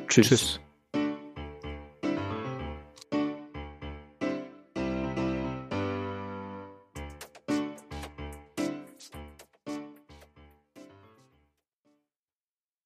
tschüss. 0.09 0.28
tschüss. 0.28 0.60